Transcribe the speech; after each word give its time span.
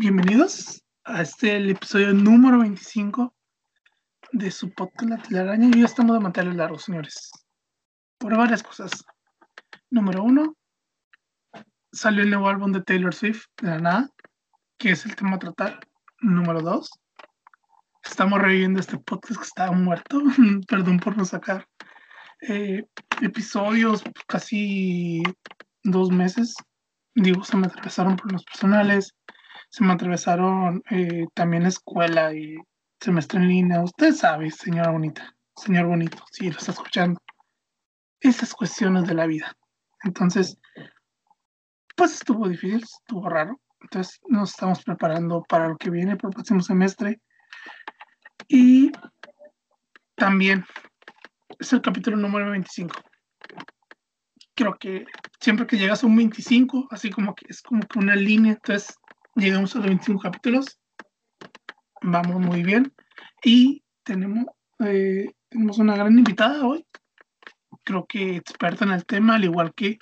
bienvenidos 0.00 0.84
a 1.02 1.22
este 1.22 1.56
episodio 1.70 2.14
número 2.14 2.60
25 2.60 3.34
de 4.30 4.50
su 4.52 4.72
podcast 4.72 5.10
La 5.10 5.18
Telaraña. 5.20 5.66
Y 5.74 5.80
ya 5.80 5.86
estamos 5.86 6.14
de 6.14 6.22
mantener 6.22 6.54
largo, 6.54 6.78
señores. 6.78 7.32
Por 8.16 8.36
varias 8.36 8.62
cosas. 8.62 9.04
Número 9.90 10.22
uno, 10.22 10.54
salió 11.90 12.22
el 12.22 12.30
nuevo 12.30 12.48
álbum 12.48 12.70
de 12.70 12.82
Taylor 12.84 13.12
Swift, 13.12 13.46
de 13.60 13.70
la 13.70 13.78
nada, 13.80 14.10
que 14.78 14.90
es 14.90 15.04
el 15.04 15.16
tema 15.16 15.34
a 15.34 15.40
tratar. 15.40 15.80
Número 16.20 16.60
dos, 16.60 16.90
estamos 18.04 18.40
reviviendo 18.40 18.78
este 18.78 18.98
podcast 18.98 19.40
que 19.40 19.46
estaba 19.48 19.72
muerto. 19.72 20.22
Perdón 20.68 21.00
por 21.00 21.16
no 21.16 21.24
sacar 21.24 21.66
eh, 22.42 22.84
episodios 23.20 24.04
casi 24.28 25.24
dos 25.82 26.12
meses. 26.12 26.54
Digo, 27.16 27.42
se 27.42 27.56
me 27.56 27.66
atravesaron 27.66 28.14
problemas 28.14 28.44
personales, 28.44 29.17
se 29.68 29.84
me 29.84 29.92
atravesaron 29.92 30.82
eh, 30.90 31.26
también 31.34 31.66
escuela 31.66 32.32
y 32.34 32.56
semestre 33.00 33.40
en 33.40 33.48
línea. 33.48 33.82
Usted 33.82 34.12
sabe, 34.14 34.50
señora 34.50 34.90
bonita, 34.90 35.34
señor 35.56 35.86
bonito, 35.86 36.18
si 36.30 36.50
lo 36.50 36.58
está 36.58 36.72
escuchando. 36.72 37.20
Esas 38.20 38.54
cuestiones 38.54 39.06
de 39.06 39.14
la 39.14 39.26
vida. 39.26 39.54
Entonces, 40.02 40.58
pues 41.96 42.14
estuvo 42.14 42.48
difícil, 42.48 42.82
estuvo 42.82 43.28
raro. 43.28 43.60
Entonces 43.80 44.20
nos 44.26 44.50
estamos 44.50 44.82
preparando 44.82 45.44
para 45.48 45.68
lo 45.68 45.76
que 45.76 45.90
viene 45.90 46.16
para 46.16 46.30
el 46.30 46.34
próximo 46.34 46.60
semestre. 46.60 47.20
Y 48.48 48.90
también 50.16 50.64
es 51.58 51.72
el 51.72 51.82
capítulo 51.82 52.16
número 52.16 52.50
25. 52.50 52.94
Creo 54.54 54.76
que 54.78 55.06
siempre 55.40 55.66
que 55.66 55.76
llegas 55.76 56.02
a 56.02 56.06
un 56.06 56.16
25, 56.16 56.88
así 56.90 57.10
como 57.10 57.34
que 57.34 57.46
es 57.48 57.62
como 57.62 57.82
que 57.82 57.98
una 57.98 58.16
línea, 58.16 58.52
entonces 58.52 58.97
llegamos 59.38 59.74
a 59.74 59.78
los 59.78 59.86
25 59.86 60.20
capítulos. 60.20 60.80
Vamos 62.02 62.40
muy 62.40 62.62
bien. 62.62 62.92
Y 63.42 63.82
tenemos, 64.02 64.46
eh, 64.80 65.32
tenemos 65.48 65.78
una 65.78 65.96
gran 65.96 66.18
invitada 66.18 66.66
hoy. 66.66 66.86
Creo 67.84 68.06
que 68.06 68.36
experta 68.36 68.84
en 68.84 68.92
el 68.92 69.06
tema, 69.06 69.36
al 69.36 69.44
igual 69.44 69.72
que 69.74 69.98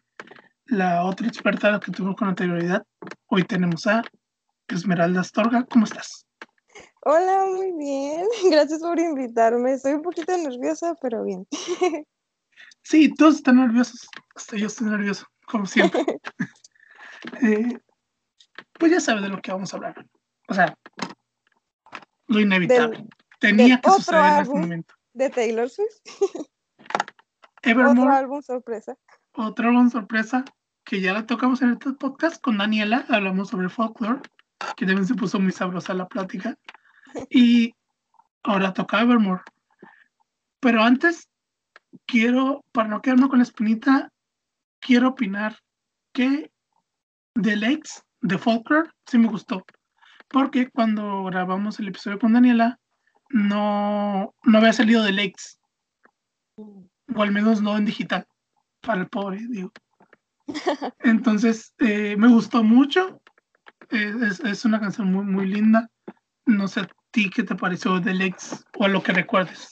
la 0.66 1.04
otra 1.04 1.28
experta 1.28 1.78
que 1.80 1.92
tuvimos 1.92 2.16
con 2.16 2.28
anterioridad. 2.28 2.84
Hoy 3.26 3.44
tenemos 3.44 3.86
a 3.86 4.02
Esmeralda 4.68 5.20
Astorga. 5.20 5.64
¿Cómo 5.64 5.84
estás? 5.84 6.26
Hola, 7.02 7.46
muy 7.46 7.72
bien. 7.78 8.26
Gracias 8.50 8.80
por 8.80 8.98
invitarme. 8.98 9.74
Estoy 9.74 9.92
un 9.92 10.02
poquito 10.02 10.36
nerviosa, 10.36 10.94
pero 11.00 11.24
bien. 11.24 11.46
Sí, 12.88 13.12
todos 13.12 13.34
están 13.34 13.56
nerviosos. 13.56 14.06
Hasta 14.36 14.56
yo 14.56 14.68
estoy 14.68 14.86
nervioso, 14.86 15.26
como 15.48 15.66
siempre. 15.66 16.04
eh, 17.42 17.80
pues 18.78 18.92
ya 18.92 19.00
sabes 19.00 19.22
de 19.22 19.28
lo 19.28 19.40
que 19.40 19.52
vamos 19.52 19.72
a 19.72 19.76
hablar. 19.76 20.06
O 20.48 20.54
sea, 20.54 20.76
lo 22.26 22.40
inevitable. 22.40 22.98
Del- 22.98 23.08
Tenía 23.38 23.74
del 23.76 23.80
que 23.80 23.88
otro 23.90 24.00
suceder 24.02 24.20
en 24.22 24.28
este 24.28 24.40
álbum. 24.42 24.60
momento. 24.60 24.94
De 25.12 25.30
Taylor 25.30 25.68
Swift. 25.70 26.00
Otro 27.68 27.80
Evermore, 27.82 28.14
álbum 28.14 28.42
sorpresa. 28.42 28.96
otro 29.32 29.68
álbum 29.68 29.90
sorpresa 29.90 30.44
que 30.84 31.00
ya 31.00 31.12
la 31.12 31.26
tocamos 31.26 31.62
en 31.62 31.70
este 31.72 31.92
podcast 31.94 32.40
con 32.40 32.58
Daniela. 32.58 33.04
Hablamos 33.08 33.48
sobre 33.48 33.68
folklore, 33.68 34.20
que 34.76 34.86
también 34.86 35.04
se 35.06 35.14
puso 35.16 35.40
muy 35.40 35.50
sabrosa 35.50 35.92
la 35.94 36.06
plática. 36.06 36.56
Y 37.30 37.74
ahora 38.44 38.72
toca 38.72 39.00
Evermore. 39.00 39.42
Pero 40.60 40.82
antes, 40.82 41.28
quiero, 42.06 42.62
para 42.72 42.88
no 42.88 43.00
quedarme 43.02 43.28
con 43.28 43.38
la 43.38 43.44
espinita, 43.44 44.12
quiero 44.80 45.08
opinar 45.08 45.58
que 46.12 46.52
The 47.34 47.56
Lakes 47.56 48.02
de 48.20 48.38
Folklore 48.38 48.90
sí 49.06 49.18
me 49.18 49.28
gustó. 49.28 49.64
Porque 50.28 50.68
cuando 50.70 51.24
grabamos 51.24 51.78
el 51.78 51.88
episodio 51.88 52.18
con 52.18 52.32
Daniela, 52.32 52.78
no, 53.30 54.34
no 54.42 54.58
había 54.58 54.72
salido 54.72 55.04
The 55.04 55.12
Lakes. 55.12 55.58
O 56.56 57.22
al 57.22 57.32
menos 57.32 57.62
no 57.62 57.76
en 57.76 57.84
digital. 57.84 58.26
Para 58.80 59.00
el 59.00 59.08
pobre, 59.08 59.40
digo. 59.48 59.72
Entonces, 61.00 61.74
eh, 61.78 62.16
me 62.16 62.28
gustó 62.28 62.62
mucho. 62.62 63.20
Eh, 63.90 64.14
es, 64.28 64.40
es 64.40 64.64
una 64.64 64.80
canción 64.80 65.12
muy, 65.12 65.24
muy 65.24 65.46
linda. 65.46 65.88
No 66.44 66.66
sé 66.68 66.80
a 66.80 66.88
ti 67.10 67.30
qué 67.30 67.42
te 67.42 67.54
pareció 67.54 68.00
The 68.00 68.14
Lakes 68.14 68.64
o 68.78 68.84
a 68.84 68.88
lo 68.88 69.02
que 69.02 69.12
recuerdes. 69.12 69.68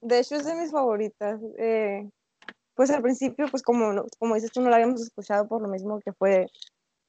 De 0.00 0.20
hecho, 0.20 0.36
es 0.36 0.44
de 0.44 0.54
mis 0.54 0.70
favoritas. 0.70 1.40
Eh, 1.58 2.08
pues 2.74 2.90
al 2.90 3.02
principio, 3.02 3.48
pues 3.48 3.62
como, 3.62 4.04
como 4.18 4.34
dices 4.34 4.52
tú, 4.52 4.60
no 4.60 4.70
la 4.70 4.76
habíamos 4.76 5.02
escuchado 5.02 5.48
por 5.48 5.60
lo 5.60 5.68
mismo 5.68 6.00
que 6.00 6.12
fue 6.12 6.46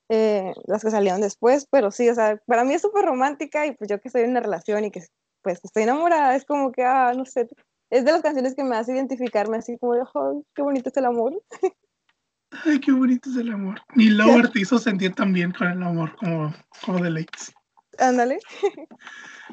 eh, 0.10 0.54
las 0.66 0.84
que 0.84 0.92
salieron 0.92 1.22
después, 1.22 1.68
pero 1.70 1.92
sí, 1.92 2.10
o 2.10 2.16
sea, 2.16 2.42
para 2.48 2.64
mí 2.64 2.74
es 2.74 2.82
súper 2.82 3.06
romántica 3.06 3.66
y 3.66 3.74
pues 3.74 3.90
yo 3.90 4.00
que 4.02 4.10
estoy 4.10 4.24
en 4.24 4.32
una 4.32 4.40
relación 4.40 4.84
y 4.86 4.92
que 4.92 5.04
pues 5.42 5.60
que 5.60 5.68
estoy 5.68 5.84
enamorada, 5.84 6.36
es 6.36 6.46
como 6.46 6.72
que, 6.72 6.84
ah, 6.84 7.14
no 7.16 7.26
sé, 7.26 7.48
es 7.90 8.06
de 8.06 8.12
las 8.12 8.22
canciones 8.22 8.56
que 8.56 8.64
me 8.64 8.76
hace 8.76 8.94
identificarme 8.94 9.58
así 9.58 9.78
como 9.78 9.94
de, 9.94 10.02
"Ay, 10.02 10.44
qué 10.54 10.62
bonito 10.62 10.90
es 10.90 10.98
el 10.98 11.06
amor. 11.06 11.42
Ay, 12.66 12.80
qué 12.80 12.92
bonito 12.92 13.30
es 13.30 13.38
el 13.38 13.52
amor. 13.52 13.80
Ni 13.96 14.10
Lover 14.10 14.50
te 14.54 14.62
hizo 14.62 14.80
sentir 14.80 15.14
tan 15.14 15.34
bien 15.34 15.52
con 15.52 15.68
el 15.68 15.82
amor 15.84 16.16
como, 16.18 16.54
como 16.84 17.02
The 17.02 17.10
Lakes. 17.10 17.54
Ándale. 17.98 18.40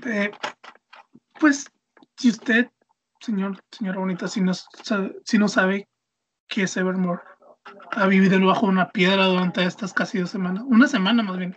Eh, 0.05 0.31
pues, 1.41 1.67
si 2.19 2.29
usted, 2.29 2.69
señor, 3.21 3.59
señora 3.71 3.99
bonita, 3.99 4.29
si 4.29 4.41
no, 4.41 4.53
si 4.55 5.39
no 5.39 5.49
sabe 5.49 5.89
qué 6.49 6.65
es 6.65 6.77
Evermore, 6.77 7.23
ha 7.93 8.07
vivido 8.07 8.45
bajo 8.47 8.67
una 8.67 8.89
piedra 8.91 9.27
durante 9.27 9.65
estas 9.65 9.93
casi 9.93 10.19
dos 10.19 10.31
semanas, 10.31 10.65
una 10.67 10.89
semana 10.89 11.23
más 11.23 11.37
bien, 11.39 11.55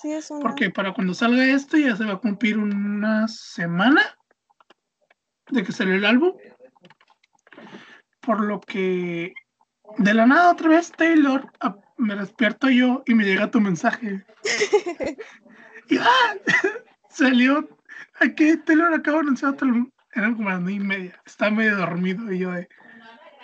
Sí, 0.00 0.12
es 0.12 0.30
una... 0.30 0.40
porque 0.40 0.70
para 0.70 0.92
cuando 0.94 1.14
salga 1.14 1.44
esto 1.44 1.76
ya 1.76 1.96
se 1.96 2.04
va 2.04 2.14
a 2.14 2.18
cumplir 2.18 2.58
una 2.58 3.26
semana 3.28 4.02
de 5.50 5.62
que 5.64 5.72
salió 5.72 5.94
el 5.94 6.04
álbum, 6.04 6.32
por 8.20 8.40
lo 8.44 8.60
que 8.60 9.32
de 9.98 10.14
la 10.14 10.26
nada 10.26 10.50
otra 10.52 10.68
vez 10.68 10.92
Taylor, 10.92 11.50
a- 11.60 11.76
me 11.96 12.14
despierto 12.14 12.68
yo 12.68 13.02
y 13.06 13.14
me 13.14 13.24
llega 13.24 13.50
tu 13.50 13.60
mensaje. 13.60 14.24
y 15.88 15.96
¡ah! 15.98 16.34
salió 17.10 17.68
aquí 18.20 18.56
Taylor 18.58 18.92
acaba 18.94 19.16
de 19.18 19.22
anunciar 19.22 19.52
otro. 19.52 19.68
Eran 20.12 20.34
como 20.36 20.50
las 20.50 20.60
nueve 20.60 20.74
y 20.76 20.80
media. 20.80 21.22
Estaba 21.26 21.50
medio 21.50 21.76
dormido 21.76 22.30
y 22.32 22.38
yo 22.38 22.52
de 22.52 22.68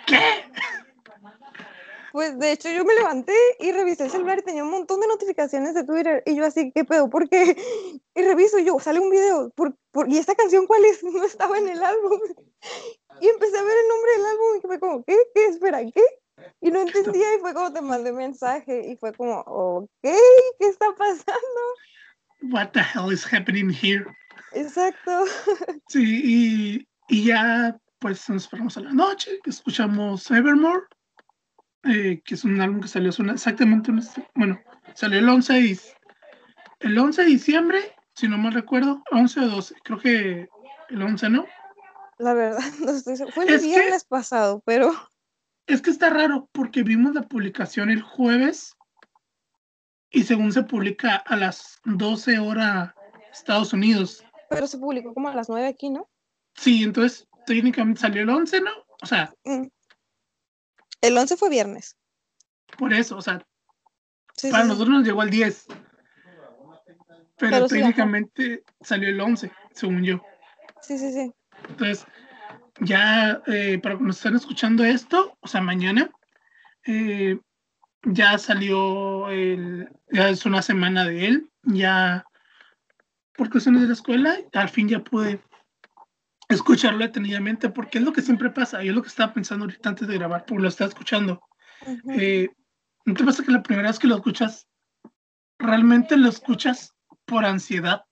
¿qué? 0.05 0.19
Pues 2.15 2.39
de 2.39 2.53
hecho 2.53 2.69
yo 2.69 2.85
me 2.85 2.95
levanté 2.95 3.35
y 3.59 3.73
revisé 3.73 4.05
el 4.05 4.09
celular 4.09 4.39
y 4.39 4.41
tenía 4.41 4.63
un 4.63 4.71
montón 4.71 5.01
de 5.01 5.07
notificaciones 5.07 5.73
de 5.73 5.83
Twitter 5.83 6.23
y 6.25 6.33
yo 6.33 6.45
así, 6.45 6.71
¿qué 6.73 6.85
pedo? 6.85 7.09
¿Por 7.09 7.27
qué? 7.27 7.57
Y 8.15 8.21
reviso 8.21 8.57
yo, 8.59 8.79
sale 8.79 9.01
un 9.01 9.09
video, 9.09 9.49
¿por, 9.49 9.75
por, 9.91 10.09
y 10.09 10.17
esta 10.17 10.33
canción 10.33 10.65
cuál 10.65 10.85
es? 10.85 11.03
No 11.13 11.25
estaba 11.25 11.57
en 11.57 11.67
el 11.67 11.83
álbum. 11.83 12.17
Y 13.21 13.27
empecé 13.27 13.57
a 13.57 13.63
ver 13.63 13.77
el 13.77 13.87
nombre 13.89 14.11
del 14.13 14.25
álbum 14.27 14.57
y 14.57 14.61
fue 14.61 14.79
como, 14.79 15.03
¿qué? 15.03 15.17
¿Qué? 15.33 15.45
Espera, 15.47 15.79
¿qué? 15.79 16.03
Y 16.61 16.71
no 16.71 16.79
entendía 16.79 17.35
y 17.35 17.39
fue 17.39 17.53
como 17.53 17.73
te 17.73 17.81
mandé 17.81 18.13
mensaje 18.13 18.89
y 18.89 18.95
fue 18.95 19.11
como, 19.11 19.41
ok, 19.41 19.89
¿qué 20.01 20.67
está 20.67 20.85
pasando? 20.97 21.61
What 22.43 22.69
the 22.71 22.79
hell 22.79 23.11
is 23.11 23.25
happening 23.25 23.69
here? 23.69 24.05
Exacto. 24.53 25.25
Sí, 25.89 26.21
y, 26.23 26.87
y 27.09 27.25
ya 27.25 27.77
pues 27.99 28.29
nos 28.29 28.43
esperamos 28.43 28.77
a 28.77 28.81
la 28.81 28.93
noche, 28.93 29.39
escuchamos 29.45 30.29
Evermore, 30.29 30.83
eh, 31.85 32.21
que 32.23 32.35
es 32.35 32.43
un 32.43 32.59
álbum 32.61 32.81
que 32.81 32.87
salió 32.87 33.11
una- 33.19 33.33
exactamente, 33.33 33.91
una 33.91 34.01
se- 34.01 34.27
bueno, 34.35 34.59
salió 34.93 35.19
el 35.19 35.29
11 35.29 35.53
de, 35.53 35.79
el 36.79 36.97
11 36.97 37.21
de 37.23 37.27
diciembre, 37.27 37.79
si 38.15 38.27
no 38.27 38.37
mal 38.37 38.53
recuerdo, 38.53 39.03
11 39.11 39.39
o 39.41 39.47
12, 39.47 39.75
creo 39.83 39.99
que 39.99 40.47
el 40.89 41.01
11, 41.01 41.29
¿no? 41.29 41.45
La 42.17 42.33
verdad, 42.33 42.59
no 42.79 42.91
estoy. 42.91 43.17
Fue 43.31 43.43
el 43.45 43.53
Es 43.55 43.61
que- 43.61 43.67
viernes 43.67 44.05
pasado, 44.05 44.61
pero 44.65 44.91
Es 45.67 45.81
que 45.81 45.89
está 45.89 46.09
raro 46.09 46.47
porque 46.51 46.83
vimos 46.83 47.13
la 47.15 47.23
publicación 47.23 47.89
el 47.89 48.01
jueves 48.01 48.75
y 50.11 50.23
según 50.23 50.51
se 50.53 50.63
publica 50.63 51.15
a 51.17 51.35
las 51.35 51.79
12 51.85 52.39
horas 52.39 52.93
Estados 53.33 53.73
Unidos. 53.73 54.23
pero 54.49 54.67
se 54.67 54.77
publicó 54.77 55.13
como 55.13 55.27
a 55.29 55.35
las 55.35 55.49
9 55.49 55.67
aquí, 55.67 55.89
¿no? 55.89 56.07
Sí, 56.55 56.83
entonces 56.83 57.27
técnicamente 57.45 57.99
salió 57.99 58.21
el 58.21 58.29
11, 58.29 58.61
¿no? 58.61 58.71
O 59.01 59.05
sea, 59.05 59.33
Mm. 59.43 59.65
El 61.07 61.17
11 61.17 61.37
fue 61.37 61.49
viernes. 61.49 61.97
por 62.77 62.93
eso, 62.93 63.17
o 63.17 63.21
sea, 63.21 63.45
Sí, 64.37 64.51
para 64.51 64.63
sí, 64.63 64.69
sí. 64.69 64.73
nosotros 64.73 64.97
nos 64.97 65.05
llegó 65.07 65.23
el 65.23 65.29
10. 65.29 65.65
Pero, 65.67 65.77
Pero 67.37 67.67
técnicamente 67.67 68.63
salió 68.81 69.09
el 69.09 69.19
11, 69.21 69.51
según 69.73 70.03
yo. 70.03 70.21
Sí, 70.81 70.97
sí, 70.97 71.11
sí. 71.13 71.33
Entonces, 71.69 72.05
ya 72.81 73.41
eh, 73.47 73.79
para 73.81 73.95
cuando 73.95 74.11
estén 74.11 74.35
escuchando 74.35 74.83
esto, 74.83 75.37
o 75.39 75.47
sea, 75.47 75.61
mañana, 75.61 76.09
eh, 76.85 77.39
ya 78.03 78.37
salió 78.37 79.29
el, 79.29 79.89
ya 80.11 80.29
es 80.29 80.45
una 80.45 80.61
semana 80.61 81.05
de 81.05 81.27
él, 81.27 81.49
ya 81.63 82.25
por 83.33 83.49
cuestiones 83.49 83.81
de 83.81 83.87
la 83.87 83.93
escuela, 83.93 84.37
al 84.53 84.69
fin 84.69 84.87
ya 84.89 84.99
pude 84.99 85.41
escucharlo 86.49 86.99
detenidamente, 86.99 87.69
porque 87.69 87.97
es 87.97 88.03
lo 88.03 88.13
que 88.13 88.21
siempre 88.21 88.49
pasa, 88.49 88.83
y 88.83 88.89
es 88.89 88.95
lo 88.95 89.01
que 89.01 89.09
estaba 89.09 89.33
pensando 89.33 89.65
ahorita 89.65 89.89
antes 89.89 90.07
de 90.07 90.17
grabar, 90.17 90.45
porque 90.45 90.61
lo 90.61 90.69
estaba 90.69 90.89
escuchando. 90.89 91.41
Ujú. 91.85 92.11
Eh, 92.11 92.49
¿No 93.05 93.13
te 93.13 93.23
pasa 93.23 93.43
que 93.43 93.51
la 93.51 93.63
primera 93.63 93.89
vez 93.89 93.99
que 93.99 94.07
lo 94.07 94.15
escuchas, 94.15 94.67
realmente 95.59 96.17
lo 96.17 96.29
escuchas 96.29 96.95
por 97.25 97.45
ansiedad. 97.45 98.05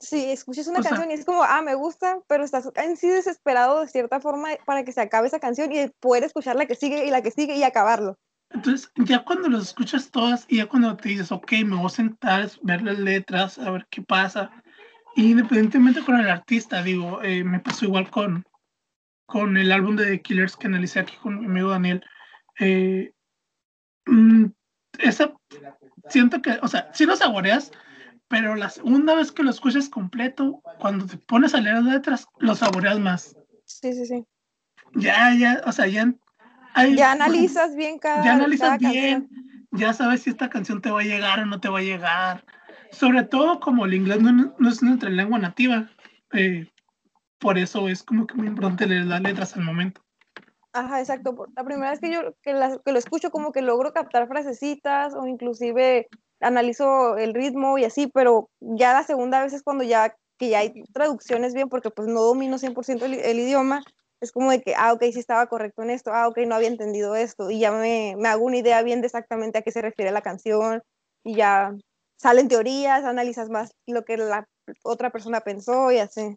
Sí, 0.00 0.30
escuchas 0.30 0.66
una 0.66 0.82
canción 0.82 1.10
y 1.10 1.14
es 1.14 1.24
como, 1.24 1.44
ah, 1.44 1.62
me 1.62 1.74
gusta, 1.74 2.20
pero 2.26 2.44
estás 2.44 2.68
en 2.74 2.96
sí 2.96 3.08
desesperado 3.08 3.80
de 3.80 3.88
cierta 3.88 4.20
forma 4.20 4.48
para 4.66 4.84
que 4.84 4.92
se 4.92 5.00
acabe 5.00 5.28
esa 5.28 5.38
canción 5.38 5.72
y 5.72 5.88
poder 6.00 6.24
escuchar 6.24 6.56
la 6.56 6.66
que 6.66 6.74
sigue 6.74 7.06
y 7.06 7.10
la 7.10 7.22
que 7.22 7.30
sigue 7.30 7.56
y 7.56 7.62
acabarlo. 7.62 8.18
Entonces, 8.50 8.90
ya 8.96 9.24
cuando 9.24 9.48
las 9.48 9.68
escuchas 9.68 10.10
todas 10.10 10.44
y 10.48 10.58
ya 10.58 10.66
cuando 10.66 10.96
te 10.96 11.08
dices, 11.08 11.32
ok, 11.32 11.52
me 11.64 11.76
voy 11.76 11.86
a 11.86 11.88
sentar, 11.88 12.50
ver 12.62 12.82
las 12.82 12.98
letras, 12.98 13.58
a 13.58 13.70
ver 13.70 13.86
qué 13.90 14.02
pasa, 14.02 14.50
independientemente 15.16 16.02
con 16.02 16.18
el 16.18 16.28
artista, 16.28 16.82
digo, 16.82 17.22
eh, 17.22 17.44
me 17.44 17.60
pasó 17.60 17.84
igual 17.84 18.10
con, 18.10 18.44
con 19.26 19.56
el 19.56 19.72
álbum 19.72 19.96
de 19.96 20.06
The 20.06 20.22
Killers 20.22 20.56
que 20.56 20.66
analicé 20.66 21.00
aquí 21.00 21.16
con 21.16 21.40
mi 21.40 21.46
amigo 21.46 21.70
Daniel. 21.70 22.04
Eh, 22.58 23.12
mm, 24.06 24.46
esa, 24.98 25.32
siento 26.08 26.40
que, 26.42 26.58
o 26.62 26.68
sea, 26.68 26.90
sí 26.92 27.06
lo 27.06 27.16
saboreas, 27.16 27.72
pero 28.28 28.54
la 28.54 28.70
segunda 28.70 29.14
vez 29.14 29.32
que 29.32 29.42
lo 29.42 29.50
escuchas 29.50 29.88
completo, 29.88 30.62
cuando 30.78 31.06
te 31.06 31.16
pones 31.16 31.54
a 31.54 31.60
leer 31.60 31.76
las 31.76 31.84
letras, 31.84 32.26
lo 32.38 32.54
saboreas 32.54 32.98
más. 32.98 33.36
Sí, 33.64 33.92
sí, 33.92 34.06
sí. 34.06 34.24
Ya, 34.94 35.34
ya, 35.34 35.62
o 35.66 35.72
sea, 35.72 35.86
ya. 35.86 36.12
ya 36.96 37.12
analizas 37.12 37.74
bien 37.74 37.98
cada 37.98 38.24
Ya 38.24 38.34
analizas 38.34 38.78
bien, 38.78 39.28
ya 39.72 39.92
sabes 39.92 40.22
si 40.22 40.30
esta 40.30 40.48
canción 40.50 40.80
te 40.80 40.90
va 40.90 41.00
a 41.00 41.04
llegar 41.04 41.40
o 41.40 41.46
no 41.46 41.60
te 41.60 41.68
va 41.68 41.80
a 41.80 41.82
llegar. 41.82 42.44
Sobre 42.94 43.24
todo 43.24 43.60
como 43.60 43.84
el 43.84 43.94
inglés 43.94 44.20
no, 44.20 44.54
es 44.68 44.82
nuestra 44.82 45.10
lengua 45.10 45.38
nativa. 45.38 45.90
Eh, 46.32 46.68
por 47.38 47.58
eso 47.58 47.88
es 47.88 48.02
como 48.02 48.26
que 48.26 48.34
muy 48.34 48.46
importante 48.46 48.86
leer 48.86 49.06
las 49.06 49.20
letras 49.20 49.56
al 49.56 49.64
momento. 49.64 50.00
Ajá, 50.72 51.00
exacto. 51.00 51.46
La 51.56 51.64
primera 51.64 51.90
vez 51.90 52.00
que 52.00 52.10
yo 52.10 52.34
que, 52.42 52.54
que 52.84 52.92
lo 52.92 52.98
escucho 52.98 53.30
como 53.30 53.52
que 53.52 53.62
logro 53.62 53.92
captar 53.92 54.26
frasecitas 54.26 55.14
o 55.14 55.26
inclusive 55.26 56.08
analizo 56.40 57.16
el 57.16 57.34
ritmo 57.34 57.78
y 57.78 57.84
así, 57.84 58.08
pero 58.12 58.50
ya 58.60 58.92
la 58.92 59.04
segunda 59.04 59.42
vez 59.42 59.52
es 59.52 59.62
cuando 59.62 59.84
ya 59.84 60.14
que 60.38 60.48
ya 60.50 60.60
hay 60.60 60.82
traducciones 60.92 61.54
bien, 61.54 61.68
porque 61.68 61.90
pues 61.90 62.08
no 62.08 62.20
domino 62.22 62.58
100% 62.58 63.04
el, 63.04 63.14
el, 63.14 63.38
idioma, 63.38 63.82
es 64.20 64.32
como 64.32 64.50
de 64.50 64.60
que, 64.62 64.74
ah, 64.76 64.92
ok, 64.92 65.02
sí 65.12 65.18
estaba 65.18 65.46
correcto 65.46 65.82
en 65.82 65.90
esto, 65.90 66.12
ah, 66.12 66.28
ok, 66.28 66.38
no 66.46 66.54
había 66.54 66.68
entendido 66.68 67.14
esto, 67.14 67.50
y 67.50 67.60
ya 67.60 67.70
me, 67.70 68.14
me 68.18 68.28
hago 68.28 68.44
una 68.44 68.56
idea 68.56 68.82
bien 68.82 69.00
de 69.00 69.06
exactamente 69.06 69.58
a 69.58 69.62
qué 69.62 69.70
se 69.70 69.82
refiere 69.82 70.10
la 70.10 70.22
canción, 70.22 70.82
y 71.22 71.36
ya 71.36 71.74
salen 72.16 72.48
teorías, 72.48 73.04
analizas 73.04 73.50
más 73.50 73.74
lo 73.86 74.04
que 74.04 74.16
la 74.16 74.46
otra 74.82 75.10
persona 75.10 75.40
pensó 75.40 75.90
y 75.92 75.98
así. 75.98 76.36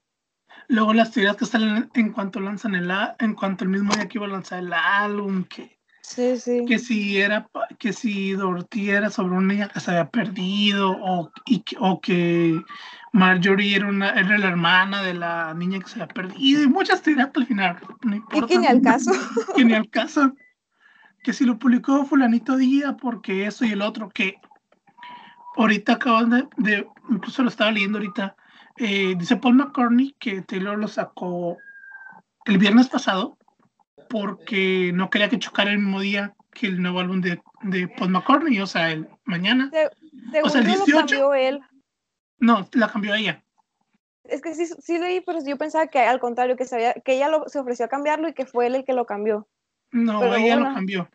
Luego 0.68 0.94
las 0.94 1.12
teorías 1.12 1.35
que 1.35 1.45
salen 1.45 1.89
en 1.94 2.13
cuanto 2.13 2.39
lanzan 2.39 2.75
el 2.75 2.91
en 3.19 3.35
cuanto 3.35 3.63
el 3.63 3.69
mismo 3.69 3.94
día 3.94 4.07
que 4.07 4.18
iba 4.18 4.25
a 4.25 4.29
lanzar 4.29 4.59
el 4.59 4.74
álbum, 4.74 5.44
que 5.44 5.77
Sí, 6.07 6.38
sí. 6.38 6.65
Que 6.65 6.79
si 6.79 7.18
era, 7.18 7.50
que 7.79 7.91
si 7.91 8.31
Dorothy 8.31 8.91
era 8.91 9.09
sobre 9.09 9.35
una 9.35 9.53
niña 9.53 9.68
que 9.68 9.81
se 9.81 9.91
había 9.91 10.09
perdido, 10.09 10.91
o, 10.91 11.29
y, 11.45 11.65
o 11.80 12.00
que 12.00 12.62
Marjorie 13.12 13.75
era, 13.75 13.88
una, 13.88 14.12
era 14.12 14.38
la 14.38 14.47
hermana 14.47 15.03
de 15.03 15.13
la 15.13 15.53
niña 15.53 15.80
que 15.80 15.89
se 15.89 15.95
había 16.01 16.07
perdido, 16.07 16.63
y 16.63 16.68
muchas 16.68 17.01
teorías 17.01 17.30
al 17.33 17.45
final. 17.45 17.77
No 18.03 18.15
importa. 18.15 18.45
Y 18.45 18.47
que 18.47 18.57
ni 18.57 18.68
al 18.68 18.81
caso. 18.81 19.12
que 19.53 19.65
ni 19.65 19.73
al 19.73 19.89
caso. 19.89 20.33
Que 21.23 21.33
si 21.33 21.44
lo 21.44 21.59
publicó 21.59 22.06
fulanito 22.06 22.56
día, 22.56 22.95
porque 22.95 23.45
eso 23.45 23.65
y 23.65 23.73
el 23.73 23.81
otro, 23.81 24.07
que 24.09 24.35
ahorita 25.57 25.94
acaban 25.94 26.30
de, 26.30 26.48
de 26.57 26.88
incluso 27.09 27.44
lo 27.44 27.50
estaba 27.50 27.71
leyendo 27.71 27.98
ahorita, 27.98 28.36
eh, 28.77 29.15
dice 29.18 29.38
Paul 29.38 29.56
McCartney 29.56 30.15
que 30.19 30.42
Taylor 30.42 30.77
lo 30.77 30.88
sacó 30.88 31.57
el 32.45 32.57
viernes 32.57 32.88
pasado 32.88 33.38
porque 34.09 34.92
no 34.94 35.09
quería 35.09 35.30
que 35.30 35.39
chocara 35.39 35.71
el 35.71 35.80
mismo 35.80 36.00
día 36.00 36.36
que 36.51 36.68
el 36.68 36.81
nuevo 36.81 37.00
álbum 37.00 37.21
de, 37.21 37.42
de 37.63 37.88
Paul 37.88 38.12
McCartney, 38.12 38.59
o 38.59 38.68
sea, 38.68 38.92
el 38.92 39.07
mañana. 39.25 39.71
o 40.44 40.50
sea, 40.50 40.62
el 40.62 40.68
18. 40.68 40.92
Lo 40.92 40.98
cambió 40.98 41.33
él. 41.33 41.62
No, 42.39 42.68
la 42.74 42.92
cambió 42.92 43.13
ella. 43.13 43.44
Es 44.24 44.42
que 44.42 44.54
sí, 44.56 44.65
sí 44.65 44.98
leí, 44.98 45.21
pero 45.21 45.39
yo 45.44 45.57
pensaba 45.57 45.88
que 45.88 46.00
al 46.00 46.19
contrario, 46.19 46.57
que, 46.57 46.65
sabía, 46.65 46.94
que 46.94 47.13
ella 47.13 47.30
lo, 47.30 47.48
se 47.48 47.59
ofreció 47.59 47.86
a 47.86 47.89
cambiarlo 47.89 48.27
y 48.27 48.33
que 48.33 48.45
fue 48.45 48.68
él 48.68 48.75
el 48.75 48.86
que 48.86 48.94
lo 48.94 49.06
cambió. 49.06 49.48
No, 49.92 50.24
ella 50.36 50.57
lo 50.57 50.74
cambió. 50.74 51.09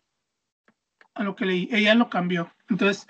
A 1.15 1.23
lo 1.23 1.37
que 1.37 1.45
leí, 1.45 1.69
ella 1.73 1.95
lo 1.95 2.09
cambió. 2.09 2.51
Entonces, 2.71 3.07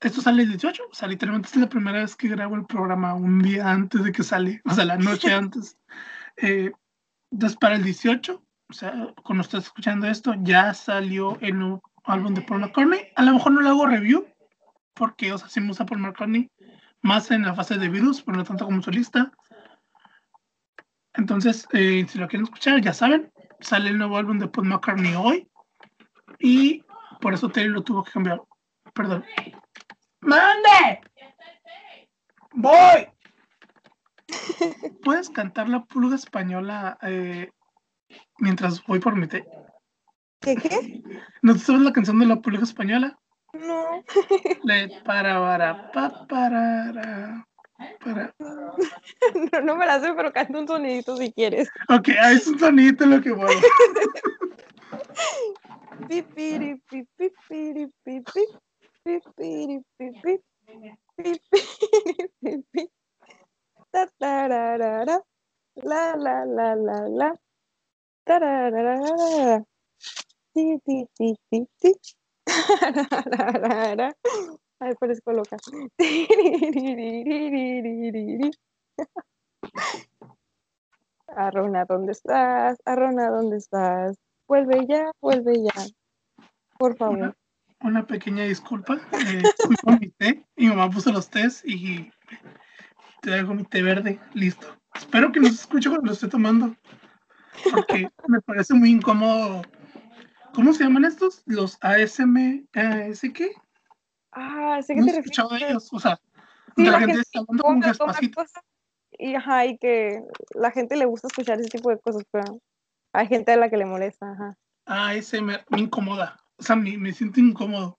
esto 0.00 0.20
sale 0.20 0.42
el 0.42 0.48
18, 0.50 0.82
o 0.90 0.94
sea, 0.94 1.08
literalmente 1.08 1.48
es 1.48 1.56
la 1.56 1.68
primera 1.68 2.00
vez 2.00 2.14
que 2.14 2.28
grabo 2.28 2.54
el 2.54 2.66
programa 2.66 3.14
un 3.14 3.40
día 3.40 3.70
antes 3.70 4.04
de 4.04 4.12
que 4.12 4.22
sale, 4.22 4.60
o 4.64 4.72
sea, 4.72 4.84
la 4.84 4.96
noche 4.96 5.32
antes. 5.32 5.76
Eh, 6.36 6.72
entonces, 7.30 7.58
para 7.58 7.76
el 7.76 7.84
18, 7.84 8.42
o 8.68 8.72
sea, 8.72 9.12
cuando 9.24 9.42
estás 9.42 9.64
escuchando 9.64 10.06
esto, 10.06 10.34
ya 10.42 10.72
salió 10.72 11.38
el 11.40 11.58
nuevo 11.58 11.82
álbum 12.04 12.34
de 12.34 12.42
Paul 12.42 12.60
McCartney. 12.60 13.08
A 13.16 13.22
lo 13.22 13.34
mejor 13.34 13.52
no 13.52 13.60
le 13.60 13.68
hago 13.68 13.86
review, 13.86 14.26
porque, 14.94 15.32
o 15.32 15.38
sea, 15.38 15.48
sí 15.48 15.60
me 15.60 15.68
gusta 15.68 15.86
Paul 15.86 16.00
McCartney 16.00 16.50
más 17.02 17.30
en 17.30 17.42
la 17.42 17.54
fase 17.54 17.78
de 17.78 17.88
virus, 17.88 18.22
pero 18.22 18.38
no 18.38 18.44
tanto 18.44 18.64
como 18.64 18.82
solista. 18.82 19.32
Entonces, 21.14 21.66
eh, 21.72 22.06
si 22.08 22.18
lo 22.18 22.28
quieren 22.28 22.44
escuchar, 22.44 22.80
ya 22.80 22.92
saben, 22.92 23.32
sale 23.60 23.90
el 23.90 23.98
nuevo 23.98 24.16
álbum 24.16 24.38
de 24.38 24.48
Paul 24.48 24.68
McCartney 24.68 25.14
hoy. 25.14 25.48
Y 26.38 26.84
por 27.20 27.34
eso 27.34 27.48
Taylor 27.48 27.72
lo 27.72 27.82
tuvo 27.82 28.04
que 28.04 28.12
cambiar. 28.12 28.40
Perdón. 28.94 29.24
¡Mande! 30.20 31.00
¡Voy! 32.52 33.08
¿Puedes 35.04 35.30
cantar 35.30 35.68
la 35.68 35.84
pulga 35.84 36.16
española 36.16 36.98
eh, 37.02 37.50
mientras 38.38 38.84
voy 38.84 38.98
por 38.98 39.16
mi 39.16 39.26
té? 39.26 39.46
¿Qué 40.40 40.56
qué? 40.56 41.02
¿No 41.42 41.54
te 41.54 41.60
sabes 41.60 41.82
la 41.82 41.92
canción 41.92 42.18
de 42.18 42.26
la 42.26 42.36
pulga 42.36 42.62
española? 42.62 43.18
No. 43.52 44.04
Le 44.64 44.88
para 45.04 45.40
para 45.40 45.92
pa 45.92 46.26
para 46.26 47.46
para. 48.04 48.34
No, 48.38 49.60
no 49.62 49.76
me 49.76 49.86
la 49.86 50.00
sé, 50.00 50.12
pero 50.14 50.32
canta 50.32 50.58
un 50.58 50.66
sonidito 50.66 51.16
si 51.16 51.32
quieres. 51.32 51.68
Ok, 51.88 52.08
ah, 52.20 52.32
es 52.32 52.46
un 52.46 52.58
sonidito 52.58 53.06
lo 53.06 53.20
que 53.20 53.32
voy. 53.32 53.54
Pipiri, 56.08 56.80
pipiri, 56.88 56.88
pipiri, 56.88 57.86
pipiri, 58.04 58.04
pipiri, 58.04 58.04
pipiri, 58.04 58.46
la 65.82 66.16
la 66.16 66.44
la 66.44 66.74
la 66.74 67.06
la 73.96 74.14
ay 74.80 74.94
parezco 75.00 75.32
loca 75.32 75.56
Arrona, 81.36 81.84
¿dónde 81.84 82.12
estás? 82.12 82.78
Arrona, 82.84 83.30
¿dónde 83.30 83.58
estás? 83.58 84.16
Vuelve 84.48 84.86
ya, 84.88 85.10
vuelve 85.20 85.62
ya. 85.62 85.86
Por 86.78 86.96
favor. 86.96 87.36
Una, 87.80 88.06
pequeña 88.06 88.44
disculpa. 88.44 88.98
Eh, 89.12 89.42
fui 89.66 89.76
con 89.76 89.98
mi 90.00 90.08
té. 90.10 90.44
Mi 90.56 90.66
mamá 90.68 90.90
puso 90.90 91.12
los 91.12 91.30
tés 91.30 91.62
y 91.64 92.10
te 93.22 93.30
dejo 93.30 93.54
mi 93.54 93.64
té 93.64 93.82
verde, 93.82 94.18
listo. 94.34 94.76
Espero 94.94 95.30
que 95.32 95.40
no 95.40 95.46
se 95.48 95.54
escuche 95.54 95.88
cuando 95.88 96.06
lo 96.06 96.12
esté 96.12 96.28
tomando, 96.28 96.74
porque 97.70 98.08
me 98.26 98.40
parece 98.40 98.74
muy 98.74 98.90
incómodo. 98.90 99.62
¿Cómo 100.54 100.72
se 100.72 100.84
llaman 100.84 101.04
estos? 101.04 101.42
Los 101.46 101.78
ASM, 101.80 102.66
¿AS 102.74 103.20
qué? 103.32 103.52
Ah, 104.32 104.80
sé 104.82 104.94
que 104.94 105.02
te 105.02 105.12
refieres. 105.22 105.50
de 105.50 105.68
ellos, 105.68 105.88
o 105.92 106.00
sea, 106.00 106.18
la, 106.76 107.00
gente, 107.00 107.20
está 107.20 107.40
hablando 107.40 107.62
como 107.62 107.86
despacito. 107.86 108.44
Y, 109.12 109.34
ajá, 109.34 109.66
y 109.66 109.78
que 109.78 110.22
la 110.54 110.70
gente 110.70 110.96
le 110.96 111.06
gusta 111.06 111.28
escuchar 111.28 111.60
ese 111.60 111.68
tipo 111.68 111.90
de 111.90 111.98
cosas, 111.98 112.24
pero 112.30 112.60
hay 113.12 113.26
gente 113.26 113.52
a 113.52 113.56
la 113.56 113.68
que 113.68 113.76
le 113.76 113.86
molesta, 113.86 114.32
ajá. 114.32 114.56
ASM 114.86 115.58
me 115.70 115.80
incomoda, 115.80 116.36
o 116.58 116.62
sea, 116.62 116.76
me, 116.76 116.98
me 116.98 117.12
siento 117.12 117.40
incómodo. 117.40 117.98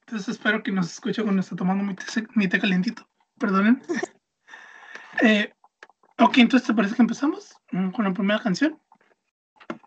Entonces 0.00 0.28
espero 0.28 0.62
que 0.62 0.72
nos 0.72 0.90
escuche 0.90 1.22
cuando 1.22 1.40
esté 1.40 1.56
tomando 1.56 1.84
mi 1.84 1.94
té, 1.94 2.04
mi 2.34 2.48
té 2.48 2.58
calientito 2.58 3.08
perdonen. 3.38 3.82
Eh, 5.20 5.52
ok, 6.18 6.38
entonces 6.38 6.68
te 6.68 6.74
parece 6.74 6.94
que 6.94 7.02
empezamos 7.02 7.56
mm, 7.72 7.90
con 7.90 8.04
la 8.04 8.12
primera 8.12 8.38
canción. 8.40 8.78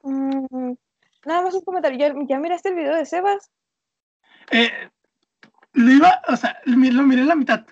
Mm, 0.04 0.74
nada 1.26 1.42
más 1.44 1.54
un 1.54 1.62
comentario. 1.62 2.14
¿Ya, 2.28 2.40
miraste 2.40 2.68
el 2.68 2.76
video 2.76 2.96
de 2.96 3.06
Sebas? 3.06 3.50
Eh, 4.50 4.72
lo 5.72 5.90
iba, 5.90 6.22
o 6.28 6.36
sea, 6.36 6.60
lo 6.66 6.76
miré 6.76 7.24
la 7.24 7.36
mitad. 7.36 7.66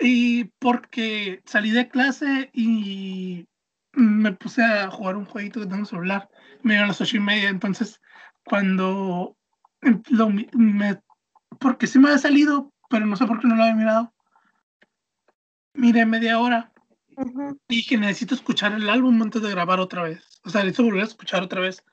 Y 0.00 0.44
porque 0.58 1.40
salí 1.46 1.70
de 1.70 1.88
clase 1.88 2.50
y 2.52 3.48
me 3.92 4.32
puse 4.32 4.62
a 4.62 4.90
jugar 4.90 5.16
un 5.16 5.24
jueguito 5.24 5.60
que 5.60 5.66
tengo 5.66 5.78
en 5.78 5.86
celular. 5.86 6.28
Me 6.62 6.74
dieron 6.74 6.88
las 6.88 7.00
ocho 7.00 7.16
y 7.16 7.20
media. 7.20 7.48
Entonces, 7.48 8.02
cuando 8.48 9.36
lo, 10.10 10.30
me, 10.30 11.00
porque 11.60 11.86
sí 11.86 11.98
me 11.98 12.08
había 12.08 12.18
salido, 12.18 12.72
pero 12.90 13.06
no 13.06 13.16
sé 13.16 13.26
por 13.26 13.40
qué 13.40 13.48
no 13.48 13.56
lo 13.56 13.62
había 13.62 13.76
mirado 13.76 14.12
miré 15.78 16.04
media 16.04 16.38
hora. 16.38 16.72
y 17.16 17.76
Dije, 17.76 17.96
necesito 17.96 18.34
escuchar 18.34 18.72
el 18.72 18.88
álbum 18.90 19.22
antes 19.22 19.40
de 19.40 19.50
grabar 19.50 19.80
otra 19.80 20.02
vez. 20.02 20.40
O 20.44 20.50
sea, 20.50 20.62
necesito 20.62 20.84
volver 20.84 21.02
a 21.02 21.06
escuchar 21.06 21.42
otra 21.42 21.60
vez. 21.60 21.84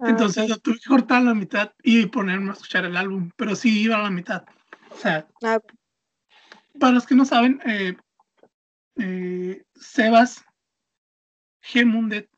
Ah, 0.00 0.08
Entonces 0.08 0.60
tuve 0.62 0.78
que 0.80 0.88
cortar 0.88 1.22
la 1.22 1.34
mitad 1.34 1.72
y 1.82 2.06
ponerme 2.06 2.50
a 2.50 2.54
escuchar 2.54 2.84
el 2.84 2.96
álbum, 2.96 3.30
pero 3.36 3.54
sí 3.54 3.82
iba 3.82 3.96
a 3.96 4.02
la 4.02 4.10
mitad. 4.10 4.44
O 4.90 4.96
sea, 4.96 5.28
ah, 5.44 5.60
para 6.80 6.92
los 6.92 7.06
que 7.06 7.14
no 7.14 7.24
saben, 7.24 7.60
eh, 7.66 7.96
eh, 8.96 9.62
Sebas 9.74 10.44
Gemundet, 11.60 12.28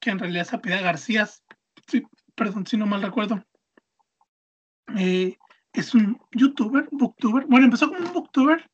que 0.00 0.10
en 0.10 0.18
realidad 0.18 0.46
es 0.46 0.54
apida 0.54 0.80
García, 0.80 1.28
perdón 2.36 2.66
si 2.66 2.76
no 2.76 2.86
mal 2.86 3.02
recuerdo, 3.02 3.44
eh, 4.96 5.36
es 5.72 5.94
un 5.94 6.18
youtuber, 6.32 6.88
booktuber. 6.92 7.46
Bueno, 7.46 7.66
empezó 7.66 7.88
como 7.88 8.00
un 8.00 8.12
booktuber. 8.12 8.70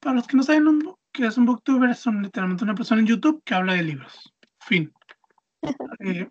Para 0.00 0.16
los 0.16 0.26
que 0.26 0.36
no 0.36 0.42
saben 0.42 0.80
qué 1.12 1.26
es 1.26 1.36
un 1.36 1.46
booktuber, 1.46 1.90
es 1.90 2.06
literalmente 2.06 2.64
una 2.64 2.74
persona 2.74 3.00
en 3.00 3.06
YouTube 3.06 3.42
que 3.44 3.54
habla 3.54 3.74
de 3.74 3.82
libros. 3.82 4.32
Fin. 4.60 4.92
Eh, 5.98 6.28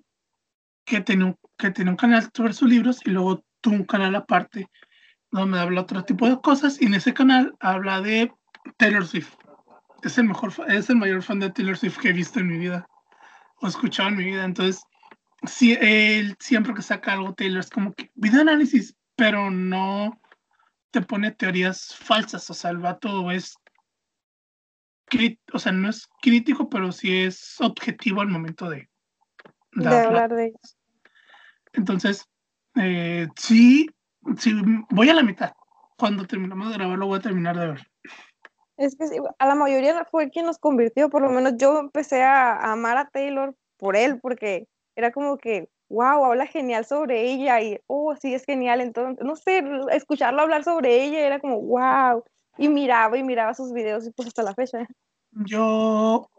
que, 0.85 1.01
tiene 1.01 1.25
un, 1.25 1.35
que 1.57 1.71
tiene 1.71 1.91
un 1.91 1.97
canal 1.97 2.29
sobre 2.33 2.53
sus 2.53 2.69
libros 2.69 3.01
y 3.05 3.09
luego 3.09 3.43
tuvo 3.59 3.75
un 3.75 3.83
canal 3.83 4.15
aparte 4.15 4.69
donde 5.31 5.59
habla 5.59 5.81
otro 5.81 6.05
tipo 6.05 6.29
de 6.29 6.39
cosas 6.39 6.81
y 6.81 6.85
en 6.85 6.93
ese 6.93 7.13
canal 7.13 7.53
habla 7.59 7.99
de 7.99 8.31
Taylor 8.77 9.05
Swift. 9.05 9.33
Es 10.03 10.17
el 10.17 10.25
mejor, 10.25 10.53
es 10.69 10.89
el 10.89 10.97
mayor 10.97 11.21
fan 11.21 11.39
de 11.39 11.49
Taylor 11.49 11.75
Swift 11.75 11.97
que 11.97 12.09
he 12.09 12.13
visto 12.13 12.39
en 12.39 12.47
mi 12.47 12.59
vida 12.59 12.87
o 13.57 13.67
escuchado 13.67 14.09
en 14.09 14.17
mi 14.17 14.23
vida. 14.25 14.45
Entonces, 14.45 14.83
si 15.43 15.73
él 15.73 16.35
siempre 16.39 16.73
que 16.73 16.81
saca 16.81 17.13
algo 17.13 17.33
Taylor 17.33 17.59
es 17.59 17.69
como 17.69 17.93
que 17.93 18.11
video 18.15 18.41
análisis, 18.41 18.95
pero 19.15 19.51
no 19.51 20.19
te 20.91 21.01
pone 21.01 21.31
teorías 21.31 21.95
falsas. 21.95 22.49
O 22.49 22.53
sea, 22.53 22.71
el 22.71 22.77
vato 22.77 23.31
es 23.31 23.55
o 25.53 25.59
sea, 25.59 25.71
no 25.71 25.89
es 25.89 26.07
crítico, 26.21 26.69
pero 26.69 26.91
sí 26.91 27.23
es 27.23 27.59
objetivo 27.61 28.21
al 28.21 28.27
momento 28.27 28.69
de, 28.69 28.89
de, 29.73 29.87
hablar 29.87 30.33
de 30.33 30.47
ellos. 30.47 30.77
Entonces, 31.73 32.27
eh, 32.75 33.27
sí, 33.37 33.89
sí, 34.37 34.53
voy 34.89 35.09
a 35.09 35.13
la 35.13 35.23
mitad. 35.23 35.53
Cuando 35.97 36.25
terminamos 36.25 36.69
de 36.69 36.75
grabar, 36.75 36.97
lo 36.97 37.07
voy 37.07 37.19
a 37.19 37.21
terminar 37.21 37.57
de 37.57 37.67
ver. 37.67 37.87
Es 38.77 38.95
que 38.97 39.05
a 39.39 39.47
la 39.47 39.55
mayoría 39.55 40.03
fue 40.05 40.29
quien 40.29 40.45
nos 40.45 40.57
convirtió, 40.57 41.09
por 41.09 41.21
lo 41.21 41.29
menos 41.29 41.53
yo 41.57 41.79
empecé 41.79 42.23
a, 42.23 42.71
amar 42.71 42.97
a 42.97 43.09
Taylor 43.09 43.55
por 43.77 43.95
él, 43.95 44.19
porque 44.19 44.67
era 44.95 45.11
como 45.11 45.37
que, 45.37 45.69
wow, 45.89 46.25
habla 46.25 46.47
genial 46.47 46.85
sobre 46.85 47.31
ella 47.31 47.61
y, 47.61 47.79
oh, 47.87 48.15
sí, 48.15 48.33
es 48.33 48.45
genial. 48.45 48.81
Entonces, 48.81 49.23
no 49.25 49.35
sé, 49.35 49.63
escucharlo 49.91 50.41
hablar 50.41 50.63
sobre 50.63 51.03
ella 51.03 51.19
era 51.19 51.39
como, 51.39 51.61
wow. 51.61 52.23
Y 52.57 52.69
miraba 52.69 53.17
y 53.17 53.23
miraba 53.23 53.53
sus 53.53 53.73
videos 53.73 54.07
y 54.07 54.11
pues 54.11 54.29
hasta 54.29 54.43
la 54.43 54.53
fecha. 54.53 54.87
Yo, 55.31 56.29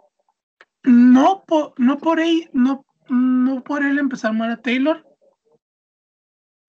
no 0.82 1.44
por, 1.46 1.74
no 1.78 1.98
por 1.98 2.20
no, 2.52 2.86
no 3.08 3.62
por 3.62 3.84
él 3.84 3.98
empezar 3.98 4.30
amar 4.30 4.50
a 4.50 4.62
Taylor, 4.62 5.06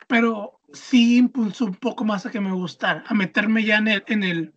pero 0.08 0.60
sí 0.74 1.18
impulsó 1.18 1.66
un 1.66 1.76
poco 1.76 2.04
más 2.04 2.26
a 2.26 2.32
que 2.32 2.42
me 2.42 2.52
gustara, 2.52 3.04
a 3.08 3.14
meterme 3.14 3.64
ya 3.64 3.78
en 3.78 3.88
el, 3.88 4.04
en 4.08 4.24
el 4.24 4.54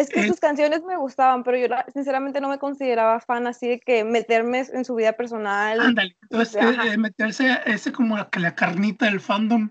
es 0.00 0.08
que 0.08 0.26
sus 0.26 0.40
canciones 0.40 0.82
me 0.84 0.96
gustaban, 0.96 1.42
pero 1.42 1.58
yo 1.58 1.66
sinceramente 1.92 2.40
no 2.40 2.48
me 2.48 2.58
consideraba 2.58 3.20
fan 3.20 3.46
así 3.46 3.68
de 3.68 3.80
que 3.80 4.04
meterme 4.04 4.64
en 4.72 4.84
su 4.84 4.94
vida 4.94 5.12
personal. 5.12 5.80
Ándale, 5.80 6.16
entonces 6.22 6.56
eh, 6.56 6.92
eh, 6.92 6.98
meterse 6.98 7.60
ese 7.66 7.92
como 7.92 8.16
la, 8.16 8.28
la 8.38 8.54
carnita 8.54 9.06
del 9.06 9.20
fandom. 9.20 9.70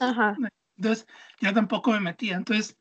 Ajá. 0.00 0.36
Entonces 0.76 1.06
yo 1.40 1.52
tampoco 1.54 1.92
me 1.92 2.00
metía. 2.00 2.36
Entonces 2.36 2.76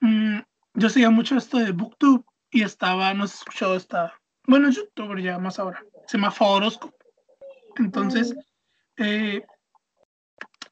mm, 0.00 0.38
yo 0.74 0.88
seguía 0.90 1.10
mucho 1.10 1.36
esto 1.36 1.58
de 1.58 1.72
Booktube 1.72 2.24
y 2.50 2.62
estaba, 2.62 3.14
no 3.14 3.26
sé, 3.26 3.36
escuchado 3.36 3.76
esta, 3.76 4.12
bueno, 4.46 4.70
youtuber 4.70 5.20
ya 5.22 5.38
más 5.38 5.58
ahora, 5.58 5.82
se 6.06 6.18
llama. 6.18 6.34
Entonces, 7.76 8.34
mm. 8.34 9.02
eh, 9.02 9.46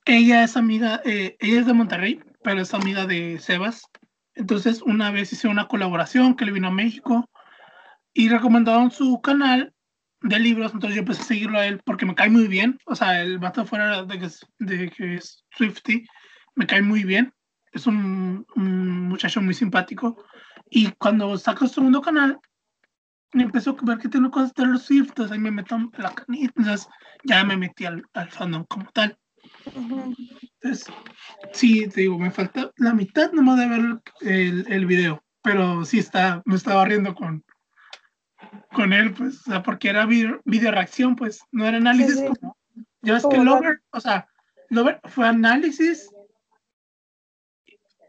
ella 0.06 0.44
es 0.44 0.56
amiga, 0.56 1.00
ella 1.04 1.34
es 1.40 1.66
de 1.66 1.72
Monterrey, 1.72 2.22
pero 2.42 2.60
es 2.60 2.74
amiga 2.74 3.06
de 3.06 3.38
Sebas 3.38 3.88
entonces, 4.34 4.82
una 4.82 5.10
vez 5.10 5.32
hice 5.32 5.48
una 5.48 5.68
colaboración 5.68 6.34
que 6.34 6.44
le 6.44 6.52
vino 6.52 6.68
a 6.68 6.72
México 6.72 7.30
y 8.12 8.28
recomendaron 8.28 8.90
su 8.90 9.20
canal 9.20 9.72
de 10.22 10.38
libros. 10.38 10.72
Entonces, 10.74 10.96
yo 10.96 11.00
empecé 11.00 11.22
a 11.22 11.24
seguirlo 11.24 11.58
a 11.58 11.66
él 11.66 11.80
porque 11.84 12.06
me 12.06 12.14
cae 12.14 12.30
muy 12.30 12.48
bien. 12.48 12.78
O 12.86 12.96
sea, 12.96 13.22
el 13.22 13.38
vato 13.38 13.64
fuera 13.64 14.02
de 14.04 14.18
que 14.18 14.26
es, 14.26 14.46
de 14.58 14.90
que 14.90 15.14
es 15.16 15.44
Swifty, 15.56 16.04
me 16.56 16.66
cae 16.66 16.82
muy 16.82 17.04
bien. 17.04 17.32
Es 17.72 17.86
un, 17.86 18.44
muchacho 18.56 19.40
muy 19.40 19.54
simpático. 19.54 20.24
Y 20.68 20.90
cuando 20.92 21.36
sacó 21.38 21.68
su 21.68 21.74
segundo 21.74 22.00
canal, 22.00 22.38
empezó 23.32 23.76
a 23.78 23.84
ver 23.84 23.98
que 23.98 24.08
tiene 24.08 24.30
cosas 24.30 24.52
de 24.54 24.66
los 24.66 24.82
Swift. 24.82 25.10
Entonces, 25.10 25.32
ahí 25.32 25.38
me 25.38 25.52
meto 25.52 25.76
en 25.76 25.90
la 25.98 26.12
canita. 26.12 26.52
Entonces, 26.56 26.88
ya 27.22 27.44
me 27.44 27.56
metí 27.56 27.84
al 27.84 28.04
fandom 28.30 28.64
como 28.64 28.90
tal. 28.90 29.16
Entonces, 29.74 30.86
sí, 31.52 31.88
te 31.88 32.02
digo, 32.02 32.18
me 32.18 32.30
falta 32.30 32.70
la 32.76 32.94
mitad 32.94 33.32
nomás 33.32 33.58
de 33.58 33.68
ver 33.68 34.00
el, 34.20 34.72
el 34.72 34.86
video, 34.86 35.22
pero 35.42 35.84
sí 35.84 35.98
está, 35.98 36.42
me 36.44 36.56
estaba 36.56 36.84
riendo 36.84 37.14
con, 37.14 37.44
con 38.72 38.92
él, 38.92 39.12
pues, 39.12 39.40
o 39.40 39.50
sea, 39.50 39.62
porque 39.62 39.88
era 39.88 40.06
video, 40.06 40.40
reacción, 40.44 41.16
pues, 41.16 41.40
no 41.52 41.66
era 41.66 41.76
análisis 41.76 42.22
como, 42.22 42.56
ya 43.02 43.14
ves 43.14 43.26
que 43.26 43.38
Lover, 43.38 43.82
o 43.90 44.00
sea, 44.00 44.28
Lover 44.70 45.00
fue 45.04 45.28
análisis 45.28 46.10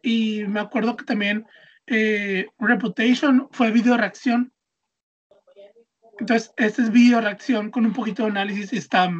y 0.02 0.44
me 0.48 0.60
acuerdo 0.60 0.96
que 0.96 1.06
también 1.06 1.46
eh, 1.88 2.48
Reputation 2.60 3.48
fue 3.52 3.72
video 3.72 3.98
reacción. 3.98 4.54
Entonces, 6.20 6.54
este 6.56 6.84
es 6.84 6.92
video 6.92 7.20
reacción 7.20 7.72
con 7.72 7.86
un 7.86 7.94
poquito 7.94 8.24
de 8.24 8.30
análisis 8.30 8.72
y 8.72 8.78
está 8.78 9.12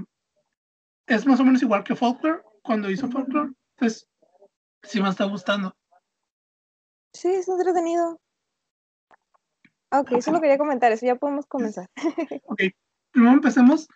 es 1.08 1.26
más 1.26 1.40
o 1.40 1.46
menos 1.46 1.62
igual 1.62 1.84
que 1.84 1.96
Folklore, 1.96 2.42
cuando 2.64 2.90
hizo 2.90 3.10
Folklore. 3.10 3.52
Entonces, 3.78 4.08
sí 4.84 5.02
me 5.02 5.10
está 5.10 5.26
gustando. 5.26 5.76
Sí, 7.14 7.30
es 7.30 7.48
entretenido. 7.48 8.20
Ok, 9.92 10.12
eso 10.14 10.32
lo 10.32 10.42
quería 10.42 10.58
comentar, 10.58 10.92
eso 10.92 11.06
ya 11.06 11.16
podemos 11.16 11.46
comenzar. 11.46 11.90
ok, 12.46 12.62
primero 13.12 13.34
empecemos 13.34 13.88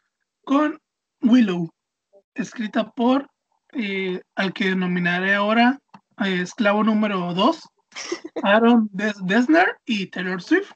con 0.46 0.80
Willow, 1.22 1.70
escrita 2.34 2.92
por 2.92 3.30
eh, 3.74 4.22
al 4.36 4.54
que 4.54 4.70
denominaré 4.70 5.36
ahora 5.36 5.80
eh, 6.24 6.42
esclavo 6.42 6.84
número 6.84 7.34
2, 7.34 7.62
Aaron 8.44 8.90
Desner 8.92 9.78
y 9.86 10.08
Taylor 10.08 10.42
Swift. 10.42 10.72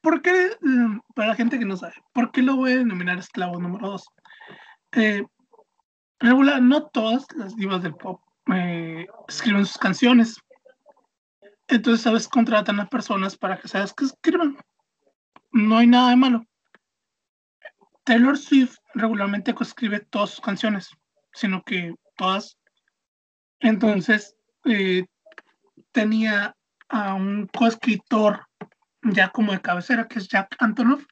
¿Por 0.00 0.22
qué, 0.22 0.56
mm, 0.60 1.00
para 1.14 1.30
la 1.30 1.34
gente 1.34 1.58
que 1.58 1.64
no 1.64 1.76
sabe, 1.76 1.94
por 2.12 2.30
qué 2.30 2.42
lo 2.42 2.56
voy 2.56 2.72
a 2.72 2.76
denominar 2.76 3.18
esclavo 3.18 3.58
número 3.58 3.88
2? 3.90 4.06
Eh, 4.92 5.24
regular, 6.18 6.62
no 6.62 6.86
todas 6.86 7.26
las 7.34 7.56
divas 7.56 7.82
del 7.82 7.94
pop 7.94 8.20
eh, 8.54 9.06
escriben 9.28 9.66
sus 9.66 9.78
canciones. 9.78 10.36
Entonces, 11.68 12.02
sabes, 12.02 12.28
contratan 12.28 12.78
a 12.78 12.88
personas 12.88 13.36
para 13.36 13.58
que 13.58 13.68
sabes 13.68 13.92
que 13.92 14.04
escriban. 14.04 14.56
No 15.50 15.78
hay 15.78 15.86
nada 15.86 16.10
de 16.10 16.16
malo. 16.16 16.44
Taylor 18.04 18.38
Swift 18.38 18.76
regularmente 18.94 19.54
coescribe 19.54 20.00
todas 20.00 20.30
sus 20.30 20.40
canciones, 20.40 20.90
sino 21.32 21.62
que 21.64 21.94
todas. 22.16 22.56
Entonces, 23.58 24.36
eh, 24.64 25.06
tenía 25.90 26.54
a 26.88 27.14
un 27.14 27.48
coescritor 27.48 28.46
ya 29.02 29.30
como 29.30 29.52
de 29.52 29.60
cabecera, 29.60 30.06
que 30.06 30.20
es 30.20 30.28
Jack 30.28 30.54
Antonoff, 30.60 31.04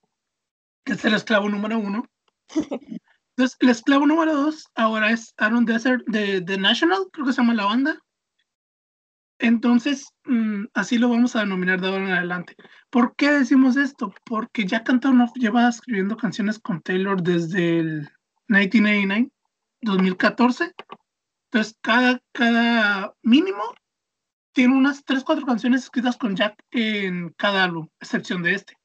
que 0.85 0.93
es 0.93 1.05
el 1.05 1.15
esclavo 1.15 1.49
número 1.49 1.79
uno. 1.79 2.05
Entonces, 3.37 3.57
el 3.61 3.69
esclavo 3.71 4.07
número 4.07 4.33
dos 4.35 4.69
ahora 4.77 5.11
es 5.11 5.35
Aaron 5.39 5.65
Desert 5.65 6.05
de 6.07 6.41
The 6.41 6.57
National, 6.57 7.07
creo 7.13 7.27
que 7.27 7.33
se 7.33 7.41
llama 7.41 7.55
la 7.55 7.65
banda. 7.65 7.99
Entonces, 9.41 10.13
mm, 10.25 10.67
así 10.75 10.99
lo 10.99 11.09
vamos 11.09 11.35
a 11.35 11.41
denominar 11.41 11.81
de 11.81 11.89
ahora 11.89 12.05
en 12.05 12.13
adelante. 12.13 12.55
¿Por 12.91 13.17
qué 13.17 13.33
decimos 13.33 13.77
esto? 13.77 14.15
Porque 14.25 14.65
Jack 14.65 14.89
Antonoff 14.89 15.33
lleva 15.35 15.69
escribiendo 15.69 16.17
canciones 16.17 16.61
con 16.61 16.81
Taylor 16.81 17.21
desde 17.21 17.81
el 17.81 18.09
1989, 18.47 19.31
2014. 19.81 20.73
Entonces, 21.51 21.77
cada, 21.81 22.21
cada 22.33 23.15
mínimo 23.23 23.63
tiene 24.53 24.77
unas 24.77 25.05
3, 25.05 25.25
4 25.25 25.45
canciones 25.45 25.83
escritas 25.83 26.17
con 26.17 26.37
Jack 26.37 26.55
en 26.71 27.31
cada 27.37 27.65
álbum, 27.65 27.89
excepción 28.01 28.45
de 28.45 28.55
este. 28.55 28.77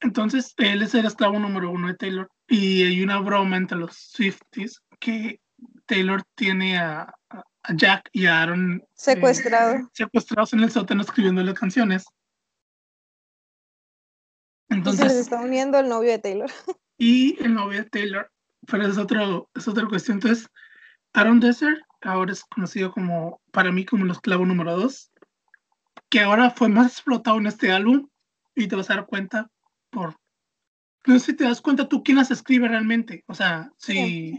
Entonces, 0.00 0.54
él 0.56 0.82
es 0.82 0.94
el 0.94 1.06
esclavo 1.06 1.38
número 1.38 1.70
uno 1.70 1.88
de 1.88 1.94
Taylor. 1.94 2.30
Y 2.48 2.84
hay 2.84 3.02
una 3.02 3.18
broma 3.18 3.56
entre 3.56 3.78
los 3.78 3.94
Swifties 3.94 4.82
que 4.98 5.40
Taylor 5.86 6.22
tiene 6.34 6.78
a, 6.78 7.14
Jack 7.74 8.08
y 8.12 8.26
a 8.26 8.42
Aaron 8.42 8.80
eh, 8.80 8.88
secuestrado. 8.94 9.90
secuestrados 9.92 10.54
en 10.54 10.60
el 10.60 10.70
sótano 10.70 11.02
escribiendo 11.02 11.42
las 11.42 11.58
canciones. 11.58 12.04
Entonces, 14.70 15.04
y 15.04 15.08
se 15.08 15.14
les 15.14 15.20
está 15.22 15.40
uniendo 15.40 15.78
el 15.78 15.88
novio 15.88 16.10
de 16.10 16.18
Taylor. 16.18 16.50
Y 17.02 17.42
el 17.42 17.54
novio 17.54 17.82
de 17.82 17.88
Taylor. 17.88 18.30
Pero 18.66 18.86
es, 18.86 18.98
otro, 18.98 19.48
es 19.54 19.66
otra 19.66 19.86
cuestión. 19.88 20.18
Entonces, 20.18 20.50
Aaron 21.14 21.40
Desert 21.40 21.80
ahora 22.02 22.32
es 22.32 22.44
conocido 22.44 22.92
como, 22.92 23.40
para 23.52 23.72
mí, 23.72 23.86
como 23.86 24.04
el 24.04 24.10
esclavo 24.10 24.44
número 24.44 24.76
dos, 24.76 25.10
que 26.10 26.20
ahora 26.20 26.50
fue 26.50 26.68
más 26.68 26.92
explotado 26.92 27.38
en 27.38 27.46
este 27.46 27.72
álbum. 27.72 28.10
Y 28.54 28.68
te 28.68 28.76
vas 28.76 28.90
a 28.90 28.96
dar 28.96 29.06
cuenta 29.06 29.50
por... 29.90 30.16
No 31.06 31.18
sé 31.18 31.26
si 31.26 31.36
te 31.36 31.44
das 31.44 31.60
cuenta 31.60 31.88
tú 31.88 32.02
quién 32.02 32.18
las 32.18 32.30
escribe 32.30 32.68
realmente. 32.68 33.24
O 33.26 33.34
sea, 33.34 33.70
sí. 33.78 34.38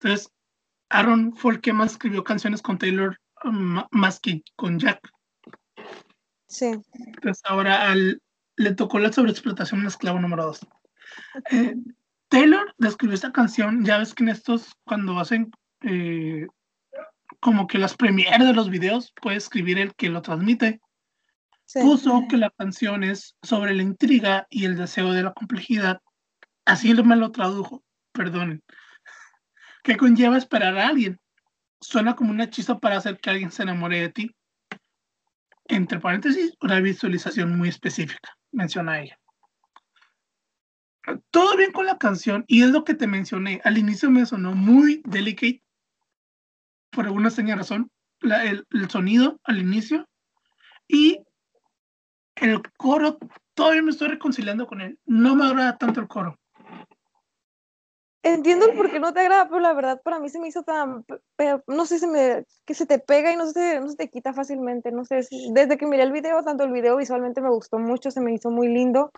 Entonces, 0.00 0.30
Aaron 0.90 1.34
fue 1.34 1.54
el 1.54 1.60
que 1.60 1.72
más 1.72 1.92
escribió 1.92 2.24
canciones 2.24 2.62
con 2.62 2.78
Taylor 2.78 3.18
más 3.90 4.20
que 4.20 4.42
con 4.56 4.78
Jack. 4.78 5.00
Sí. 6.46 6.72
Entonces 6.92 7.42
ahora 7.44 7.90
al, 7.90 8.22
le 8.56 8.74
tocó 8.74 8.98
la 8.98 9.12
sobreexplotación 9.12 9.80
en 9.80 9.86
esclavo 9.86 10.18
número 10.18 10.46
dos. 10.46 10.66
Eh, 11.50 11.76
Taylor 12.28 12.74
describió 12.78 13.14
esta 13.14 13.32
canción, 13.32 13.84
ya 13.84 13.98
ves 13.98 14.14
que 14.14 14.24
en 14.24 14.30
estos, 14.30 14.72
cuando 14.84 15.18
hacen 15.18 15.50
eh, 15.82 16.46
como 17.40 17.66
que 17.66 17.78
las 17.78 17.96
premieres 17.96 18.46
de 18.46 18.52
los 18.52 18.70
videos, 18.70 19.12
puede 19.20 19.36
escribir 19.36 19.78
el 19.78 19.94
que 19.94 20.10
lo 20.10 20.22
transmite. 20.22 20.80
Puso 21.74 22.24
que 22.28 22.36
la 22.36 22.50
canción 22.50 23.04
es 23.04 23.36
sobre 23.42 23.74
la 23.74 23.82
intriga 23.82 24.46
y 24.50 24.64
el 24.64 24.76
deseo 24.76 25.12
de 25.12 25.22
la 25.22 25.32
complejidad. 25.32 26.00
Así 26.64 26.94
me 26.94 27.16
lo 27.16 27.30
tradujo, 27.30 27.84
perdonen. 28.12 28.62
Que 29.84 29.96
conlleva 29.96 30.36
esperar 30.36 30.76
a 30.76 30.88
alguien. 30.88 31.18
Suena 31.80 32.16
como 32.16 32.30
un 32.30 32.40
hechizo 32.40 32.78
para 32.78 32.96
hacer 32.96 33.18
que 33.18 33.30
alguien 33.30 33.52
se 33.52 33.62
enamore 33.62 34.00
de 34.00 34.08
ti. 34.08 34.36
Entre 35.66 36.00
paréntesis, 36.00 36.54
una 36.60 36.80
visualización 36.80 37.56
muy 37.56 37.68
específica, 37.68 38.36
menciona 38.50 39.00
ella 39.00 39.18
todo 41.30 41.56
bien 41.56 41.72
con 41.72 41.86
la 41.86 41.98
canción 41.98 42.44
y 42.46 42.62
es 42.62 42.70
lo 42.70 42.84
que 42.84 42.94
te 42.94 43.06
mencioné. 43.06 43.60
Al 43.64 43.78
inicio 43.78 44.10
me 44.10 44.26
sonó 44.26 44.54
muy 44.54 45.02
delicate, 45.04 45.62
por 46.90 47.06
alguna 47.06 47.28
extraña 47.28 47.56
razón, 47.56 47.90
el, 48.20 48.66
sonido 48.90 49.40
al 49.44 49.58
inicio 49.58 50.08
y 50.88 51.20
el 52.40 52.62
coro, 52.76 53.18
todavía 53.54 53.82
me 53.82 53.90
estoy 53.90 54.08
reconciliando 54.08 54.66
con 54.66 54.80
él. 54.80 54.98
No 55.06 55.34
me 55.34 55.46
agrada 55.46 55.76
tanto 55.76 56.00
el 56.00 56.08
coro. 56.08 56.38
Entiendo 58.22 58.66
el 58.66 58.76
por 58.76 58.90
qué 58.90 58.98
no 58.98 59.12
te 59.12 59.20
agrada, 59.20 59.48
pero 59.48 59.60
la 59.60 59.72
verdad 59.72 60.02
para 60.02 60.18
mí 60.18 60.28
se 60.28 60.40
me 60.40 60.48
hizo 60.48 60.62
tan, 60.62 61.04
no 61.66 61.86
sé, 61.86 61.98
se 61.98 62.08
me, 62.08 62.44
que 62.66 62.74
se 62.74 62.84
te 62.84 62.98
pega 62.98 63.32
y 63.32 63.36
no 63.36 63.46
se, 63.46 63.80
no 63.80 63.88
se 63.88 63.96
te 63.96 64.10
quita 64.10 64.32
fácilmente, 64.32 64.90
no 64.90 65.04
sé, 65.04 65.26
desde 65.52 65.78
que 65.78 65.86
miré 65.86 66.02
el 66.02 66.12
video, 66.12 66.42
tanto 66.42 66.64
el 66.64 66.72
video 66.72 66.96
visualmente 66.96 67.40
me 67.40 67.48
gustó 67.48 67.78
mucho, 67.78 68.10
se 68.10 68.20
me 68.20 68.34
hizo 68.34 68.50
muy 68.50 68.68
lindo, 68.68 69.12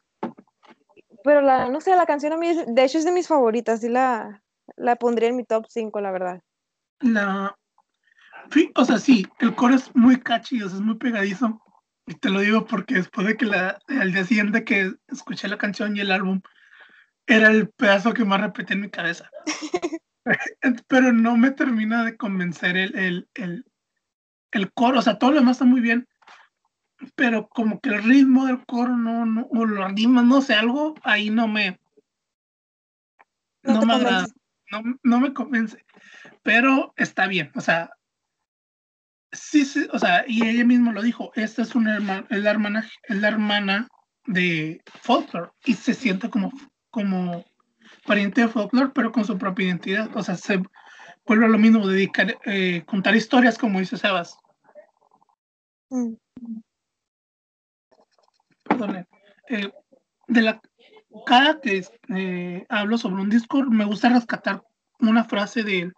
pero 1.25 1.41
la, 1.41 1.71
no 1.71 1.81
sé, 1.81 1.97
la 1.97 2.07
canción 2.07 2.35
a 2.35 2.37
mí, 2.37 2.53
de 2.67 2.85
hecho 2.85 2.99
es 2.99 3.05
de 3.05 3.13
mis 3.13 3.27
favoritas, 3.27 3.83
y 3.83 3.89
la, 3.89 4.43
la 4.77 4.97
pondría 4.97 5.31
en 5.31 5.37
mi 5.37 5.45
top 5.45 5.65
5, 5.69 6.01
la 6.01 6.11
verdad. 6.11 6.43
La, 7.01 7.57
o 8.77 8.85
sea, 8.85 8.99
sí, 8.99 9.27
el 9.39 9.55
coro 9.55 9.75
es 9.75 9.95
muy 9.97 10.21
catchy, 10.21 10.63
o 10.63 10.69
sea, 10.69 10.79
es 10.79 10.85
muy 10.85 10.97
pegadizo. 10.97 11.61
Y 12.07 12.15
te 12.15 12.31
lo 12.31 12.41
digo 12.41 12.67
porque 12.67 12.95
después 12.95 13.27
de 13.27 13.37
que 13.37 13.47
la, 13.47 13.79
al 13.89 14.13
día 14.13 14.25
siguiente 14.25 14.65
que 14.65 14.93
escuché 15.09 15.49
la 15.49 15.59
canción 15.59 15.97
y 15.97 16.01
el 16.01 16.11
álbum, 16.11 16.41
era 17.27 17.49
el 17.49 17.69
pedazo 17.71 18.13
que 18.13 18.25
más 18.25 18.41
repetí 18.41 18.73
en 18.73 18.81
mi 18.81 18.91
cabeza. 18.91 19.31
Pero 20.89 21.13
no 21.13 21.37
me 21.37 21.51
termina 21.51 22.05
de 22.05 22.17
convencer 22.17 22.77
el, 22.77 22.97
el, 22.97 23.29
el, 23.35 23.65
el 24.53 24.73
coro, 24.73 24.99
o 24.99 25.03
sea, 25.03 25.19
todo 25.19 25.31
lo 25.31 25.39
demás 25.39 25.57
está 25.57 25.65
muy 25.65 25.81
bien, 25.81 26.09
pero 27.15 27.49
como 27.49 27.81
que 27.81 27.91
el 27.91 28.03
ritmo 28.03 28.47
del 28.47 28.65
coro 28.67 28.97
no, 28.97 29.25
no 29.25 29.47
o 29.51 29.65
lo 29.65 29.85
anima, 29.85 30.23
no 30.23 30.43
sé, 30.43 30.55
algo 30.55 30.95
ahí 31.03 31.31
no 31.31 31.49
me, 31.49 31.81
no, 33.63 33.83
me 33.83 33.95
agrada, 33.95 34.27
no, 34.71 34.99
no, 35.03 35.21
me 35.21 35.33
convence, 35.33 35.85
pero 36.43 36.93
está 36.97 37.27
bien, 37.27 37.51
o 37.55 37.61
sea, 37.61 37.91
sí, 39.33 39.65
sí, 39.65 39.87
o 39.93 39.99
sea, 39.99 40.25
y 40.27 40.47
ella 40.47 40.65
misma 40.65 40.93
lo 40.93 41.03
dijo, 41.03 41.33
esta 41.35 41.63
es 41.63 41.75
una 41.75 41.95
hermana, 41.95 42.27
es 42.31 42.43
la 42.43 42.51
hermana, 42.51 42.89
es 43.05 43.17
la 43.17 43.29
hermana 43.29 43.89
de 44.27 44.81
Folklore 45.03 45.51
y 45.65 45.75
se 45.75 45.95
siente 45.95 46.31
como, 46.31 46.53
como 46.91 47.45
pariente 48.07 48.43
de 48.43 48.49
Folklore, 48.49 48.93
pero 48.95 49.13
con 49.13 49.25
su 49.25 49.39
propia 49.39 49.67
identidad, 49.67 50.15
o 50.17 50.23
sea, 50.23 50.37
se 50.37 50.63
vuelve 51.27 51.47
a 51.47 51.49
lo 51.49 51.59
mismo, 51.59 51.87
dedicar, 51.87 52.39
eh, 52.45 52.83
contar 52.87 53.15
historias 53.15 53.59
como 53.59 53.81
dice 53.81 53.97
Sebas. 53.97 54.37
Mm. 55.91 56.15
Eh, 59.49 59.71
de 60.29 60.43
la, 60.43 60.61
cada 61.27 61.61
que 61.61 61.85
eh, 62.15 62.67
hablo 62.69 62.99
sobre 62.99 63.23
un 63.23 63.31
disco, 63.31 63.63
me 63.65 63.85
gusta 63.85 64.09
rescatar 64.09 64.63
una 65.01 65.25
frase 65.25 65.63
de, 65.63 65.93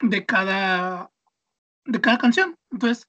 de, 0.00 0.24
cada, 0.24 1.10
de 1.86 2.00
cada 2.00 2.18
canción. 2.18 2.56
Entonces, 2.70 3.06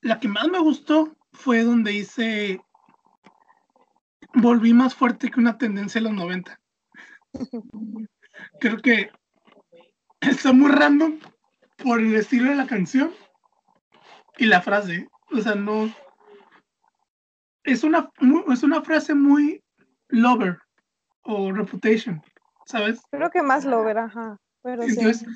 la 0.00 0.18
que 0.18 0.28
más 0.28 0.48
me 0.48 0.58
gustó 0.58 1.16
fue 1.32 1.62
donde 1.62 1.92
dice, 1.92 2.60
volví 4.34 4.72
más 4.72 4.94
fuerte 4.94 5.30
que 5.30 5.40
una 5.40 5.58
tendencia 5.58 6.00
de 6.00 6.08
los 6.08 6.14
90. 6.14 6.58
Creo 8.60 8.78
que 8.78 9.10
está 10.20 10.52
muy 10.52 10.70
random 10.70 11.18
por 11.78 12.00
el 12.00 12.14
estilo 12.14 12.50
de 12.50 12.56
la 12.56 12.66
canción 12.66 13.12
y 14.38 14.46
la 14.46 14.60
frase. 14.60 15.08
O 15.30 15.40
sea, 15.40 15.54
no, 15.54 15.92
es 17.64 17.84
una, 17.84 18.10
es 18.52 18.62
una 18.62 18.82
frase 18.82 19.14
muy 19.14 19.62
lover 20.08 20.58
o 21.22 21.52
reputation, 21.52 22.22
¿sabes? 22.66 23.00
Creo 23.10 23.30
que 23.30 23.42
más 23.42 23.64
lover, 23.64 23.98
ajá. 23.98 24.36
Pero 24.62 24.82
Entonces, 24.82 25.26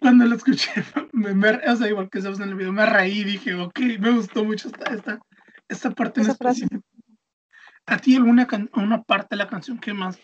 cuando 0.00 0.24
lo 0.24 0.36
escuché, 0.36 0.70
me, 1.12 1.34
me, 1.34 1.50
o 1.50 1.76
sea, 1.76 1.88
igual 1.88 2.10
que 2.10 2.20
sabes 2.20 2.40
en 2.40 2.48
el 2.48 2.54
video, 2.54 2.72
me 2.72 2.86
reí 2.86 3.20
y 3.20 3.24
dije, 3.24 3.54
ok, 3.54 3.78
me 3.98 4.10
gustó 4.10 4.44
mucho 4.44 4.68
esta, 4.68 4.94
esta, 4.94 5.20
esta 5.68 5.90
parte 5.90 6.22
en 6.22 6.30
específico. 6.30 6.82
¿A 7.86 7.98
ti 7.98 8.16
alguna 8.16 8.46
una 8.74 9.02
parte 9.02 9.28
de 9.30 9.36
la 9.36 9.48
canción 9.48 9.78
que 9.78 9.92
más 9.92 10.18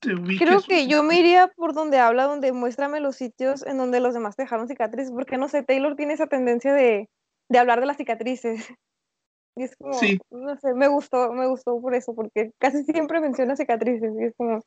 te 0.00 0.14
ubiques? 0.14 0.46
Creo 0.46 0.62
que 0.62 0.86
yo 0.86 1.02
me 1.02 1.18
iría 1.18 1.48
por 1.48 1.74
donde 1.74 1.98
habla, 1.98 2.24
donde 2.24 2.52
muéstrame 2.52 3.00
los 3.00 3.16
sitios 3.16 3.64
en 3.66 3.78
donde 3.78 4.00
los 4.00 4.14
demás 4.14 4.36
te 4.36 4.42
dejaron 4.42 4.68
cicatrices, 4.68 5.12
porque 5.12 5.36
no 5.36 5.48
sé, 5.48 5.62
Taylor 5.62 5.96
tiene 5.96 6.14
esa 6.14 6.26
tendencia 6.26 6.72
de, 6.72 7.08
de 7.48 7.58
hablar 7.58 7.80
de 7.80 7.86
las 7.86 7.96
cicatrices. 7.96 8.66
Y 9.54 9.64
es 9.64 9.76
como, 9.76 9.92
no 10.30 10.56
sé, 10.56 10.72
me 10.72 10.88
gustó, 10.88 11.30
me 11.34 11.46
gustó 11.46 11.78
por 11.78 11.94
eso, 11.94 12.14
porque 12.14 12.52
casi 12.58 12.84
siempre 12.84 13.20
menciona 13.20 13.54
cicatrices 13.54 14.10
y 14.18 14.24
es 14.24 14.34
como... 14.34 14.62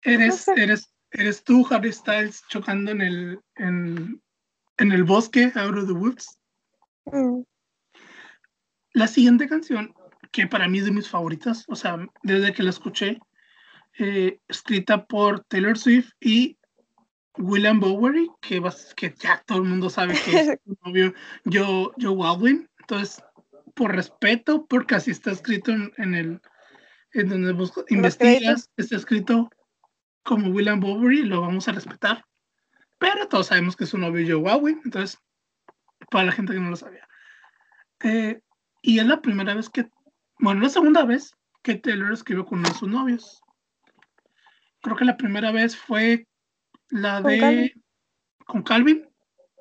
Eres, 0.00 0.48
eres, 0.48 0.90
eres 1.12 1.44
tú, 1.44 1.66
Harry 1.70 1.92
Styles, 1.92 2.42
chocando 2.48 2.90
en 2.90 3.00
el, 3.00 3.40
en, 3.56 4.22
en 4.78 4.92
el 4.92 5.04
bosque, 5.04 5.52
Out 5.54 5.76
of 5.76 5.86
the 5.86 5.92
Woods. 5.92 6.38
Mm. 7.06 7.42
La 8.94 9.06
siguiente 9.06 9.48
canción, 9.48 9.94
que 10.30 10.46
para 10.46 10.68
mí 10.68 10.78
es 10.78 10.84
de 10.84 10.90
mis 10.90 11.08
favoritas, 11.08 11.64
o 11.68 11.76
sea, 11.76 11.98
desde 12.22 12.52
que 12.52 12.62
la 12.62 12.70
escuché, 12.70 13.18
eh, 13.98 14.38
escrita 14.48 15.06
por 15.06 15.44
Taylor 15.44 15.78
Swift 15.78 16.10
y 16.20 16.58
William 17.38 17.80
Bowery, 17.80 18.30
que, 18.40 18.62
que 18.96 19.14
ya 19.18 19.42
todo 19.46 19.58
el 19.58 19.68
mundo 19.68 19.90
sabe 19.90 20.14
que 20.14 20.38
es 20.38 20.58
su 20.64 20.76
novio 20.84 21.14
Joe, 21.44 21.90
Joe 22.00 22.16
Baldwin. 22.16 22.68
Entonces, 22.80 23.22
por 23.74 23.94
respeto, 23.94 24.66
porque 24.66 24.94
así 24.94 25.10
está 25.10 25.30
escrito 25.30 25.72
en, 25.72 26.14
el, 26.14 26.40
en 27.12 27.28
donde 27.28 27.56
investigas, 27.88 28.70
está 28.76 28.96
escrito 28.96 29.50
como 30.22 30.48
William 30.48 30.80
Bowery, 30.80 31.22
lo 31.22 31.40
vamos 31.40 31.68
a 31.68 31.72
respetar. 31.72 32.24
Pero 32.98 33.28
todos 33.28 33.48
sabemos 33.48 33.76
que 33.76 33.84
es 33.84 33.94
un 33.94 34.02
novio 34.02 34.24
Joe 34.26 34.36
Huawei, 34.36 34.76
entonces, 34.84 35.18
para 36.10 36.26
la 36.26 36.32
gente 36.32 36.52
que 36.52 36.60
no 36.60 36.70
lo 36.70 36.76
sabía. 36.76 37.08
Eh, 38.02 38.40
y 38.82 38.98
es 38.98 39.06
la 39.06 39.20
primera 39.20 39.54
vez 39.54 39.68
que, 39.68 39.88
bueno, 40.38 40.60
la 40.60 40.68
segunda 40.68 41.04
vez 41.04 41.34
que 41.62 41.76
Taylor 41.76 42.12
escribió 42.12 42.44
con 42.44 42.58
uno 42.58 42.68
de 42.68 42.74
sus 42.74 42.88
novios. 42.88 43.42
Creo 44.82 44.96
que 44.96 45.04
la 45.04 45.16
primera 45.16 45.52
vez 45.52 45.76
fue 45.76 46.26
la 46.88 47.22
de 47.22 47.72
con 48.46 48.62
Calvin. 48.62 49.08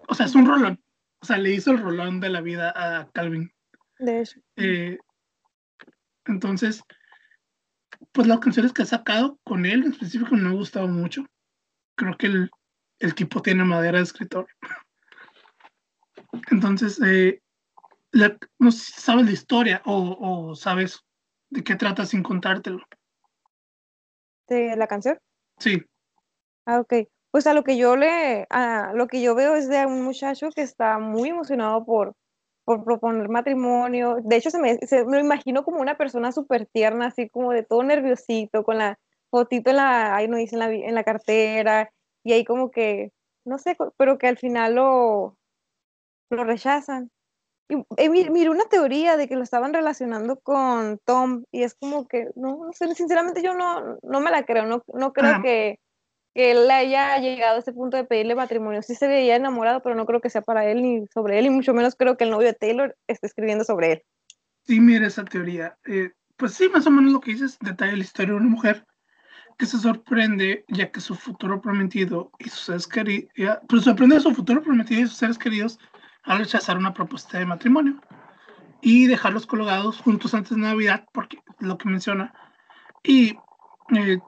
O 0.07 0.15
sea, 0.15 0.25
es 0.25 0.35
un 0.35 0.47
rolón. 0.47 0.83
O 1.21 1.25
sea, 1.25 1.37
le 1.37 1.51
hizo 1.51 1.71
el 1.71 1.77
rolón 1.77 2.19
de 2.19 2.29
la 2.29 2.41
vida 2.41 2.73
a 2.75 3.09
Calvin. 3.11 3.53
De 3.99 4.21
hecho. 4.21 4.39
Eh, 4.55 4.97
entonces, 6.25 6.83
pues 8.11 8.27
las 8.27 8.39
canciones 8.39 8.73
que 8.73 8.81
ha 8.81 8.85
sacado 8.85 9.37
con 9.43 9.65
él 9.65 9.83
en 9.83 9.91
específico 9.91 10.35
me 10.35 10.49
han 10.49 10.55
gustado 10.55 10.87
mucho. 10.87 11.25
Creo 11.95 12.17
que 12.17 12.27
el, 12.27 13.15
tipo 13.15 13.41
tiene 13.41 13.63
madera 13.63 13.97
de 13.97 14.03
escritor. 14.03 14.47
Entonces, 16.49 16.99
eh, 17.05 17.41
no 18.59 18.71
sé 18.71 18.79
si 18.79 19.01
sabes 19.01 19.25
la 19.25 19.31
historia 19.31 19.81
o, 19.85 20.55
sabes 20.55 21.01
de 21.49 21.63
qué 21.63 21.75
trata 21.75 22.05
sin 22.05 22.23
contártelo. 22.23 22.83
¿De 24.47 24.75
la 24.75 24.87
canción? 24.87 25.17
Sí. 25.59 25.83
Ah, 26.65 26.79
ok. 26.79 27.07
Pues 27.31 27.47
a 27.47 27.53
lo 27.53 27.63
que 27.63 27.77
yo 27.77 27.95
le, 27.95 28.45
a 28.49 28.91
lo 28.93 29.07
que 29.07 29.21
yo 29.21 29.35
veo 29.35 29.55
es 29.55 29.69
de 29.69 29.85
un 29.85 30.01
muchacho 30.01 30.49
que 30.53 30.61
está 30.61 30.99
muy 30.99 31.29
emocionado 31.29 31.85
por, 31.85 32.13
por 32.71 32.85
proponer 32.85 33.27
matrimonio. 33.27 34.17
De 34.23 34.37
hecho, 34.37 34.49
se 34.49 34.59
me, 34.59 34.77
se, 34.77 35.03
me 35.03 35.19
imagino 35.19 35.65
como 35.65 35.81
una 35.81 35.97
persona 35.97 36.31
súper 36.31 36.65
tierna, 36.67 37.07
así 37.07 37.29
como 37.29 37.51
de 37.51 37.63
todo 37.63 37.83
nerviosito, 37.83 38.63
con 38.63 38.77
la 38.77 38.97
fotito 39.29 39.71
en 39.71 39.77
la, 39.77 40.15
ahí 40.15 40.29
no 40.29 40.37
dice, 40.37 40.55
en 40.55 40.59
la, 40.59 40.71
en 40.71 40.95
la 40.95 41.03
cartera, 41.03 41.91
y 42.23 42.31
ahí 42.31 42.45
como 42.45 42.71
que, 42.71 43.11
no 43.45 43.57
sé, 43.57 43.75
pero 43.97 44.17
que 44.17 44.27
al 44.27 44.37
final 44.37 44.75
lo, 44.75 45.37
lo 46.29 46.43
rechazan. 46.45 47.11
Y, 47.67 47.75
eh, 47.97 48.09
miré 48.09 48.49
una 48.49 48.65
teoría 48.65 49.17
de 49.17 49.27
que 49.27 49.35
lo 49.35 49.43
estaban 49.43 49.73
relacionando 49.73 50.39
con 50.39 50.97
Tom, 51.03 51.43
y 51.51 51.63
es 51.63 51.75
como 51.75 52.07
que, 52.07 52.29
no, 52.35 52.67
no 52.67 52.73
sé, 52.73 52.93
sinceramente 52.95 53.43
yo 53.43 53.53
no, 53.53 53.97
no 54.01 54.21
me 54.21 54.31
la 54.31 54.45
creo, 54.45 54.65
no, 54.65 54.81
no 54.93 55.11
creo 55.11 55.41
que, 55.41 55.79
que 56.33 56.51
él 56.51 56.69
haya 56.71 57.17
llegado 57.17 57.57
a 57.57 57.59
ese 57.59 57.73
punto 57.73 57.97
de 57.97 58.03
pedirle 58.03 58.35
matrimonio. 58.35 58.81
Sí 58.81 58.95
se 58.95 59.07
veía 59.07 59.35
enamorado, 59.35 59.81
pero 59.81 59.95
no 59.95 60.05
creo 60.05 60.21
que 60.21 60.29
sea 60.29 60.41
para 60.41 60.65
él 60.65 60.81
ni 60.81 61.05
sobre 61.07 61.39
él, 61.39 61.45
y 61.45 61.49
mucho 61.49 61.73
menos 61.73 61.95
creo 61.95 62.17
que 62.17 62.23
el 62.23 62.29
novio 62.31 62.47
de 62.47 62.53
Taylor 62.53 62.95
esté 63.07 63.27
escribiendo 63.27 63.63
sobre 63.63 63.91
él. 63.93 64.03
Sí, 64.65 64.79
mira 64.79 65.07
esa 65.07 65.25
teoría. 65.25 65.77
Eh, 65.85 66.11
pues 66.37 66.53
sí, 66.53 66.69
más 66.69 66.87
o 66.87 66.91
menos 66.91 67.11
lo 67.11 67.21
que 67.21 67.31
dices, 67.31 67.57
detalla 67.59 67.93
la 67.93 67.99
historia 67.99 68.33
de 68.33 68.39
una 68.39 68.49
mujer 68.49 68.85
que 69.57 69.65
se 69.65 69.77
sorprende 69.77 70.65
ya 70.69 70.91
que 70.91 71.01
su 71.01 71.13
futuro 71.13 71.61
prometido 71.61 72.31
y 72.39 72.49
sus 72.49 72.61
seres 72.61 72.87
queridos, 72.87 73.31
pues 73.67 73.83
sorprende 73.83 74.15
a 74.15 74.19
su 74.19 74.33
futuro 74.33 74.63
prometido 74.63 75.01
y 75.01 75.07
sus 75.07 75.17
seres 75.17 75.37
queridos 75.37 75.77
al 76.23 76.39
rechazar 76.39 76.77
una 76.77 76.93
propuesta 76.93 77.37
de 77.37 77.45
matrimonio 77.45 78.01
y 78.81 79.05
dejarlos 79.05 79.45
colgados 79.45 79.99
juntos 79.99 80.33
antes 80.33 80.51
de 80.51 80.63
Navidad, 80.63 81.05
porque 81.13 81.37
lo 81.59 81.77
que 81.77 81.89
menciona. 81.89 82.33
Y 83.03 83.37
eh, 83.95 84.19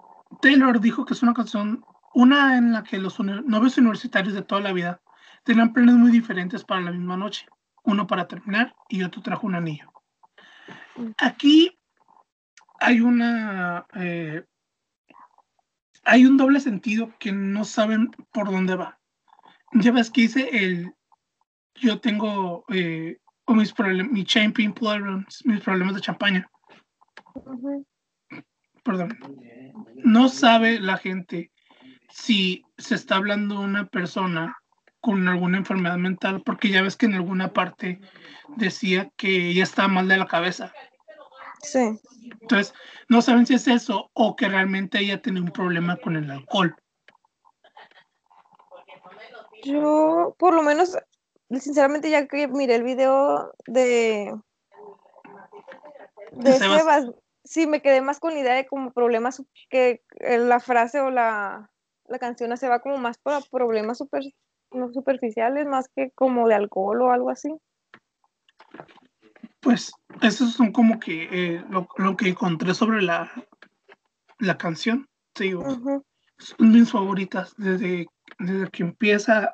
Taylor 0.42 0.80
dijo 0.80 1.06
que 1.06 1.14
es 1.14 1.24
una 1.24 1.34
canción, 1.34 1.84
una 2.14 2.58
en 2.58 2.74
la 2.74 2.84
que 2.84 2.98
los 3.00 3.20
novios 3.20 3.78
universitarios 3.78 4.34
de 4.34 4.44
toda 4.44 4.62
la 4.62 4.74
vida 4.74 5.02
tenían 5.44 5.74
planes 5.74 5.96
muy 5.96 6.12
diferentes 6.12 6.64
para 6.64 6.82
la 6.82 6.92
misma 6.92 7.18
noche, 7.18 7.48
uno 7.84 8.08
para 8.08 8.28
terminar 8.28 8.76
y 8.90 9.04
otro 9.04 9.22
trajo 9.22 9.48
un 9.48 9.56
anillo. 9.56 9.92
Mm. 10.96 11.12
Aquí 11.18 11.78
hay 12.80 13.02
una 13.02 13.86
eh, 13.96 14.46
hay 16.04 16.26
un 16.26 16.38
doble 16.38 16.60
sentido 16.60 17.14
que 17.18 17.32
no 17.32 17.64
saben 17.64 18.12
por 18.32 18.52
dónde 18.52 18.76
va. 18.76 19.00
Ya 19.72 19.92
ves 19.92 20.12
que 20.12 20.22
dice 20.22 20.50
el 20.52 20.94
yo 21.76 22.00
tengo 22.00 22.66
eh, 22.70 23.18
mis 23.48 23.74
problemas, 23.74 24.12
mi 24.12 24.24
champagne 24.24 24.74
problems, 24.74 25.46
mis 25.46 25.62
problemas 25.62 25.96
de 25.96 26.02
champaña. 26.02 26.50
Perdón. 28.84 29.18
No 29.96 30.28
sabe 30.28 30.80
la 30.80 30.98
gente 30.98 31.53
si 32.14 32.64
se 32.78 32.94
está 32.94 33.16
hablando 33.16 33.60
de 33.60 33.66
una 33.66 33.88
persona 33.88 34.56
con 35.02 35.28
alguna 35.28 35.58
enfermedad 35.58 35.98
mental, 35.98 36.44
porque 36.46 36.70
ya 36.70 36.84
ves 36.84 36.96
que 36.96 37.08
en 37.08 37.16
alguna 37.16 37.52
parte 37.52 38.00
decía 38.56 39.12
que 39.18 39.50
ella 39.50 39.64
estaba 39.64 39.88
mal 39.88 40.08
de 40.08 40.18
la 40.18 40.28
cabeza. 40.28 40.72
Sí. 41.62 42.00
Entonces, 42.42 42.74
no 43.10 43.22
saben 43.22 43.48
si 43.48 43.56
es 43.56 43.68
eso 43.68 44.12
o 44.14 44.36
que 44.36 44.48
realmente 44.48 45.00
ella 45.00 45.22
tiene 45.22 45.42
un 45.42 45.52
problema 45.52 45.98
con 45.98 46.16
el 46.16 46.30
alcohol. 46.30 46.76
Yo, 49.64 50.36
por 50.38 50.54
lo 50.54 50.62
menos, 50.62 50.96
sinceramente, 51.50 52.12
ya 52.12 52.28
que 52.28 52.48
miré 52.48 52.76
el 52.76 52.84
video 52.84 53.54
de, 53.66 54.36
de, 56.32 56.54
Sebas. 56.54 57.08
sí 57.44 57.66
me 57.66 57.82
quedé 57.82 58.02
más 58.02 58.20
con 58.20 58.34
la 58.34 58.40
idea 58.40 58.54
de 58.54 58.68
como 58.68 58.94
problemas 58.94 59.42
que 59.70 60.04
la 60.20 60.60
frase 60.60 61.00
o 61.00 61.10
la, 61.10 61.70
la 62.14 62.20
canción 62.20 62.56
se 62.56 62.70
va 62.70 62.80
como 62.80 62.98
más 62.98 63.18
para 63.18 63.42
problemas 63.52 63.98
super, 63.98 64.24
superficiales, 64.94 65.66
más 65.66 65.90
que 65.96 66.12
como 66.12 66.48
de 66.48 66.56
alcohol 66.56 67.02
o 67.02 67.12
algo 67.12 67.30
así 67.30 67.50
pues 69.64 69.94
esos 70.22 70.54
son 70.54 70.72
como 70.72 71.00
que 71.00 71.28
eh, 71.32 71.64
lo, 71.70 72.18
que 72.18 72.30
encontré 72.30 72.74
sobre 72.74 73.02
la, 73.02 73.32
la 74.40 74.58
canción. 74.58 75.08
Te 75.34 75.46
digo, 75.46 76.04
son 76.38 76.72
mis 76.72 76.92
favoritas 76.92 77.54
desde, 77.58 78.08
desde 78.40 78.70
que 78.70 78.84
empieza. 78.84 79.54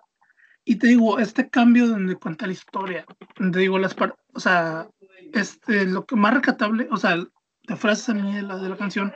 Y 0.66 0.76
te 0.76 0.88
digo, 0.88 1.20
este 1.20 1.50
cambio 1.50 1.88
donde 1.88 2.16
cuenta 2.16 2.48
la 2.48 2.54
historia, 2.54 3.06
te 3.36 3.60
digo, 3.60 3.80
las 3.80 3.96
o 4.34 4.40
sea, 4.40 4.88
este, 5.34 5.86
lo 5.86 6.06
que 6.06 6.16
más 6.16 6.34
recatable, 6.34 6.88
o 6.92 6.98
sea, 6.98 7.16
de 7.16 7.76
frases 7.76 8.10
a 8.10 8.14
mí 8.14 8.36
de 8.36 8.42
la, 8.42 8.58
de 8.58 8.70
la 8.70 8.78
canción, 8.78 9.14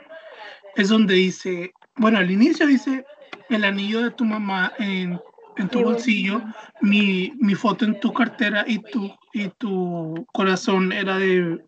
es 0.76 0.88
donde 0.88 1.14
dice, 1.14 1.72
bueno, 1.96 2.18
al 2.18 2.30
inicio 2.30 2.66
dice, 2.66 3.04
el 3.48 3.64
anillo 3.64 4.02
de 4.02 4.10
tu 4.10 4.24
mamá 4.24 4.72
en 4.78 5.20
en 5.56 5.68
tu 5.68 5.82
bolsillo, 5.82 6.42
mi, 6.80 7.32
mi, 7.38 7.54
foto 7.54 7.84
en 7.84 7.98
tu 8.00 8.12
cartera 8.12 8.64
y 8.66 8.78
tu, 8.78 9.14
y 9.32 9.48
tu 9.50 10.26
corazón 10.32 10.92
era 10.92 11.18
de 11.18 11.64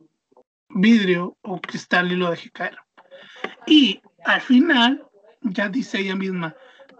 vidrio 0.70 1.36
o 1.42 1.60
cristal 1.60 2.10
y 2.12 2.16
lo 2.16 2.30
dejé 2.30 2.50
caer. 2.50 2.76
Y 3.66 4.00
al 4.24 4.40
final, 4.40 5.06
ya 5.42 5.68
dice 5.68 6.00
ella 6.00 6.16
misma, 6.16 6.54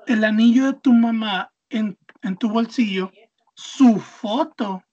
el 0.06 0.24
anillo 0.24 0.66
de 0.66 0.80
tu 0.80 0.92
mamá 0.92 1.52
en, 1.70 1.98
en 2.22 2.36
tu 2.36 2.48
bolsillo, 2.48 3.10
su 3.54 3.98
foto 3.98 4.84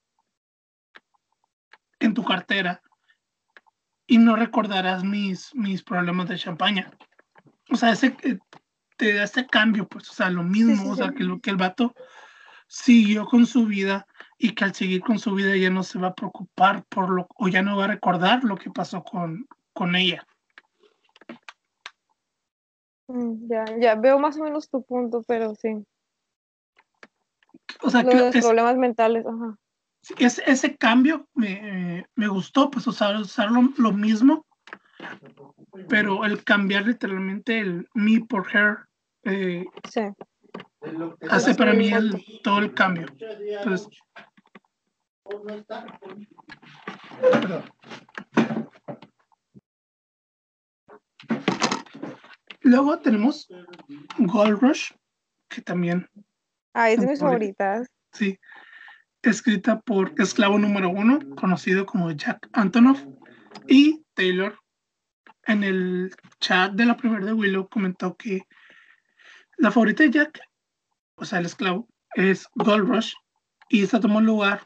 en 2.00 2.14
tu 2.14 2.24
cartera 2.24 2.82
y 4.06 4.18
no 4.18 4.36
recordarás 4.36 5.04
mis, 5.04 5.54
mis 5.54 5.82
problemas 5.82 6.28
de 6.28 6.38
champaña. 6.38 6.90
O 7.70 7.76
sea, 7.76 7.90
ese, 7.92 8.16
eh, 8.22 8.38
te 8.96 9.14
da 9.14 9.24
este 9.24 9.46
cambio, 9.46 9.88
pues, 9.88 10.08
o 10.10 10.12
sea, 10.12 10.30
lo 10.30 10.42
mismo, 10.42 10.92
o 10.92 10.96
sea, 10.96 11.12
que, 11.12 11.24
lo, 11.24 11.40
que 11.40 11.50
el 11.50 11.56
vato 11.56 11.94
siguió 12.66 13.26
con 13.26 13.46
su 13.46 13.66
vida 13.66 14.06
y 14.38 14.54
que 14.54 14.64
al 14.64 14.74
seguir 14.74 15.00
con 15.00 15.18
su 15.18 15.34
vida 15.34 15.56
ya 15.56 15.70
no 15.70 15.82
se 15.82 15.98
va 15.98 16.08
a 16.08 16.14
preocupar 16.14 16.84
por 16.84 17.10
lo, 17.10 17.26
o 17.36 17.48
ya 17.48 17.62
no 17.62 17.76
va 17.76 17.84
a 17.84 17.88
recordar 17.88 18.44
lo 18.44 18.56
que 18.56 18.70
pasó 18.70 19.02
con, 19.02 19.46
con 19.72 19.96
ella. 19.96 20.26
Mm, 23.08 23.48
ya, 23.48 23.64
ya, 23.78 23.94
veo 23.96 24.18
más 24.18 24.36
o 24.38 24.44
menos 24.44 24.68
tu 24.68 24.82
punto, 24.82 25.22
pero 25.26 25.54
sí. 25.54 25.84
O 27.82 27.90
sea, 27.90 28.04
que 28.04 28.16
los 28.16 28.34
problemas 28.36 28.76
mentales, 28.76 29.26
ajá. 29.26 29.58
Ese, 30.18 30.42
ese 30.46 30.76
cambio 30.76 31.28
me, 31.32 32.06
me, 32.14 32.28
gustó, 32.28 32.70
pues, 32.70 32.86
usar, 32.86 33.16
usar 33.16 33.50
lo 33.50 33.92
mismo 33.92 34.44
pero 35.88 36.24
el 36.24 36.44
cambiar 36.44 36.86
literalmente 36.86 37.58
el 37.58 37.88
me 37.94 38.20
por 38.20 38.46
her 38.54 38.78
eh, 39.24 39.64
hace 41.30 41.54
para 41.54 41.72
mí 41.72 41.90
todo 42.42 42.58
el 42.58 42.74
cambio. 42.74 43.06
Luego 52.60 52.98
tenemos 52.98 53.48
Gold 54.18 54.60
Rush, 54.60 54.92
que 55.48 55.60
también. 55.60 56.08
Ah, 56.72 56.90
es 56.90 57.00
de 57.00 57.06
mis 57.06 57.20
favoritas. 57.20 57.88
Sí. 58.12 58.38
Escrita 59.22 59.80
por 59.80 60.12
esclavo 60.18 60.58
número 60.58 60.90
uno, 60.90 61.18
conocido 61.36 61.86
como 61.86 62.10
Jack 62.10 62.48
Antonoff, 62.52 63.02
y 63.68 64.04
Taylor 64.14 64.58
en 65.46 65.64
el 65.64 66.14
chat 66.40 66.72
de 66.72 66.86
la 66.86 66.96
primera 66.96 67.24
de 67.24 67.32
Willow 67.32 67.68
comentó 67.68 68.16
que 68.16 68.46
la 69.56 69.70
favorita 69.70 70.02
de 70.02 70.10
Jack, 70.10 70.40
o 71.16 71.24
sea, 71.24 71.38
el 71.38 71.46
esclavo, 71.46 71.88
es 72.14 72.48
Gold 72.54 72.88
Rush 72.88 73.14
y 73.68 73.82
esta 73.82 74.00
tomó 74.00 74.20
lugar, 74.20 74.62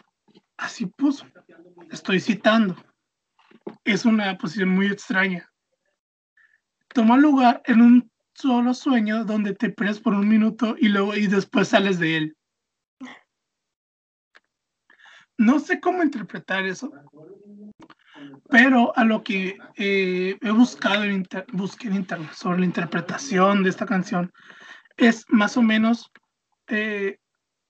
así 0.56 0.86
puso, 0.86 1.26
estoy 1.90 2.20
citando, 2.20 2.76
es 3.84 4.04
una 4.04 4.36
posición 4.38 4.70
muy 4.70 4.86
extraña. 4.86 5.50
Toma 6.88 7.16
lugar 7.16 7.62
en 7.66 7.82
un 7.82 8.10
solo 8.34 8.72
sueño 8.72 9.24
donde 9.24 9.54
te 9.54 9.70
pierdes 9.70 10.00
por 10.00 10.14
un 10.14 10.28
minuto 10.28 10.76
y 10.78 10.88
luego 10.88 11.14
y 11.14 11.26
después 11.26 11.68
sales 11.68 11.98
de 11.98 12.16
él. 12.16 12.37
No 15.38 15.60
sé 15.60 15.80
cómo 15.80 16.02
interpretar 16.02 16.66
eso, 16.66 16.92
pero 18.50 18.96
a 18.96 19.04
lo 19.04 19.22
que 19.22 19.56
eh, 19.76 20.36
he 20.40 20.50
buscado 20.50 21.04
en, 21.04 21.26
busqué 21.52 21.88
en 21.88 21.94
internet 21.94 22.32
sobre 22.32 22.60
la 22.60 22.66
interpretación 22.66 23.62
de 23.62 23.70
esta 23.70 23.86
canción 23.86 24.32
es 24.96 25.24
más 25.28 25.56
o 25.56 25.62
menos 25.62 26.10
eh, 26.66 27.18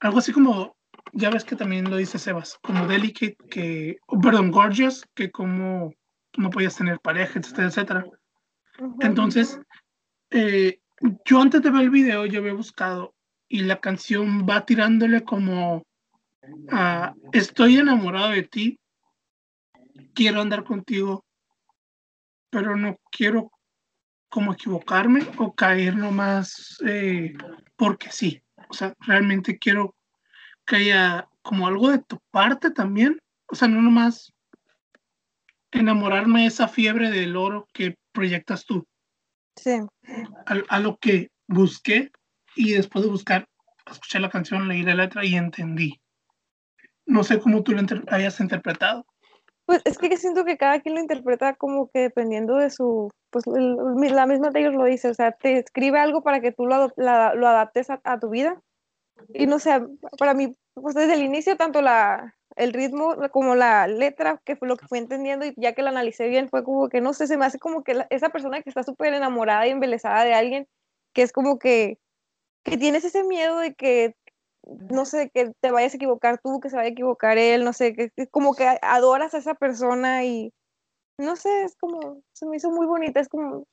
algo 0.00 0.18
así 0.18 0.32
como, 0.32 0.76
ya 1.12 1.30
ves 1.30 1.44
que 1.44 1.56
también 1.56 1.90
lo 1.90 1.96
dice 1.96 2.18
Sebas, 2.18 2.58
como 2.62 2.86
delicate, 2.86 3.36
que, 3.50 3.98
perdón, 4.22 4.50
gorgeous, 4.50 5.04
que 5.14 5.30
como 5.30 5.92
no 6.36 6.50
podías 6.50 6.76
tener 6.76 6.98
pareja, 7.00 7.38
etcétera, 7.38 7.68
etcétera. 7.68 8.04
Entonces, 9.00 9.60
eh, 10.30 10.80
yo 11.24 11.40
antes 11.42 11.62
de 11.62 11.70
ver 11.70 11.82
el 11.82 11.90
video, 11.90 12.26
yo 12.26 12.40
había 12.40 12.54
buscado 12.54 13.14
y 13.48 13.60
la 13.60 13.80
canción 13.80 14.46
va 14.48 14.64
tirándole 14.64 15.24
como 15.24 15.84
estoy 17.32 17.78
enamorado 17.78 18.30
de 18.30 18.42
ti, 18.42 18.80
quiero 20.14 20.40
andar 20.40 20.64
contigo, 20.64 21.24
pero 22.50 22.76
no 22.76 22.96
quiero 23.10 23.50
como 24.28 24.52
equivocarme 24.52 25.26
o 25.38 25.54
caer 25.54 25.96
nomás 25.96 26.78
eh, 26.86 27.34
porque 27.76 28.10
sí. 28.10 28.42
O 28.68 28.74
sea, 28.74 28.94
realmente 29.00 29.58
quiero 29.58 29.94
que 30.66 30.76
haya 30.76 31.28
como 31.42 31.66
algo 31.66 31.90
de 31.90 32.00
tu 32.00 32.18
parte 32.30 32.70
también. 32.70 33.18
O 33.46 33.54
sea, 33.54 33.68
no 33.68 33.80
nomás 33.80 34.32
enamorarme 35.70 36.42
de 36.42 36.46
esa 36.48 36.68
fiebre 36.68 37.10
del 37.10 37.36
oro 37.36 37.66
que 37.72 37.96
proyectas 38.12 38.64
tú. 38.64 38.86
Sí. 39.56 39.80
A, 40.46 40.78
lo 40.78 40.98
que 40.98 41.30
busqué 41.46 42.10
y 42.54 42.72
después 42.72 43.04
de 43.04 43.10
buscar, 43.10 43.48
escuché 43.90 44.20
la 44.20 44.30
canción, 44.30 44.68
leí 44.68 44.82
la 44.82 44.94
letra 44.94 45.24
y 45.24 45.34
entendí. 45.34 46.00
No 47.08 47.24
sé 47.24 47.40
cómo 47.40 47.62
tú 47.62 47.72
lo 47.72 47.82
hayas 48.08 48.38
interpretado. 48.38 49.06
Pues 49.64 49.80
es 49.86 49.96
que 49.96 50.14
siento 50.18 50.44
que 50.44 50.58
cada 50.58 50.80
quien 50.80 50.94
lo 50.94 51.00
interpreta 51.00 51.54
como 51.54 51.88
que 51.88 52.00
dependiendo 52.00 52.56
de 52.56 52.70
su, 52.70 53.10
pues 53.30 53.44
la 53.46 54.26
misma 54.26 54.50
Taylor 54.50 54.74
lo 54.74 54.84
dice, 54.84 55.08
o 55.08 55.14
sea, 55.14 55.32
te 55.32 55.58
escribe 55.58 55.98
algo 55.98 56.22
para 56.22 56.40
que 56.40 56.52
tú 56.52 56.66
lo, 56.66 56.92
lo 56.96 57.48
adaptes 57.48 57.88
a, 57.90 58.20
tu 58.20 58.28
vida. 58.28 58.60
Y 59.32 59.46
no 59.46 59.58
sé, 59.58 59.80
para 60.18 60.34
mí, 60.34 60.54
pues 60.74 60.94
desde 60.94 61.14
el 61.14 61.22
inicio, 61.22 61.56
tanto 61.56 61.80
la, 61.80 62.34
el 62.56 62.74
ritmo 62.74 63.16
como 63.30 63.54
la 63.54 63.86
letra, 63.86 64.40
que 64.44 64.56
fue 64.56 64.68
lo 64.68 64.76
que 64.76 64.86
fui 64.86 64.98
entendiendo 64.98 65.46
y 65.46 65.54
ya 65.56 65.72
que 65.72 65.82
la 65.82 65.90
analicé 65.90 66.28
bien, 66.28 66.50
fue 66.50 66.62
como 66.62 66.90
que, 66.90 67.00
no 67.00 67.14
sé, 67.14 67.26
se 67.26 67.38
me 67.38 67.46
hace 67.46 67.58
como 67.58 67.82
que 67.82 68.04
esa 68.10 68.28
persona 68.28 68.60
que 68.62 68.68
está 68.68 68.82
súper 68.82 69.14
enamorada 69.14 69.66
y 69.66 69.70
embelesada 69.70 70.24
de 70.24 70.34
alguien, 70.34 70.68
que 71.14 71.22
es 71.22 71.32
como 71.32 71.58
que, 71.58 71.98
que 72.64 72.76
tienes 72.76 73.04
ese 73.04 73.24
miedo 73.24 73.58
de 73.58 73.74
que 73.74 74.14
no 74.90 75.04
sé, 75.04 75.30
que 75.32 75.52
te 75.60 75.70
vayas 75.70 75.94
a 75.94 75.96
equivocar 75.96 76.38
tú, 76.42 76.60
que 76.60 76.70
se 76.70 76.76
vaya 76.76 76.88
a 76.88 76.92
equivocar 76.92 77.38
él, 77.38 77.64
no 77.64 77.72
sé, 77.72 77.94
que 77.94 78.12
es 78.14 78.28
como 78.30 78.54
que 78.54 78.66
adoras 78.82 79.34
a 79.34 79.38
esa 79.38 79.54
persona 79.54 80.24
y 80.24 80.52
no 81.18 81.36
sé, 81.36 81.64
es 81.64 81.74
como, 81.76 82.22
se 82.32 82.46
me 82.46 82.56
hizo 82.56 82.70
muy 82.70 82.86
bonita, 82.86 83.20
es 83.20 83.28
como, 83.28 83.66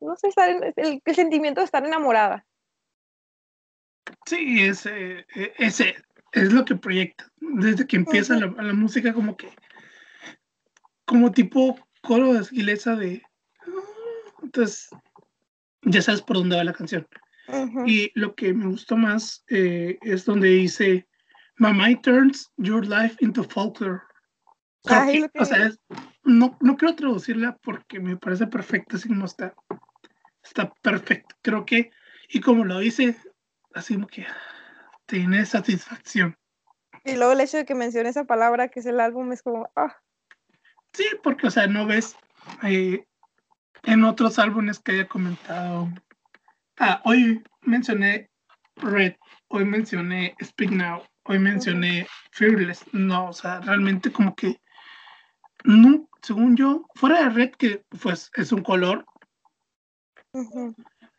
no 0.00 0.16
sé, 0.16 0.30
el, 0.76 1.02
sentimiento 1.14 1.60
de 1.60 1.66
estar 1.66 1.84
enamorada. 1.84 2.44
Sí, 4.26 4.62
ese, 4.62 5.26
e, 5.34 5.52
ese 5.58 5.96
es 6.32 6.52
lo 6.52 6.64
que 6.64 6.74
proyecta. 6.74 7.30
Desde 7.36 7.86
que 7.86 7.96
empieza 7.96 8.36
la, 8.36 8.48
música, 8.72 9.12
como 9.12 9.36
que, 9.36 9.48
como 11.04 11.30
tipo 11.30 11.78
coro 12.02 12.32
de 12.32 12.40
esquileza 12.40 12.96
de. 12.96 13.22
Entonces, 14.42 14.88
ya 15.82 16.02
sabes 16.02 16.22
por 16.22 16.36
dónde 16.36 16.56
va 16.56 16.64
la 16.64 16.72
canción. 16.72 17.06
Y 17.86 18.10
lo 18.18 18.34
que 18.34 18.52
me 18.52 18.66
gustó 18.66 18.96
más 18.96 19.44
eh, 19.48 19.98
es 20.02 20.24
donde 20.24 20.48
dice, 20.48 21.06
My 21.58 21.72
mind 21.72 22.02
turns 22.02 22.50
your 22.56 22.84
life 22.84 23.16
into 23.20 23.42
folklore. 23.44 24.02
o 24.84 25.44
sea, 25.44 25.70
no, 26.24 26.56
no 26.60 26.76
quiero 26.76 26.94
traducirla 26.94 27.56
porque 27.62 27.98
me 27.98 28.16
parece 28.16 28.46
perfecta, 28.46 28.96
así 28.96 29.08
como 29.08 29.24
está. 29.24 29.54
Está 30.42 30.72
perfecto. 30.82 31.34
Creo 31.42 31.64
que, 31.64 31.90
y 32.28 32.40
como 32.40 32.64
lo 32.64 32.78
dice, 32.78 33.16
así 33.74 33.94
como 33.94 34.06
que 34.06 34.26
tiene 35.06 35.46
satisfacción. 35.46 36.36
Y 37.04 37.16
luego 37.16 37.32
el 37.32 37.40
hecho 37.40 37.56
de 37.56 37.64
que 37.64 37.74
mencione 37.74 38.08
esa 38.08 38.24
palabra, 38.24 38.68
que 38.68 38.80
es 38.80 38.86
el 38.86 39.00
álbum, 39.00 39.32
es 39.32 39.42
como, 39.42 39.70
ah. 39.76 39.96
Sí, 40.92 41.04
porque, 41.22 41.46
o 41.46 41.50
sea, 41.50 41.66
no 41.66 41.86
ves 41.86 42.16
eh, 42.64 43.06
en 43.84 44.04
otros 44.04 44.38
álbumes 44.38 44.78
que 44.78 44.92
haya 44.92 45.08
comentado 45.08 45.88
Ah, 46.78 47.00
hoy 47.04 47.42
mencioné 47.62 48.28
Red, 48.76 49.14
hoy 49.48 49.64
mencioné 49.64 50.34
Speak 50.42 50.70
Now, 50.70 51.02
hoy 51.24 51.38
mencioné 51.38 52.06
Fearless. 52.32 52.84
No, 52.92 53.30
o 53.30 53.32
sea, 53.32 53.60
realmente 53.60 54.12
como 54.12 54.34
que, 54.34 54.60
no, 55.64 56.06
según 56.22 56.56
yo, 56.56 56.84
fuera 56.94 57.22
de 57.22 57.30
Red, 57.30 57.52
que 57.52 57.82
pues 58.02 58.30
es 58.34 58.52
un 58.52 58.62
color. 58.62 59.06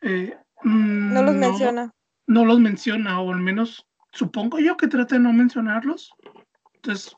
Eh, 0.02 0.36
no 0.62 1.22
los 1.22 1.34
menciona. 1.34 1.92
No 2.26 2.44
los 2.44 2.60
menciona, 2.60 3.20
o 3.20 3.32
al 3.32 3.40
menos 3.40 3.84
supongo 4.12 4.58
yo 4.60 4.76
que 4.76 4.86
trata 4.86 5.16
de 5.16 5.22
no 5.22 5.32
mencionarlos. 5.32 6.12
Entonces, 6.74 7.16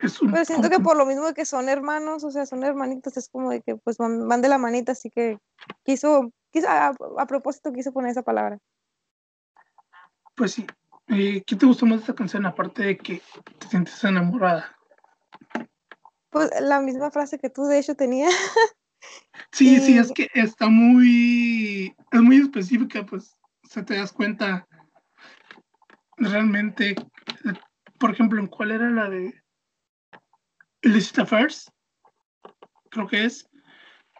es 0.00 0.22
un 0.22 0.30
Pero 0.30 0.44
siento 0.44 0.70
que 0.70 0.78
por 0.78 0.96
lo 0.96 1.06
mismo 1.06 1.26
de 1.26 1.34
que 1.34 1.46
son 1.46 1.68
hermanos, 1.68 2.22
o 2.22 2.30
sea, 2.30 2.46
son 2.46 2.62
hermanitos, 2.62 3.16
es 3.16 3.28
como 3.28 3.50
de 3.50 3.60
que 3.62 3.74
pues 3.76 3.96
van, 3.96 4.28
van 4.28 4.40
de 4.40 4.48
la 4.48 4.58
manita, 4.58 4.92
así 4.92 5.10
que 5.10 5.38
quiso 5.84 6.32
a, 6.66 6.94
propósito 7.26 7.72
quise 7.72 7.92
poner 7.92 8.10
esa 8.10 8.22
palabra. 8.22 8.58
Pues 10.34 10.52
sí. 10.52 10.66
Eh, 11.08 11.42
¿Qué 11.46 11.56
te 11.56 11.66
gustó 11.66 11.84
más 11.86 11.98
de 11.98 12.02
esta 12.02 12.14
canción 12.14 12.46
aparte 12.46 12.82
de 12.82 12.96
que 12.96 13.20
te 13.58 13.68
sientes 13.68 14.02
enamorada? 14.04 14.74
Pues 16.30 16.50
la 16.60 16.80
misma 16.80 17.10
frase 17.10 17.38
que 17.38 17.50
tú 17.50 17.64
de 17.64 17.78
hecho 17.78 17.94
tenías. 17.94 18.32
Sí, 19.52 19.78
sí, 19.80 19.98
es 19.98 20.10
que 20.12 20.28
está 20.32 20.68
muy, 20.68 21.94
es 22.10 22.20
muy 22.20 22.38
específica, 22.38 23.04
pues 23.04 23.36
se 23.68 23.82
te 23.82 23.96
das 23.96 24.12
cuenta 24.12 24.66
realmente, 26.16 26.94
por 27.98 28.10
ejemplo, 28.10 28.40
¿en 28.40 28.46
cuál 28.46 28.72
era 28.72 28.90
la 28.90 29.08
de 29.08 29.34
Illicit 30.82 31.18
Affairs? 31.18 31.70
Creo 32.90 33.06
que 33.06 33.24
es, 33.24 33.48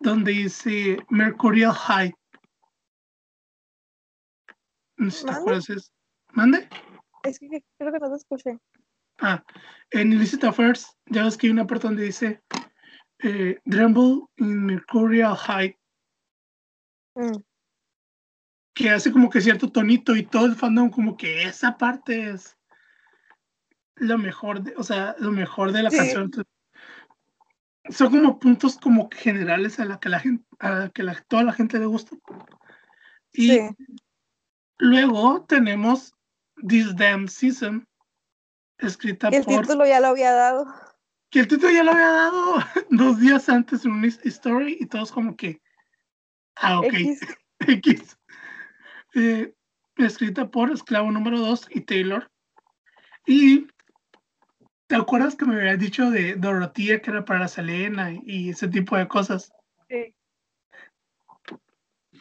donde 0.01 0.33
dice 0.33 0.99
Mercurial 1.09 1.73
High. 1.73 2.15
Te 5.11 5.31
acuerdas. 5.31 5.93
¿Mande? 6.33 6.69
Es 7.23 7.39
que 7.39 7.65
creo 7.79 7.93
que 7.93 7.99
no 7.99 8.11
te 8.11 8.17
escuché. 8.17 8.59
Ah, 9.19 9.43
en 9.91 10.13
Illicit 10.13 10.45
Affairs, 10.45 10.97
ya 11.07 11.25
ves 11.25 11.37
que 11.37 11.47
hay 11.47 11.53
una 11.53 11.67
parte 11.67 11.87
donde 11.87 12.05
dice 12.05 12.43
eh, 13.21 13.59
Dremble 13.65 14.27
in 14.37 14.67
Mercurial 14.67 15.37
High. 15.37 15.79
Mm. 17.15 17.37
Que 18.75 18.91
hace 18.91 19.13
como 19.13 19.31
que 19.31 19.41
cierto 19.41 19.71
tonito 19.71 20.17
y 20.17 20.27
todo 20.27 20.47
el 20.47 20.57
fandom 20.57 20.91
como 20.91 21.17
que 21.17 21.45
esa 21.45 21.79
parte 21.79 22.31
es 22.31 22.57
lo 23.97 24.19
mejor, 24.19 24.63
de, 24.63 24.75
o 24.77 24.83
sea, 24.83 25.15
lo 25.19 25.31
mejor 25.31 25.71
de 25.73 25.85
la 25.85 25.91
canción. 25.91 26.31
Son 27.91 28.11
como 28.11 28.39
puntos 28.41 28.79
como 28.79 29.09
generales 29.13 29.79
a 29.79 29.85
la 29.85 30.01
que 30.01 30.09
la 30.09 30.19
gente, 30.19 30.45
a 30.59 30.91
que 30.93 31.03
la, 31.05 31.15
toda 31.29 31.45
la 31.45 31.53
gente 31.53 31.79
le 31.79 31.87
gusta. 31.87 32.17
Y 33.33 33.49
sí. 33.49 33.61
Luego 34.79 35.45
tenemos 35.47 36.15
This 36.67 36.95
Damn 36.97 37.29
Season, 37.29 37.87
escrita 38.79 39.31
por... 39.31 39.37
El 39.37 39.47
título 39.47 39.87
ya 39.87 40.01
lo 40.01 40.09
había 40.09 40.33
dado. 40.33 40.67
Que 41.31 41.41
el 41.41 41.49
título 41.49 41.73
ya 41.73 41.85
lo 41.85 41.93
había 41.93 42.11
dado 42.11 42.57
dos 42.91 43.21
días 43.21 43.49
antes 43.49 43.85
en 43.85 43.93
un 43.93 44.05
story 44.05 44.79
y 44.81 44.87
todos 44.87 45.13
como 45.13 45.37
que... 45.37 45.61
Ah, 46.57 46.81
ok. 46.81 46.95
X. 47.61 48.19
Eh, 49.17 49.55
escrita 49.97 50.51
por 50.51 50.73
Esclavo 50.73 51.13
número 51.13 51.39
2 51.39 51.69
y 51.71 51.83
Taylor. 51.83 52.29
Y 53.27 53.69
¿te 54.89 54.97
acuerdas 54.97 55.37
que 55.37 55.45
me 55.45 55.55
habías 55.55 55.79
dicho 55.79 56.11
de 56.11 56.35
Dorotía 56.35 57.01
que 57.01 57.13
era 57.13 57.25
para 57.25 57.47
Selena 57.47 58.11
y 58.13 58.51
ese 58.51 58.67
tipo 58.67 58.97
de 58.97 59.07
cosas? 59.07 59.53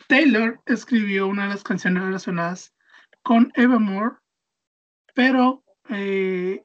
Taylor 0.08 0.62
escribió 0.66 1.28
una 1.28 1.44
de 1.44 1.50
las 1.50 1.64
canciones 1.64 2.04
relacionadas 2.04 2.74
con 3.22 3.52
Evermore, 3.56 4.18
pero 5.14 5.64
eh, 5.90 6.62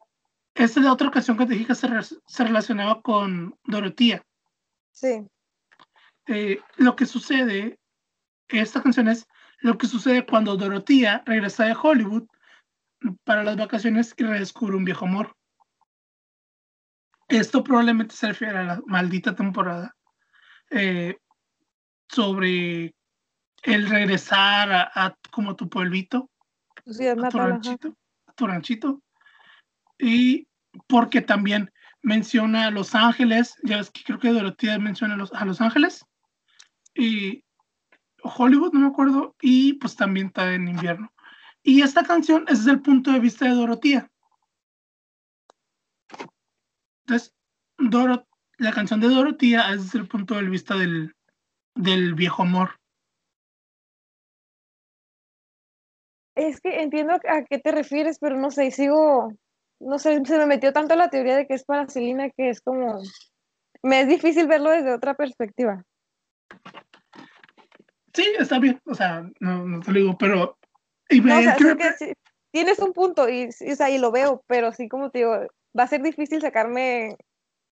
esta 0.54 0.80
es 0.80 0.86
la 0.86 0.92
otra 0.92 1.10
canción 1.10 1.36
que 1.36 1.46
te 1.46 1.54
dije 1.54 1.66
que 1.66 1.74
se, 1.74 2.44
relacionaba 2.44 3.00
con 3.00 3.56
Dorotía. 3.64 4.24
Sí. 4.90 5.26
Eh, 6.26 6.60
lo 6.76 6.96
que 6.96 7.06
sucede, 7.06 7.78
esta 8.48 8.82
canción 8.82 9.08
es 9.08 9.26
lo 9.60 9.78
que 9.78 9.86
sucede 9.86 10.26
cuando 10.26 10.56
Dorotía 10.56 11.22
regresa 11.26 11.64
de 11.64 11.76
Hollywood 11.80 12.26
para 13.24 13.44
las 13.44 13.56
vacaciones 13.56 14.14
y 14.16 14.24
redescubre 14.24 14.76
un 14.76 14.84
viejo 14.84 15.06
amor. 15.06 15.34
Esto 17.28 17.62
probablemente 17.62 18.14
se 18.14 18.28
refiere 18.28 18.58
a 18.58 18.64
la 18.64 18.82
maldita 18.86 19.34
temporada 19.34 19.94
eh, 20.70 21.18
sobre 22.08 22.94
el 23.62 23.88
regresar 23.88 24.70
a, 24.72 25.16
como 25.30 25.56
tu 25.56 25.68
pueblito, 25.68 26.30
a, 26.76 27.28
tu 27.28 27.38
ranchito, 27.38 27.96
tu 28.34 28.46
ranchito, 28.46 29.02
y 29.98 30.46
porque 30.86 31.20
también 31.20 31.72
menciona 32.02 32.66
a 32.66 32.70
Los 32.70 32.94
Ángeles, 32.94 33.56
ya 33.64 33.78
ves 33.78 33.90
que 33.90 34.04
creo 34.04 34.18
que 34.18 34.32
Dorotía 34.32 34.78
menciona 34.78 35.14
a 35.14 35.16
Los, 35.16 35.32
a 35.32 35.44
Los 35.44 35.60
Ángeles, 35.60 36.04
y 36.94 37.44
Hollywood, 38.22 38.72
no 38.72 38.80
me 38.80 38.86
acuerdo, 38.88 39.36
y 39.40 39.74
pues 39.74 39.96
también 39.96 40.28
está 40.28 40.52
en 40.54 40.68
invierno. 40.68 41.12
Y 41.62 41.82
esta 41.82 42.04
canción 42.04 42.44
es 42.48 42.58
desde 42.58 42.72
el 42.72 42.82
punto 42.82 43.12
de 43.12 43.20
vista 43.20 43.44
de 43.44 43.52
Dorotía. 43.52 44.10
Entonces, 47.06 47.34
la 48.58 48.72
canción 48.72 49.00
de 49.00 49.08
Dorotía 49.08 49.72
es 49.72 49.84
desde 49.84 50.00
el 50.00 50.08
punto 50.08 50.34
de 50.34 50.42
vista 50.42 50.76
del, 50.76 51.14
del 51.74 52.14
viejo 52.14 52.42
amor. 52.42 52.78
Es 56.38 56.60
que 56.60 56.82
entiendo 56.82 57.14
a 57.14 57.42
qué 57.42 57.58
te 57.58 57.72
refieres, 57.72 58.18
pero 58.20 58.36
no 58.36 58.52
sé, 58.52 58.70
sigo, 58.70 59.32
no 59.80 59.98
sé, 59.98 60.24
se 60.24 60.38
me 60.38 60.46
metió 60.46 60.72
tanto 60.72 60.94
la 60.94 61.10
teoría 61.10 61.36
de 61.36 61.48
que 61.48 61.54
es 61.54 61.64
para 61.64 61.88
Celina 61.88 62.30
que 62.30 62.48
es 62.48 62.60
como, 62.60 63.02
me 63.82 64.02
es 64.02 64.08
difícil 64.08 64.46
verlo 64.46 64.70
desde 64.70 64.92
otra 64.92 65.14
perspectiva. 65.14 65.84
Sí, 68.14 68.24
está 68.38 68.60
bien, 68.60 68.80
o 68.86 68.94
sea, 68.94 69.28
no, 69.40 69.80
te 69.80 69.90
lo 69.90 69.98
digo, 69.98 70.16
pero... 70.16 70.56
tienes 72.52 72.78
un 72.78 72.92
punto 72.92 73.28
y, 73.28 73.48
y 73.60 73.98
lo 73.98 74.12
veo, 74.12 74.44
pero 74.46 74.70
sí, 74.70 74.88
como 74.88 75.10
te 75.10 75.18
digo, 75.18 75.40
va 75.76 75.82
a 75.82 75.88
ser 75.88 76.02
difícil 76.02 76.40
sacarme 76.40 77.16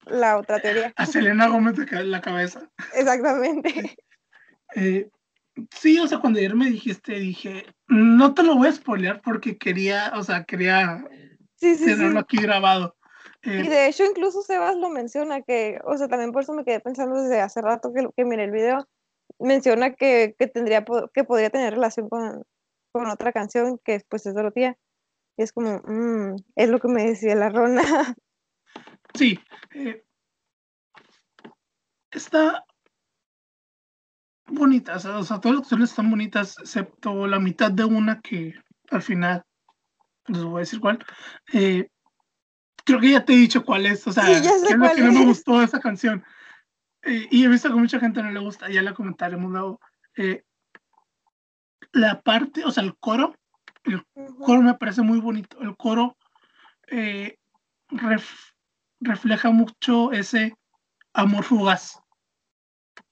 la 0.06 0.38
otra 0.38 0.60
teoría. 0.60 0.92
A 0.94 1.06
Selena 1.06 1.48
Gómez 1.48 1.74
te 1.74 1.86
cae 1.86 2.02
en 2.02 2.12
la 2.12 2.20
cabeza. 2.20 2.70
Exactamente. 2.94 3.96
Eh, 4.76 5.08
Sí, 5.70 5.98
o 5.98 6.06
sea, 6.06 6.18
cuando 6.18 6.38
ayer 6.38 6.54
me 6.54 6.70
dijiste, 6.70 7.18
dije, 7.18 7.66
no 7.88 8.34
te 8.34 8.42
lo 8.42 8.56
voy 8.56 8.68
a 8.68 8.72
spoilear 8.72 9.20
porque 9.20 9.58
quería, 9.58 10.12
o 10.16 10.22
sea, 10.22 10.44
quería 10.44 11.04
tenerlo 11.60 12.20
aquí 12.20 12.38
grabado. 12.38 12.96
y 13.42 13.68
de 13.68 13.88
hecho, 13.88 14.04
incluso 14.04 14.42
Sebas 14.42 14.76
lo 14.76 14.88
menciona, 14.88 15.42
que, 15.42 15.78
o 15.84 15.96
sea, 15.96 16.08
también 16.08 16.32
por 16.32 16.42
eso 16.42 16.54
me 16.54 16.64
quedé 16.64 16.80
pensando 16.80 17.20
desde 17.20 17.40
hace 17.40 17.60
rato 17.60 17.92
que, 17.92 18.08
que 18.16 18.24
miré 18.24 18.44
el 18.44 18.50
video, 18.50 18.88
menciona 19.38 19.92
que, 19.92 20.34
que 20.38 20.46
tendría, 20.46 20.84
que 21.12 21.24
podría 21.24 21.50
tener 21.50 21.74
relación 21.74 22.08
con, 22.08 22.44
con 22.92 23.06
otra 23.08 23.32
canción 23.32 23.78
que 23.84 24.00
pues 24.08 24.26
es 24.26 24.34
Dorotía. 24.34 24.78
Y 25.36 25.42
es 25.42 25.52
como, 25.52 25.80
mmm, 25.84 26.36
es 26.56 26.68
lo 26.68 26.78
que 26.78 26.88
me 26.88 27.04
decía 27.04 27.34
la 27.34 27.48
Rona. 27.48 27.82
Sí. 29.14 29.38
Eh, 29.74 30.02
está 32.10 32.64
bonita, 34.46 34.96
o 34.96 34.98
sea, 34.98 35.40
todas 35.40 35.44
las 35.44 35.60
canciones 35.60 35.90
están 35.90 36.10
bonitas, 36.10 36.56
excepto 36.58 37.26
la 37.26 37.38
mitad 37.38 37.70
de 37.70 37.84
una 37.84 38.20
que 38.20 38.54
al 38.90 39.02
final, 39.02 39.42
les 40.26 40.42
voy 40.42 40.56
a 40.56 40.60
decir 40.60 40.80
cuál. 40.80 41.04
Eh, 41.52 41.88
creo 42.84 43.00
que 43.00 43.10
ya 43.10 43.24
te 43.24 43.32
he 43.32 43.36
dicho 43.36 43.64
cuál 43.64 43.86
es, 43.86 44.06
o 44.06 44.12
sea, 44.12 44.24
Sí, 44.24 44.42
que 44.42 44.48
es 44.48 44.78
lo 44.78 44.90
que 44.94 45.02
no 45.02 45.12
me 45.12 45.24
gustó 45.24 45.58
de 45.58 45.64
esa 45.64 45.80
canción. 45.80 46.24
Eh, 47.02 47.26
y 47.30 47.44
he 47.44 47.48
visto 47.48 47.68
que 47.68 47.74
mucha 47.74 47.98
gente 47.98 48.22
no 48.22 48.30
le 48.30 48.40
gusta, 48.40 48.68
ya 48.68 48.82
la 48.82 48.94
comentaremos 48.94 49.50
luego. 49.50 49.80
Eh, 50.16 50.44
la 51.92 52.20
parte, 52.20 52.64
o 52.64 52.70
sea, 52.70 52.84
el 52.84 52.96
coro, 52.96 53.34
el 53.84 54.04
coro 54.38 54.62
me 54.62 54.74
parece 54.74 55.02
muy 55.02 55.18
bonito. 55.20 55.60
El 55.60 55.76
coro 55.76 56.16
eh, 56.88 57.38
ref- 57.88 58.52
refleja 59.00 59.50
mucho 59.50 60.12
ese 60.12 60.54
amor 61.12 61.44
fugaz. 61.44 62.01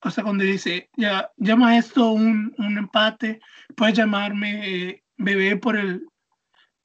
O 0.03 0.11
sea, 0.11 0.25
cuando 0.25 0.45
dice, 0.45 0.89
ya, 0.97 1.31
llama 1.37 1.77
esto 1.77 2.13
un, 2.13 2.55
un 2.59 2.79
empate, 2.79 3.41
puedes 3.77 3.97
llamarme 3.97 4.89
eh, 4.89 5.03
bebé 5.17 5.57
por 5.57 5.77
el, 5.77 6.07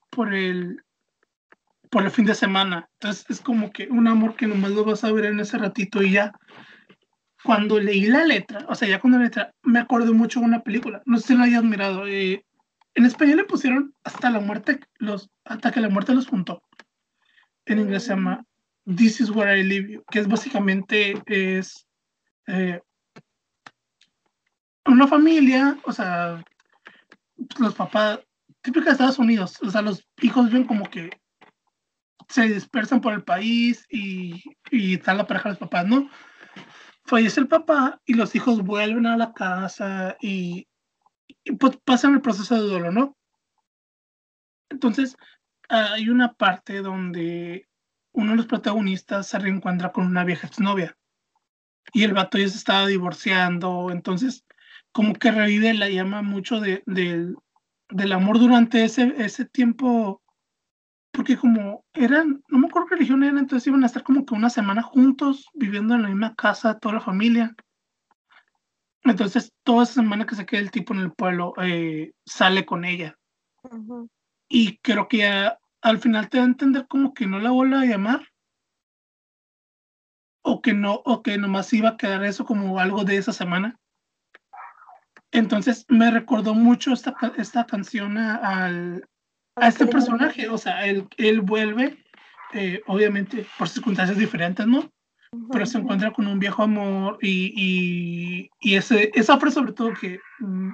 por 0.09 0.33
el, 0.33 0.83
por 1.89 2.03
el 2.03 2.11
fin 2.11 2.25
de 2.25 2.35
semana. 2.35 2.89
Entonces 2.93 3.25
es 3.29 3.41
como 3.41 3.71
que 3.71 3.87
un 3.89 4.07
amor 4.07 4.35
que 4.35 4.47
nomás 4.47 4.71
lo 4.71 4.83
vas 4.83 5.03
a 5.03 5.11
ver 5.11 5.25
en 5.25 5.39
ese 5.39 5.57
ratito 5.57 6.01
y 6.01 6.11
ya. 6.11 6.33
Cuando 7.43 7.79
leí 7.79 8.07
la 8.07 8.25
letra, 8.25 8.65
o 8.67 8.75
sea, 8.75 8.87
ya 8.87 8.99
con 8.99 9.11
la 9.11 9.19
letra, 9.19 9.53
me 9.61 9.79
acordé 9.79 10.11
mucho 10.11 10.39
de 10.39 10.47
una 10.47 10.61
película. 10.61 11.01
No 11.05 11.17
sé 11.17 11.27
si 11.27 11.35
la 11.35 11.43
hayas 11.43 11.63
mirado. 11.63 12.07
eh, 12.07 12.43
en 12.95 13.05
español 13.05 13.37
le 13.37 13.43
pusieron 13.43 13.93
hasta 14.03 14.29
la 14.29 14.39
muerte, 14.39 14.79
los, 14.95 15.29
hasta 15.43 15.71
que 15.71 15.81
la 15.81 15.89
muerte 15.89 16.15
los 16.15 16.27
juntó. 16.27 16.63
En 17.65 17.79
inglés 17.79 18.03
se 18.03 18.09
llama 18.09 18.43
This 18.85 19.19
is 19.19 19.29
where 19.29 19.59
I 19.59 19.63
leave 19.63 19.91
you, 19.91 20.03
que 20.09 20.19
es 20.19 20.27
básicamente 20.27 21.21
es 21.25 21.85
eh, 22.47 22.79
una 24.85 25.07
familia, 25.07 25.77
o 25.83 25.91
sea, 25.91 26.43
los 27.59 27.73
papás, 27.75 28.19
típica 28.61 28.85
de 28.85 28.91
Estados 28.91 29.19
Unidos, 29.19 29.61
o 29.61 29.69
sea, 29.69 29.81
los 29.81 30.07
hijos 30.21 30.51
ven 30.51 30.65
como 30.65 30.89
que 30.89 31.09
se 32.27 32.47
dispersan 32.47 33.01
por 33.01 33.13
el 33.13 33.23
país 33.23 33.85
y, 33.89 34.43
y 34.71 34.95
está 34.95 35.13
la 35.13 35.27
pareja 35.27 35.49
de 35.49 35.53
los 35.53 35.59
papás, 35.59 35.85
¿no? 35.85 36.09
Fallece 37.05 37.39
el 37.39 37.47
papá 37.47 38.01
y 38.05 38.13
los 38.15 38.35
hijos 38.35 38.63
vuelven 38.63 39.05
a 39.05 39.17
la 39.17 39.33
casa 39.33 40.17
y, 40.19 40.67
pues 41.59 41.77
pasan 41.83 42.13
el 42.13 42.21
proceso 42.21 42.55
de 42.55 42.61
duelo, 42.61 42.91
¿no? 42.91 43.15
Entonces, 44.69 45.15
hay 45.69 46.09
una 46.09 46.33
parte 46.33 46.81
donde 46.81 47.67
uno 48.11 48.31
de 48.31 48.37
los 48.37 48.47
protagonistas 48.47 49.27
se 49.27 49.39
reencuentra 49.39 49.91
con 49.91 50.07
una 50.07 50.23
vieja 50.23 50.47
exnovia 50.47 50.97
y 51.93 52.03
el 52.03 52.13
vato 52.13 52.37
ya 52.37 52.47
se 52.47 52.57
estaba 52.57 52.87
divorciando, 52.87 53.91
entonces 53.91 54.45
como 54.95 55.13
que 55.13 55.29
revive 55.29 55.73
la 55.73 55.89
llama 55.89 56.21
mucho 56.21 56.61
de, 56.61 56.81
del- 56.85 57.35
del 57.89 58.13
amor 58.13 58.39
durante 58.39 58.85
ese, 58.85 59.13
ese 59.17 59.43
tiempo, 59.43 60.21
porque 61.11 61.35
como 61.35 61.83
eran, 61.93 62.41
no 62.47 62.59
me 62.59 62.67
acuerdo 62.67 62.87
qué 62.87 62.95
religión 62.95 63.21
eran, 63.21 63.39
entonces 63.39 63.67
iban 63.67 63.83
a 63.83 63.87
estar 63.87 64.03
como 64.03 64.25
que 64.25 64.33
una 64.35 64.49
semana 64.49 64.81
juntos, 64.81 65.49
viviendo 65.53 65.95
en 65.95 66.03
la 66.03 66.07
misma 66.07 66.33
casa, 66.35 66.79
toda 66.79 66.95
la 66.95 67.01
familia. 67.01 67.53
Entonces, 69.03 69.51
toda 69.65 69.83
esa 69.83 69.95
semana 69.95 70.25
que 70.25 70.35
se 70.35 70.45
queda 70.45 70.61
el 70.61 70.71
tipo 70.71 70.93
en 70.93 71.01
el 71.01 71.11
pueblo, 71.11 71.53
eh, 71.61 72.13
sale 72.25 72.65
con 72.65 72.85
ella. 72.85 73.17
Ujú. 73.63 74.07
Y 74.47 74.77
creo 74.77 75.09
que 75.09 75.17
ya 75.17 75.59
al 75.81 75.99
final 75.99 76.29
te 76.29 76.37
da 76.37 76.43
a 76.43 76.47
entender 76.47 76.87
como 76.87 77.13
que 77.13 77.27
no 77.27 77.39
la 77.39 77.51
vuelve 77.51 77.75
a 77.75 77.85
llamar. 77.85 78.29
O 80.41 80.61
que 80.61 80.73
no, 80.73 81.01
o 81.03 81.21
que 81.21 81.37
nomás 81.37 81.73
iba 81.73 81.89
a 81.89 81.97
quedar 81.97 82.23
eso 82.23 82.45
como 82.45 82.79
algo 82.79 83.03
de 83.03 83.17
esa 83.17 83.33
semana. 83.33 83.77
Entonces 85.37 85.85
me 85.89 86.11
recordó 86.11 86.53
mucho 86.53 86.93
esta, 86.93 87.15
esta 87.37 87.65
canción 87.65 88.17
a, 88.17 88.35
al- 88.35 89.05
a 89.55 89.67
este 89.67 89.85
personaje. 89.91 90.49
O 90.49 90.57
sea, 90.57 90.85
él, 90.85 91.07
él 91.17 91.41
vuelve, 91.41 91.97
eh, 92.53 92.81
obviamente 92.87 93.45
por 93.57 93.67
circunstancias 93.69 94.17
diferentes, 94.17 94.65
¿no? 94.67 94.89
Pero 95.51 95.65
se 95.65 95.77
encuentra 95.79 96.11
con 96.13 96.27
un 96.27 96.39
viejo 96.39 96.63
amor 96.63 97.17
y, 97.21 97.51
y, 97.55 98.49
y 98.61 98.75
ese, 98.75 99.11
esa 99.13 99.37
frase 99.37 99.55
sobre 99.55 99.73
todo 99.73 99.93
que 99.93 100.19
mm, 100.39 100.69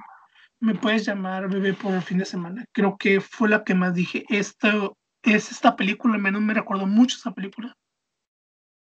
me 0.60 0.74
puedes 0.76 1.04
llamar 1.04 1.48
bebé 1.48 1.74
por 1.74 1.92
el 1.94 2.02
fin 2.02 2.18
de 2.18 2.24
semana. 2.24 2.64
Creo 2.72 2.96
que 2.96 3.20
fue 3.20 3.48
la 3.48 3.64
que 3.64 3.74
más 3.74 3.94
dije. 3.94 4.24
Esto 4.28 4.96
es 5.22 5.50
esta 5.50 5.74
película, 5.76 6.14
al 6.14 6.20
menos 6.20 6.40
me 6.42 6.54
recuerdo 6.54 6.86
mucho 6.86 7.16
esa 7.16 7.32
película. 7.32 7.74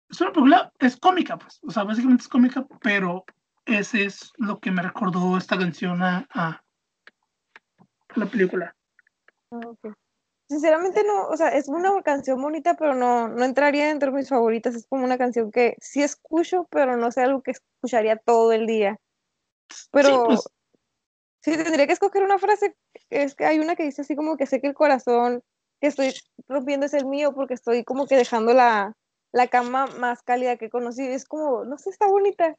Es 0.10 0.22
una 0.22 0.32
película, 0.32 0.72
es 0.80 0.98
cómica, 0.98 1.38
pues. 1.38 1.60
O 1.64 1.72
sea, 1.72 1.84
básicamente 1.84 2.22
es 2.24 2.28
cómica, 2.28 2.66
pero 2.82 3.26
ese 3.80 4.06
es 4.06 4.32
lo 4.38 4.60
que 4.60 4.72
me 4.72 4.82
recordó 4.82 5.38
esta 5.38 5.58
canción 5.58 6.02
a, 6.02 6.28
a 6.34 6.64
la 8.16 8.26
película. 8.26 8.76
Ah. 9.52 9.62
Sinceramente 10.52 11.04
no, 11.06 11.30
o 11.30 11.38
sea, 11.38 11.48
es 11.50 11.70
una 11.70 12.02
canción 12.02 12.42
bonita, 12.42 12.74
pero 12.74 12.94
no, 12.94 13.30
no 13.30 13.46
entraría 13.46 13.88
dentro 13.88 14.12
de 14.12 14.18
mis 14.18 14.28
favoritas. 14.28 14.76
Es 14.76 14.86
como 14.86 15.06
una 15.06 15.18
canción 15.18 15.50
que 15.50 15.78
sí 15.80 16.04
escucho, 16.04 16.68
pero 16.70 16.98
no 16.98 17.10
sé 17.10 17.22
algo 17.22 17.42
que 17.42 17.52
escucharía 17.52 18.18
todo 18.18 18.52
el 18.52 18.68
día. 18.68 19.00
Pero 19.92 20.10
Sí, 20.10 20.16
pues, 20.26 20.44
si 21.40 21.56
tendría 21.56 21.88
que 21.88 21.94
escoger 21.94 22.24
una 22.24 22.38
frase, 22.38 22.76
es 23.10 23.34
que 23.34 23.46
hay 23.46 23.60
una 23.60 23.78
que 23.78 23.84
dice 23.84 24.02
así 24.02 24.14
como 24.14 24.36
que 24.36 24.46
sé 24.46 24.60
que 24.60 24.68
el 24.68 24.74
corazón 24.74 25.42
que 25.80 25.88
estoy 25.88 26.14
rompiendo 26.50 26.86
es 26.86 26.94
el 26.94 27.06
mío 27.06 27.34
porque 27.34 27.54
estoy 27.54 27.86
como 27.86 28.06
que 28.06 28.18
dejando 28.18 28.54
la, 28.54 28.98
la 29.32 29.48
cama 29.48 29.88
más 30.00 30.22
cálida 30.22 30.58
que 30.58 30.70
conocí. 30.70 31.08
Es 31.08 31.24
como, 31.24 31.64
no 31.64 31.78
sé, 31.78 31.92
está 31.92 32.08
bonita. 32.08 32.58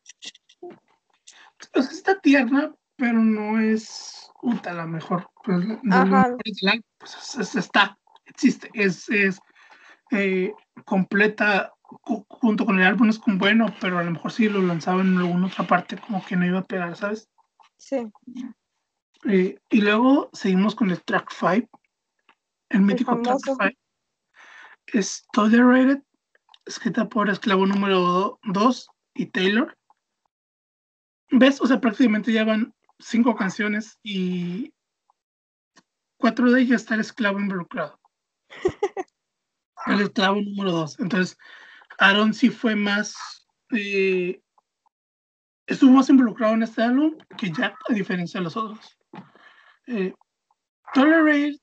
O 1.75 1.83
sea, 1.83 1.90
está 1.92 2.20
tierna, 2.20 2.75
pero 2.96 3.18
no 3.18 3.61
es 3.61 4.31
puta 4.40 4.72
la 4.72 4.87
mejor. 4.87 5.31
Pues, 5.44 5.61
del 5.66 6.68
álbum, 6.68 6.83
pues, 6.98 7.16
es- 7.16 7.35
es- 7.37 7.55
está, 7.57 7.98
existe, 8.27 8.70
es, 8.75 9.09
es 9.09 9.38
eh, 10.11 10.53
completa 10.85 11.72
ju- 11.83 12.27
junto 12.29 12.66
con 12.66 12.79
el 12.79 12.87
álbum 12.87 13.09
es 13.09 13.18
con 13.18 13.38
bueno, 13.38 13.66
pero 13.81 13.98
a 13.98 14.03
lo 14.03 14.11
mejor 14.11 14.31
si 14.33 14.48
lo 14.48 14.61
lanzaba 14.62 15.01
en 15.01 15.16
alguna 15.18 15.46
otra 15.46 15.66
parte 15.66 15.96
como 15.98 16.25
que 16.25 16.37
no 16.37 16.44
iba 16.46 16.59
a 16.61 16.64
pegar, 16.64 16.96
¿sabes? 16.96 17.29
Sí, 17.79 18.11
Eh, 19.25 19.57
y 19.70 19.81
luego 19.81 20.31
seguimos 20.33 20.75
con 20.75 20.90
el 20.90 21.03
track 21.03 21.31
5, 21.31 21.81
el 22.70 22.83
mítico 22.83 23.12
track 23.22 23.38
famoso. 23.44 23.57
5. 23.61 23.79
Es 24.87 25.27
Tolerated, 25.33 26.03
escrita 26.66 27.09
por 27.09 27.31
Esclavo 27.31 27.66
número 27.66 28.38
2 28.44 28.88
y 29.14 29.27
Taylor. 29.27 29.77
¿Ves? 31.33 31.61
O 31.61 31.66
sea, 31.66 31.81
prácticamente 31.81 32.33
ya 32.33 32.45
van 32.45 32.75
cinco 32.99 33.35
canciones 33.35 33.99
y 34.03 34.73
cuatro 36.18 36.51
de 36.51 36.61
ellas 36.62 36.83
está 36.83 36.95
el 36.95 37.01
esclavo 37.01 37.40
involucrado. 37.40 37.99
El 39.87 40.01
esclavo 40.01 40.40
número 40.40 40.71
2. 40.71 41.01
Entonces, 41.01 41.37
Aaron 41.99 42.33
sí 42.35 42.51
fue 42.51 42.77
más. 42.77 43.16
eh, 43.73 44.40
estuvo 45.66 45.90
más 45.90 46.09
involucrado 46.09 46.55
en 46.55 46.62
este 46.62 46.83
álbum 46.83 47.16
que 47.37 47.51
Jack, 47.51 47.77
a 47.88 47.92
diferencia 47.92 48.38
de 48.38 48.45
los 48.45 48.57
otros. 48.57 48.97
Eh, 49.88 50.14
Tolerate, 50.95 51.59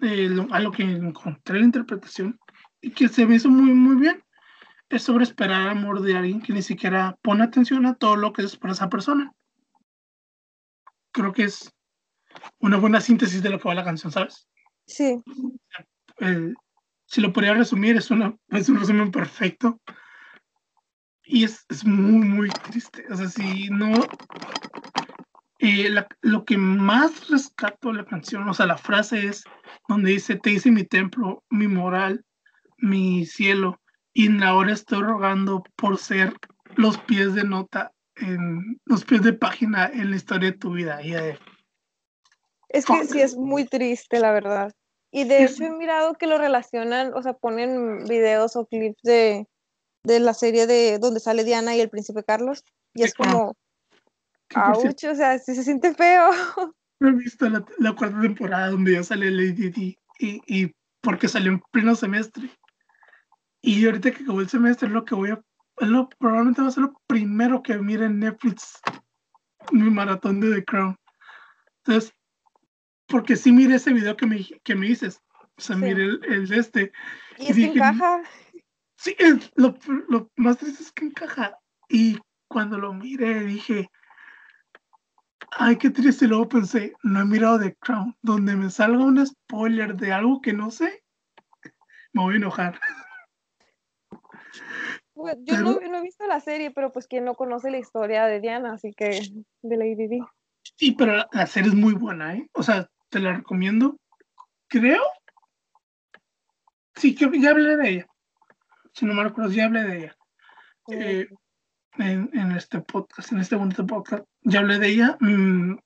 eh, 0.00 0.28
lo- 0.30 0.46
a 0.54 0.60
lo 0.60 0.70
que 0.72 0.82
encontré 0.84 1.58
la 1.58 1.66
interpretación 1.66 2.38
y 2.80 2.90
que 2.92 3.08
se 3.08 3.26
me 3.26 3.34
hizo 3.34 3.50
muy, 3.50 3.74
muy 3.74 3.96
bien, 3.96 4.24
es 4.90 5.02
sobre 5.04 5.24
esperar 5.24 5.68
amor 5.68 6.02
de 6.02 6.16
alguien 6.16 6.42
que 6.42 6.52
ni 6.52 6.62
siquiera 6.62 7.16
pone 7.22 7.44
atención 7.44 7.86
a 7.86 7.94
todo 7.94 8.16
lo 8.16 8.32
que 8.32 8.42
espera 8.42 8.72
esa 8.72 8.88
persona. 8.90 9.32
Creo 11.12 11.32
que 11.32 11.44
es 11.44 11.72
una 12.58 12.76
buena 12.76 13.00
síntesis 13.00 13.42
de 13.42 13.50
lo 13.50 13.58
que 13.58 13.68
va 13.68 13.74
la 13.74 13.84
canción, 13.84 14.12
¿sabes? 14.12 14.48
Sí, 14.86 15.22
El- 16.18 16.56
si 17.06 17.20
lo 17.20 17.32
podría 17.32 17.54
resumir, 17.54 17.96
es, 17.96 18.10
una, 18.10 18.36
es 18.48 18.68
un 18.68 18.78
resumen 18.78 19.10
perfecto. 19.10 19.80
Y 21.24 21.44
es, 21.44 21.64
es 21.68 21.84
muy, 21.84 22.26
muy 22.26 22.48
triste. 22.50 23.04
O 23.10 23.16
sea, 23.16 23.28
si 23.28 23.68
no. 23.70 23.90
eh, 25.58 25.88
la- 25.90 26.06
lo 26.22 26.44
que 26.44 26.56
más 26.56 27.28
rescato 27.28 27.88
de 27.88 27.94
la 27.98 28.04
canción, 28.06 28.48
o 28.48 28.54
sea, 28.54 28.66
la 28.66 28.78
frase 28.78 29.26
es 29.26 29.44
donde 29.88 30.12
dice: 30.12 30.36
Te 30.36 30.50
hice 30.52 30.70
mi 30.70 30.84
templo, 30.84 31.42
mi 31.50 31.66
moral, 31.68 32.24
mi 32.78 33.26
cielo, 33.26 33.79
y 34.12 34.42
ahora 34.42 34.72
estoy 34.72 35.02
rogando 35.02 35.62
por 35.76 35.98
ser 35.98 36.34
los 36.76 36.98
pies 36.98 37.34
de 37.34 37.44
nota, 37.44 37.92
en 38.16 38.80
los 38.84 39.04
pies 39.04 39.22
de 39.22 39.32
página 39.32 39.86
en 39.86 40.10
la 40.10 40.16
historia 40.16 40.50
de 40.50 40.58
tu 40.58 40.72
vida. 40.72 41.02
Y 41.02 41.12
de, 41.12 41.38
es 42.68 42.86
que 42.86 43.04
sí 43.06 43.20
es 43.20 43.36
muy 43.36 43.64
triste, 43.64 44.20
la 44.20 44.32
verdad. 44.32 44.72
Y 45.12 45.24
de 45.24 45.44
hecho 45.44 45.64
he 45.64 45.70
mirado 45.70 46.14
que 46.14 46.28
lo 46.28 46.38
relacionan, 46.38 47.12
o 47.14 47.22
sea, 47.22 47.32
ponen 47.32 48.04
videos 48.04 48.54
o 48.54 48.66
clips 48.66 49.02
de, 49.02 49.48
de 50.04 50.20
la 50.20 50.34
serie 50.34 50.66
de 50.68 50.98
donde 51.00 51.18
sale 51.18 51.42
Diana 51.42 51.74
y 51.74 51.80
el 51.80 51.90
príncipe 51.90 52.22
Carlos. 52.22 52.64
Y 52.94 53.02
es 53.02 53.14
como, 53.14 53.56
ouch, 54.54 55.04
o 55.04 55.14
sea, 55.14 55.38
sí 55.38 55.54
se 55.54 55.64
siente 55.64 55.94
feo. 55.94 56.30
No 57.02 57.08
he 57.08 57.12
visto 57.12 57.48
la, 57.48 57.64
la, 57.78 57.94
cuarta 57.94 58.20
temporada 58.20 58.68
donde 58.68 58.92
ya 58.92 59.02
sale 59.02 59.30
Lady 59.30 59.70
Di 59.70 59.96
y, 60.18 60.42
y 60.46 60.70
porque 61.00 61.28
salió 61.28 61.50
en 61.50 61.62
pleno 61.72 61.94
semestre. 61.94 62.50
Y 63.62 63.84
ahorita 63.84 64.10
que 64.10 64.22
acabó 64.22 64.40
el 64.40 64.48
semestre, 64.48 64.88
lo 64.88 65.04
que 65.04 65.14
voy 65.14 65.30
a. 65.30 65.42
Lo, 65.78 66.08
probablemente 66.08 66.62
va 66.62 66.68
a 66.68 66.72
ser 66.72 66.84
lo 66.84 67.00
primero 67.06 67.62
que 67.62 67.78
mire 67.78 68.06
en 68.06 68.18
Netflix. 68.18 68.80
Mi 69.72 69.90
maratón 69.90 70.40
de 70.40 70.54
The 70.54 70.64
Crown. 70.64 70.96
Entonces, 71.84 72.14
porque 73.06 73.36
sí 73.36 73.52
mire 73.52 73.76
ese 73.76 73.92
video 73.92 74.16
que 74.16 74.26
me, 74.26 74.46
que 74.62 74.74
me 74.74 74.86
dices. 74.86 75.20
O 75.56 75.60
sea, 75.60 75.76
mire 75.76 76.04
el, 76.04 76.24
el, 76.24 76.48
de 76.48 76.58
este. 76.58 76.92
Y, 77.38 77.50
es 77.50 77.56
que 77.56 77.64
encaja. 77.64 78.22
Sí, 78.96 79.16
lo, 79.56 79.76
lo 80.08 80.30
más 80.36 80.58
triste 80.58 80.82
es 80.82 80.92
que 80.92 81.06
encaja. 81.06 81.58
Y 81.88 82.18
cuando 82.48 82.78
lo 82.78 82.92
miré, 82.94 83.44
dije. 83.44 83.90
Ay, 85.52 85.76
qué 85.76 85.90
triste. 85.90 86.26
Luego 86.26 86.48
pensé, 86.48 86.94
no 87.02 87.20
he 87.20 87.24
mirado 87.24 87.58
The 87.58 87.74
Crown. 87.76 88.16
Donde 88.22 88.56
me 88.56 88.70
salga 88.70 89.04
un 89.04 89.26
spoiler 89.26 89.96
de 89.96 90.12
algo 90.12 90.40
que 90.40 90.52
no 90.52 90.70
sé, 90.70 91.02
me 92.12 92.22
voy 92.22 92.34
a 92.34 92.36
enojar. 92.38 92.80
Pues, 95.20 95.36
yo 95.42 95.58
no, 95.58 95.78
no, 95.78 95.98
he 95.98 96.02
visto 96.02 96.26
la 96.26 96.40
serie, 96.40 96.70
pero 96.70 96.92
pues 96.92 97.06
quien 97.06 97.26
no 97.26 97.34
conoce 97.34 97.70
la 97.70 97.78
historia 97.78 98.24
de 98.24 98.40
Diana, 98.40 98.72
así 98.72 98.94
que 98.94 99.20
de 99.60 99.76
Lady 99.76 100.08
Di. 100.08 100.20
Sí, 100.76 100.92
pero 100.92 101.14
la, 101.14 101.28
la, 101.32 101.46
serie 101.46 101.68
es 101.68 101.74
muy 101.74 101.92
buena, 101.92 102.36
¿eh? 102.36 102.48
O 102.54 102.62
sea, 102.62 102.88
te 103.10 103.20
la 103.20 103.34
recomiendo. 103.34 103.98
Creo. 104.68 105.02
Sí, 106.94 107.14
que 107.14 107.30
ya 107.38 107.50
hablé 107.50 107.76
de 107.76 107.90
ella. 107.90 108.06
Si 108.94 109.04
no 109.04 109.12
me 109.12 109.24
recuerdo, 109.24 109.50
ya 109.50 109.66
hablé 109.66 109.82
de 109.82 109.98
ella. 109.98 110.16
Eh, 110.90 111.28
en, 111.98 112.30
en, 112.32 112.52
este 112.52 112.80
podcast, 112.80 113.32
en 113.32 113.40
este 113.40 113.56
bonito 113.56 113.86
podcast, 113.86 114.24
ya 114.42 114.60
hablé 114.60 114.78
de 114.78 114.88
ella. 114.88 115.18
Mm, 115.20 115.76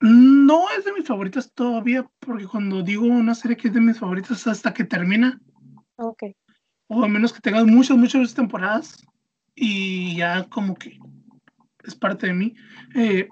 no 0.00 0.70
es 0.76 0.84
de 0.84 0.92
mis 0.92 1.06
favoritas 1.06 1.52
todavía, 1.52 2.04
porque 2.18 2.46
cuando 2.46 2.82
digo 2.82 3.06
una 3.06 3.36
serie 3.36 3.56
que 3.56 3.68
es 3.68 3.74
de 3.74 3.80
mis 3.80 3.98
favoritas 4.00 4.46
hasta 4.48 4.74
que 4.74 4.84
termina. 4.84 5.40
Ok 5.96 6.24
o 6.88 7.04
a 7.04 7.08
menos 7.08 7.32
que 7.32 7.40
tengas 7.40 7.64
muchas, 7.66 7.96
muchas 7.96 8.34
temporadas 8.34 9.04
y 9.54 10.16
ya 10.16 10.44
como 10.44 10.74
que 10.74 10.98
es 11.84 11.94
parte 11.94 12.28
de 12.28 12.34
mí. 12.34 12.54
Eh, 12.94 13.28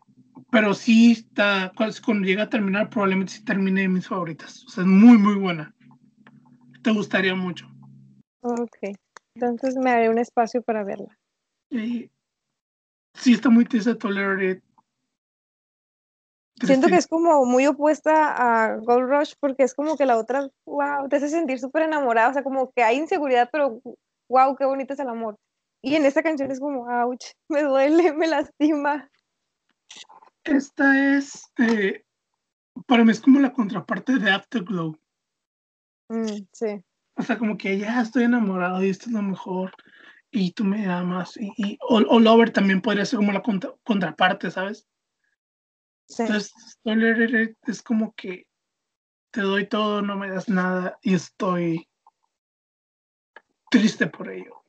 pero 0.51 0.75
sí 0.75 1.13
está, 1.13 1.73
cuando 1.77 2.27
llega 2.27 2.45
a 2.45 2.49
terminar, 2.49 2.91
probablemente 2.91 3.33
sí 3.33 3.45
termine 3.45 3.83
de 3.83 3.89
mis 3.89 4.09
favoritas. 4.09 4.65
O 4.65 4.69
sea, 4.69 4.83
es 4.83 4.89
muy, 4.89 5.19
muy 5.19 5.35
buena. 5.35 5.75
Te 6.83 6.91
gustaría 6.91 7.35
mucho. 7.35 7.67
Ok, 8.41 8.77
entonces 9.35 9.77
me 9.77 9.91
haré 9.91 10.09
un 10.09 10.19
espacio 10.19 10.63
para 10.63 10.85
verla. 10.85 11.19
Eh, 11.71 12.11
sí, 13.15 13.33
está 13.33 13.51
muy 13.51 13.65
triste 13.65 13.95
Tolerate. 13.95 14.63
Siento 16.63 16.89
que 16.89 16.97
es 17.05 17.07
como 17.07 17.45
muy 17.45 17.67
opuesta 17.67 18.35
a 18.37 18.77
Gold 18.77 19.11
Rush 19.11 19.35
porque 19.41 19.65
es 19.65 19.75
como 19.75 19.97
que 19.97 20.07
la 20.07 20.17
otra, 20.17 20.49
wow, 20.67 21.09
te 21.09 21.17
hace 21.17 21.29
sentir 21.29 21.59
súper 21.59 21.83
enamorada, 21.83 22.31
o 22.31 22.33
sea, 22.33 22.45
como 22.45 22.71
que 22.73 22.83
hay 22.83 22.97
inseguridad, 22.97 23.49
pero 23.53 23.81
wow, 24.29 24.57
qué 24.57 24.65
bonito 24.65 24.95
es 24.95 25.01
el 25.01 25.09
amor. 25.09 25.37
Y 25.83 25.97
en 25.97 26.07
esta 26.07 26.23
canción 26.23 26.51
es 26.51 26.61
como, 26.61 26.87
ouch, 26.89 27.25
me 27.49 27.63
duele, 27.63 28.13
me 28.13 28.27
lastima. 28.27 29.11
Esta 30.45 31.17
es, 31.17 31.51
eh, 31.59 32.05
para 32.87 33.05
mí 33.05 33.13
es 33.13 33.21
como 33.21 33.41
la 33.41 33.53
contraparte 33.53 34.19
de 34.19 34.31
Afterglow. 34.31 34.97
Mm, 36.09 36.47
sí. 36.53 36.85
O 37.17 37.23
sea, 37.23 37.39
como 37.39 37.57
que 37.57 37.79
ya 37.79 38.01
estoy 38.01 38.25
enamorado 38.25 38.83
y 38.85 38.91
esto 38.91 39.07
es 39.07 39.13
lo 39.13 39.23
mejor 39.23 39.73
y 40.31 40.53
tú 40.53 40.65
me 40.65 40.87
amas. 40.87 41.37
Y, 41.37 41.53
y 41.57 41.79
o, 41.81 41.97
o 41.97 42.21
Lover 42.21 42.51
también 42.51 42.81
podría 42.83 43.05
ser 43.05 43.19
como 43.19 43.33
la 43.33 43.41
contra, 43.41 43.73
contraparte, 43.85 44.51
¿sabes? 44.51 44.87
Sí. 46.07 46.23
Entonces, 46.23 46.53
es 47.67 47.83
como 47.83 48.15
que 48.15 48.47
te 49.31 49.41
doy 49.41 49.67
todo, 49.67 50.03
no 50.03 50.17
me 50.17 50.31
das 50.31 50.49
nada 50.49 50.99
y 51.03 51.15
estoy 51.15 51.89
triste 53.71 54.07
por 54.07 54.31
ello. 54.31 54.63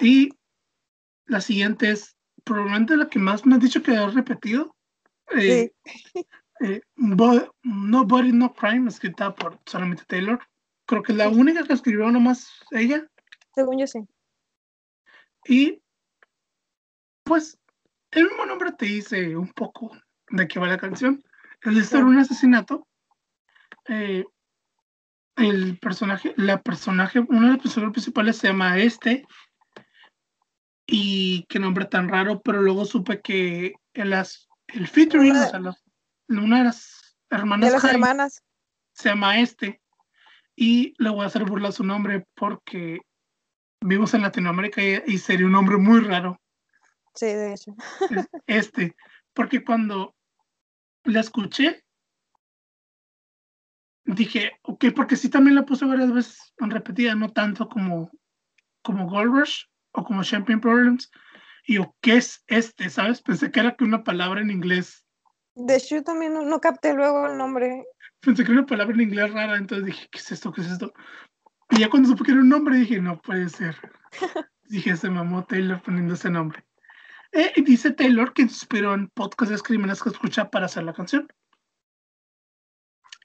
Y 0.00 0.30
la 1.26 1.40
siguiente 1.40 1.92
es 1.92 2.16
probablemente 2.42 2.96
la 2.96 3.08
que 3.08 3.20
más 3.20 3.46
me 3.46 3.54
has 3.54 3.60
dicho 3.60 3.82
que 3.82 3.96
has 3.96 4.14
repetido. 4.14 4.74
Eh, 5.30 5.72
sí. 5.84 6.26
eh, 6.60 6.80
Nobody 6.96 8.32
No 8.32 8.52
Crime, 8.52 8.88
escrita 8.88 9.32
por 9.34 9.60
solamente 9.66 10.04
Taylor. 10.06 10.40
Creo 10.86 11.02
que 11.04 11.12
es 11.12 11.18
la 11.18 11.28
única 11.28 11.64
que 11.64 11.72
escribió 11.72 12.10
nomás 12.10 12.50
ella. 12.72 13.08
Según 13.54 13.78
yo 13.78 13.86
sí. 13.86 14.00
Y 15.46 15.80
pues 17.22 17.58
el 18.12 18.24
mismo 18.24 18.46
nombre 18.46 18.72
te 18.72 18.86
dice 18.86 19.36
un 19.36 19.48
poco 19.52 19.90
de 20.28 20.46
qué 20.46 20.60
va 20.60 20.68
la 20.68 20.78
canción. 20.78 21.22
Es 21.62 21.74
de 21.74 21.80
estar 21.80 22.04
un 22.04 22.18
asesinato. 22.18 22.86
Eh, 23.88 24.24
el 25.36 25.78
personaje, 25.78 26.34
la 26.36 26.60
personaje, 26.60 27.20
uno 27.20 27.46
de 27.46 27.52
los 27.54 27.62
personajes 27.62 27.92
principales 27.92 28.36
se 28.36 28.48
llama 28.48 28.78
Este. 28.78 29.24
Y 30.86 31.46
qué 31.48 31.58
nombre 31.58 31.86
tan 31.86 32.08
raro, 32.08 32.42
pero 32.42 32.60
luego 32.60 32.84
supe 32.84 33.20
que 33.22 33.72
el, 33.94 34.12
el 34.12 34.88
featuring, 34.88 35.36
o 35.36 35.48
sea, 35.48 35.58
los, 35.58 35.82
una 36.28 36.58
de 36.58 36.64
las 36.64 37.16
hermanas, 37.30 37.68
de 37.68 37.72
las 37.72 37.82
Jaime, 37.82 37.94
hermanas 37.96 38.42
se 38.92 39.08
llama 39.08 39.40
Este. 39.40 39.80
Y 40.54 40.94
le 40.98 41.08
voy 41.08 41.22
a 41.24 41.28
hacer 41.28 41.44
burla 41.44 41.68
a 41.68 41.72
su 41.72 41.82
nombre 41.82 42.26
porque 42.34 43.00
vivimos 43.80 44.12
en 44.12 44.22
Latinoamérica 44.22 44.82
y, 44.82 45.02
y 45.06 45.18
sería 45.18 45.46
un 45.46 45.52
nombre 45.52 45.78
muy 45.78 46.00
raro. 46.00 46.41
Sí, 47.14 47.26
de 47.26 47.52
hecho. 47.52 47.74
Este, 48.46 48.96
porque 49.34 49.64
cuando 49.64 50.14
la 51.04 51.20
escuché, 51.20 51.84
dije, 54.04 54.52
ok, 54.62 54.86
porque 54.94 55.16
sí 55.16 55.28
también 55.28 55.54
la 55.54 55.64
puse 55.64 55.84
varias 55.84 56.12
veces 56.12 56.54
en 56.58 56.70
repetida, 56.70 57.14
no 57.14 57.30
tanto 57.30 57.68
como, 57.68 58.10
como 58.82 59.08
Gold 59.08 59.32
Rush 59.32 59.64
o 59.92 60.04
como 60.04 60.22
Champagne 60.22 60.60
Problems. 60.60 61.10
Y 61.66 61.74
yo, 61.74 61.94
¿qué 62.00 62.16
es 62.16 62.42
este? 62.48 62.90
¿Sabes? 62.90 63.22
Pensé 63.22 63.50
que 63.50 63.60
era 63.60 63.76
que 63.76 63.84
una 63.84 64.02
palabra 64.02 64.40
en 64.40 64.50
inglés. 64.50 65.04
De 65.54 65.76
hecho, 65.76 65.96
yo 65.96 66.02
también 66.02 66.32
no, 66.32 66.42
no 66.42 66.60
capté 66.60 66.94
luego 66.94 67.26
el 67.26 67.36
nombre. 67.36 67.84
Pensé 68.20 68.44
que 68.44 68.52
era 68.52 68.60
una 68.60 68.68
palabra 68.68 68.94
en 68.94 69.02
inglés 69.02 69.32
rara, 69.32 69.56
entonces 69.56 69.86
dije, 69.86 70.08
¿qué 70.10 70.18
es 70.18 70.32
esto? 70.32 70.52
¿Qué 70.52 70.62
es 70.62 70.68
esto? 70.68 70.92
Y 71.70 71.80
ya 71.80 71.90
cuando 71.90 72.08
supe 72.08 72.24
que 72.24 72.32
era 72.32 72.40
un 72.40 72.48
nombre, 72.48 72.76
dije, 72.76 73.00
no 73.00 73.20
puede 73.20 73.48
ser. 73.48 73.76
dije, 74.64 74.96
se 74.96 75.10
mamó 75.10 75.44
Taylor 75.44 75.82
poniendo 75.82 76.14
ese 76.14 76.30
nombre. 76.30 76.64
Eh, 77.32 77.52
dice 77.62 77.92
Taylor 77.92 78.34
que 78.34 78.42
inspiró 78.42 78.92
en 78.92 79.08
podcasts 79.08 79.62
crímenes 79.62 80.02
que 80.02 80.10
escucha 80.10 80.50
para 80.50 80.66
hacer 80.66 80.84
la 80.84 80.92
canción. 80.92 81.26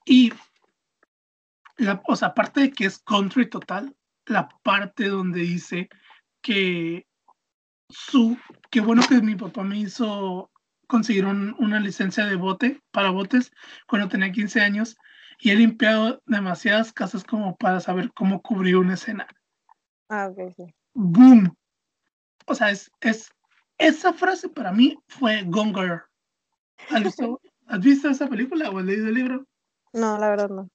Y, 0.06 0.32
la, 1.76 2.02
o 2.08 2.16
sea, 2.16 2.30
aparte 2.30 2.62
de 2.62 2.72
que 2.72 2.86
es 2.86 3.00
country 3.00 3.50
total, 3.50 3.96
la 4.26 4.48
parte 4.64 5.10
donde 5.10 5.42
dice 5.42 5.90
que 6.42 7.06
su, 7.90 8.38
qué 8.72 8.80
bueno 8.80 9.02
que 9.08 9.22
mi 9.22 9.36
papá 9.36 9.64
me 9.64 9.78
hizo 9.78 10.50
conseguir 10.88 11.26
un, 11.26 11.54
una 11.60 11.82
licencia 11.82 12.26
de 12.26 12.36
bote 12.36 12.82
para 12.92 13.10
botes 13.10 13.52
cuando 13.88 14.08
tenía 14.08 14.32
15 14.32 14.62
años 14.62 14.96
y 15.40 15.52
he 15.52 15.56
limpiado 15.56 16.22
demasiadas 16.26 16.94
casas 16.94 17.26
como 17.26 17.58
para 17.58 17.82
saber 17.82 18.12
cómo 18.14 18.42
cubrir 18.42 18.78
una 18.78 18.94
escena. 18.94 19.28
Ah, 20.10 20.30
ok, 20.30 20.54
sí. 20.56 20.74
¡Boom! 20.94 21.54
O 22.46 22.56
sea, 22.56 22.72
es, 22.72 22.90
es 23.02 23.30
esa 23.78 24.14
frase 24.14 24.50
para 24.50 24.72
mí 24.72 24.98
fue 25.08 25.44
Gone 25.44 25.74
Girl. 25.74 26.02
¿Has 26.90 27.04
visto, 27.04 27.42
¿Has 27.68 27.80
visto 27.80 28.10
esa 28.10 28.28
película 28.28 28.70
o 28.70 28.80
has 28.80 28.86
leído 28.86 29.08
el 29.08 29.14
libro? 29.14 29.48
No, 29.94 30.18
la 30.18 30.30
verdad 30.30 30.50
no. 30.50 30.70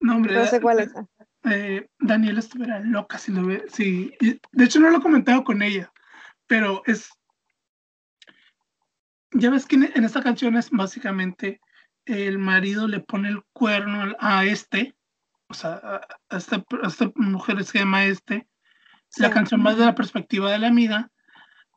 No, 0.00 0.16
hombre. 0.16 0.34
No 0.34 0.46
sé 0.46 0.60
cuál 0.60 0.80
es. 0.80 0.92
Eh, 1.44 1.88
Daniela 1.98 2.40
estuviera 2.40 2.80
loca 2.80 3.18
si 3.18 3.32
lo 3.32 3.46
ve. 3.46 3.64
Sí, 3.68 4.14
de 4.20 4.64
hecho 4.64 4.80
no 4.80 4.90
lo 4.90 4.98
he 4.98 5.02
comentado 5.02 5.44
con 5.44 5.62
ella, 5.62 5.92
pero 6.46 6.82
es. 6.86 7.08
Ya 9.32 9.50
ves 9.50 9.66
que 9.66 9.76
en 9.76 10.04
esta 10.04 10.22
canción 10.22 10.56
es 10.56 10.70
básicamente 10.70 11.60
el 12.04 12.38
marido 12.38 12.86
le 12.86 13.00
pone 13.00 13.30
el 13.30 13.42
cuerno 13.52 14.14
a 14.20 14.44
este, 14.44 14.94
o 15.48 15.54
sea, 15.54 16.00
a 16.28 16.36
esta, 16.36 16.64
a 16.82 16.86
esta 16.86 17.10
mujer 17.16 17.64
se 17.64 17.78
llama 17.78 18.04
este. 18.04 18.46
Sí. 19.08 19.22
La 19.22 19.30
canción 19.30 19.64
va 19.64 19.74
de 19.74 19.84
la 19.84 19.94
perspectiva 19.94 20.50
de 20.50 20.58
la 20.58 20.68
amiga 20.68 21.10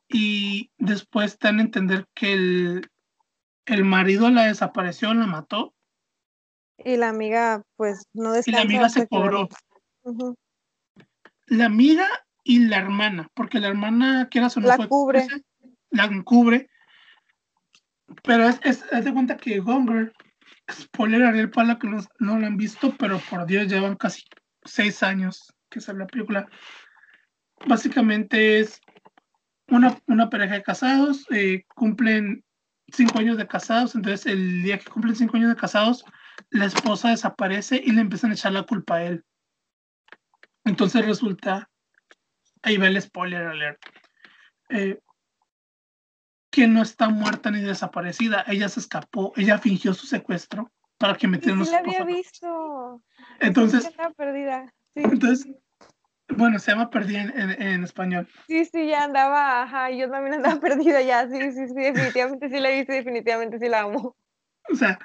y 0.08 0.70
después 0.78 1.38
dan 1.38 1.58
a 1.58 1.62
entender 1.62 2.06
que 2.14 2.32
el, 2.32 2.90
el 3.66 3.84
marido 3.84 4.30
la 4.30 4.46
desapareció, 4.46 5.12
la 5.14 5.26
mató. 5.26 5.74
Y 6.78 6.96
la 6.96 7.08
amiga, 7.08 7.62
pues, 7.76 8.06
no 8.12 8.32
Y 8.44 8.50
la 8.50 8.62
amiga 8.62 8.88
se 8.88 9.06
cobró. 9.06 9.48
Uh 10.02 10.12
-huh. 10.12 10.36
La 11.46 11.66
amiga 11.66 12.06
y 12.44 12.60
la 12.60 12.78
hermana, 12.78 13.28
porque 13.34 13.60
la 13.60 13.68
hermana, 13.68 14.28
quiera 14.30 14.48
o 14.48 14.60
no 14.60 14.68
la 14.68 14.76
fue 14.76 14.88
cubre. 14.88 15.26
la 15.90 16.08
cubre. 16.24 16.70
Pero 18.22 18.48
es, 18.48 18.60
es, 18.62 18.84
es 18.90 19.04
de 19.04 19.12
cuenta 19.12 19.36
que 19.36 19.58
Gonger 19.60 20.12
spoiler 20.70 21.22
alert 21.22 21.54
para 21.54 21.68
los 21.68 21.78
que 21.78 21.88
no, 21.88 21.98
no 22.18 22.38
lo 22.38 22.46
han 22.46 22.56
visto, 22.56 22.94
pero 22.98 23.20
por 23.30 23.46
Dios, 23.46 23.68
llevan 23.68 23.96
casi 23.96 24.22
seis 24.64 25.02
años 25.02 25.52
que 25.70 25.80
sale 25.80 26.00
la 26.00 26.06
película. 26.06 26.48
Básicamente 27.66 28.60
es 28.60 28.80
una, 29.68 30.00
una 30.06 30.30
pareja 30.30 30.54
de 30.54 30.62
casados, 30.62 31.26
eh, 31.30 31.64
cumplen 31.74 32.44
cinco 32.88 33.18
años 33.18 33.36
de 33.36 33.46
casados, 33.46 33.94
entonces 33.94 34.26
el 34.26 34.62
día 34.62 34.78
que 34.78 34.90
cumplen 34.90 35.14
cinco 35.14 35.36
años 35.36 35.50
de 35.50 35.56
casados, 35.60 36.04
la 36.50 36.66
esposa 36.66 37.10
desaparece 37.10 37.80
y 37.84 37.92
le 37.92 38.00
empiezan 38.00 38.30
a 38.30 38.34
echar 38.34 38.52
la 38.52 38.62
culpa 38.62 38.96
a 38.96 39.04
él. 39.04 39.24
Entonces 40.64 41.04
resulta, 41.04 41.70
ahí 42.62 42.76
va 42.76 42.86
el 42.86 43.00
spoiler 43.00 43.46
alert, 43.46 43.80
eh, 44.70 45.00
que 46.50 46.66
no 46.66 46.82
está 46.82 47.08
muerta 47.08 47.50
ni 47.50 47.60
desaparecida, 47.60 48.44
ella 48.46 48.68
se 48.68 48.80
escapó, 48.80 49.32
ella 49.36 49.58
fingió 49.58 49.92
su 49.94 50.06
secuestro 50.06 50.72
para 50.96 51.14
que 51.14 51.28
metieran 51.28 51.64
sí, 51.64 51.72
los 51.72 51.72
la 51.72 51.78
había 51.78 52.04
visto. 52.04 53.02
Entonces, 53.38 53.88
perdida. 54.16 54.72
Sí. 54.94 55.02
entonces, 55.04 55.54
bueno, 56.36 56.58
se 56.58 56.70
llama 56.70 56.90
Perdida 56.90 57.22
en, 57.22 57.38
en- 57.38 57.62
en 57.62 57.84
español. 57.84 58.28
Sí, 58.46 58.64
sí, 58.64 58.86
ya 58.86 59.04
andaba, 59.04 59.62
ajá, 59.62 59.90
yo 59.90 60.10
también 60.10 60.34
andaba 60.34 60.60
perdida 60.60 61.02
ya, 61.02 61.28
sí, 61.28 61.52
sí, 61.52 61.68
sí, 61.68 61.74
definitivamente 61.74 62.48
sí 62.48 62.60
la 62.60 62.70
visto, 62.70 62.92
definitivamente 62.92 63.58
sí 63.58 63.68
la 63.68 63.80
amo. 63.80 64.16
O 64.70 64.74
sea, 64.74 64.98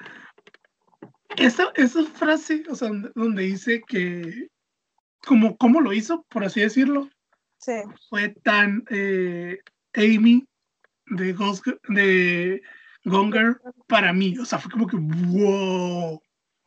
esa, 1.36 1.72
esa 1.74 2.04
frase, 2.04 2.62
o 2.68 2.74
sea, 2.74 2.88
donde, 2.88 3.10
donde 3.14 3.42
dice 3.44 3.82
que, 3.86 4.48
como, 5.26 5.56
cómo 5.56 5.80
lo 5.80 5.92
hizo, 5.92 6.24
por 6.28 6.44
así 6.44 6.60
decirlo, 6.60 7.08
Sí, 7.58 7.72
fue 8.10 8.28
tan 8.42 8.84
eh, 8.90 9.58
Amy 9.94 10.46
de, 11.06 11.32
Ghost, 11.32 11.66
de 11.88 12.60
Gonger 13.04 13.56
para 13.86 14.12
mí. 14.12 14.36
O 14.38 14.44
sea, 14.44 14.58
fue 14.58 14.70
como 14.70 14.86
que, 14.86 14.98
wow. 14.98 16.20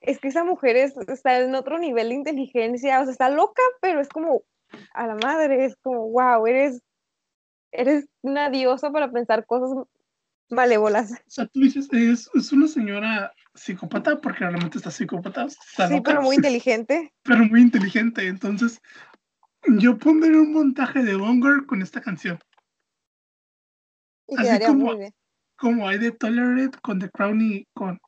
Es 0.07 0.19
que 0.19 0.29
esa 0.29 0.43
mujer 0.43 0.77
es, 0.77 0.95
está 1.09 1.37
en 1.39 1.53
otro 1.53 1.77
nivel 1.79 2.09
de 2.09 2.15
inteligencia, 2.15 3.01
o 3.01 3.03
sea, 3.03 3.11
está 3.11 3.29
loca, 3.29 3.61
pero 3.81 3.99
es 3.99 4.07
como, 4.07 4.43
a 4.93 5.05
la 5.05 5.15
madre, 5.15 5.65
es 5.65 5.75
como, 5.77 6.09
wow, 6.09 6.47
eres, 6.47 6.81
eres 7.71 8.07
una 8.21 8.49
diosa 8.49 8.89
para 8.91 9.11
pensar 9.11 9.45
cosas 9.45 9.85
malévolas. 10.49 11.11
O 11.11 11.15
sea, 11.29 11.45
tú 11.47 11.59
dices, 11.59 11.89
es, 11.91 12.29
es 12.33 12.51
una 12.53 12.67
señora 12.67 13.33
psicópata, 13.53 14.21
porque 14.21 14.39
realmente 14.39 14.77
está 14.77 14.91
psicópata, 14.91 15.45
está 15.45 15.87
Sí, 15.87 15.95
loca, 15.95 16.11
pero 16.11 16.21
muy 16.21 16.37
inteligente. 16.37 17.13
pero 17.23 17.39
muy 17.45 17.61
inteligente. 17.61 18.27
Entonces, 18.27 18.79
yo 19.79 19.97
pondré 19.97 20.39
un 20.39 20.53
montaje 20.53 21.03
de 21.03 21.15
Gonger 21.15 21.65
con 21.65 21.81
esta 21.81 21.99
canción. 21.99 22.39
Y 24.27 24.35
Así 24.35 24.43
quedaría 24.45 24.67
como- 24.67 24.85
muy 24.85 24.97
bien. 24.97 25.13
como 25.57 25.87
hay 25.87 25.97
de 25.97 26.11
Tolerate 26.11 26.77
con 26.81 26.99
The 26.99 27.09
Crown 27.09 27.41
y 27.41 27.65
con 27.73 27.99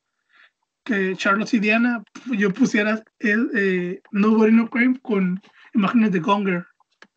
que 0.89 1.15
Charlotte 1.15 1.53
y 1.53 1.59
Diana, 1.59 2.03
yo 2.35 2.51
pusiera 2.51 3.03
el 3.19 3.51
eh, 3.55 4.01
Nobody 4.11 4.51
No 4.51 4.67
Crime 4.67 4.99
con 5.01 5.39
imágenes 5.75 6.11
de 6.11 6.19
Gonger. 6.19 6.65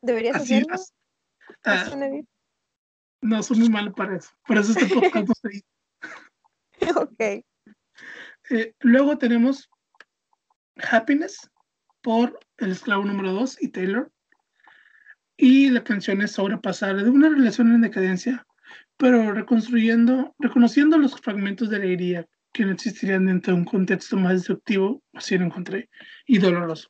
¿Deberías 0.03 0.37
Así 0.37 0.57
hacerlo? 0.57 0.75
es. 0.75 0.93
Ah, 1.65 1.91
no, 3.23 3.43
soy 3.43 3.61
muy 3.61 3.71
malo 3.71 3.95
para 3.95 4.17
eso. 4.17 4.29
Por 4.47 4.59
eso 4.59 4.73
este 4.73 4.95
podcast 4.95 5.27
no 5.29 5.35
se 5.41 5.57
hizo. 5.57 7.01
Ok. 7.01 7.45
Eh, 8.51 8.75
luego 8.81 9.17
tenemos 9.17 9.71
Happiness 10.91 11.49
por 12.03 12.39
El 12.59 12.73
Esclavo 12.73 13.05
número 13.05 13.33
2 13.33 13.63
y 13.63 13.69
Taylor. 13.69 14.13
Y 15.39 15.71
la 15.71 15.83
canción 15.83 16.21
es 16.21 16.33
sobre 16.33 16.59
pasar 16.59 17.03
de 17.03 17.09
una 17.09 17.31
relación 17.31 17.73
en 17.73 17.81
decadencia, 17.81 18.45
pero 18.99 19.33
reconstruyendo, 19.33 20.35
reconociendo 20.39 20.99
los 20.99 21.19
fragmentos 21.19 21.71
de 21.71 21.77
alegría 21.77 22.29
que 22.53 22.65
no 22.65 22.73
existirían 22.73 23.27
dentro 23.27 23.53
de 23.55 23.61
un 23.61 23.65
contexto 23.65 24.17
más 24.17 24.35
destructivo, 24.35 25.03
así 25.15 25.37
lo 25.39 25.47
encontré, 25.47 25.89
y 26.27 26.39
doloroso. 26.39 26.89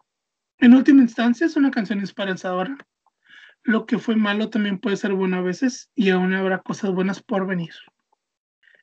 En 0.58 0.74
última 0.74 1.02
instancia, 1.02 1.46
es 1.46 1.56
una 1.56 1.70
canción 1.70 2.00
esperanzadora. 2.00 2.76
Lo 3.62 3.86
que 3.86 3.98
fue 3.98 4.16
malo 4.16 4.50
también 4.50 4.78
puede 4.78 4.96
ser 4.96 5.12
bueno 5.12 5.36
a 5.36 5.42
veces, 5.42 5.90
y 5.94 6.10
aún 6.10 6.34
habrá 6.34 6.58
cosas 6.58 6.92
buenas 6.92 7.22
por 7.22 7.46
venir. 7.46 7.72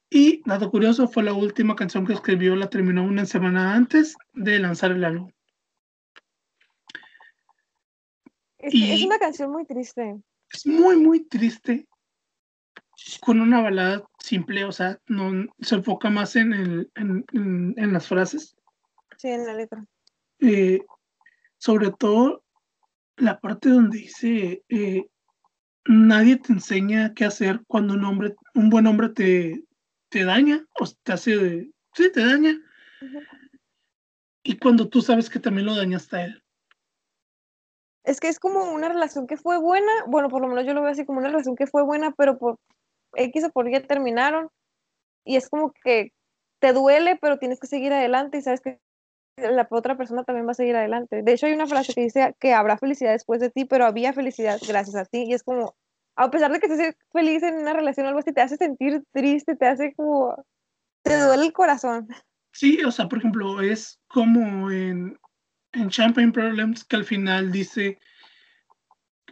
Y, 0.09 0.41
dato 0.45 0.71
curioso, 0.71 1.07
fue 1.07 1.23
la 1.23 1.34
última 1.34 1.75
canción 1.75 2.07
que 2.07 2.13
escribió, 2.13 2.55
la 2.55 2.69
terminó 2.69 3.03
una 3.03 3.25
semana 3.25 3.75
antes 3.75 4.15
de 4.34 4.57
lanzar 4.59 4.91
el 4.91 5.03
álbum. 5.03 5.32
Es, 8.57 8.71
que 8.71 8.93
es 8.93 9.01
Y- 9.01 9.05
una 9.05 9.19
canción 9.19 9.51
muy 9.51 9.65
triste. 9.65 10.19
Es 10.51 10.65
muy, 10.65 10.97
muy 10.97 11.25
triste, 11.25 11.88
con 13.21 13.39
una 13.39 13.61
balada 13.61 14.09
simple, 14.20 14.65
o 14.65 14.72
sea, 14.72 14.99
no 15.07 15.45
se 15.59 15.76
enfoca 15.76 16.09
más 16.09 16.36
en, 16.36 16.53
el, 16.53 16.91
en, 16.95 17.26
en- 17.34 17.74
en 17.78 17.93
las 17.93 18.07
frases. 18.07 18.55
Sí, 19.17 19.28
en 19.30 19.45
la 19.45 19.53
letra. 19.53 19.86
Eh, 20.39 20.86
sobre 21.57 21.91
todo 21.91 22.43
la 23.17 23.39
parte 23.39 23.70
donde 23.70 23.97
dice, 23.97 24.63
eh, 24.70 25.05
nadie 25.86 26.38
te 26.38 26.53
enseña 26.53 27.13
qué 27.13 27.26
hacer 27.26 27.61
cuando 27.67 27.93
un 27.95 28.05
hombre, 28.05 28.36
un 28.55 28.70
buen 28.70 28.88
hombre 28.88 29.09
te, 29.09 29.63
te 30.09 30.24
daña, 30.24 30.65
o 30.80 30.86
te 31.03 31.11
hace, 31.13 31.72
sí, 31.93 32.11
te 32.11 32.26
daña, 32.26 32.57
y 34.43 34.57
cuando 34.57 34.88
tú 34.88 35.01
sabes 35.01 35.30
que 35.30 35.39
también 35.39 35.65
lo 35.67 35.76
dañaste 35.76 36.15
a 36.15 36.26
él. 36.26 36.43
Es 38.03 38.20
que 38.20 38.30
es 38.30 38.39
como 38.39 38.72
una 38.72 38.88
relación 38.89 39.28
que 39.28 39.38
fue 39.38 39.57
buena, 39.57 39.91
bueno, 40.07 40.30
por 40.30 40.41
lo 40.41 40.47
menos 40.47 40.65
yo 40.65 40.74
lo 40.74 40.82
veo 40.82 40.91
así 40.91 41.05
como 41.05 41.20
una 41.20 41.28
relación 41.30 41.55
que 41.55 41.67
fue 41.67 41.84
buena, 41.84 42.11
pero 42.11 42.38
por 42.38 42.57
X 43.14 43.45
o 43.45 43.49
por 43.51 43.70
Y 43.70 43.80
terminaron. 43.82 44.49
Y 45.26 45.36
es 45.36 45.49
como 45.49 45.74
que 45.84 46.14
te 46.60 46.74
duele, 46.74 47.18
pero 47.22 47.39
tienes 47.39 47.60
que 47.60 47.68
seguir 47.68 47.93
adelante 47.93 48.38
y 48.38 48.41
sabes 48.41 48.62
que 48.62 48.80
la 49.38 49.68
otra 49.70 49.95
persona 49.95 50.24
también 50.24 50.47
va 50.47 50.51
a 50.51 50.55
seguir 50.55 50.76
adelante. 50.76 51.24
De 51.24 51.34
hecho, 51.34 51.45
hay 51.45 51.53
una 51.53 51.68
frase 51.68 51.93
que 51.93 52.01
dice 52.01 52.36
que 52.39 52.53
habrá 52.53 52.78
felicidad 52.78 53.12
después 53.12 53.39
de 53.39 53.49
ti, 53.49 53.66
pero 53.66 53.86
había 53.86 54.14
felicidad 54.14 54.60
gracias 54.68 54.95
a 54.95 55.05
ti. 55.05 55.24
Y 55.28 55.34
es 55.34 55.43
como, 55.43 55.76
a 56.16 56.30
pesar 56.30 56.51
de 56.51 56.60
que 56.60 56.68
estés 56.68 56.95
feliz 57.12 57.43
en 57.43 57.55
una 57.55 57.74
relación 57.74 58.05
o 58.05 58.10
algo 58.10 58.20
así, 58.20 58.34
te 58.34 58.41
hace 58.41 58.57
sentir 58.57 59.03
triste, 59.12 59.55
te 59.55 59.66
hace 59.66 59.93
como, 59.93 60.36
te 61.03 61.18
duele 61.18 61.45
el 61.45 61.53
corazón. 61.53 62.07
Sí, 62.51 62.84
o 62.84 62.91
sea, 62.91 63.07
por 63.07 63.20
ejemplo, 63.20 63.62
es 63.62 63.99
como 64.07 64.72
en, 64.72 65.18
en 65.74 65.89
Champagne 65.89 66.32
Problems 66.32 66.84
que 66.84 66.95
al 66.95 67.05
final 67.05 67.51
dice, 67.51 67.99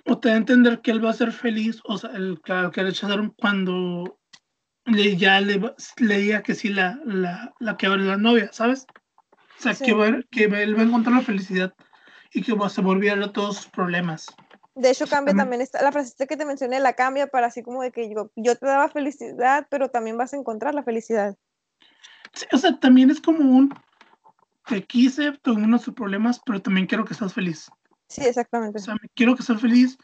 o 0.07 0.19
te 0.19 0.29
da 0.29 0.35
a 0.35 0.37
entender 0.37 0.81
que 0.81 0.91
él 0.91 1.03
va 1.03 1.09
a 1.09 1.13
ser 1.13 1.31
feliz, 1.31 1.81
o 1.83 1.97
sea, 1.97 2.11
el 2.11 2.39
que, 2.43 2.53
al 2.53 2.71
que 2.71 2.83
rechazaron 2.83 3.33
cuando 3.37 4.19
le, 4.85 5.17
ya 5.17 5.41
le, 5.41 5.57
va- 5.57 5.75
leía 5.97 6.43
que 6.43 6.55
sí 6.55 6.69
la, 6.69 6.99
la, 7.05 7.53
la 7.59 7.77
que 7.77 7.87
va 7.87 7.95
a 7.95 7.97
la 7.97 8.17
novia, 8.17 8.49
¿sabes? 8.53 8.85
O 9.31 9.61
sea, 9.61 9.73
Sí. 9.73 9.85
que, 9.85 9.93
va, 9.93 10.19
que 10.31 10.45
él 10.45 10.77
va 10.77 10.81
a 10.81 10.85
encontrar 10.85 11.15
la 11.15 11.21
felicidad 11.21 11.73
y 12.33 12.41
que 12.41 12.53
va, 12.53 12.69
se 12.69 12.81
va 12.81 12.87
a 12.87 12.91
olvidar 12.91 13.19
de 13.19 13.29
todos 13.29 13.57
sus 13.57 13.67
problemas. 13.67 14.27
De 14.75 14.91
hecho, 14.91 15.07
cambia 15.07 15.33
También- 15.33 15.65
también 15.67 15.83
la 15.83 15.91
frase 15.91 16.27
que 16.27 16.37
te 16.37 16.45
mencioné, 16.45 16.79
la 16.79 16.93
cambia 16.93 17.27
para 17.27 17.47
así 17.47 17.63
como 17.63 17.81
de 17.81 17.91
que 17.91 18.13
yo, 18.13 18.31
yo 18.35 18.55
te 18.55 18.65
daba 18.67 18.89
felicidad, 18.89 19.67
pero 19.69 19.89
también 19.89 20.17
vas 20.17 20.33
a 20.33 20.37
encontrar 20.37 20.75
la 20.75 20.83
felicidad. 20.83 21.35
Sí, 22.33 22.45
o 22.51 22.57
sea, 22.57 22.79
también 22.79 23.09
es 23.09 23.19
como 23.19 23.39
un, 23.39 23.73
te 24.67 24.83
quise, 24.83 25.31
tuve 25.41 25.63
unos 25.63 25.85
problemas, 25.95 26.39
pero 26.45 26.61
también 26.61 26.85
quiero 26.85 27.05
que 27.05 27.13
estés 27.13 27.33
feliz. 27.33 27.71
Sí, 28.07 28.25
exactamente. 28.25 28.79
O 28.79 28.81
sea, 28.81 28.95
me 28.95 29.09
quiero 29.13 29.35
que 29.35 29.43
seas 29.43 29.61
feliz 29.61 29.97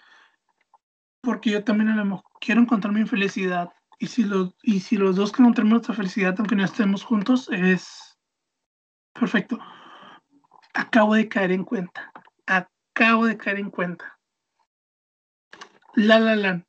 porque 1.21 1.51
yo 1.51 1.63
también 1.63 1.89
a 1.89 1.95
lo 1.95 2.05
mejor 2.05 2.25
quiero 2.39 2.61
encontrar 2.61 2.93
mi 2.93 3.05
felicidad. 3.05 3.69
Y 3.97 4.07
si, 4.07 4.23
los, 4.23 4.55
y 4.61 4.81
si 4.81 4.97
los 4.97 5.15
dos 5.15 5.31
encontramos 5.39 5.71
nuestra 5.71 5.95
felicidad, 5.95 6.35
aunque 6.37 6.55
no 6.55 6.65
estemos 6.65 7.03
juntos, 7.03 7.49
es 7.51 8.17
perfecto. 9.13 9.57
Acabo 10.73 11.15
de 11.15 11.29
caer 11.29 11.53
en 11.53 11.63
cuenta. 11.63 12.11
Acabo 12.45 13.25
de 13.25 13.37
caer 13.37 13.59
en 13.59 13.69
cuenta. 13.69 14.19
La 15.93 16.19
La 16.19 16.35
Land. 16.35 16.65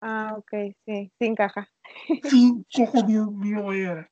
Ah, 0.00 0.34
ok, 0.36 0.76
sí, 0.84 1.10
sí 1.18 1.26
encaja. 1.26 1.68
Sí, 2.22 2.64
ojo, 2.78 3.02
Dios 3.02 3.32
mío, 3.32 3.62
voy 3.62 3.80
a 3.80 3.88
llorar. 3.88 4.10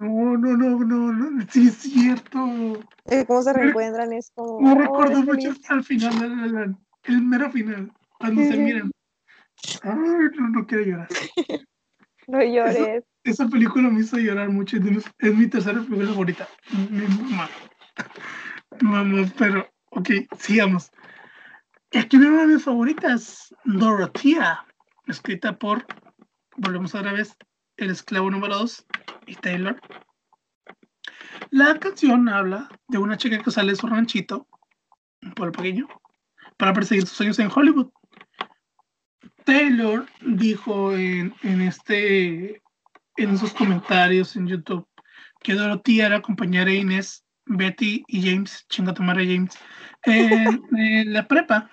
No, 0.00 0.36
no, 0.36 0.56
no, 0.56 0.78
no, 0.78 1.12
no, 1.12 1.46
sí 1.50 1.68
es 1.68 1.74
cierto. 1.76 2.38
Cómo 3.26 3.42
se 3.42 3.52
reencuentran 3.52 4.12
es 4.12 4.30
como. 4.34 4.70
Oh, 4.70 4.74
recuerdo 4.74 5.22
mucho 5.22 5.52
al 5.68 5.84
final 5.84 6.18
La 6.18 6.46
Land, 6.46 6.76
el 7.04 7.22
mero 7.22 7.50
final, 7.50 7.92
cuando 8.18 8.42
se 8.42 8.56
miran. 8.56 8.90
Ay, 9.82 10.30
no, 10.36 10.48
no 10.48 10.66
quiero 10.66 10.84
llorar. 10.84 11.08
No 12.28 12.42
llores. 12.42 13.04
Esa 13.24 13.48
película 13.48 13.90
me 13.90 14.00
hizo 14.00 14.16
llorar 14.16 14.48
mucho. 14.48 14.76
Es, 15.18 15.34
mi 15.34 15.48
tercera 15.48 15.80
película 15.80 16.08
favorita. 16.08 16.48
Mi 16.90 17.06
mamá. 17.06 17.50
Mamá, 18.80 19.26
pero, 19.36 19.68
ok, 19.90 20.10
sigamos. 20.38 20.90
Aquí 21.92 22.16
viene 22.16 22.34
una 22.34 22.42
de 22.42 22.54
mis 22.54 22.62
favoritas, 22.62 23.52
Dorothea, 23.64 24.64
escrita 25.08 25.58
por, 25.58 25.84
volvemos 26.56 26.94
otra 26.94 27.12
vez, 27.12 27.36
el 27.80 27.90
esclavo 27.90 28.30
número 28.30 28.58
2 28.58 28.86
y 29.26 29.34
Taylor. 29.36 29.80
La 31.50 31.78
canción 31.78 32.28
habla 32.28 32.68
de 32.88 32.98
una 32.98 33.16
chica 33.16 33.38
que 33.38 33.50
sale 33.50 33.72
de 33.72 33.76
su 33.76 33.86
ranchito, 33.86 34.46
un 35.22 35.32
pueblo 35.32 35.52
pequeño, 35.52 35.88
para 36.56 36.74
perseguir 36.74 37.06
sus 37.06 37.16
sueños 37.16 37.38
en 37.38 37.50
Hollywood. 37.52 37.90
Taylor 39.44 40.06
dijo 40.20 40.94
en, 40.94 41.34
en 41.42 41.62
este 41.62 42.62
en 43.16 43.38
sus 43.38 43.52
comentarios 43.52 44.36
en 44.36 44.46
YouTube 44.46 44.86
que 45.40 45.54
Dorothy 45.54 46.00
era 46.00 46.22
compañera 46.22 46.66
de 46.66 46.76
Inés, 46.76 47.24
Betty 47.46 48.04
y 48.06 48.30
James, 48.30 48.66
chinga 48.68 48.94
tu 48.94 49.02
madre 49.02 49.26
James, 49.26 49.58
en, 50.04 50.62
en 50.76 51.12
la 51.12 51.26
prepa. 51.26 51.70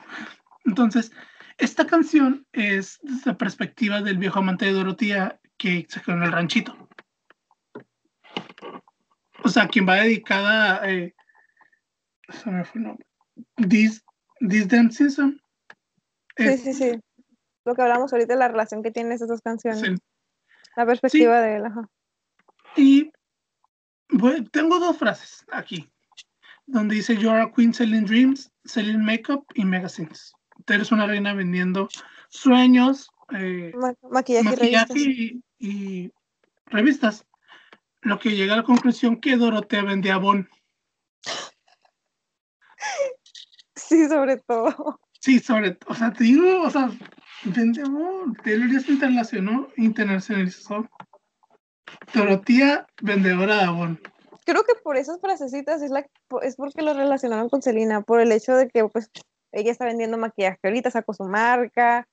Entonces, 0.66 1.12
esta 1.58 1.86
canción 1.86 2.46
es 2.54 2.98
desde 3.02 3.32
la 3.32 3.38
perspectiva 3.38 4.02
del 4.02 4.18
viejo 4.18 4.40
amante 4.40 4.66
de 4.66 4.74
Dorotía 4.74 5.40
que 5.58 5.86
se 5.90 6.02
quedó 6.02 6.16
en 6.18 6.24
el 6.24 6.32
ranchito. 6.32 6.76
O 9.44 9.50
sea, 9.50 9.68
quien 9.68 9.88
va 9.88 9.96
dedicada 9.96 10.82
a. 10.82 10.90
Eh, 10.92 11.16
se 12.30 12.50
me 12.50 12.66
fue 12.66 12.82
el 12.82 12.88
nombre. 12.88 13.06
This, 13.70 14.04
This 14.40 14.68
Damn 14.68 14.92
Season. 14.92 15.40
Sí, 16.36 16.58
sí, 16.58 16.74
sí. 16.74 16.92
Lo 17.66 17.76
que 17.76 17.82
hablamos 17.82 18.12
ahorita 18.12 18.34
de 18.34 18.40
la 18.40 18.48
relación 18.48 18.84
que 18.84 18.92
tienen 18.92 19.12
esas 19.12 19.28
dos 19.28 19.42
canciones. 19.42 19.82
Sí. 19.82 19.96
La 20.76 20.86
perspectiva 20.86 21.42
Sí. 21.42 21.48
de 21.48 21.56
él, 21.56 21.66
ajá. 21.66 21.90
Y 22.76 23.12
bueno, 24.10 24.46
tengo 24.52 24.80
dos 24.80 24.98
frases 24.98 25.44
aquí, 25.52 25.90
donde 26.66 26.96
dice 26.96 27.18
You 27.18 27.30
are 27.32 27.42
a 27.42 27.52
queen 27.52 27.74
selling 27.74 28.06
dreams, 28.06 28.52
selling 28.66 29.04
makeup 29.04 29.46
y 29.56 29.66
magazines. 29.66 30.34
Tú 30.66 30.74
eres 30.74 30.92
una 30.92 31.08
reina 31.08 31.34
vendiendo 31.34 31.90
sueños, 32.30 33.10
eh, 33.36 33.72
Ma- 33.76 33.94
maquillaje, 34.10 34.50
maquillaje 34.50 35.00
y, 35.00 35.44
y 35.60 36.12
revistas. 36.66 37.26
Lo 38.02 38.20
que 38.20 38.36
llega 38.36 38.54
a 38.54 38.58
la 38.58 38.64
conclusión 38.64 39.20
que 39.20 39.38
Dorotea 39.38 39.84
vendía 39.84 40.16
Avon. 40.16 40.50
Sí, 43.76 44.08
sobre 44.08 44.38
todo. 44.38 45.00
Sí, 45.20 45.40
sobre 45.40 45.72
todo, 45.72 45.94
o 45.94 45.96
sea, 45.96 46.14
te 46.14 46.24
digo, 46.24 46.62
o 46.62 46.70
sea, 46.70 46.90
vende 47.44 47.82
Avon. 47.82 48.34
Taylor 48.44 48.82
se 48.82 48.92
internacionalizó, 48.92 49.74
internacionalizó. 49.78 50.90
Dorotea, 52.14 52.86
vendedora 53.02 53.58
de 53.58 53.64
Avon. 53.64 54.00
Creo 54.46 54.64
que 54.64 54.76
por 54.82 54.96
esas 54.96 55.20
frasecitas 55.20 55.82
es, 55.82 55.92
la, 55.92 56.08
es 56.42 56.56
porque 56.56 56.82
lo 56.82 56.94
relacionaron 56.94 57.50
con 57.50 57.62
Selena, 57.62 58.02
por 58.02 58.22
el 58.22 58.32
hecho 58.32 58.56
de 58.56 58.70
que 58.70 58.86
pues 58.88 59.10
ella 59.52 59.72
está 59.72 59.86
vendiendo 59.86 60.18
maquillaje 60.18 60.60
ahorita, 60.64 60.92
sacó 60.92 61.14
su 61.14 61.26
marca, 61.26 62.08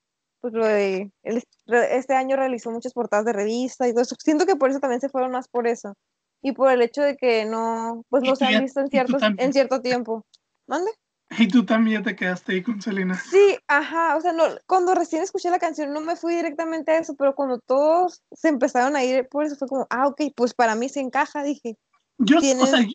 pues 0.44 0.52
lo 0.52 0.66
de, 0.66 1.10
él 1.22 1.42
este 1.90 2.12
año 2.12 2.36
realizó 2.36 2.70
muchas 2.70 2.92
portadas 2.92 3.24
de 3.24 3.32
revista 3.32 3.88
y 3.88 3.92
todo 3.92 4.02
eso. 4.02 4.14
Siento 4.22 4.44
que 4.44 4.56
por 4.56 4.68
eso 4.68 4.78
también 4.78 5.00
se 5.00 5.08
fueron 5.08 5.30
más 5.30 5.48
por 5.48 5.66
eso. 5.66 5.94
Y 6.42 6.52
por 6.52 6.70
el 6.70 6.82
hecho 6.82 7.00
de 7.00 7.16
que 7.16 7.46
no, 7.46 8.04
pues 8.10 8.22
no 8.22 8.36
se 8.36 8.44
han 8.44 8.62
visto 8.62 8.80
en, 8.80 8.88
ciertos, 8.88 9.22
en 9.22 9.52
cierto 9.54 9.80
tiempo. 9.80 10.26
¿Mande? 10.66 10.90
Y 11.38 11.48
tú 11.48 11.64
también 11.64 12.02
ya 12.02 12.04
te 12.04 12.14
quedaste 12.14 12.52
ahí 12.52 12.62
con 12.62 12.82
Selena. 12.82 13.14
Sí, 13.14 13.56
ajá, 13.68 14.18
o 14.18 14.20
sea, 14.20 14.34
no, 14.34 14.44
cuando 14.66 14.94
recién 14.94 15.22
escuché 15.22 15.48
la 15.48 15.58
canción 15.58 15.94
no 15.94 16.02
me 16.02 16.14
fui 16.14 16.34
directamente 16.34 16.92
a 16.92 16.98
eso, 16.98 17.14
pero 17.16 17.34
cuando 17.34 17.58
todos 17.60 18.22
se 18.30 18.48
empezaron 18.48 18.96
a 18.96 19.02
ir 19.02 19.26
por 19.30 19.46
eso 19.46 19.56
fue 19.56 19.66
como, 19.66 19.86
ah, 19.88 20.08
ok, 20.08 20.24
pues 20.36 20.52
para 20.52 20.74
mí 20.74 20.90
se 20.90 21.00
encaja, 21.00 21.42
dije. 21.42 21.78
Yo, 22.18 22.36
o 22.36 22.40
Tienen- 22.42 22.66
sea, 22.66 22.86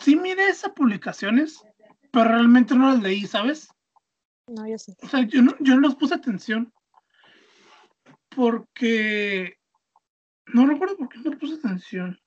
sí 0.00 0.16
miré 0.16 0.50
esas 0.50 0.72
publicaciones, 0.72 1.62
pero 2.12 2.26
realmente 2.26 2.74
no 2.74 2.90
las 2.90 3.02
leí, 3.02 3.26
¿sabes? 3.26 3.68
No, 4.48 4.66
yo 4.68 4.78
sí. 4.78 4.94
O 5.02 5.08
sea, 5.08 5.22
yo 5.22 5.42
no, 5.42 5.54
yo 5.60 5.74
no 5.74 5.88
les 5.88 5.96
puse 5.96 6.14
atención. 6.14 6.72
Porque. 8.34 9.58
No 10.46 10.66
recuerdo 10.66 10.96
por 10.96 11.08
qué 11.08 11.18
no 11.18 11.36
puse 11.38 11.54
atención. 11.54 12.20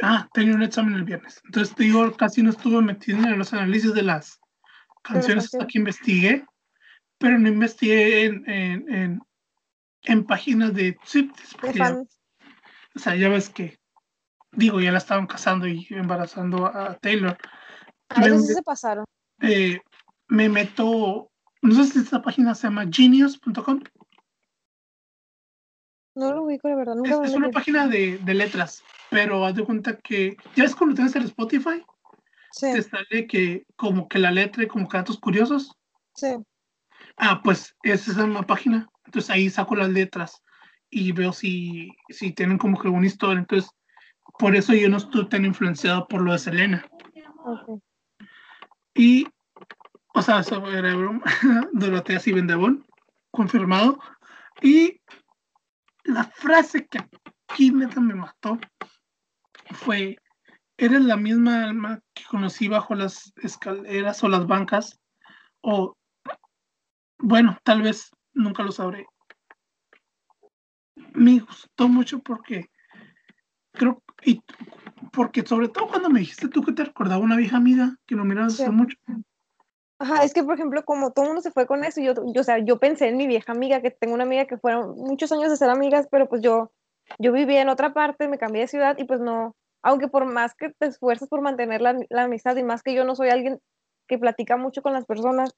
Ah, 0.00 0.28
tenía 0.32 0.54
un 0.54 0.62
examen 0.62 0.94
el 0.94 1.04
viernes. 1.04 1.40
Entonces, 1.46 1.74
te 1.74 1.84
digo, 1.84 2.14
casi 2.16 2.42
no 2.42 2.50
estuve 2.50 2.80
metido 2.82 3.18
en 3.18 3.38
los 3.38 3.52
análisis 3.52 3.94
de 3.94 4.02
las 4.02 4.38
canciones 5.02 5.46
hasta 5.46 5.66
que 5.66 5.78
investigué. 5.78 6.44
Pero 7.18 7.38
no 7.38 7.48
investigué 7.48 8.26
en, 8.26 8.48
en, 8.50 8.94
en, 8.94 9.20
en 10.02 10.24
páginas 10.26 10.74
de. 10.74 10.96
Fans. 11.76 12.20
o 12.94 12.98
sea, 12.98 13.16
ya 13.16 13.28
ves 13.28 13.48
que. 13.48 13.78
Digo, 14.52 14.80
ya 14.80 14.92
la 14.92 14.98
estaban 14.98 15.26
casando 15.26 15.66
y 15.66 15.86
embarazando 15.90 16.66
a 16.66 16.94
Taylor. 16.98 17.36
Me- 18.18 18.26
ellos 18.26 18.46
sí 18.46 18.54
se 18.54 18.62
pasaron. 18.62 19.04
eh, 19.40 19.80
me 20.28 20.48
meto, 20.48 21.30
no 21.62 21.74
sé 21.74 21.84
si 21.84 21.98
esta 21.98 22.22
página 22.22 22.54
se 22.54 22.66
llama 22.66 22.86
genius.com. 22.90 23.80
No 26.14 26.32
lo 26.32 26.44
ubico, 26.44 26.68
la 26.68 26.76
verdad, 26.76 26.94
nunca 26.94 27.10
Es, 27.10 27.20
me 27.20 27.26
es 27.26 27.34
una 27.34 27.50
página 27.50 27.88
de, 27.88 28.18
de 28.18 28.34
letras, 28.34 28.82
pero 29.10 29.44
haz 29.44 29.54
de 29.54 29.64
cuenta 29.64 29.96
que, 29.98 30.36
ya 30.54 30.64
es 30.64 30.74
cuando 30.74 30.94
tienes 30.94 31.14
el 31.16 31.24
Spotify, 31.24 31.84
Sí, 32.52 32.72
te 32.72 32.82
sale 32.82 33.26
que 33.26 33.66
como 33.76 34.08
que 34.08 34.18
la 34.18 34.30
letra 34.30 34.62
y 34.62 34.66
como 34.66 34.88
que 34.88 34.96
datos 34.96 35.18
curiosos. 35.18 35.76
sí. 36.14 36.28
Ah, 37.18 37.40
pues 37.42 37.74
es 37.82 38.08
esa 38.08 38.26
misma 38.26 38.46
página. 38.46 38.88
Entonces 39.04 39.30
ahí 39.30 39.50
saco 39.50 39.76
las 39.76 39.90
letras 39.90 40.42
y 40.90 41.12
veo 41.12 41.32
si, 41.32 41.90
si 42.08 42.32
tienen 42.32 42.56
como 42.56 42.78
que 42.78 42.88
alguna 42.88 43.06
historia. 43.06 43.40
Entonces, 43.40 43.70
por 44.38 44.56
eso 44.56 44.72
yo 44.74 44.88
no 44.88 44.96
estoy 44.96 45.28
tan 45.28 45.44
influenciado 45.44 46.06
por 46.08 46.22
lo 46.22 46.32
de 46.32 46.38
Selena. 46.38 46.86
ok. 47.44 47.82
Y, 48.94 49.26
o 50.16 50.22
sea, 50.22 50.40
eso 50.40 50.66
era 50.70 50.94
broma. 50.94 51.22
Dorotea 51.74 52.18
Avon, 52.54 52.86
confirmado. 53.30 53.98
Y 54.62 54.98
la 56.04 56.24
frase 56.24 56.86
que 56.86 56.98
aquí 57.48 57.70
neta 57.70 58.00
me 58.00 58.14
mató 58.14 58.58
fue: 59.72 60.16
Eres 60.78 61.02
la 61.02 61.18
misma 61.18 61.64
alma 61.64 62.00
que 62.14 62.24
conocí 62.24 62.66
bajo 62.66 62.94
las 62.94 63.30
escaleras 63.42 64.24
o 64.24 64.28
las 64.28 64.46
bancas. 64.46 64.98
O, 65.60 65.94
bueno, 67.18 67.58
tal 67.62 67.82
vez 67.82 68.10
nunca 68.32 68.62
lo 68.62 68.72
sabré. 68.72 69.06
Me 71.12 71.40
gustó 71.40 71.88
mucho 71.88 72.20
porque 72.20 72.70
creo, 73.72 74.02
y 74.24 74.42
porque 75.12 75.46
sobre 75.46 75.68
todo 75.68 75.88
cuando 75.88 76.08
me 76.08 76.20
dijiste 76.20 76.48
tú 76.48 76.62
que 76.62 76.72
te 76.72 76.84
recordaba 76.84 77.22
una 77.22 77.36
vieja 77.36 77.58
amiga 77.58 77.96
que 78.06 78.14
no 78.14 78.24
mirabas 78.24 78.56
Sí. 78.56 78.62
hace 78.62 78.72
mucho. 78.72 78.96
Ajá, 79.98 80.24
es 80.24 80.34
que 80.34 80.44
por 80.44 80.54
ejemplo, 80.54 80.84
como 80.84 81.12
todo 81.12 81.24
el 81.24 81.28
mundo 81.30 81.42
se 81.42 81.50
fue 81.50 81.66
con 81.66 81.82
eso, 81.82 82.00
yo, 82.02 82.12
yo, 82.32 82.40
o 82.40 82.44
sea, 82.44 82.58
yo 82.58 82.78
pensé 82.78 83.08
en 83.08 83.16
mi 83.16 83.26
vieja 83.26 83.52
amiga, 83.52 83.80
que 83.80 83.90
tengo 83.90 84.14
una 84.14 84.24
amiga 84.24 84.44
que 84.44 84.58
fueron 84.58 84.94
muchos 84.96 85.32
años 85.32 85.50
de 85.50 85.56
ser 85.56 85.70
amigas, 85.70 86.06
pero 86.10 86.28
pues 86.28 86.42
yo, 86.42 86.70
yo 87.18 87.32
vivía 87.32 87.62
en 87.62 87.70
otra 87.70 87.94
parte, 87.94 88.28
me 88.28 88.38
cambié 88.38 88.62
de 88.62 88.68
ciudad 88.68 88.98
y 88.98 89.04
pues 89.04 89.20
no, 89.20 89.56
aunque 89.82 90.08
por 90.08 90.26
más 90.26 90.54
que 90.54 90.70
te 90.78 90.86
esfuerces 90.86 91.28
por 91.28 91.40
mantener 91.40 91.80
la, 91.80 91.98
la 92.10 92.24
amistad 92.24 92.56
y 92.56 92.62
más 92.62 92.82
que 92.82 92.92
yo 92.92 93.04
no 93.04 93.14
soy 93.14 93.30
alguien 93.30 93.58
que 94.06 94.18
platica 94.18 94.56
mucho 94.56 94.82
con 94.82 94.92
las 94.92 95.06
personas, 95.06 95.54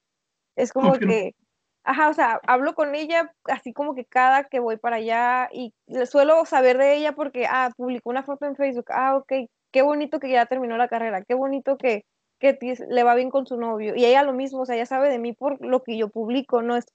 es 0.55 0.71
como 0.71 0.93
que, 0.93 1.35
ajá, 1.83 2.09
o 2.09 2.13
sea, 2.13 2.39
hablo 2.47 2.75
con 2.75 2.95
ella 2.95 3.33
así 3.45 3.73
como 3.73 3.93
que 3.95 4.05
cada 4.05 4.45
que 4.45 4.59
voy 4.59 4.77
para 4.77 4.97
allá 4.97 5.49
y 5.51 5.73
suelo 6.05 6.45
saber 6.45 6.77
de 6.77 6.95
ella 6.95 7.13
porque, 7.13 7.45
ah, 7.45 7.71
publicó 7.75 8.09
una 8.09 8.23
foto 8.23 8.45
en 8.45 8.55
Facebook, 8.55 8.85
ah, 8.89 9.17
ok, 9.17 9.49
qué 9.71 9.81
bonito 9.81 10.19
que 10.19 10.29
ya 10.29 10.45
terminó 10.45 10.77
la 10.77 10.87
carrera, 10.87 11.23
qué 11.23 11.33
bonito 11.33 11.77
que, 11.77 12.05
que 12.39 12.57
le 12.89 13.03
va 13.03 13.15
bien 13.15 13.29
con 13.29 13.45
su 13.45 13.57
novio. 13.57 13.95
Y 13.95 14.05
ella 14.05 14.23
lo 14.23 14.33
mismo, 14.33 14.61
o 14.61 14.65
sea, 14.65 14.75
ella 14.75 14.85
sabe 14.85 15.09
de 15.09 15.19
mí 15.19 15.33
por 15.33 15.63
lo 15.65 15.83
que 15.83 15.97
yo 15.97 16.09
publico, 16.09 16.61
¿no? 16.61 16.75
Es, 16.75 16.85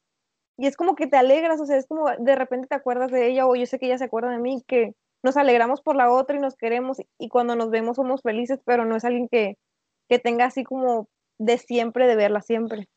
y 0.57 0.67
es 0.67 0.77
como 0.77 0.95
que 0.95 1.07
te 1.07 1.17
alegras, 1.17 1.61
o 1.61 1.67
sea, 1.67 1.77
es 1.77 1.87
como 1.87 2.07
de 2.19 2.37
repente 2.37 2.69
te 2.69 2.75
acuerdas 2.75 3.11
de 3.11 3.29
ella 3.29 3.47
o 3.47 3.55
yo 3.55 3.67
sé 3.67 3.79
que 3.79 3.87
ella 3.87 3.99
se 3.99 4.05
acuerda 4.05 4.31
de 4.31 4.39
mí, 4.39 4.63
que 4.67 4.95
nos 5.23 5.37
alegramos 5.37 5.83
por 5.83 5.97
la 5.97 6.11
otra 6.11 6.37
y 6.37 6.41
nos 6.41 6.57
queremos 6.57 6.99
y 7.19 7.29
cuando 7.29 7.57
nos 7.57 7.71
vemos 7.71 7.97
somos 7.97 8.23
felices, 8.23 8.61
pero 8.65 8.85
no 8.85 8.97
es 8.97 9.05
alguien 9.05 9.29
que, 9.29 9.57
que 10.09 10.19
tenga 10.19 10.47
así 10.47 10.65
como 10.65 11.09
de 11.39 11.59
siempre, 11.59 12.07
de 12.07 12.17
verla 12.17 12.41
siempre. 12.41 12.89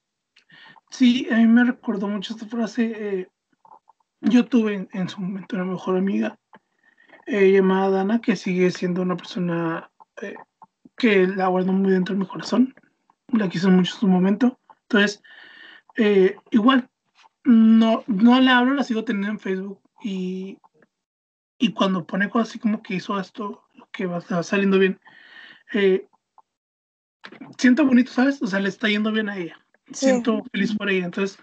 Sí, 0.90 1.28
a 1.32 1.38
mí 1.38 1.48
me 1.48 1.64
recordó 1.66 2.08
mucho 2.08 2.34
esta 2.34 2.46
frase. 2.46 2.94
eh, 2.96 3.28
yo 4.22 4.46
tuve 4.46 4.74
en, 4.74 4.90
en 4.94 5.10
su 5.10 5.22
momento 5.22 5.56
una 5.56 5.66
mejor 5.66 5.98
amiga 5.98 6.40
eh, 7.26 7.52
llamada 7.52 7.90
Dana, 7.90 8.22
que 8.22 8.36
sigue 8.36 8.72
siendo 8.72 9.02
una 9.02 9.18
persona 9.18 9.92
eh, 10.22 10.36
que 10.98 11.28
la 11.28 11.48
guardo 11.48 11.72
muy 11.72 11.92
dentro 11.92 12.14
de 12.16 12.20
mi 12.20 12.28
corazón. 12.28 12.74
La 13.28 13.50
quise 13.50 13.68
mucho 13.68 13.94
en 13.94 14.00
su 14.00 14.08
momento. 14.08 14.60
Entonces, 14.84 15.22
eh, 15.96 16.36
igual, 16.52 16.90
no, 17.44 18.04
no 18.08 18.40
la 18.40 18.58
hablo, 18.58 18.74
la 18.74 18.84
sigo 18.84 19.04
teniendo 19.04 19.32
en 19.32 19.40
Facebook. 19.40 19.82
Y, 20.04 20.58
y 21.60 21.74
cuando 21.74 22.06
pone 22.06 22.30
cosas 22.30 22.50
así 22.50 22.60
como 22.60 22.82
que 22.82 22.96
hizo 22.96 23.20
esto, 23.20 23.64
que 23.92 24.06
va, 24.06 24.20
va 24.32 24.44
saliendo 24.44 24.80
bien, 24.80 25.00
eh, 25.74 26.08
siento 27.58 27.86
bonito, 27.86 28.12
¿sabes? 28.12 28.42
O 28.42 28.48
sea, 28.48 28.60
le 28.60 28.70
está 28.70 28.88
yendo 28.88 29.12
bien 29.12 29.30
a 29.30 29.38
ella 29.38 29.58
Sí. 29.92 30.08
siento 30.08 30.44
feliz 30.52 30.76
por 30.76 30.90
ella. 30.90 31.06
Entonces, 31.06 31.40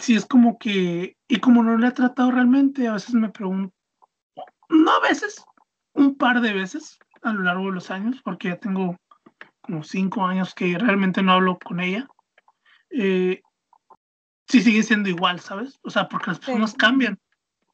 sí 0.00 0.14
es 0.14 0.26
como 0.26 0.58
que, 0.58 1.16
y 1.28 1.40
como 1.40 1.62
no 1.62 1.78
la 1.78 1.88
he 1.88 1.92
tratado 1.92 2.30
realmente, 2.30 2.88
a 2.88 2.94
veces 2.94 3.14
me 3.14 3.28
pregunto, 3.28 3.74
no 4.68 4.90
a 4.90 5.00
veces, 5.00 5.44
un 5.94 6.16
par 6.16 6.40
de 6.40 6.52
veces 6.52 6.98
a 7.24 7.32
lo 7.32 7.42
largo 7.42 7.66
de 7.66 7.72
los 7.72 7.90
años, 7.90 8.20
porque 8.22 8.48
ya 8.48 8.56
tengo 8.56 8.96
como 9.60 9.82
cinco 9.82 10.26
años 10.26 10.54
que 10.54 10.76
realmente 10.78 11.22
no 11.22 11.32
hablo 11.32 11.58
con 11.58 11.80
ella, 11.80 12.06
eh, 12.90 13.40
sí 14.46 14.60
sigue 14.60 14.82
siendo 14.82 15.08
igual, 15.08 15.40
¿sabes? 15.40 15.78
O 15.82 15.90
sea, 15.90 16.08
porque 16.08 16.30
las 16.30 16.38
personas 16.38 16.74
cambian 16.74 17.18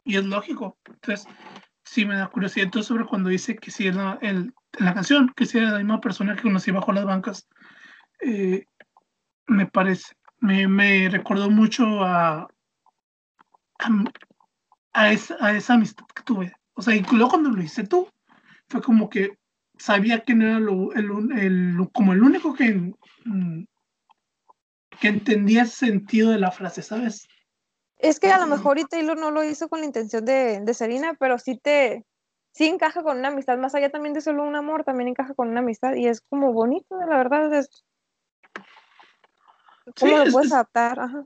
y 0.05 0.17
es 0.17 0.25
lógico. 0.25 0.79
Entonces, 0.87 1.27
sí 1.85 2.05
me 2.05 2.17
da 2.17 2.29
curiosidad 2.29 2.67
entonces 2.67 2.87
sobre 2.87 3.05
cuando 3.05 3.29
dice 3.29 3.57
que 3.57 3.71
sí 3.71 3.89
era 3.89 4.19
el, 4.23 4.55
en 4.79 4.85
la 4.85 4.95
canción, 4.95 5.33
que 5.35 5.47
sí 5.47 5.59
era 5.59 5.73
la 5.73 5.79
misma 5.79 6.01
persona 6.01 6.37
que 6.37 6.43
conocí 6.43 6.71
bajo 6.71 6.93
las 6.93 7.05
bancas. 7.05 7.49
Eh, 8.21 8.65
me 9.47 9.67
parece, 9.67 10.15
me, 10.39 10.69
me 10.69 11.09
recordó 11.09 11.51
mucho 11.51 12.05
a, 12.05 12.49
a, 13.79 14.05
a 14.93 15.13
esa, 15.13 15.37
a 15.41 15.53
esa 15.53 15.75
amistad 15.75 16.07
que 16.15 16.23
tuve. 16.23 16.53
O 16.75 16.83
sea, 16.83 16.95
incluso 16.95 17.29
cuando 17.29 17.51
lo 17.51 17.61
hice 17.61 17.85
tú, 17.85 18.09
fue 18.69 18.81
como 18.81 19.11
que 19.11 19.40
sabía 19.81 20.21
que 20.21 20.35
no 20.35 20.47
era 20.47 20.61
lo, 20.61 20.93
el, 20.93 21.11
el, 21.39 21.89
como 21.93 22.13
el 22.13 22.23
único 22.23 22.55
que, 22.55 22.93
mm, 23.25 23.65
que 25.01 25.09
entendía 25.09 25.63
el 25.63 25.69
sentido 25.69 26.31
de 26.31 26.39
la 26.39 26.51
frase, 26.51 26.83
¿sabes? 26.83 27.27
Es 27.97 28.21
que 28.21 28.31
a 28.31 28.39
lo 28.39 28.47
mejor 28.47 28.79
y 28.79 28.85
Taylor 28.85 29.17
no 29.19 29.31
lo 29.31 29.43
hizo 29.45 29.69
con 29.69 29.81
la 29.81 29.87
intención 29.87 30.25
de, 30.25 30.61
de 30.61 30.75
Serena, 30.75 31.15
pero 31.19 31.39
sí 31.39 31.59
te, 31.59 32.05
sí 32.53 32.67
encaja 32.67 33.03
con 33.03 33.19
una 33.19 33.29
amistad, 33.29 33.59
más 33.59 33.75
allá 33.75 33.91
también 33.91 34.15
de 34.15 34.21
solo 34.21 34.45
un 34.45 34.57
amor, 34.57 34.85
también 34.85 35.09
encaja 35.09 35.35
con 35.35 35.49
una 35.49 35.61
amistad 35.61 35.95
y 35.95 36.07
es 36.07 36.21
como 36.23 36.53
bonito, 36.53 36.97
la 37.09 37.17
verdad, 37.17 37.53
es, 37.55 37.85
¿cómo 39.85 39.95
Sí, 39.97 40.11
lo 40.11 40.23
es- 40.25 40.33
puedes 40.33 40.47
es- 40.49 40.53
adaptar? 40.53 41.01
Ajá. 41.01 41.25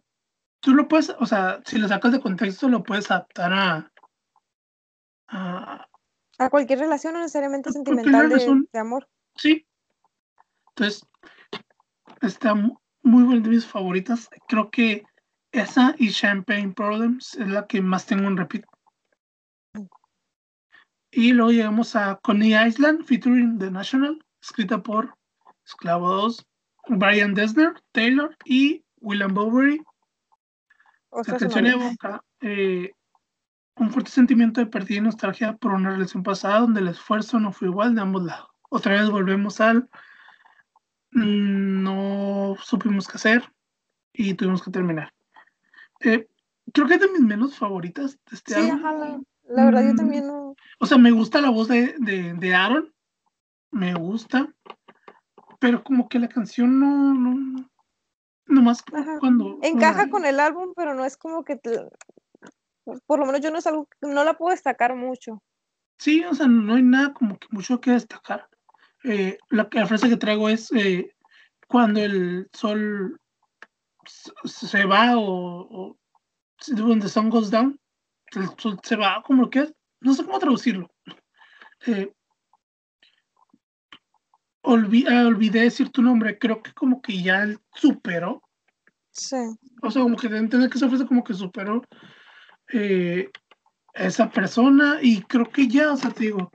Tú 0.61 0.75
lo 0.75 0.89
puedes, 0.89 1.11
o 1.11 1.27
sea, 1.27 1.61
si 1.67 1.79
lo 1.79 1.87
sacas 1.89 2.13
de 2.13 2.21
contexto, 2.21 2.69
lo 2.69 2.83
puedes 2.83 3.11
adaptar 3.11 3.53
a, 3.53 3.93
a, 5.29 5.87
A 6.39 6.51
cualquier 6.51 6.81
relación, 6.81 7.15
no 7.15 7.21
necesariamente 7.21 7.73
sentimental 7.73 8.29
de, 8.29 8.79
amor. 8.79 9.09
Sí. 9.37 9.67
Entonces, 10.71 11.07
está 12.21 12.55
mu- 12.55 12.79
muy 13.03 13.23
buena 13.23 13.43
de 13.43 13.51
mis 13.51 13.67
favoritas. 13.67 14.29
Creo 14.49 14.71
que 14.71 15.05
esa 15.53 15.95
y 15.99 16.11
Champagne 16.11 16.73
Problems 16.73 17.35
es 17.35 17.49
la 17.49 17.67
que 17.67 17.81
más 17.81 18.07
tengo 18.07 18.27
en 18.27 18.37
repeat. 18.37 18.65
Y 21.13 21.33
luego 21.33 21.53
llegamos 21.53 21.95
a 21.95 22.17
Coney 22.17 22.55
Island, 22.57 23.05
featuring 23.05 23.59
The 23.59 23.71
National, 23.71 24.25
escrita 24.43 24.83
por 24.83 25.15
Esclavo 25.65 26.09
2, 26.13 26.45
Brian 26.89 27.35
Desner, 27.35 27.73
Taylor 27.93 28.37
y 28.45 28.85
William 29.01 29.33
Bowery. 29.33 29.81
O 31.11 31.19
La 31.19 31.25
sea, 31.25 31.35
su 31.35 31.41
canción 31.45 31.67
evoca 31.67 32.25
eh, 32.41 32.91
un 33.77 33.91
fuerte 33.91 34.11
sentimiento 34.11 34.61
de 34.61 34.67
pérdida 34.67 34.99
y 34.99 35.01
nostalgia 35.03 35.57
por 35.57 35.73
una 35.73 35.91
relación 35.91 36.23
pasada 36.23 36.61
donde 36.61 36.81
el 36.81 36.89
esfuerzo 36.89 37.41
no 37.41 37.53
fue 37.53 37.69
igual 37.69 37.95
de 37.95 38.01
ambos 38.03 38.23
lados. 38.25 38.49
Otra 38.71 38.93
vez 38.95 39.11
volvemos 39.11 39.61
al 39.61 39.89
mm, 41.13 41.83
no 41.83 42.57
supimos 42.63 43.09
qué 43.09 43.17
hacer 43.17 43.53
y 44.13 44.35
tuvimos 44.35 44.63
que 44.63 44.71
terminar. 44.71 45.13
Eh, 46.01 46.29
creo 46.73 46.87
que 46.87 46.95
es 46.95 47.01
de 47.01 47.11
mis 47.11 47.21
menos 47.23 47.57
favoritas 47.57 48.19
de 48.31 48.37
este 48.37 48.55
Sí, 48.55 48.61
álbum. 48.61 48.85
ajá, 48.85 48.93
la, 48.93 49.21
la 49.49 49.65
verdad 49.65 49.83
yo 49.87 49.93
Mm. 49.93 49.97
también 49.97 50.27
no. 50.27 50.55
O 50.79 50.87
sea, 50.87 50.99
me 50.99 51.11
gusta 51.11 51.41
la 51.41 51.51
voz 51.51 51.69
de, 51.69 51.95
de, 51.99 52.35
de 52.35 52.55
Aaron, 52.55 52.93
me 53.71 53.95
gusta, 53.95 54.53
pero 55.59 55.83
como 55.83 56.09
que 56.09 56.19
la 56.19 56.29
canción 56.29 56.79
no, 56.79 57.15
no, 57.15 57.69
no 58.47 58.71
Ajá. 58.71 59.19
cuando... 59.19 59.59
Encaja 59.63 60.09
con 60.11 60.25
el 60.27 60.39
álbum, 60.41 60.73
pero 60.77 60.95
no 60.95 61.05
es 61.05 61.17
como 61.17 61.45
que 61.45 61.57
te- 61.57 61.89
por 63.07 63.19
lo 63.19 63.27
menos 63.27 63.41
yo 63.41 63.51
no 63.51 63.59
es 63.59 63.67
algo, 63.67 63.89
no 64.01 64.25
la 64.25 64.35
puedo 64.35 64.53
destacar 64.53 64.95
mucho. 64.95 65.43
Sí, 65.99 66.25
o 66.25 66.35
sea, 66.35 66.47
no 66.47 66.75
hay 66.75 66.83
nada 66.83 67.13
como 67.15 67.39
que 67.39 67.47
mucho 67.51 67.81
que 67.81 67.93
destacar. 67.93 68.49
Eh, 69.05 69.39
la, 69.51 69.69
la 69.71 69.87
frase 69.87 70.09
que 70.09 70.17
traigo 70.17 70.49
es 70.49 70.71
eh, 70.73 71.15
cuando 71.69 72.01
el 72.01 72.49
sol 72.53 73.21
se 74.45 74.85
va 74.85 75.17
o, 75.17 75.61
o 75.91 75.97
when 76.79 77.01
the 77.01 77.09
sun 77.09 77.31
goes 77.31 77.51
down, 77.51 77.79
el 78.35 78.49
sol 78.59 78.79
se 78.83 78.97
va, 78.97 79.23
como 79.23 79.43
lo 79.43 79.51
que 79.51 79.61
es, 79.61 79.75
no 80.01 80.15
sé 80.15 80.25
cómo 80.25 80.39
traducirlo. 80.39 80.91
Eh, 81.87 82.13
olvi- 84.63 85.07
ah, 85.09 85.27
olvidé 85.27 85.63
decir 85.63 85.91
tu 85.91 86.03
nombre, 86.03 86.39
creo 86.39 86.63
que 86.63 86.73
como 86.73 87.01
que 87.01 87.23
ya 87.23 87.47
superó, 87.75 88.43
Sí. 89.11 89.37
o 89.83 89.91
sea, 89.91 90.03
como 90.03 90.17
que 90.17 90.29
deben 90.29 90.49
tener 90.49 90.69
que 90.69 90.77
esa 90.79 90.89
frase 90.89 91.07
como 91.07 91.23
que 91.23 91.35
superó 91.35 91.83
eh, 92.75 93.31
a 93.95 94.05
esa 94.05 94.31
persona 94.31 94.99
y 95.01 95.23
creo 95.23 95.47
que 95.47 95.69
ya, 95.69 95.93
o 95.93 95.97
sea, 95.97 96.11
te 96.11 96.25
digo, 96.25 96.51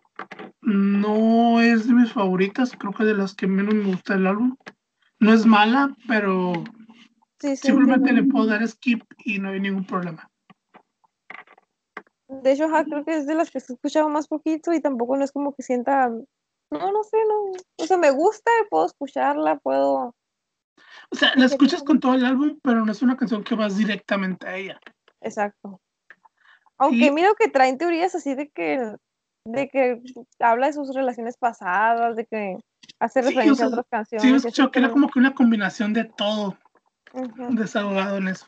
no 0.61 1.61
es 1.61 1.87
de 1.87 1.93
mis 1.93 2.11
favoritas, 2.11 2.73
creo 2.77 2.93
que 2.93 3.05
de 3.05 3.13
las 3.15 3.33
que 3.33 3.47
menos 3.47 3.73
me 3.73 3.85
gusta 3.85 4.15
el 4.15 4.27
álbum. 4.27 4.55
No 5.19 5.33
es 5.33 5.45
mala, 5.45 5.95
pero 6.07 6.53
Sí, 7.39 7.55
sí. 7.55 7.67
simplemente 7.67 8.11
le 8.11 8.19
entiendo. 8.19 8.33
puedo 8.33 8.47
dar 8.47 8.67
skip 8.67 9.03
y 9.23 9.39
no 9.39 9.49
hay 9.49 9.59
ningún 9.61 9.85
problema. 9.85 10.29
De 12.27 12.51
hecho, 12.51 12.67
creo 12.67 13.05
que 13.05 13.17
es 13.17 13.25
de 13.25 13.35
las 13.35 13.49
que 13.49 13.57
he 13.57 13.61
escuchado 13.61 14.09
más 14.09 14.27
poquito 14.27 14.73
y 14.73 14.81
tampoco 14.81 15.17
no 15.17 15.23
es 15.23 15.31
como 15.31 15.53
que 15.55 15.63
sienta, 15.63 16.09
no, 16.09 16.91
no 16.91 17.03
sé, 17.03 17.17
no, 17.27 17.51
o 17.77 17.85
sea, 17.87 17.97
me 17.97 18.11
gusta, 18.11 18.51
puedo 18.69 18.85
escucharla, 18.85 19.57
puedo, 19.57 20.15
O 21.11 21.15
sea, 21.15 21.33
la 21.35 21.45
escuchas 21.45 21.81
con 21.81 21.99
todo 21.99 22.13
el 22.13 22.25
álbum, 22.25 22.59
pero 22.61 22.85
no 22.85 22.91
es 22.91 23.01
una 23.01 23.17
canción 23.17 23.43
que 23.43 23.55
vas 23.55 23.77
directamente 23.77 24.47
a 24.47 24.57
ella. 24.57 24.79
exacto. 25.21 25.81
Aunque 26.79 27.07
Y- 27.07 27.11
miro 27.11 27.35
que 27.35 27.49
traen 27.49 27.77
teorías 27.77 28.15
así 28.15 28.33
de 28.35 28.49
que, 28.49 28.95
de 29.45 29.69
que 29.69 30.01
habla 30.39 30.67
de 30.67 30.73
sus 30.73 30.93
relaciones 30.95 31.37
pasadas, 31.37 32.15
de 32.15 32.25
que 32.25 32.57
hace 32.99 33.21
Sí, 33.21 33.27
referencia 33.29 33.51
o 33.51 33.55
sea, 33.55 33.65
a 33.65 33.69
otras 33.69 33.85
canciones. 33.89 34.21
Sí, 34.23 34.27
y 34.29 34.31
he 34.31 34.35
así, 34.35 34.47
escuchado 34.47 34.71
que 34.71 34.79
era 34.79 34.89
como 34.89 35.09
que 35.09 35.19
una 35.19 35.33
combinación 35.33 35.93
de 35.93 36.05
todo 36.05 36.57
desahogado 37.49 38.17
en 38.17 38.29
eso. 38.29 38.45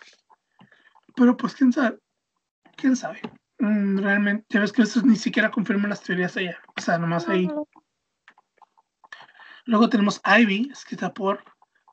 Pero 1.15 1.35
pues 1.35 1.53
quién 1.55 1.73
sabe, 1.73 1.99
quién 2.77 2.95
sabe. 2.95 3.21
Mm, 3.59 3.99
realmente, 3.99 4.45
ya 4.49 4.61
ves 4.61 4.71
que 4.71 4.81
eso 4.83 5.01
ni 5.03 5.15
siquiera 5.17 5.51
confirman 5.51 5.89
las 5.89 6.01
teorías 6.01 6.35
ella. 6.37 6.57
O 6.77 6.81
sea, 6.81 6.97
nomás 6.97 7.27
ahí. 7.27 7.49
Luego 9.65 9.89
tenemos 9.89 10.21
Ivy, 10.25 10.69
escrita 10.71 11.13
por 11.13 11.43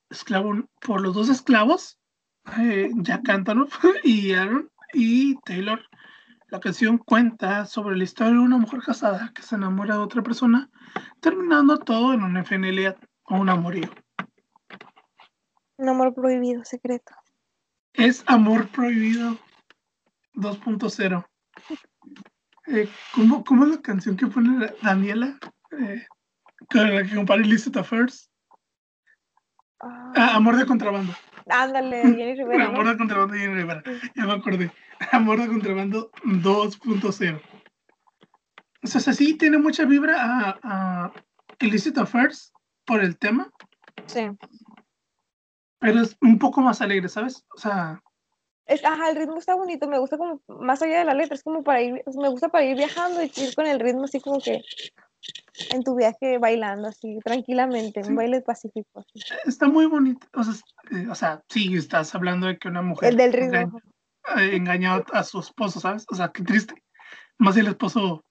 esclavo, 0.09 0.55
por 0.80 1.01
los 1.01 1.14
dos 1.14 1.28
esclavos, 1.28 1.99
eh, 2.59 2.91
Jack 2.97 3.28
Antonoff 3.28 3.76
y 4.05 4.32
Aaron 4.32 4.70
y 4.95 5.36
Taylor. 5.41 5.82
La 6.49 6.61
canción 6.61 6.96
cuenta 6.99 7.66
sobre 7.66 7.96
la 7.96 8.05
historia 8.05 8.32
de 8.32 8.38
una 8.38 8.57
mujer 8.57 8.80
casada 8.80 9.32
que 9.34 9.42
se 9.42 9.55
enamora 9.57 9.96
de 9.96 10.01
otra 10.01 10.22
persona, 10.22 10.70
terminando 11.20 11.78
todo 11.78 12.14
en 12.14 12.22
un 12.22 12.36
FNL 12.38 12.96
o 13.24 13.36
un 13.36 13.49
amorío. 13.51 13.90
Un 15.76 15.88
amor 15.90 16.14
prohibido, 16.14 16.64
secreto. 16.64 17.14
Es 17.92 18.24
Amor 18.26 18.68
Prohibido 18.68 19.36
2.0. 20.34 21.26
Eh, 22.66 22.88
¿cómo, 23.14 23.44
¿Cómo 23.44 23.64
es 23.64 23.70
la 23.70 23.82
canción 23.82 24.16
que 24.16 24.26
pone 24.26 24.59
la- 24.66 24.74
Daniela? 24.82 25.38
Eh, 25.72 26.07
con 26.70 26.94
la 26.94 27.03
que 27.05 27.14
compara 27.14 27.42
Illicit 27.42 27.76
Affairs. 27.76 28.30
Ah, 29.80 30.12
Ah, 30.16 30.36
Amor 30.36 30.57
de 30.57 30.66
contrabando. 30.66 31.12
Ándale, 31.51 32.03
Jenny 32.16 32.34
Rivera, 32.34 32.64
¿no? 32.64 32.70
Amor 32.70 32.88
de 32.88 32.96
contrabando 32.96 33.36
y 33.36 33.40
Jenny 33.40 33.55
Rivera. 33.55 33.82
Ya 34.14 34.26
me 34.26 34.32
acordé. 34.32 34.70
Amor 35.12 35.40
de 35.40 35.46
contrabando 35.49 36.11
2.0. 36.24 37.40
O 38.82 38.86
sea, 38.86 39.01
sí 39.12 39.34
tiene 39.34 39.59
mucha 39.59 39.84
vibra 39.84 40.16
a, 40.20 40.59
a 40.62 41.12
Illicit 41.61 41.99
Affairs 41.99 42.53
por 42.86 43.03
el 43.03 43.18
tema, 43.18 43.51
Sí. 44.07 44.28
pero 45.80 46.01
es 46.01 46.16
un 46.20 46.38
poco 46.38 46.61
más 46.61 46.80
alegre, 46.80 47.09
¿sabes? 47.09 47.44
O 47.55 47.59
sea, 47.59 48.01
Es, 48.68 48.84
ajá, 48.84 49.10
el 49.10 49.16
ritmo 49.16 49.38
está 49.38 49.54
bonito, 49.54 49.88
me 49.88 49.98
gusta 49.98 50.18
como, 50.18 50.40
más 50.60 50.82
allá 50.82 50.98
de 50.98 51.04
la 51.06 51.14
letra, 51.14 51.34
es 51.34 51.42
como 51.42 51.64
para 51.64 51.80
ir, 51.80 52.02
me 52.14 52.28
gusta 52.28 52.50
para 52.50 52.64
ir 52.64 52.76
viajando 52.76 53.22
y 53.22 53.32
ir 53.34 53.54
con 53.54 53.66
el 53.66 53.80
ritmo 53.80 54.04
así 54.04 54.20
como 54.20 54.40
que 54.40 54.62
en 55.70 55.82
tu 55.82 55.96
viaje 55.96 56.38
bailando 56.38 56.88
así 56.88 57.18
tranquilamente, 57.24 58.04
Sí. 58.04 58.10
un 58.10 58.16
baile 58.16 58.40
pacífico. 58.42 59.00
así. 59.00 59.20
está 59.46 59.66
muy 59.66 59.86
bonito. 59.86 60.26
O 60.34 60.44
sea, 60.44 60.54
eh, 60.92 61.06
o 61.10 61.14
sea, 61.14 61.42
sí, 61.48 61.74
estás 61.76 62.14
hablando 62.14 62.46
de 62.46 62.58
que 62.58 62.68
una 62.68 62.82
mujer 62.82 63.08
El 63.10 63.16
del 63.16 63.32
ritmo. 63.32 63.46
engaña, 63.56 63.82
eh, 64.36 64.56
engañó 64.56 65.04
a 65.12 65.24
su 65.24 65.40
esposo, 65.40 65.80
¿sabes? 65.80 66.04
O 66.10 66.14
sea, 66.14 66.28
qué 66.28 66.42
triste. 66.44 66.74
Más 67.38 67.54
si 67.54 67.60
el 67.60 67.68
esposo, 67.68 68.22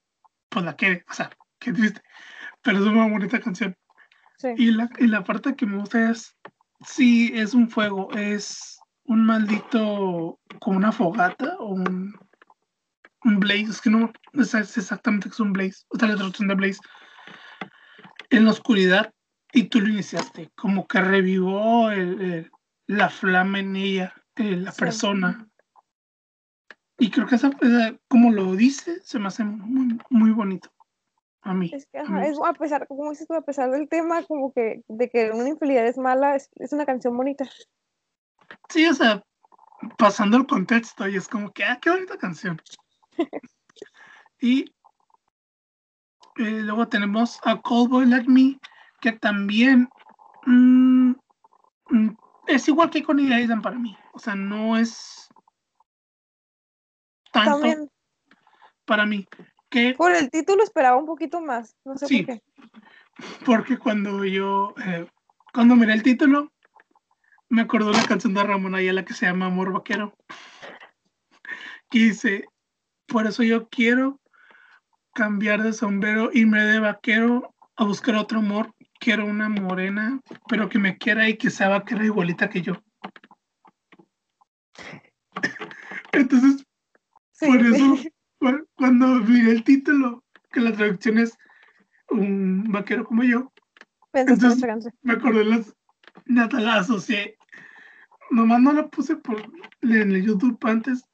pues 0.48 0.64
la 0.64 0.76
quiere, 0.76 1.04
o 1.10 1.12
sea, 1.14 1.30
qué 1.58 1.72
triste. 1.72 2.00
Pero 2.62 2.78
es 2.78 2.84
una 2.84 3.08
bonita 3.08 3.40
canción. 3.40 3.76
Sí. 4.38 4.48
Y 4.56 4.70
la, 4.70 4.88
y 4.98 5.08
la 5.08 5.24
parte 5.24 5.56
que 5.56 5.66
me 5.66 5.78
gusta 5.78 6.10
es, 6.10 6.36
sí, 6.86 7.32
es 7.34 7.54
un 7.54 7.68
fuego, 7.68 8.08
es 8.12 8.77
un 9.08 9.24
maldito, 9.26 10.38
como 10.60 10.76
una 10.76 10.92
fogata 10.92 11.56
o 11.58 11.70
un, 11.74 12.14
un 13.24 13.40
blaze, 13.40 13.70
es 13.70 13.80
que 13.80 13.90
no 13.90 14.12
no 14.32 14.44
sé 14.44 14.58
exactamente 14.60 15.28
qué 15.28 15.32
es 15.32 15.40
un 15.40 15.52
blaze, 15.52 15.84
o 15.88 15.98
sea, 15.98 16.08
la 16.08 16.16
traducción 16.16 16.48
de 16.48 16.54
blaze, 16.54 16.78
en 18.30 18.44
la 18.44 18.50
oscuridad, 18.52 19.12
y 19.52 19.64
tú 19.64 19.80
lo 19.80 19.88
iniciaste, 19.88 20.50
como 20.54 20.86
que 20.86 21.00
revivó 21.00 21.90
el- 21.90 22.20
el- 22.20 22.50
la 22.86 23.08
flama 23.08 23.60
en 23.60 23.76
ella, 23.76 24.14
eh, 24.36 24.56
la 24.56 24.72
Sí. 24.72 24.80
persona. 24.80 25.48
Y 26.98 27.10
creo 27.10 27.26
que 27.26 27.36
esa, 27.36 27.50
esa- 27.60 27.96
como 28.08 28.30
lo 28.32 28.54
dice, 28.56 29.00
se 29.02 29.18
me 29.18 29.28
hace 29.28 29.44
muy, 29.44 29.98
muy 30.10 30.30
bonito. 30.32 30.70
A 31.42 31.54
mí. 31.54 31.70
Es 31.72 31.86
que, 31.86 31.98
a 31.98 32.02
ajá, 32.02 32.20
mí. 32.20 32.26
es, 32.26 32.38
a 32.44 32.52
pesar, 32.52 32.86
como 32.86 33.08
dices 33.10 33.26
tú, 33.26 33.34
a 33.34 33.42
pesar 33.42 33.70
del 33.70 33.88
tema, 33.88 34.22
como 34.24 34.52
que 34.52 34.82
de 34.88 35.08
que 35.08 35.30
una 35.30 35.48
infidelidad 35.48 35.86
es 35.86 35.96
mala, 35.96 36.34
es, 36.36 36.50
es 36.56 36.72
una 36.72 36.84
canción 36.84 37.16
bonita. 37.16 37.48
Sí, 38.68 38.86
o 38.86 38.94
sea, 38.94 39.22
pasando 39.96 40.36
el 40.36 40.46
contexto 40.46 41.08
y 41.08 41.16
es 41.16 41.28
como 41.28 41.52
que, 41.52 41.64
ah, 41.64 41.78
qué 41.80 41.90
bonita 41.90 42.16
canción. 42.18 42.60
y 44.40 44.64
eh, 46.36 46.62
luego 46.62 46.88
tenemos 46.88 47.40
a 47.44 47.60
Cold 47.60 47.90
Boy 47.90 48.06
Like 48.06 48.28
Me, 48.30 48.58
que 49.00 49.12
también 49.12 49.88
mm, 50.46 51.10
mm, 51.90 52.16
es 52.46 52.68
igual 52.68 52.90
que 52.90 53.02
con 53.02 53.18
Island 53.20 53.62
para 53.62 53.78
mí. 53.78 53.96
O 54.12 54.18
sea, 54.18 54.34
no 54.34 54.76
es 54.76 55.28
tanto, 57.32 57.52
También, 57.52 57.90
para 58.84 59.06
mí. 59.06 59.26
Que, 59.70 59.94
Por 59.94 60.12
el 60.12 60.30
título 60.30 60.62
esperaba 60.64 60.96
un 60.96 61.06
poquito 61.06 61.40
más, 61.40 61.76
no 61.84 61.96
sé 61.96 62.06
Sí. 62.06 62.22
por 62.22 62.34
qué. 62.34 62.42
porque 63.44 63.78
cuando 63.78 64.24
yo, 64.24 64.74
eh, 64.84 65.06
cuando 65.52 65.76
miré 65.76 65.92
el 65.92 66.02
título, 66.02 66.52
me 67.48 67.62
acordó 67.62 67.90
una 67.90 68.04
canción 68.04 68.34
de 68.34 68.42
Ramón 68.42 68.74
Ayala 68.74 69.04
que 69.04 69.14
se 69.14 69.26
llama 69.26 69.46
Amor 69.46 69.72
Vaquero. 69.72 70.14
Que 71.90 71.98
dice, 72.00 72.44
por 73.06 73.26
eso 73.26 73.42
yo 73.42 73.68
quiero 73.68 74.20
cambiar 75.14 75.62
de 75.62 75.72
sombrero, 75.72 76.30
irme 76.32 76.62
de 76.62 76.80
vaquero 76.80 77.54
a 77.76 77.84
buscar 77.84 78.14
otro 78.16 78.38
amor. 78.40 78.74
Quiero 79.00 79.24
una 79.26 79.48
morena, 79.48 80.20
pero 80.48 80.68
que 80.68 80.78
me 80.78 80.98
quiera 80.98 81.28
y 81.28 81.36
que 81.36 81.50
sea 81.50 81.68
vaquera 81.68 82.04
igualita 82.04 82.48
que 82.50 82.62
yo. 82.62 82.74
Entonces, 86.12 86.64
Sí. 87.32 87.46
Por 87.46 87.60
eso, 87.60 87.96
cu- 88.40 88.66
cuando 88.74 89.06
miré 89.06 89.52
el 89.52 89.62
título, 89.62 90.24
que 90.50 90.58
la 90.58 90.72
traducción 90.72 91.18
es 91.18 91.38
un 92.10 92.64
vaquero 92.72 93.04
como 93.04 93.22
yo, 93.22 93.52
en 94.12 94.28
entonces- 94.28 94.60
me 95.02 95.12
acordé 95.12 95.44
las 95.44 95.72
nata 96.26 96.58
la 96.58 96.78
asocié. 96.80 97.37
Nomás 98.30 98.60
no 98.60 98.72
la 98.72 98.88
puse 98.88 99.16
por 99.16 99.40
en 99.82 100.12
el 100.12 100.24
YouTube 100.24 100.58
antes 100.62 101.04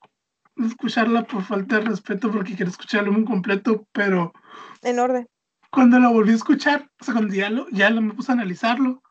de 0.56 0.66
escucharla 0.66 1.24
por 1.24 1.42
falta 1.42 1.76
de 1.76 1.86
respeto 1.86 2.30
porque 2.30 2.54
quiero 2.54 2.70
escuchar 2.70 3.02
el 3.02 3.08
álbum 3.08 3.24
completo, 3.24 3.86
pero 3.92 4.32
En 4.82 4.98
orden. 4.98 5.26
cuando 5.70 5.98
la 5.98 6.08
volví 6.08 6.32
a 6.32 6.36
escuchar, 6.36 6.90
o 7.00 7.04
sea, 7.04 7.14
cuando 7.14 7.34
ya, 7.34 7.50
lo, 7.50 7.68
ya 7.70 7.90
lo 7.90 8.00
me 8.00 8.14
puse 8.14 8.32
a 8.32 8.34
analizarlo, 8.34 9.02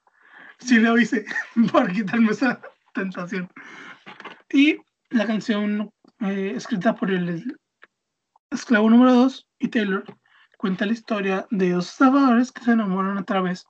sí 0.59 0.79
lo 0.79 0.97
hice 0.97 1.25
por 1.71 1.91
quitarme 1.91 2.31
esa 2.31 2.61
tentación. 2.93 3.49
Y 4.51 4.77
la 5.09 5.25
canción 5.25 5.91
eh, 6.19 6.53
escrita 6.55 6.95
por 6.95 7.11
el 7.11 7.57
esclavo 8.51 8.89
número 8.89 9.13
2 9.13 9.47
y 9.59 9.67
Taylor 9.69 10.03
cuenta 10.57 10.85
la 10.85 10.93
historia 10.93 11.47
de 11.51 11.71
dos 11.71 11.89
estafadores 11.89 12.51
que 12.51 12.63
se 12.63 12.71
enamoran 12.71 13.17
a 13.17 13.23
través 13.25 13.65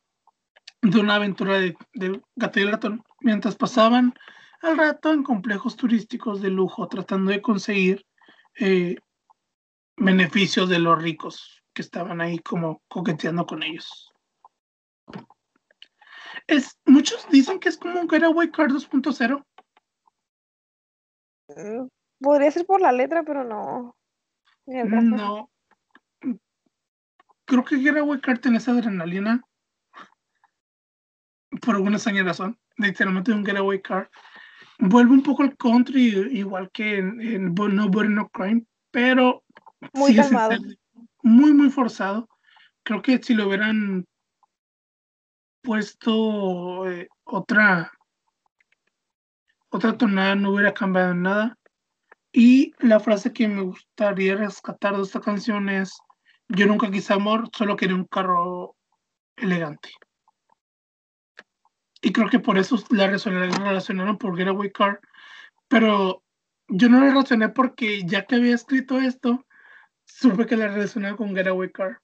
de 0.81 0.99
una 0.99 1.15
aventura 1.15 1.57
de, 1.59 1.75
de 1.93 2.21
gato 2.35 2.59
y 2.59 2.63
el 2.63 2.71
ratón 2.71 3.03
mientras 3.23 3.55
pasaban 3.55 4.13
al 4.61 4.77
rato 4.77 5.11
en 5.11 5.23
complejos 5.23 5.75
turísticos 5.75 6.41
de 6.41 6.49
lujo 6.49 6.87
tratando 6.87 7.31
de 7.31 7.41
conseguir 7.41 8.05
eh, 8.59 8.97
beneficios 9.97 10.69
de 10.69 10.79
los 10.79 11.01
ricos 11.01 11.63
que 11.73 11.81
estaban 11.81 12.21
ahí 12.21 12.39
como 12.39 12.81
coqueteando 12.87 13.45
con 13.45 13.63
ellos. 13.63 14.13
Es, 16.47 16.77
muchos 16.85 17.27
dicen 17.29 17.59
que 17.59 17.69
es 17.69 17.77
como 17.77 17.99
un 17.99 18.09
Getaway 18.09 18.51
Car 18.51 18.69
2.0. 18.69 19.45
Mm, 21.47 21.87
Podría 22.19 22.51
ser 22.51 22.65
por 22.65 22.79
la 22.79 22.91
letra, 22.91 23.23
pero 23.23 23.43
no. 23.43 23.97
No. 24.65 25.49
Creo 27.45 27.65
que 27.65 27.79
Getaway 27.79 28.21
Car 28.21 28.39
tiene 28.39 28.57
esa 28.57 28.71
adrenalina. 28.71 29.43
Por 31.61 31.75
alguna 31.75 31.97
extraña 31.97 32.23
razón. 32.23 32.57
Literalmente 32.77 33.31
un 33.31 33.45
Getaway 33.45 33.81
Car. 33.81 34.09
Vuelve 34.79 35.13
un 35.13 35.23
poco 35.23 35.43
al 35.43 35.55
country, 35.55 36.29
igual 36.31 36.69
que 36.71 36.97
en, 36.97 37.21
en 37.21 37.53
No 37.53 37.89
Body 37.89 38.09
No 38.09 38.27
Crime, 38.29 38.65
pero 38.91 39.43
Muy 39.93 40.11
sigue 40.11 40.23
sin 40.23 40.31
calmado. 40.33 40.51
ser 40.51 40.77
muy, 41.21 41.53
muy 41.53 41.69
forzado. 41.69 42.27
Creo 42.83 43.01
que 43.01 43.21
si 43.21 43.33
lo 43.33 43.47
hubieran 43.47 44.05
puesto 45.61 46.89
eh, 46.89 47.07
otra 47.23 47.91
otra 49.73 49.97
tonada 49.97 50.35
no 50.35 50.51
hubiera 50.51 50.73
cambiado 50.73 51.15
nada. 51.15 51.57
Y 52.31 52.73
la 52.79 52.99
frase 52.99 53.33
que 53.33 53.47
me 53.47 53.61
gustaría 53.61 54.35
rescatar 54.35 54.95
de 54.95 55.03
esta 55.03 55.19
canción 55.19 55.69
es, 55.69 55.97
yo 56.47 56.65
nunca 56.67 56.91
quise 56.91 57.13
amor, 57.13 57.49
solo 57.53 57.75
quería 57.75 57.95
un 57.95 58.05
carro 58.05 58.75
elegante. 59.35 59.89
Y 62.03 62.11
creo 62.11 62.29
que 62.29 62.39
por 62.39 62.57
eso 62.57 62.77
la 62.89 63.05
relacionaron, 63.07 63.49
la 63.49 63.69
relacionaron 63.69 64.17
por 64.17 64.37
Getaway 64.37 64.71
Car, 64.71 64.99
pero 65.69 66.21
yo 66.67 66.89
no 66.89 66.99
la 66.99 67.11
relacioné 67.11 67.47
porque 67.47 68.03
ya 68.03 68.25
que 68.25 68.35
había 68.35 68.53
escrito 68.53 68.99
esto, 68.99 69.45
supe 70.05 70.45
que 70.45 70.57
la 70.57 70.67
relacionaba 70.67 71.15
con 71.15 71.33
Getaway 71.33 71.71
Car. 71.71 72.01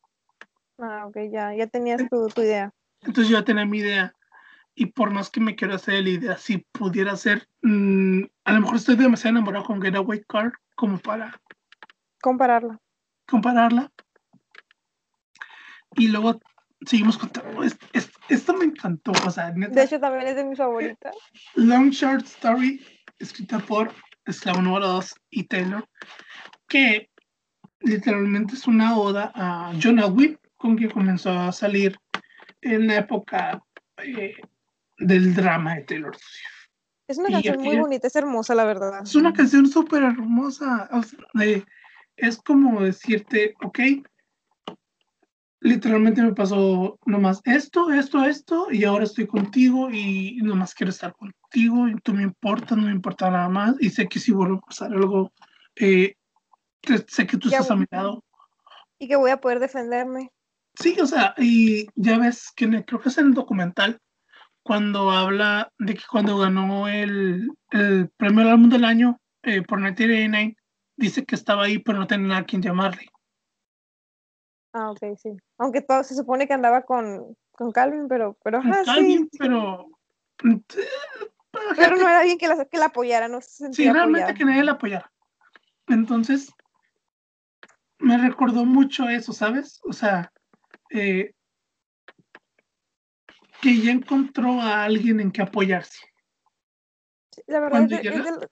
Ah, 0.77 1.05
ok, 1.05 1.17
ya, 1.29 1.53
ya 1.53 1.67
tenías 1.67 2.01
tu, 2.09 2.27
tu 2.29 2.41
idea. 2.41 2.73
Entonces 3.01 3.27
yo 3.29 3.37
ya 3.39 3.43
tenía 3.43 3.65
mi 3.65 3.79
idea. 3.79 4.13
Y 4.73 4.85
por 4.85 5.11
más 5.11 5.29
que 5.29 5.41
me 5.41 5.57
quiero 5.57 5.75
hacer 5.75 6.01
la 6.01 6.09
idea, 6.09 6.37
si 6.37 6.59
pudiera 6.71 7.17
ser, 7.17 7.49
mm, 7.61 8.21
a 8.45 8.53
lo 8.53 8.61
mejor 8.61 8.77
estoy 8.77 8.95
demasiado 8.95 9.35
enamorado 9.35 9.65
con 9.65 9.81
Getaway 9.81 10.23
Car 10.23 10.53
como 10.75 10.97
para 10.97 11.41
Compararla. 12.21 12.79
compararla. 13.27 13.91
Y 15.95 16.07
luego 16.07 16.39
seguimos 16.85 17.17
contando. 17.17 17.63
Es- 17.63 17.77
es- 17.91 18.08
esto 18.29 18.53
me 18.53 18.65
encantó. 18.65 19.11
O 19.25 19.31
sea, 19.31 19.51
neta, 19.51 19.73
De 19.73 19.83
hecho, 19.83 19.99
también 19.99 20.27
es 20.27 20.35
de 20.35 20.43
mis 20.43 20.57
favoritas. 20.57 21.15
Long 21.55 21.89
Short 21.89 22.25
Story, 22.25 22.85
escrita 23.19 23.59
por 23.59 23.91
Esclavo 24.25 24.61
número 24.61 24.87
2 24.87 25.15
y 25.31 25.43
Taylor, 25.45 25.87
que 26.67 27.09
literalmente 27.81 28.55
es 28.55 28.67
una 28.67 28.97
oda 28.97 29.31
a 29.35 29.73
John 29.81 29.99
Elwyn, 29.99 30.37
con 30.57 30.75
quien 30.77 30.91
comenzó 30.91 31.31
a 31.31 31.51
salir 31.51 31.97
en 32.61 32.87
la 32.87 32.97
época 32.97 33.61
eh, 34.03 34.35
del 34.97 35.33
drama 35.33 35.75
de 35.75 35.83
Taylor 35.83 36.15
Swift. 36.15 36.59
Es 37.07 37.17
una 37.17 37.29
Y 37.29 37.33
canción 37.33 37.61
muy 37.61 37.77
bonita, 37.77 38.07
es 38.07 38.15
hermosa, 38.15 38.53
la 38.53 38.65
verdad. 38.65 39.01
Es 39.03 39.15
una 39.15 39.33
canción 39.33 39.67
súper 39.67 40.03
hermosa. 40.03 40.87
o 40.91 41.01
sea, 41.01 41.17
es 42.15 42.37
como 42.37 42.81
decirte, 42.83 43.55
ok, 43.63 43.79
literalmente 45.61 46.21
me 46.21 46.33
pasó 46.33 46.97
nomás 47.05 47.41
esto, 47.45 47.91
esto, 47.91 48.23
esto, 48.23 48.67
y 48.71 48.83
ahora 48.85 49.03
estoy 49.03 49.27
contigo 49.27 49.89
y 49.91 50.37
nomás 50.41 50.73
quiero 50.73 50.91
estar 50.91 51.13
contigo 51.13 51.87
y 51.87 51.95
tú 52.01 52.13
me 52.13 52.23
importas, 52.23 52.77
no 52.77 52.85
me 52.85 52.91
importa 52.91 53.29
nada 53.29 53.49
más. 53.49 53.75
Y 53.79 53.89
sé 53.89 54.07
que 54.07 54.19
si 54.19 54.31
vuelve 54.31 54.57
a 54.57 54.61
pasar 54.61 54.93
algo, 54.93 55.31
eh, 55.75 56.15
sé 57.07 57.27
que 57.27 57.37
tú 57.37 57.49
Ya 57.49 57.57
estás 57.57 57.71
a 57.71 57.75
voy. 57.75 57.81
mi 57.81 57.87
lado. 57.97 58.23
Y 58.99 59.07
que 59.07 59.15
voy 59.15 59.31
a 59.31 59.37
poder 59.41 59.59
defenderme. 59.59 60.31
Sí, 60.75 60.95
o 61.01 61.05
sea, 61.07 61.33
y 61.37 61.87
ya 61.95 62.17
ves 62.17 62.51
que 62.55 62.65
el- 62.65 62.85
creo 62.85 63.01
que 63.01 63.09
es 63.09 63.17
en 63.17 63.27
el 63.27 63.33
documental 63.33 63.99
cuando 64.63 65.11
habla 65.11 65.71
de 65.79 65.95
que 65.95 66.03
cuando 66.09 66.37
ganó 66.37 66.87
el, 66.87 67.49
el 67.71 68.09
premio 68.17 68.41
al 68.41 68.49
álbum 68.49 68.69
del 68.69 68.85
año 68.85 69.19
eh, 69.43 69.61
por 69.61 69.79
1989, 69.79 70.55
dice 70.95 71.25
que 71.25 71.35
estaba 71.35 71.63
ahí, 71.63 71.79
pero 71.79 71.97
no 71.99 72.07
tenía 72.07 72.37
a 72.37 72.43
quien 72.43 72.61
llamarle. 72.61 73.07
Ah, 74.73 74.91
ok, 74.91 75.17
sí. 75.17 75.35
Aunque 75.57 75.81
todo 75.81 76.03
se 76.03 76.15
supone 76.15 76.47
que 76.47 76.53
andaba 76.53 76.83
con, 76.83 77.35
con 77.51 77.71
Calvin, 77.71 78.07
pero, 78.07 78.37
pero, 78.43 78.61
Con 78.61 78.71
ajá, 78.71 78.83
Calvin, 78.85 79.29
sí. 79.31 79.37
pero. 79.39 79.87
Pero 81.75 81.95
no 81.97 82.07
era 82.07 82.19
alguien 82.19 82.37
que 82.37 82.47
la, 82.47 82.63
que 82.65 82.77
la 82.77 82.85
apoyara, 82.85 83.27
no 83.27 83.41
se 83.41 83.49
Sí, 83.49 83.55
sentía 83.63 83.93
realmente 83.93 84.21
apoyada. 84.21 84.37
que 84.37 84.45
nadie 84.45 84.63
la 84.63 84.71
apoyara. 84.73 85.11
Entonces, 85.87 86.53
me 87.97 88.17
recordó 88.17 88.65
mucho 88.65 89.09
eso, 89.09 89.33
¿sabes? 89.33 89.81
O 89.83 89.91
sea, 89.93 90.31
eh, 90.91 91.33
que 93.61 93.81
ya 93.81 93.91
encontró 93.91 94.61
a 94.61 94.83
alguien 94.83 95.19
en 95.19 95.31
que 95.31 95.41
apoyarse. 95.41 95.99
Sí, 97.31 97.41
La 97.47 97.59
verdad 97.59 97.79
cuando 97.79 97.95
es, 97.95 98.03
de, 98.03 98.09
llega- 98.09 98.29
es 98.29 98.39
del- 98.39 98.49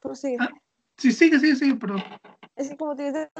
prosigue. 0.00 0.36
Ah. 0.40 0.50
Sí, 0.98 1.12
sigue, 1.12 1.38
sigue, 1.38 1.56
sigue, 1.56 1.74
perdón. 1.76 2.02
Es 2.56 2.70
que 2.70 2.76
como 2.76 2.96
canciones, 2.96 3.30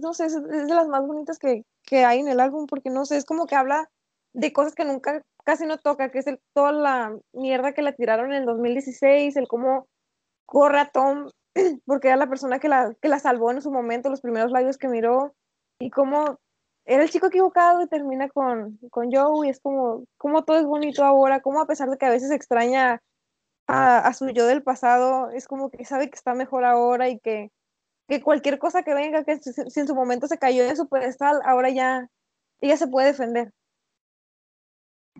no 0.00 0.14
sé, 0.14 0.26
es, 0.26 0.42
de 0.42 0.74
las 0.74 0.88
más 0.88 1.06
bonitas 1.06 1.38
que, 1.38 1.64
que 1.82 2.04
hay 2.04 2.20
en 2.20 2.28
el 2.28 2.40
álbum, 2.40 2.66
porque 2.66 2.90
no 2.90 3.04
sé, 3.04 3.16
es 3.16 3.24
como 3.24 3.46
que 3.46 3.56
habla 3.56 3.90
de 4.32 4.52
cosas 4.52 4.74
que 4.74 4.84
nunca, 4.84 5.22
casi 5.44 5.66
no 5.66 5.78
toca, 5.78 6.10
que 6.10 6.18
es 6.18 6.26
el, 6.26 6.40
toda 6.52 6.72
la 6.72 7.18
mierda 7.32 7.72
que 7.72 7.82
la 7.82 7.92
tiraron 7.92 8.32
en 8.32 8.40
el 8.40 8.46
2016, 8.46 9.36
el 9.36 9.48
cómo 9.48 9.88
corre 10.46 10.80
a 10.80 10.90
Tom, 10.90 11.30
porque 11.86 12.08
era 12.08 12.16
la 12.16 12.28
persona 12.28 12.58
que 12.58 12.68
la, 12.68 12.94
que 13.00 13.08
la 13.08 13.18
salvó 13.18 13.50
en 13.50 13.62
su 13.62 13.70
momento, 13.70 14.10
los 14.10 14.20
primeros 14.20 14.52
labios 14.52 14.78
que 14.78 14.88
miró, 14.88 15.34
y 15.78 15.90
cómo 15.90 16.38
era 16.84 17.02
el 17.02 17.10
chico 17.10 17.26
equivocado 17.26 17.82
y 17.82 17.88
termina 17.88 18.28
con, 18.28 18.78
con 18.90 19.10
Joe, 19.12 19.46
y 19.46 19.50
es 19.50 19.60
como, 19.60 20.04
como 20.16 20.44
todo 20.44 20.58
es 20.58 20.64
bonito 20.64 21.04
ahora, 21.04 21.40
como 21.40 21.60
a 21.60 21.66
pesar 21.66 21.90
de 21.90 21.98
que 21.98 22.06
a 22.06 22.10
veces 22.10 22.30
extraña 22.30 23.02
a, 23.66 23.98
a 23.98 24.12
su 24.14 24.28
yo 24.30 24.46
del 24.46 24.62
pasado, 24.62 25.30
es 25.30 25.46
como 25.46 25.70
que 25.70 25.84
sabe 25.84 26.10
que 26.10 26.16
está 26.16 26.34
mejor 26.34 26.64
ahora 26.64 27.08
y 27.08 27.18
que 27.20 27.50
que 28.10 28.20
cualquier 28.20 28.58
cosa 28.58 28.82
que 28.82 28.92
venga, 28.92 29.22
que 29.22 29.38
si, 29.38 29.80
en 29.80 29.86
su 29.86 29.94
momento 29.94 30.26
se 30.26 30.36
cayó 30.36 30.64
en 30.64 30.76
su 30.76 30.88
pedestal, 30.88 31.40
ahora 31.44 31.70
ya 31.70 32.10
ella 32.60 32.76
se 32.76 32.88
puede 32.88 33.06
defender. 33.06 33.52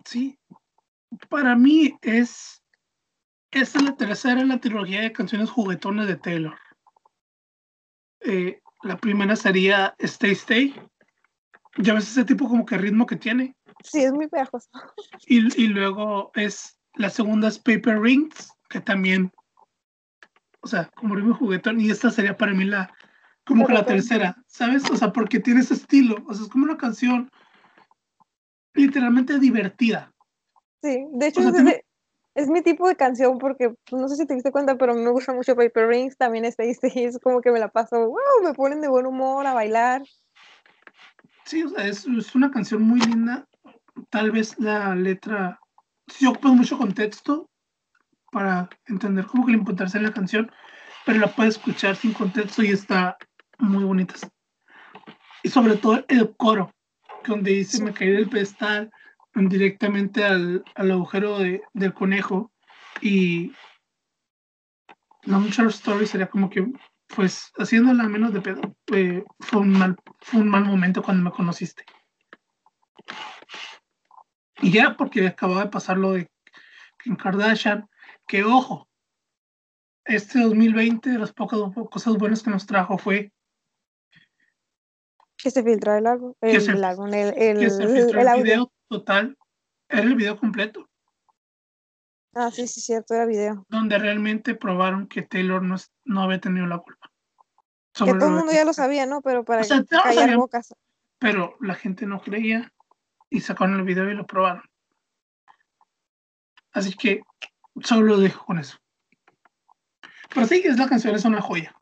Sí, 0.03 0.37
para 1.29 1.55
mí 1.55 1.97
es. 2.01 2.61
Esta 3.51 3.79
es 3.79 3.85
la 3.85 3.95
tercera 3.95 4.41
en 4.41 4.49
la 4.49 4.59
trilogía 4.59 5.01
de 5.01 5.13
canciones 5.13 5.49
juguetones 5.49 6.07
de 6.07 6.17
Taylor. 6.17 6.57
Eh, 8.21 8.61
la 8.83 8.97
primera 8.97 9.37
sería 9.37 9.95
Stay 9.99 10.31
Stay. 10.31 10.75
Ya 11.77 11.93
ves 11.93 12.09
ese 12.11 12.25
tipo 12.25 12.49
como 12.49 12.65
que 12.65 12.77
ritmo 12.77 13.05
que 13.05 13.15
tiene. 13.15 13.55
Sí, 13.83 14.03
es 14.03 14.11
muy 14.11 14.27
pegajoso. 14.27 14.69
Y, 15.25 15.61
y 15.61 15.67
luego 15.67 16.31
es 16.35 16.77
la 16.95 17.09
segunda 17.09 17.47
es 17.47 17.57
Paper 17.57 18.01
Rings, 18.01 18.51
que 18.69 18.81
también, 18.81 19.31
o 20.61 20.67
sea, 20.67 20.89
como 20.95 21.15
ritmo 21.15 21.35
juguetón. 21.35 21.79
Y 21.81 21.89
esta 21.89 22.09
sería 22.11 22.37
para 22.37 22.53
mí 22.53 22.65
la, 22.65 22.93
como 23.45 23.65
que 23.65 23.73
la 23.73 23.85
tercera, 23.85 24.37
¿sabes? 24.47 24.89
O 24.89 24.95
sea, 24.95 25.11
porque 25.11 25.39
tiene 25.39 25.61
ese 25.61 25.73
estilo, 25.73 26.23
o 26.27 26.33
sea, 26.33 26.45
es 26.45 26.49
como 26.49 26.65
una 26.65 26.77
canción 26.77 27.29
literalmente 28.73 29.39
divertida. 29.39 30.13
Sí, 30.81 31.05
de 31.11 31.27
hecho 31.27 31.41
es, 32.33 32.47
mi 32.47 32.61
tipo 32.61 32.87
de 32.87 32.95
canción 32.95 33.37
porque 33.37 33.75
pues, 33.89 34.01
no 34.01 34.07
sé 34.07 34.15
si 34.15 34.25
te 34.25 34.33
diste 34.33 34.51
cuenta, 34.51 34.77
pero 34.77 34.95
me 34.95 35.09
gusta 35.11 35.33
mucho 35.33 35.55
Paper 35.55 35.87
Rings, 35.87 36.17
también 36.17 36.45
y 36.45 37.03
es 37.03 37.19
como 37.19 37.41
que 37.41 37.51
me 37.51 37.59
la 37.59 37.67
paso, 37.67 38.07
wow, 38.07 38.43
me 38.43 38.53
ponen 38.53 38.79
de 38.79 38.87
buen 38.87 39.05
humor 39.05 39.45
a 39.45 39.53
bailar. 39.53 40.03
Sí, 41.43 41.63
o 41.63 41.69
sea, 41.69 41.85
es, 41.85 42.05
es 42.07 42.33
una 42.33 42.49
canción 42.49 42.83
muy 42.83 43.01
linda. 43.01 43.45
Tal 44.09 44.31
vez 44.31 44.57
la 44.59 44.95
letra 44.95 45.59
sí 46.07 46.25
ocupa 46.25 46.53
mucho 46.53 46.77
contexto 46.77 47.50
para 48.31 48.69
entender 48.87 49.25
cómo 49.25 49.45
que 49.45 49.51
la 49.51 49.57
importancia 49.59 49.99
de 49.99 50.07
la 50.07 50.13
canción, 50.13 50.51
pero 51.05 51.19
la 51.19 51.27
puedes 51.27 51.57
escuchar 51.57 51.95
sin 51.95 52.13
contexto 52.13 52.63
y 52.63 52.71
está 52.71 53.17
muy 53.59 53.83
bonita. 53.83 54.15
Y 55.43 55.49
sobre 55.49 55.75
todo 55.75 56.03
el 56.07 56.35
coro, 56.35 56.71
donde 57.25 57.51
dice 57.51 57.83
me 57.83 57.93
caí 57.93 58.09
del 58.09 58.29
pedestal 58.29 58.91
directamente 59.35 60.23
al, 60.23 60.63
al 60.75 60.91
agujero 60.91 61.39
de, 61.39 61.61
del 61.73 61.93
conejo 61.93 62.51
y 63.01 63.53
la 65.23 65.37
mucha 65.37 65.63
story 65.67 66.05
sería 66.05 66.29
como 66.29 66.49
que 66.49 66.67
pues 67.07 67.51
haciéndola 67.57 68.03
menos 68.03 68.33
de 68.33 68.41
pedo 68.41 68.61
eh, 68.93 69.23
fue 69.39 69.61
un 69.61 69.71
mal 69.71 69.95
fue 70.19 70.41
un 70.41 70.49
mal 70.49 70.65
momento 70.65 71.01
cuando 71.01 71.23
me 71.23 71.31
conociste 71.31 71.85
y 74.61 74.71
ya 74.71 74.95
porque 74.95 75.27
acababa 75.27 75.65
de 75.65 75.69
pasar 75.69 75.97
lo 75.97 76.13
de 76.13 76.29
Kim 77.03 77.15
Kardashian 77.15 77.87
que 78.31 78.45
ojo 78.45 78.87
este 80.05 80.39
2020 80.39 81.09
de 81.09 81.19
las 81.19 81.33
pocas 81.33 81.59
cosas 81.89 82.15
buenas 82.15 82.41
que 82.41 82.49
nos 82.49 82.65
trajo 82.65 82.97
fue 82.97 83.33
que 85.35 85.51
se 85.51 85.61
filtró 85.61 85.97
el 85.97 86.05
lago, 86.05 86.37
el, 86.39 86.61
se, 86.61 86.73
lago, 86.75 87.07
el, 87.07 87.13
el, 87.13 87.59
que 87.59 87.69
se 87.69 87.87
filtró 87.87 88.21
el, 88.21 88.43
video 88.43 88.71
total, 88.87 89.37
era 89.89 90.03
el 90.03 90.15
video 90.15 90.39
completo. 90.39 90.87
Ah, 92.35 92.51
sí, 92.51 92.67
sí, 92.67 92.79
cierto, 92.79 93.15
era 93.15 93.25
video. 93.25 93.65
Donde 93.67 93.97
realmente 93.97 94.53
probaron 94.53 95.07
que 95.07 95.23
Taylor 95.23 95.63
no, 95.63 95.77
no 96.05 96.21
había 96.21 96.39
tenido 96.39 96.67
la 96.67 96.77
culpa. 96.77 97.11
Que 97.95 98.13
todo 98.13 98.27
el 98.27 98.33
mundo 98.33 98.53
ya 98.53 98.65
lo 98.65 98.73
sabía, 98.73 99.07
¿no? 99.07 99.21
Pero 99.23 99.43
para 99.43 99.63
o 99.63 99.85
callar 100.03 100.37
bocas. 100.37 100.75
Pero 101.17 101.57
la 101.59 101.73
gente 101.73 102.05
no 102.05 102.21
creía 102.21 102.71
y 103.31 103.41
sacaron 103.41 103.77
el 103.77 103.83
video 103.83 104.09
y 104.09 104.13
lo 104.13 104.27
probaron. 104.27 104.63
Así 106.71 106.93
que 106.93 107.23
solo 107.83 108.05
lo 108.05 108.17
dejo 108.19 108.45
con 108.45 108.59
eso. 108.59 108.77
Pero 110.33 110.47
sí, 110.47 110.61
es 110.63 110.77
la 110.77 110.87
canción, 110.87 111.15
es 111.15 111.25
una 111.25 111.41
joya. 111.41 111.75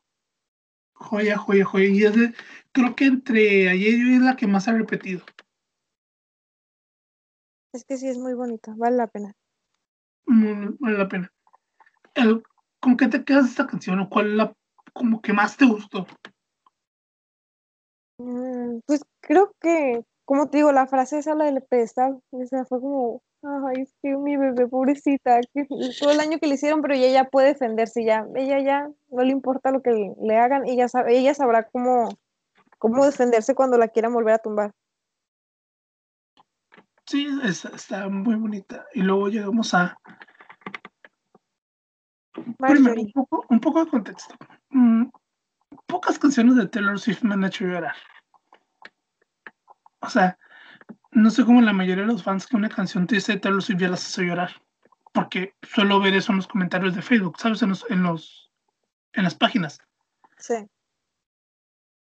Joya, 0.93 1.37
joya, 1.37 1.65
joya. 1.65 1.87
Y 1.87 2.03
es 2.03 2.15
de, 2.15 2.33
creo 2.71 2.95
que 2.95 3.05
entre 3.05 3.69
ayer 3.69 3.93
y 3.93 4.03
hoy 4.03 4.15
es 4.15 4.21
la 4.21 4.35
que 4.35 4.47
más 4.47 4.67
ha 4.67 4.73
repetido. 4.73 5.23
Es 7.73 7.85
que 7.85 7.97
sí, 7.97 8.07
es 8.07 8.17
muy 8.17 8.33
bonita, 8.33 8.73
vale 8.75 8.97
la 8.97 9.07
pena. 9.07 9.33
vale 10.25 10.97
la 10.97 11.07
pena. 11.07 11.31
¿Con 12.79 12.97
qué 12.97 13.07
te 13.07 13.23
quedas 13.23 13.49
esta 13.49 13.67
canción 13.67 13.99
o 13.99 14.09
cuál 14.09 14.31
es 14.31 14.35
la 14.35 14.53
como 14.93 15.21
que 15.21 15.33
más 15.33 15.55
te 15.55 15.65
gustó? 15.65 16.07
Mm, 18.17 18.79
pues 18.85 19.01
creo 19.21 19.53
que, 19.61 20.03
como 20.25 20.49
te 20.49 20.57
digo, 20.57 20.71
la 20.71 20.87
frase 20.87 21.19
esa, 21.19 21.35
la 21.35 21.45
del 21.45 21.61
pedestal, 21.61 22.21
o 22.31 22.45
sea, 22.45 22.65
fue 22.65 22.81
como, 22.81 23.21
ay, 23.43 23.81
es 23.81 23.95
que 24.01 24.15
mi 24.17 24.37
bebé, 24.37 24.67
pobrecita, 24.67 25.39
que 25.53 25.65
todo 25.99 26.11
el 26.11 26.19
año 26.19 26.39
que 26.39 26.47
le 26.47 26.55
hicieron, 26.55 26.81
pero 26.81 26.93
ella 26.93 27.09
ya 27.09 27.23
puede 27.25 27.49
defenderse, 27.49 28.03
ya, 28.03 28.25
ella 28.35 28.59
ya 28.59 28.89
no 29.09 29.23
le 29.23 29.31
importa 29.31 29.71
lo 29.71 29.81
que 29.81 30.13
le, 30.21 30.37
hagan, 30.37 30.67
ella, 30.67 30.87
sabe, 30.87 31.17
ella 31.17 31.33
sabrá 31.33 31.67
cómo, 31.69 32.09
cómo 32.77 33.05
defenderse 33.05 33.55
cuando 33.55 33.77
la 33.77 33.87
quieran 33.87 34.13
volver 34.13 34.35
a 34.35 34.39
tumbar. 34.39 34.73
Sí, 37.05 37.27
está, 37.43 38.07
muy 38.07 38.35
bonita. 38.35 38.85
Y 38.93 39.01
luego 39.01 39.29
llegamos 39.29 39.73
a... 39.73 39.97
un 42.35 43.11
poco, 43.13 43.45
un 43.49 43.59
poco 43.59 43.83
de 43.83 43.89
contexto. 43.89 44.35
Mm, 44.69 45.05
pocas 45.87 46.19
canciones 46.19 46.55
de 46.55 46.67
Taylor 46.67 46.99
Swift 46.99 47.23
me 47.23 47.33
han 47.33 47.43
hecho 47.45 47.65
llorar. 47.65 47.95
O 50.01 50.09
sea, 50.09 50.37
no 51.11 51.29
sé 51.31 51.45
cómo 51.45 51.61
la 51.61 51.73
mayoría 51.73 52.05
de 52.05 52.11
los 52.11 52.23
fans 52.23 52.47
que 52.47 52.55
una 52.55 52.69
canción 52.69 53.07
triste 53.07 53.33
de 53.33 53.39
Taylor 53.39 53.63
Swift 53.63 53.79
ya 53.79 53.89
las 53.89 54.05
hace 54.05 54.25
llorar. 54.25 54.61
Porque 55.13 55.55
suelo 55.63 55.99
ver 55.99 56.13
eso 56.13 56.31
en 56.31 56.37
los 56.37 56.47
comentarios 56.47 56.95
de 56.95 57.01
Facebook, 57.01 57.39
¿sabes? 57.39 57.61
En 57.61 57.69
los, 57.69 57.85
en 57.89 58.03
los 58.03 58.51
en 59.13 59.23
las 59.23 59.35
páginas. 59.35 59.79
Sí. 60.37 60.67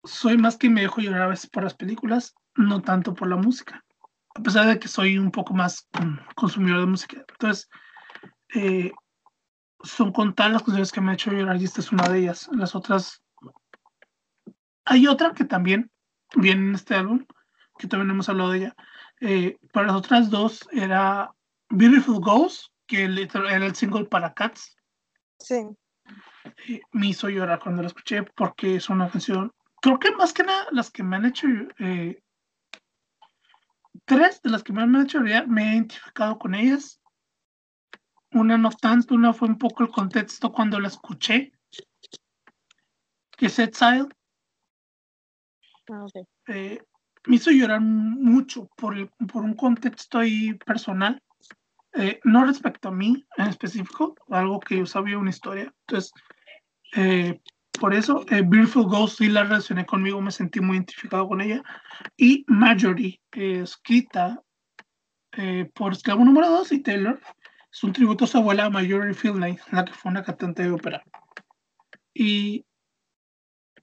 Soy 0.04 0.38
más 0.38 0.58
que 0.58 0.70
me 0.70 0.82
dejo 0.82 1.02
llorar 1.02 1.24
a 1.24 1.28
veces 1.28 1.50
por 1.50 1.64
las 1.64 1.76
películas, 1.76 2.34
no 2.56 2.82
tanto 2.82 3.14
por 3.14 3.28
la 3.28 3.36
música 3.36 3.86
a 4.36 4.42
pesar 4.42 4.68
de 4.68 4.80
que 4.80 4.88
soy 4.88 5.18
un 5.18 5.32
poco 5.32 5.54
más 5.54 5.88
consumidor 6.36 6.82
de 6.82 6.86
música. 6.86 7.26
Entonces, 7.28 7.70
eh, 8.54 8.92
son 9.82 10.12
contadas 10.12 10.54
las 10.54 10.64
canciones 10.64 10.92
que 10.92 11.02
me 11.02 11.12
ha 11.12 11.14
hecho 11.14 11.32
llorar 11.32 11.60
y 11.60 11.64
esta 11.64 11.80
es 11.80 11.92
una 11.92 12.08
de 12.10 12.20
ellas. 12.20 12.50
Las 12.52 12.76
otras, 12.76 13.24
hay 14.84 15.08
otra 15.08 15.32
que 15.32 15.46
también 15.46 15.90
viene 16.36 16.68
en 16.68 16.76
este 16.76 16.96
álbum, 16.96 17.26
que 17.78 17.88
no 17.88 18.02
hemos 18.02 18.28
hablado 18.28 18.52
de 18.52 18.58
ella. 18.58 18.76
Eh, 19.22 19.58
para 19.72 19.88
las 19.88 19.96
otras 19.96 20.30
dos 20.30 20.68
era 20.72 21.34
Beautiful 21.70 22.20
Ghost, 22.20 22.68
que 22.86 23.04
era 23.06 23.66
el 23.66 23.76
single 23.76 24.06
para 24.06 24.34
Cats. 24.34 24.76
Sí. 25.40 25.68
Eh, 26.68 26.82
me 26.92 27.08
hizo 27.08 27.30
llorar 27.30 27.60
cuando 27.60 27.82
la 27.82 27.88
escuché 27.88 28.24
porque 28.24 28.76
es 28.76 28.90
una 28.90 29.10
canción, 29.10 29.52
creo 29.82 30.00
que 30.00 30.12
más 30.12 30.34
que 30.34 30.44
nada 30.44 30.68
las 30.72 30.92
que 30.92 31.04
me 31.04 31.16
han 31.16 31.26
hecho 31.26 31.48
eh, 31.80 32.22
tres 34.06 34.42
de 34.42 34.50
las 34.50 34.64
que 34.64 34.74
me 34.74 34.84
han 34.84 34.96
hecho 34.96 35.22
me 35.22 35.34
he 35.34 35.76
identificado 35.76 36.38
con 36.38 36.54
ellas. 36.56 37.02
Una 38.32 38.58
no 38.58 38.70
tanto, 38.70 39.16
una 39.16 39.34
fue 39.34 39.48
un 39.48 39.58
poco 39.58 39.84
el 39.84 39.90
contexto 39.90 40.52
cuando 40.52 40.80
la 40.80 40.90
escuché, 40.90 41.54
que 43.38 43.46
es 43.46 43.60
Exile. 43.60 44.10
Ah, 45.90 46.06
eh, 46.48 46.84
me 47.28 47.38
hizo 47.38 47.52
llorar 47.52 47.82
mucho 47.82 48.70
por, 48.78 49.10
por 49.28 49.44
un 49.44 49.56
contexto 49.56 50.20
ahí 50.20 50.54
personal, 50.66 51.22
eh, 51.98 52.20
no 52.26 52.46
respecto 52.46 52.90
a 52.90 52.92
mí 52.92 53.26
en 53.38 53.48
específico, 53.48 54.16
algo 54.30 54.60
que 54.60 54.80
yo 54.80 54.86
sabía 54.86 55.18
una 55.18 55.30
historia. 55.30 55.74
Entonces, 55.88 56.12
eh, 56.96 57.40
por 57.80 57.94
eso, 57.94 58.26
eh, 58.30 58.42
Beautiful 58.46 58.86
Ghost 58.86 59.18
sí 59.18 59.30
la 59.30 59.44
relacioné 59.44 59.86
conmigo, 59.86 60.22
me 60.22 60.32
sentí 60.32 60.60
muy 60.60 60.78
identificado 60.78 61.28
con 61.28 61.42
ella. 61.42 61.64
Y 62.18 62.44
Marjorie, 62.48 63.22
escrita 63.32 64.42
por 65.74 65.92
Esclavo 65.92 66.24
número 66.24 66.50
2 66.50 66.72
y 66.72 66.80
Taylor, 66.80 67.20
es 67.70 67.84
un 67.84 67.92
tributo 67.92 68.24
a 68.24 68.28
su 68.28 68.38
abuela 68.38 68.70
Marjorie 68.70 69.14
Fielding, 69.14 69.60
la 69.72 69.84
que 69.84 69.94
fue 69.94 70.12
una 70.12 70.24
cantante 70.24 70.64
de 70.64 70.72
ópera. 70.72 71.04
Y 72.14 72.66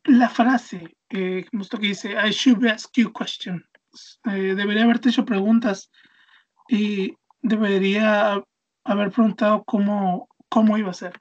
la 0.04 0.30
frase 0.30 0.96
eh, 1.12 1.46
que 1.50 1.78
dice, 1.78 2.12
I 2.12 2.30
should 2.30 2.64
ask 2.66 2.90
you 2.96 3.12
questions. 3.12 3.62
Eh, 4.24 4.54
debería 4.54 4.84
haberte 4.84 5.10
hecho 5.10 5.24
preguntas 5.24 5.90
y 6.68 7.14
debería 7.42 8.42
haber 8.84 9.10
preguntado 9.10 9.64
cómo, 9.64 10.28
cómo 10.48 10.78
iba 10.78 10.90
a 10.90 10.94
ser. 10.94 11.20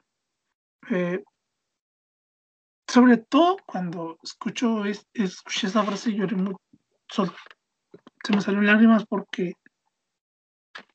Eh, 0.90 1.22
sobre 2.88 3.18
todo 3.18 3.56
cuando 3.66 4.18
escucho 4.22 4.84
escuché 4.84 5.66
esa 5.66 5.84
frase 5.84 6.12
lloré 6.12 6.36
mucho. 6.36 6.58
Se 8.24 8.32
me 8.32 8.40
salieron 8.40 8.66
lágrimas 8.66 9.04
porque 9.06 9.54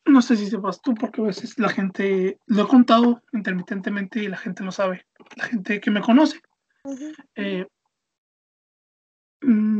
no 0.05 0.21
sé 0.21 0.37
si 0.37 0.47
sepas 0.47 0.81
tú, 0.81 0.95
porque 0.95 1.21
a 1.21 1.25
veces 1.25 1.57
la 1.59 1.69
gente, 1.69 2.39
lo 2.47 2.63
he 2.63 2.67
contado 2.67 3.21
intermitentemente 3.33 4.23
y 4.23 4.27
la 4.27 4.37
gente 4.37 4.63
no 4.63 4.71
sabe, 4.71 5.05
la 5.35 5.45
gente 5.45 5.79
que 5.79 5.91
me 5.91 6.01
conoce. 6.01 6.41
Eh, 7.35 7.67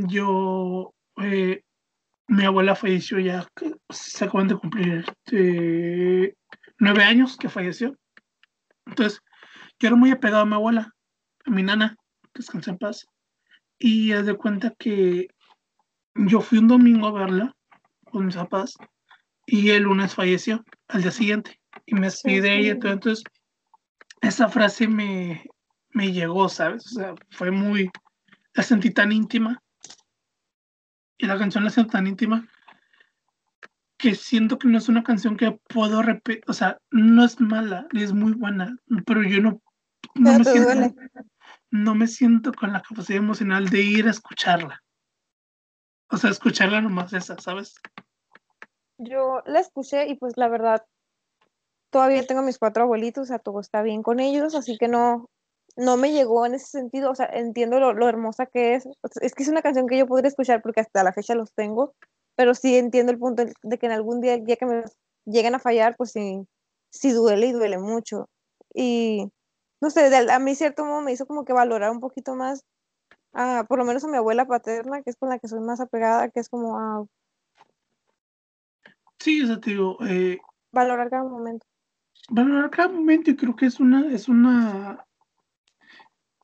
yo, 0.08 0.94
eh, 1.18 1.62
mi 2.28 2.46
abuela 2.46 2.76
falleció 2.76 3.20
ya, 3.20 3.48
se 3.90 4.26
acaban 4.26 4.48
de 4.48 4.58
cumplir 4.58 5.06
eh, 5.32 6.34
nueve 6.80 7.04
años 7.04 7.38
que 7.38 7.50
falleció. 7.50 7.96
Entonces, 8.86 9.22
yo 9.80 9.88
era 9.88 9.98
muy 9.98 10.12
apegado 10.12 10.44
a 10.44 10.46
mi 10.46 10.54
abuela, 10.54 10.94
a 11.46 11.52
mi 11.52 11.64
nana 11.64 11.98
descansa 12.34 12.72
en 12.72 12.78
paz. 12.78 13.06
Y 13.78 14.14
haz 14.14 14.26
de 14.26 14.36
cuenta 14.36 14.74
que 14.80 15.28
yo 16.16 16.42
fui 16.42 16.60
un 16.60 16.68
domingo 16.68 17.08
a 17.08 17.12
verla 17.12 17.56
con 18.06 18.26
mis 18.26 18.36
papás 18.36 18.76
y 19.46 19.70
el 19.72 19.84
lunes 19.84 20.16
falleció 20.16 20.64
al 20.88 21.02
día 21.02 21.12
siguiente 21.12 21.60
y 21.86 21.96
me 21.96 22.08
despedí 22.08 22.40
de 22.40 22.58
ella. 22.58 22.72
Entonces, 22.72 23.24
esa 24.22 24.48
frase 24.48 24.88
me, 24.88 25.44
me 25.90 26.12
llegó, 26.12 26.50
¿sabes? 26.50 26.86
O 26.88 26.90
sea, 26.90 27.16
fue 27.32 27.52
muy, 27.52 27.92
la 28.58 28.64
sentí 28.64 28.90
tan 28.90 29.12
íntima 29.12 29.64
y 31.16 31.28
la 31.28 31.38
canción 31.38 31.64
la 31.64 31.70
siento 31.70 31.92
tan 31.92 32.08
íntima 32.08 32.48
que 33.98 34.16
siento 34.16 34.58
que 34.58 34.68
no 34.68 34.80
es 34.80 34.90
una 34.90 35.04
canción 35.04 35.38
que 35.38 35.52
puedo 35.52 36.02
repetir, 36.02 36.44
o 36.48 36.54
sea, 36.54 36.80
no 36.92 37.24
es 37.24 37.40
mala, 37.40 37.88
es 37.94 38.14
muy 38.14 38.34
buena, 38.34 38.76
pero 39.06 39.24
yo 39.24 39.42
no, 39.42 39.62
no 40.16 40.38
me 40.38 40.44
siento, 40.44 40.96
no 41.72 41.96
me 41.96 42.08
siento 42.08 42.52
con 42.52 42.74
la 42.74 42.82
capacidad 42.82 43.18
emocional 43.18 43.70
de 43.70 43.82
ir 43.82 44.08
a 44.08 44.12
escucharla. 44.12 44.84
O 46.10 46.18
sea, 46.18 46.30
escucharla 46.30 46.82
nomás 46.82 47.14
esa, 47.14 47.38
¿sabes? 47.40 47.76
Yo 48.98 49.42
la 49.46 49.60
escuché 49.60 50.08
y 50.08 50.16
pues 50.16 50.38
la 50.38 50.48
verdad, 50.48 50.86
todavía 51.90 52.26
tengo 52.26 52.44
mis 52.44 52.60
cuatro 52.60 52.84
abuelitos, 52.84 53.24
o 53.24 53.26
sea, 53.26 53.40
todo 53.40 53.60
está 53.60 53.82
bien 53.82 54.04
con 54.04 54.20
ellos, 54.20 54.54
así 54.54 54.78
que 54.78 54.88
no, 54.88 55.30
no 55.78 55.96
me 55.96 56.12
llegó 56.12 56.46
en 56.46 56.56
ese 56.56 56.66
sentido, 56.66 57.12
o 57.12 57.16
sea, 57.16 57.28
entiendo 57.28 57.80
lo, 57.80 58.10
hermosa 58.10 58.48
que 58.48 58.76
es. 58.76 58.88
Es 59.22 59.34
que 59.34 59.44
es 59.44 59.50
una 59.50 59.62
canción 59.62 59.88
que 59.88 59.98
yo 59.98 60.08
podría 60.08 60.28
escuchar 60.28 60.62
porque 60.62 60.82
hasta 60.82 61.04
la 61.04 61.14
fecha 61.14 61.36
los 61.36 61.54
tengo, 61.54 61.94
pero 62.36 62.56
sí 62.56 62.76
entiendo 62.76 63.12
el 63.12 63.20
punto 63.20 63.46
de 63.46 63.78
que 63.78 63.86
en 63.86 63.92
algún 63.92 64.20
día, 64.20 64.38
ya 64.38 64.56
que 64.56 64.66
me 64.66 64.84
lleguen 65.26 65.56
a 65.56 65.60
fallar, 65.60 65.96
pues 65.96 66.12
sí, 66.12 66.42
sí 66.90 67.12
duele 67.12 67.48
y 67.48 67.52
duele 67.52 67.78
mucho. 67.78 68.28
Y 68.74 69.32
no 69.80 69.92
sé, 69.92 70.14
a 70.16 70.40
mí 70.40 70.56
cierto 70.56 70.84
modo 70.84 71.02
me 71.02 71.12
hizo 71.12 71.28
como 71.28 71.46
que 71.46 71.54
valorar 71.54 71.92
un 71.92 72.00
poquito 72.00 72.36
más, 72.36 72.66
a, 73.34 73.66
por 73.70 73.78
lo 73.78 73.86
menos 73.86 74.04
a 74.04 74.08
mi 74.08 74.18
abuela 74.18 74.48
paterna, 74.48 75.04
que 75.04 75.12
es 75.12 75.16
con 75.16 75.30
la 75.30 75.38
que 75.38 75.48
soy 75.48 75.60
más 75.60 75.80
apegada, 75.80 76.30
que 76.30 76.40
es 76.40 76.50
como 76.50 76.80
a... 76.80 77.06
Sí, 79.20 79.44
o 79.44 79.48
sea, 79.48 79.60
te 79.60 79.72
digo... 79.72 79.98
Eh, 80.08 80.40
valorar 80.72 81.10
cada 81.12 81.24
momento. 81.24 81.66
Valorar 82.30 82.72
cada 82.72 82.90
momento 82.90 83.30
y 83.30 83.36
creo 83.36 83.56
que 83.56 83.68
es 83.68 83.80
una, 83.80 84.12
es 84.12 84.28
una... 84.28 85.07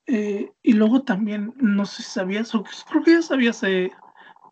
Eh, 0.07 0.51
y 0.61 0.73
luego 0.73 1.03
también, 1.03 1.53
no 1.57 1.85
sé 1.85 2.03
si 2.03 2.09
sabías, 2.11 2.53
o 2.55 2.63
creo 2.89 3.03
que 3.03 3.11
ya 3.11 3.21
sabías 3.21 3.63
eh, 3.63 3.91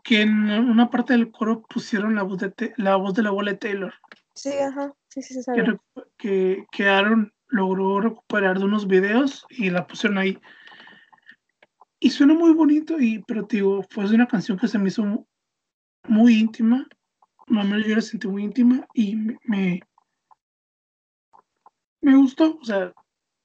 que 0.04 0.22
en 0.22 0.49
una 0.49 0.89
parte 0.89 1.14
del 1.14 1.32
coro 1.32 1.62
pusieron 1.64 2.16
la 2.16 2.24
voz 2.24 2.39
de, 2.39 2.74
la 2.78 2.95
voz 2.95 3.14
de 3.14 3.24
la 3.24 3.30
abuela 3.30 3.52
de 3.52 3.58
Taylor. 3.58 3.93
Sí, 4.34 4.52
ajá, 4.52 4.93
sí, 5.10 5.22
sí, 5.22 5.41
sí, 5.41 5.52
que, 5.54 5.78
que, 6.18 6.66
que 6.72 6.88
Aaron 6.88 7.34
logró 7.47 7.99
recuperar 7.99 8.58
de 8.58 8.66
unos 8.66 8.88
videos 8.88 9.45
y 9.49 9.70
la 9.70 9.86
pusieron 9.86 10.18
ahí. 10.18 10.39
Y 11.99 12.10
suena 12.10 12.34
muy 12.34 12.54
bonito, 12.54 12.99
y, 12.99 13.20
pero 13.20 13.43
digo, 13.43 13.86
fue 13.89 14.06
una 14.06 14.28
canción 14.28 14.58
que 14.58 14.68
se 14.68 14.80
me 14.80 14.88
hizo 14.88 15.28
muy 16.08 16.39
íntima. 16.39 16.88
Mamá 17.45 17.78
yo 17.80 17.95
la 17.95 18.02
sentí 18.02 18.28
muy 18.28 18.43
íntima 18.43 18.88
y 18.93 19.16
me, 19.16 19.82
me, 22.02 22.16
gustó. 22.16 22.58
O 22.60 22.66
sea, 22.66 22.91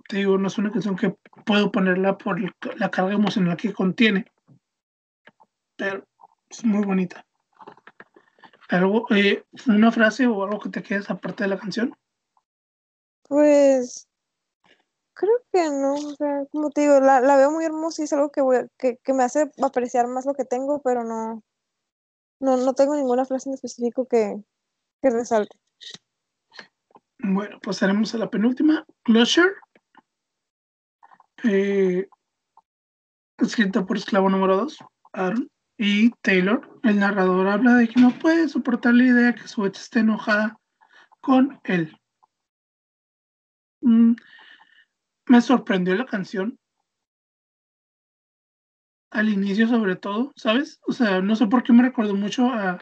te 0.09 0.18
digo, 0.18 0.38
no 0.38 0.46
es 0.46 0.57
una 0.57 0.70
canción 0.70 0.96
que 0.96 1.14
puedo 1.47 1.70
ponerla 1.70 2.18
por 2.18 2.38
la 2.76 2.90
carga 2.90 3.14
emocional 3.14 3.57
que 3.57 3.72
contiene. 3.72 4.26
Pero 5.76 6.05
es 6.51 6.64
muy 6.64 6.84
bonita. 6.84 7.24
¿Algo, 8.68 9.07
eh, 9.11 9.44
una 9.68 9.92
frase 9.92 10.26
o 10.26 10.42
algo 10.42 10.59
que 10.59 10.70
te 10.70 10.82
quedes 10.82 11.09
aparte 11.09 11.44
de 11.44 11.51
la 11.51 11.59
canción? 11.59 11.97
Pues 13.28 14.09
creo 15.14 15.38
que 15.53 15.70
no, 15.70 15.94
o 15.94 16.14
sea, 16.16 16.44
como 16.51 16.70
te 16.70 16.82
digo, 16.82 16.99
la, 17.01 17.20
veo 17.20 17.51
muy 17.51 17.64
hermosa 17.64 18.03
y 18.03 18.05
es 18.07 18.12
algo 18.12 18.30
que, 18.30 18.40
voy, 18.40 18.68
que, 18.76 18.99
me 19.14 19.22
hace 19.22 19.51
apreciar 19.62 20.09
más 20.09 20.26
lo 20.26 20.34
que 20.34 20.44
tengo, 20.44 20.82
pero 20.82 21.05
no, 21.05 21.42
no, 22.40 22.57
no 22.57 22.74
tengo 22.74 22.97
ninguna 22.97 23.24
frase 23.24 23.49
en 23.49 23.55
específico 23.55 24.07
que, 24.07 24.36
que 25.01 25.11
resalte. 25.11 25.57
Bueno, 27.18 27.61
pasaremos 27.61 28.14
a 28.14 28.18
la 28.18 28.30
penúltima, 28.30 28.84
Closure, 29.05 29.55
eh, 31.49 32.09
escrita 33.38 33.84
por 33.84 33.97
esclavo 33.97 34.28
número 34.30 34.57
2, 34.57 34.78
Aaron, 35.12 35.51
y 35.78 36.11
Taylor. 36.22 36.78
El 36.82 36.99
narrador 37.01 37.49
habla 37.49 37.74
de 37.74 37.88
que 37.88 38.01
no 38.01 38.11
puede 38.18 38.49
soportar 38.49 38.94
la 38.94 39.05
idea 39.05 39.34
que 39.34 39.49
su 39.49 39.64
ex 39.66 39.82
esté 39.82 40.01
enojada 40.01 40.59
con 41.20 41.61
él. 41.64 41.97
Mm, 43.80 44.14
me 45.26 45.40
sorprendió 45.40 45.94
la 45.94 46.07
canción. 46.07 46.59
Al 49.11 49.28
inicio, 49.28 49.68
sobre 49.68 49.97
todo, 49.97 50.32
¿sabes? 50.36 50.80
O 50.86 50.92
sea, 50.92 51.20
no 51.20 51.36
sé 51.36 51.47
por 51.47 51.62
qué 51.62 51.72
me 51.72 51.82
recordó 51.82 52.14
mucho 52.14 52.47
a 52.47 52.78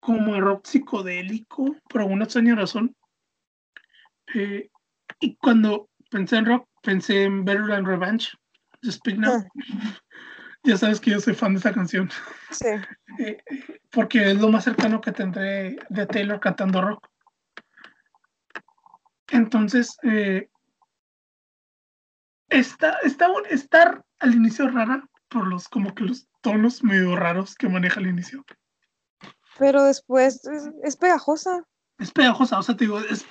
como 0.00 0.34
a 0.34 0.40
rock 0.40 0.66
psicodélico, 0.66 1.74
por 1.88 2.00
alguna 2.00 2.24
extraña 2.24 2.54
razón. 2.54 2.94
Eh, 4.34 4.70
y 5.20 5.36
cuando 5.36 5.90
pensé 6.10 6.36
en 6.36 6.46
rock, 6.46 6.68
pensé 6.86 7.24
en 7.24 7.44
Better 7.44 7.66
Than 7.66 7.84
Revenge, 7.84 8.30
Speak 8.84 9.18
Now. 9.18 9.42
Ah. 9.42 10.00
ya 10.62 10.76
sabes 10.76 11.00
que 11.00 11.10
yo 11.10 11.20
soy 11.20 11.34
fan 11.34 11.52
de 11.52 11.58
esa 11.58 11.72
canción. 11.72 12.08
Sí. 12.50 12.66
Eh, 13.18 13.38
porque 13.90 14.32
es 14.32 14.38
lo 14.38 14.50
más 14.50 14.64
cercano 14.64 15.00
que 15.00 15.10
tendré 15.10 15.78
de 15.88 16.06
Taylor 16.06 16.38
cantando 16.38 16.82
rock. 16.82 17.08
Entonces, 19.28 19.96
eh, 20.02 20.50
está, 22.50 22.98
está 23.04 23.28
estar 23.48 24.04
al 24.18 24.34
inicio 24.34 24.68
rara 24.68 25.08
por 25.28 25.46
los 25.46 25.66
como 25.68 25.94
que 25.94 26.04
los 26.04 26.28
tonos 26.42 26.84
medio 26.84 27.16
raros 27.16 27.54
que 27.54 27.70
maneja 27.70 28.00
al 28.00 28.08
inicio. 28.08 28.44
Pero 29.58 29.84
después 29.84 30.42
es, 30.84 30.96
pegajosa. 30.96 31.64
Es 31.98 32.10
pegajosa, 32.10 32.58
o 32.58 32.62
sea, 32.62 32.76
te 32.76 32.84
digo, 32.84 33.00
es, 33.00 33.26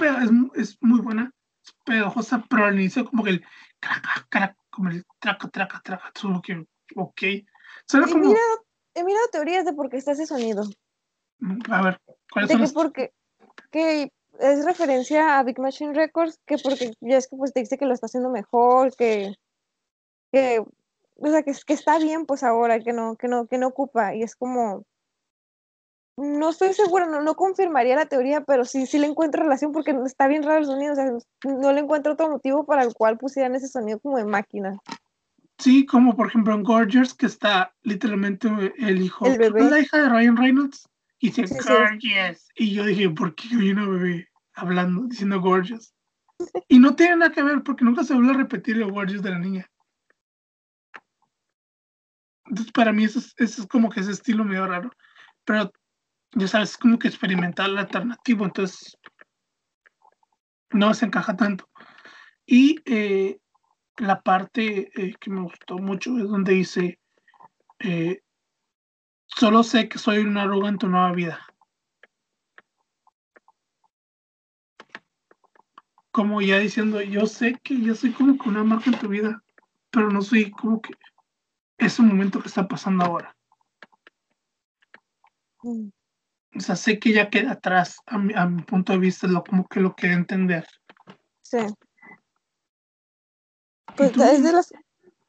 es, 0.56 0.78
muy 0.82 1.00
buena, 1.02 1.32
pegajosa, 1.86 2.44
pero 2.50 2.66
al 2.66 2.76
inicio 2.76 3.06
como 3.06 3.24
que 3.24 3.32
el 3.32 3.46
craca, 3.80 4.26
craca, 4.30 4.58
como 4.70 4.90
el 4.90 5.06
traca, 5.20 5.48
traca, 5.50 5.82
traca, 5.84 6.12
todo 6.12 6.42
que, 6.42 6.66
ok. 6.96 7.22
He, 7.22 7.46
mirado, 7.94 8.66
he 8.94 9.04
mirado 9.04 9.28
teorías 9.32 9.66
de 9.66 9.74
por 9.74 9.90
qué 9.90 9.98
está 9.98 10.12
ese 10.12 10.26
sonido. 10.26 10.64
A 11.70 11.82
ver, 11.82 12.02
¿cuáles 12.32 12.52
son 12.52 12.62
que 12.62 12.74
porque 12.74 13.14
que 13.72 14.12
es 14.40 14.66
referencia 14.66 15.40
a 15.40 15.44
Big 15.44 15.60
Machine 15.60 15.94
Records, 15.94 16.40
que 16.46 16.58
porque 16.58 16.92
ya 17.02 17.18
es 17.18 17.28
que 17.28 17.38
pues 17.38 17.54
te 17.54 17.62
dice 17.62 17.78
que 17.78 17.86
lo 17.86 17.94
está 17.94 18.08
haciendo 18.08 18.30
mejor, 18.30 18.96
que, 18.96 19.34
que 20.32 20.64
o 21.18 21.30
sea, 21.30 21.44
que, 21.44 21.54
que 21.66 21.74
está 21.74 21.98
bien 22.00 22.26
pues 22.26 22.44
ahora, 22.44 22.80
que 22.80 22.94
no, 22.94 23.16
que 23.16 23.28
no, 23.28 23.48
que 23.48 23.58
no 23.58 23.68
ocupa, 23.68 24.16
y 24.16 24.24
es 24.24 24.36
como, 24.36 24.86
no 26.18 26.50
estoy 26.50 26.74
segura, 26.74 27.08
no, 27.08 27.22
no 27.22 27.36
confirmaría 27.36 27.96
la 27.96 28.06
teoría, 28.06 28.42
pero 28.42 28.66
sí, 28.66 28.86
sí 28.86 29.00
le 29.00 29.08
encuentro 29.08 29.44
relación 29.44 29.72
porque 29.72 29.96
está 30.06 30.28
bien 30.28 30.44
raro 30.44 30.60
el 30.60 30.66
sonido, 30.66 30.94
o 30.94 30.96
sea, 30.96 31.12
no 31.44 31.74
le 31.74 31.82
encuentro 31.82 32.14
otro 32.14 32.30
motivo 32.30 32.66
para 32.66 32.84
el 32.84 32.94
cual 32.94 33.18
pusieran 33.18 33.56
ese 33.56 33.68
sonido 33.68 34.00
como 34.00 34.18
de 34.18 34.26
máquina. 34.26 34.78
Sí, 35.58 35.86
como 35.86 36.16
por 36.16 36.28
ejemplo 36.28 36.54
en 36.54 36.64
Gorgeous, 36.64 37.14
que 37.14 37.26
está 37.26 37.74
literalmente 37.84 38.50
el 38.78 39.02
hijo, 39.02 39.26
el 39.26 39.38
bebé. 39.38 39.70
la 39.70 39.80
hija 39.80 39.98
de 39.98 40.10
Ryan 40.10 40.38
Reynolds, 40.38 40.90
y 41.20 41.32
dice 41.32 41.58
gorgeous. 41.64 42.50
Y 42.56 42.74
yo 42.74 42.86
dije, 42.86 43.10
¿por 43.10 43.36
qué 43.36 43.48
hay 43.52 43.72
una 43.72 43.88
bebé 43.88 44.30
hablando, 44.54 45.04
diciendo 45.04 45.40
gorgeous? 45.42 45.94
Y 46.68 46.80
no 46.80 46.96
tiene 46.96 47.18
nada 47.18 47.32
que 47.32 47.42
ver 47.42 47.64
porque 47.64 47.86
nunca 47.86 48.04
se 48.04 48.14
vuelve 48.14 48.32
a 48.32 48.38
repetir 48.38 48.78
el 48.78 48.92
gorgeous 48.92 49.24
de 49.24 49.30
la 49.30 49.40
niña. 49.40 49.70
Entonces, 52.46 52.72
para 52.74 52.92
mí, 52.92 53.06
eso 53.06 53.20
es, 53.20 53.34
eso 53.38 53.62
es 53.62 53.68
como 53.68 53.90
que 53.90 54.02
ese 54.02 54.12
estilo 54.12 54.44
medio 54.44 54.68
raro. 54.68 54.92
Pero, 55.46 55.72
ya 56.36 56.48
sabes, 56.48 56.72
es 56.72 56.78
como 56.78 57.00
que 57.00 57.08
experimental 57.08 57.78
alternativo. 57.78 58.46
Entonces, 58.46 58.98
no 60.72 60.94
se 60.94 61.06
encaja 61.06 61.36
tanto. 61.36 61.70
Y 62.46 62.80
eh, 62.86 63.40
la 63.98 64.22
parte 64.22 64.92
eh, 64.96 65.16
que 65.20 65.30
me 65.30 65.42
gustó 65.42 65.78
mucho 65.78 66.18
es 66.18 66.30
donde 66.30 66.54
dice. 66.54 67.00
Eh, 67.80 68.22
Solo 69.28 69.64
sé 69.64 69.90
que 69.90 69.98
soy 69.98 70.20
una 70.20 70.44
arruga 70.44 70.70
en 70.70 70.78
tu 70.78 70.88
nueva 70.88 71.12
vida. 71.12 71.46
Como 76.12 76.42
ya 76.42 76.60
diciendo, 76.60 77.02
yo 77.02 77.26
sé 77.26 77.60
que 77.62 77.82
yo 77.82 77.96
soy 77.96 78.14
como 78.14 78.38
que 78.38 78.48
una 78.48 78.64
marca 78.64 78.90
en 78.90 79.00
tu 79.00 79.10
vida, 79.10 79.44
pero 79.90 80.10
no 80.10 80.22
soy 80.22 80.52
como 80.52 80.82
que 80.82 80.94
ese 81.78 82.02
momento 82.02 82.40
que 82.40 82.48
está 82.48 82.66
pasando 82.66 83.04
ahora. 83.04 83.36
Mm. 85.64 85.90
O 86.56 86.60
sea, 86.60 86.76
sé 86.76 87.00
que 87.00 87.12
ya 87.12 87.30
queda 87.30 87.54
atrás, 87.54 87.98
a 88.06 88.18
mi, 88.18 88.34
a 88.34 88.46
mi 88.46 88.64
punto 88.64 88.94
de 88.94 89.00
vista, 89.00 89.28
lo, 89.28 89.44
como 89.44 89.68
que 89.68 89.82
lo 89.82 89.96
quiero 89.96 90.16
entender. 90.16 90.66
Sí. 91.42 91.58
Pues 93.98 94.18
es 94.18 94.44
de 94.44 94.52
las, 94.52 94.74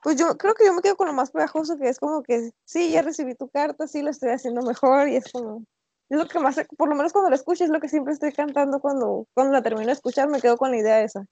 pues 0.03 0.16
yo 0.16 0.36
creo 0.36 0.55
que 0.55 0.65
yo 0.65 0.73
me 0.73 0.82
quedo 0.82 0.97
con 0.97 1.09
lo 1.09 1.12
más 1.12 1.31
pegajoso, 1.32 1.77
que 1.78 1.89
es 1.89 1.98
como 1.98 2.23
que 2.23 2.53
sí, 2.65 2.93
ya 2.93 3.03
recibí 3.03 3.35
tu 3.35 3.48
carta, 3.48 3.86
sí, 3.89 4.03
lo 4.03 4.11
estoy 4.11 4.31
haciendo 4.31 4.62
mejor 4.62 5.09
y 5.09 5.16
es 5.16 5.31
como, 5.32 5.65
es 6.09 6.19
lo 6.19 6.28
que 6.28 6.39
más, 6.39 6.61
por 6.77 6.89
lo 6.89 6.94
menos 6.94 7.12
cuando 7.12 7.31
lo 7.31 7.36
escucho, 7.36 7.65
es 7.65 7.70
lo 7.70 7.81
que 7.81 7.89
siempre 7.89 8.12
estoy 8.12 8.32
cantando 8.32 8.81
cuando, 8.81 9.27
cuando 9.35 9.53
la 9.53 9.62
termino 9.62 9.86
de 9.86 9.93
escuchar, 9.93 10.28
me 10.28 10.40
quedo 10.40 10.57
con 10.57 10.70
la 10.70 10.78
idea 10.78 11.03
esa. 11.03 11.27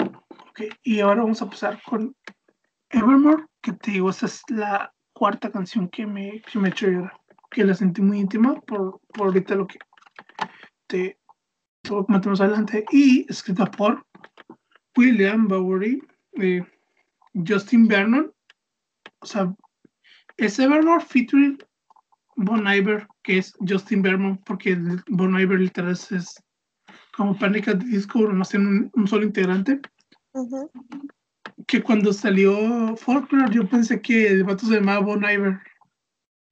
Ok, 0.00 0.62
y 0.82 1.00
ahora 1.00 1.22
vamos 1.22 1.42
a 1.42 1.48
pasar 1.48 1.80
con 1.84 2.16
Evermore, 2.90 3.46
que 3.60 3.72
te 3.72 3.92
digo, 3.92 4.10
esa 4.10 4.26
es 4.26 4.42
la 4.48 4.92
cuarta 5.14 5.50
canción 5.50 5.88
que 5.88 6.06
me, 6.06 6.42
que 6.42 6.58
me 6.58 6.68
hecho 6.68 6.88
llorar, 6.88 7.18
que 7.50 7.64
la 7.64 7.74
sentí 7.74 8.02
muy 8.02 8.20
íntima 8.20 8.60
por, 8.60 9.00
por 9.14 9.28
ahorita 9.28 9.54
lo 9.54 9.66
que 9.66 9.78
te, 10.86 11.18
te 11.82 11.90
adelante, 11.90 12.84
y 12.90 13.24
escrita 13.30 13.70
por 13.70 14.04
William 14.96 15.48
Bowery, 15.48 16.02
eh, 16.34 16.62
Justin 17.46 17.88
Vernon, 17.88 18.32
o 19.20 19.26
sea, 19.26 19.54
es 20.36 20.58
Evermore 20.58 21.04
featuring 21.04 21.58
Bon 22.36 22.66
Iver, 22.66 23.06
que 23.22 23.38
es 23.38 23.54
Justin 23.66 24.02
Vernon, 24.02 24.38
porque 24.44 24.76
Bon 25.08 25.38
Iver 25.38 25.60
literal 25.60 25.92
es, 25.92 26.42
como 27.16 27.38
Pánica 27.38 27.74
de 27.74 27.86
Disco, 27.86 28.20
no 28.20 28.44
tiene 28.44 28.90
un, 28.92 29.06
solo 29.06 29.24
integrante. 29.24 29.80
Que 31.66 31.82
cuando 31.82 32.12
salió 32.12 32.96
Folklore 32.96 33.54
yo 33.54 33.68
pensé 33.68 34.00
que 34.00 34.26
el 34.28 34.44
vato 34.44 34.66
se 34.66 34.74
llamaba 34.74 35.00
Bon 35.00 35.24
Iver. 35.24 35.60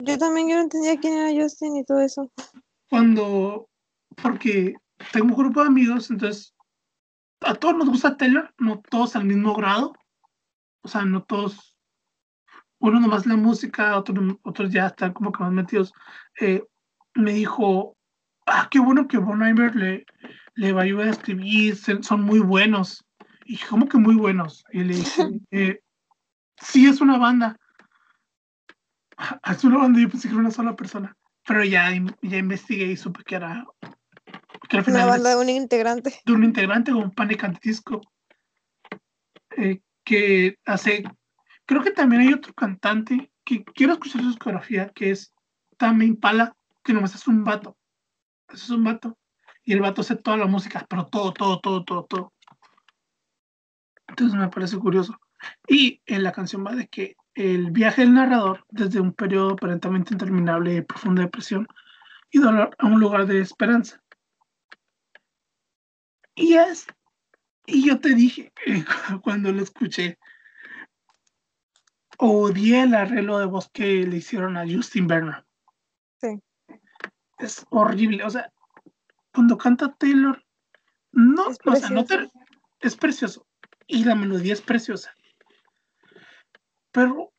Yo 0.01 0.19
también 0.19 0.49
yo 0.49 0.57
no 0.57 0.63
entendía 0.63 0.99
quién 0.99 1.15
era 1.15 1.43
Justin 1.43 1.77
y 1.77 1.85
todo 1.85 2.01
eso. 2.01 2.31
Cuando, 2.89 3.69
porque 4.21 4.75
tengo 5.13 5.27
un 5.27 5.37
grupo 5.37 5.61
de 5.61 5.69
amigos, 5.69 6.11
entonces 6.11 6.55
a 7.41 7.55
todos 7.55 7.77
nos 7.77 7.89
gusta 7.89 8.17
Taylor, 8.17 8.53
no 8.59 8.81
todos 8.91 9.17
al 9.17 9.25
mismo 9.25 9.55
grado. 9.55 9.95
O 10.83 10.89
sea, 10.89 11.05
no 11.05 11.23
todos, 11.23 11.77
uno 12.81 13.01
nomás 13.01 13.27
la 13.27 13.37
música, 13.37 13.97
otros 13.97 14.37
otros 14.43 14.73
ya 14.73 14.87
están 14.87 15.13
como 15.13 15.33
que 15.33 15.43
más 15.43 15.53
metidos. 15.53 15.93
Eh, 16.41 16.65
me 17.15 17.33
dijo, 17.33 17.97
ah, 18.47 18.69
qué 18.71 18.81
bueno 18.81 19.07
que 19.07 19.19
Bon 19.19 19.47
Iver 19.47 19.77
le, 19.77 20.07
le 20.55 20.73
va 20.73 20.81
a 20.81 20.85
ayudar 20.85 21.09
a 21.09 21.11
escribir, 21.11 21.77
son 21.77 22.23
muy 22.23 22.41
buenos. 22.41 23.05
Y 23.53 23.59
¿cómo 23.69 23.87
que 23.87 23.99
muy 23.99 24.15
buenos? 24.15 24.65
Y 24.73 24.83
le 24.83 24.95
dije, 24.95 25.29
eh, 25.51 25.81
sí, 26.57 26.87
es 26.87 27.03
una 27.03 27.19
banda. 27.19 27.59
"Ah, 29.19 29.39
Es 29.53 29.63
una 29.63 29.77
banda, 29.77 30.01
yo 30.01 30.09
pensé 30.09 30.27
que 30.29 30.33
era 30.33 30.41
una 30.41 30.51
sola 30.51 30.75
persona. 30.75 31.15
Pero 31.47 31.63
ya, 31.63 31.91
ya 32.23 32.39
investigué 32.39 32.87
y 32.87 32.97
supe 32.97 33.23
que 33.25 33.35
era, 33.35 33.67
que 34.71 34.79
al 34.79 34.85
Una 34.89 35.05
banda 35.05 35.29
de 35.31 35.37
un 35.37 35.51
integrante. 35.51 36.19
de 36.25 36.33
un 36.33 36.45
integrante 36.45 36.93
con 36.93 37.11
Panic! 37.11 37.45
at 37.45 37.59
Disco. 37.63 38.01
eh, 39.59 39.83
que 40.03 40.57
hace, 40.65 41.05
creo 41.67 41.83
que 41.83 41.91
también 41.91 42.23
hay 42.23 42.33
otro 42.33 42.55
cantante 42.55 43.31
que 43.45 43.63
quiero 43.65 43.93
escuchar 43.93 44.23
su 44.23 44.29
discografía, 44.29 44.89
que 44.95 45.11
es 45.11 45.31
Tame 45.77 46.07
Impala, 46.07 46.57
que 46.83 46.95
nomás 46.95 47.15
es 47.15 47.29
un 47.29 47.45
vato. 47.45 47.77
Es 48.49 48.71
un 48.71 48.83
vato. 48.83 49.19
Y 49.63 49.75
el 49.75 49.81
vato 49.83 50.01
hace 50.01 50.17
toda 50.17 50.39
la 50.39 50.47
música, 50.47 50.87
pero 50.89 51.07
todo, 51.07 51.35
todo, 51.35 51.61
todo, 51.61 51.85
todo, 51.85 52.05
todo. 52.07 52.33
Entonces 54.13 54.39
me 54.39 54.49
parece 54.49 54.79
curioso. 54.79 55.19
Y 55.67 56.03
en 56.05 56.23
la 56.23 56.33
canción 56.33 56.67
va 56.67 56.75
de 56.75 56.87
que 56.87 57.17
el 57.35 57.71
viaje 57.71 58.03
del 58.03 58.13
narrador, 58.13 58.67
desde 58.69 59.01
un 59.01 59.15
periodo 59.15 59.53
aparentemente 59.53 60.13
interminable 60.13 60.75
de 60.75 60.83
profunda 60.83 61.23
depresión 61.23 61.67
y 62.31 62.39
dolor 62.39 62.77
a 62.79 62.87
un 62.87 63.01
lugar 63.01 63.25
de 63.27 63.41
esperanza. 63.41 64.03
Y 66.35 66.55
es, 66.55 66.87
y 67.65 67.87
yo 67.87 68.01
te 68.01 68.15
dije 68.15 68.53
eh, 68.67 68.85
cuando 69.23 69.51
lo 69.51 69.63
escuché, 69.63 70.19
odié 72.19 72.83
el 72.83 72.95
arreglo 72.95 73.39
de 73.39 73.47
voz 73.47 73.71
que 73.71 74.07
le 74.07 74.19
hicieron 74.19 74.59
a 74.59 74.67
Justin 74.71 75.07
Bernard. 75.07 75.45
Sí. 76.21 76.39
Es 77.39 77.65
horrible, 77.71 78.25
o 78.25 78.29
sea, 78.31 78.53
cuando 79.33 79.57
canta 79.57 79.91
Taylor, 79.95 80.45
no, 81.13 81.49
Es 81.49 81.59
o 81.65 81.77
sea, 81.77 81.89
no 81.89 82.05
te- 82.05 82.31
es 82.81 82.95
precioso 82.95 83.47
y 83.87 84.05
la 84.05 84.15
melodía 84.15 84.53
es 84.53 84.61
preciosa. 84.61 85.13
Pero, 86.93 87.33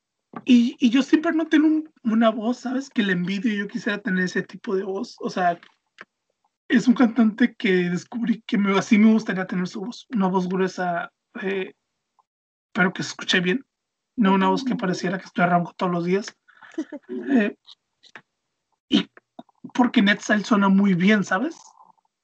y, 0.46 0.76
y 0.80 0.92
Justin 0.96 1.22
Bernard 1.22 1.48
tiene 1.50 1.68
un- 1.68 1.94
una 2.04 2.30
voz, 2.32 2.58
¿sabes? 2.58 2.90
Que 2.90 3.04
le 3.04 3.14
envidio 3.14 3.54
y 3.54 3.58
yo 3.58 3.68
quisiera 3.68 4.00
tener 4.00 4.24
ese 4.26 4.42
tipo 4.42 4.76
de 4.76 4.84
voz, 4.84 5.16
o 5.20 5.30
sea, 5.30 5.60
es 6.68 6.88
un 6.88 6.96
cantante 6.96 7.54
que 7.56 7.72
descubrí 7.90 8.42
que 8.48 8.58
me, 8.58 8.78
así 8.78 8.98
me 8.98 9.12
gustaría 9.14 9.46
tener 9.46 9.68
su 9.68 9.82
voz, 9.82 10.08
una 10.14 10.28
voz 10.28 10.48
gruesa, 10.50 11.12
eh, 11.42 11.74
pero 12.72 12.92
que 12.94 13.04
se 13.04 13.10
escuche 13.10 13.40
bien, 13.42 13.64
no 14.16 14.34
una 14.34 14.50
voz 14.50 14.64
que 14.64 14.76
pareciera 14.76 15.18
que 15.20 15.26
estoy 15.26 15.46
ronco 15.46 15.74
todos 15.78 15.92
los 15.92 16.06
días. 16.06 16.36
Eh, 17.30 17.56
y 18.90 19.08
porque 19.76 20.02
Netsal 20.02 20.44
suena 20.44 20.68
muy 20.70 20.96
bien, 20.96 21.24
¿sabes? 21.24 21.56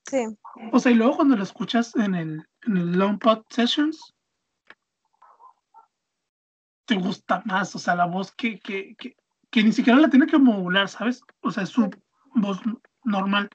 Sí. 0.09 0.25
O 0.71 0.79
sea, 0.79 0.91
y 0.91 0.95
luego 0.95 1.17
cuando 1.17 1.35
lo 1.35 1.43
escuchas 1.43 1.95
en 1.95 2.15
el, 2.15 2.45
en 2.63 2.77
el 2.77 2.91
Long 2.93 3.19
Pod 3.19 3.43
Sessions, 3.49 4.13
te 6.85 6.95
gusta 6.95 7.41
más, 7.45 7.75
o 7.75 7.79
sea, 7.79 7.95
la 7.95 8.05
voz 8.05 8.31
que, 8.31 8.59
que, 8.59 8.95
que, 8.95 9.15
que 9.51 9.63
ni 9.63 9.71
siquiera 9.71 9.99
la 9.99 10.09
tiene 10.09 10.25
que 10.25 10.39
modular, 10.39 10.89
¿sabes? 10.89 11.21
O 11.41 11.51
sea, 11.51 11.63
es 11.63 11.69
su 11.69 11.89
voz 12.33 12.59
normal. 13.03 13.49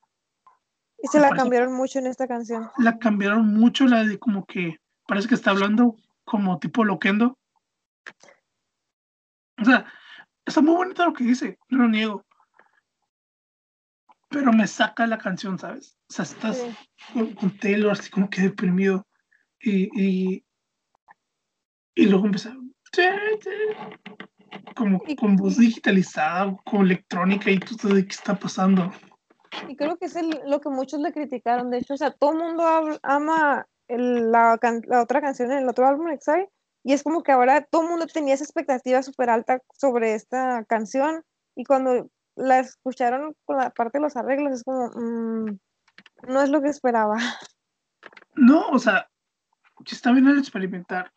Y 0.99 1.09
se 1.09 1.19
Me 1.19 1.23
la 1.23 1.29
parece- 1.31 1.43
cambiaron 1.43 1.73
mucho 1.75 1.99
en 1.99 2.07
esta 2.07 2.29
canción. 2.29 2.71
La 2.79 2.99
cambiaron 2.99 3.53
mucho, 3.55 3.87
la 3.87 4.05
de 4.05 4.19
como 4.19 4.47
que 4.47 4.79
parece 5.07 5.29
que 5.29 5.35
está 5.35 5.51
hablando 5.51 5.97
como 6.25 6.59
tipo 6.59 6.85
loquendo. 6.85 7.37
O 9.61 9.65
sea, 9.65 9.87
está 10.47 10.61
muy 10.61 10.75
bonito 10.75 11.05
lo 11.05 11.13
que 11.13 11.25
dice, 11.25 11.59
no 11.69 11.79
lo 11.85 11.89
niego. 11.89 12.25
Pero 14.35 14.53
me 14.53 14.67
saca 14.67 15.07
la 15.07 15.17
canción, 15.19 15.59
¿sabes? 15.59 15.97
O 16.11 16.13
sea, 16.13 16.25
estás 16.25 16.59
Sí. 16.59 16.77
con, 17.15 17.35
con 17.35 17.59
Taylor 17.59 17.93
así 17.93 18.11
como 18.11 18.29
que 18.29 18.43
deprimido. 18.43 19.07
Y, 19.61 19.89
y, 19.99 20.45
y 21.95 22.07
luego 22.07 22.27
empieza 22.27 22.55
como 24.77 25.01
con 25.19 25.37
voz 25.37 25.57
digitalizada, 25.59 26.57
con 26.65 26.83
electrónica 26.83 27.51
y 27.51 27.59
tú 27.59 27.75
sabes 27.75 27.97
de 27.97 28.07
qué 28.07 28.15
está 28.15 28.35
pasando. 28.35 28.93
Y 29.69 29.77
creo 29.77 29.97
que 29.97 30.07
es 30.07 30.17
el- 30.17 30.41
lo 30.47 30.61
que 30.61 30.69
muchos 30.69 31.01
le 31.01 31.13
criticaron. 31.13 31.71
De 31.71 31.79
hecho, 31.79 31.95
o 31.95 31.97
sea, 31.97 32.11
todo 32.11 32.33
el 32.33 32.39
mundo 32.39 32.65
ama 33.03 33.67
el- 33.89 34.31
la, 34.33 34.59
can- 34.61 34.83
la 34.87 35.03
otra 35.03 35.21
canción 35.21 35.53
en 35.53 35.59
el 35.59 35.69
otro 35.69 35.87
álbum, 35.87 36.09
Exile. 36.09 36.49
Y 36.83 36.93
es 36.93 37.03
como 37.03 37.23
que 37.23 37.33
ahora 37.33 37.63
todo 37.63 37.83
el 37.83 37.89
mundo 37.89 38.07
tenía 38.07 38.35
esa 38.35 38.45
expectativa 38.45 39.03
súper 39.03 39.31
alta 39.31 39.61
sobre 39.73 40.15
esta 40.15 40.65
canción. 40.65 41.23
Y 41.57 41.65
cuando 41.65 42.11
la 42.37 42.61
escucharon 42.61 43.35
con 43.45 43.59
la 43.59 43.71
parte 43.71 43.99
de 43.99 44.03
los 44.03 44.17
arreglos, 44.17 44.53
es 44.53 44.65
como, 44.65 44.89
mm, 44.89 45.59
no 46.29 46.43
es 46.43 46.51
lo 46.51 46.61
que 46.63 46.69
esperaba. 46.69 47.17
No, 48.35 48.69
o 48.69 48.79
sea, 48.79 49.09
si 49.87 49.95
está 49.95 50.13
bien 50.13 50.27
el 50.29 50.39
experimentar, 50.39 51.13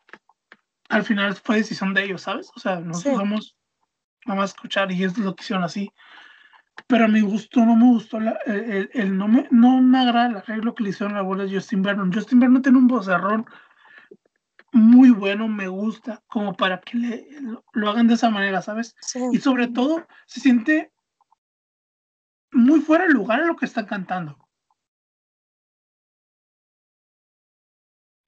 al 0.89 1.03
final 1.03 1.35
fue 1.35 1.57
decisión 1.57 1.93
de 1.93 2.03
ellos, 2.03 2.21
¿sabes? 2.21 2.51
O 2.55 2.59
sea, 2.59 2.79
nosotros 2.79 3.13
Sí. 3.13 3.17
vamos 3.19 3.57
nada 4.25 4.41
más 4.41 4.51
a 4.51 4.53
escuchar 4.55 4.91
y 4.91 5.03
es 5.03 5.17
lo 5.17 5.35
que 5.35 5.43
hicieron 5.43 5.63
así. 5.63 5.91
Pero 6.87 7.05
a 7.05 7.07
mi 7.07 7.21
gusto 7.21 7.65
no 7.65 7.75
me 7.75 7.85
gustó, 7.85 8.19
la- 8.19 8.37
el, 8.45 8.71
el- 8.71 8.89
el- 8.93 9.17
no, 9.17 9.27
me, 9.27 9.47
no 9.51 9.81
me 9.81 9.99
agrada 9.99 10.27
el 10.27 10.37
arreglo 10.37 10.75
que 10.75 10.83
le 10.83 10.89
hicieron 10.91 11.15
la 11.15 11.21
voz 11.23 11.37
de 11.39 11.53
Justin 11.53 11.81
Vernon. 11.81 12.13
Justin 12.13 12.39
Vernon 12.39 12.61
tiene 12.61 12.77
un 12.77 12.87
vozarrón 12.87 13.45
muy 14.73 15.09
bueno, 15.09 15.47
me 15.47 15.67
gusta, 15.67 16.21
como 16.27 16.53
para 16.53 16.79
que 16.81 16.97
le, 16.97 17.27
lo, 17.41 17.63
lo 17.73 17.89
hagan 17.89 18.07
de 18.07 18.13
esa 18.13 18.29
manera, 18.29 18.61
¿sabes? 18.61 18.95
Sí, 19.01 19.19
Y 19.31 19.37
sobre 19.39 19.67
todo, 19.67 20.05
se 20.27 20.39
siente 20.39 20.91
muy 22.51 22.81
fuera 22.81 23.05
de 23.05 23.13
lugar 23.13 23.39
en 23.41 23.47
lo 23.47 23.55
que 23.55 23.65
están 23.65 23.85
cantando. 23.85 24.37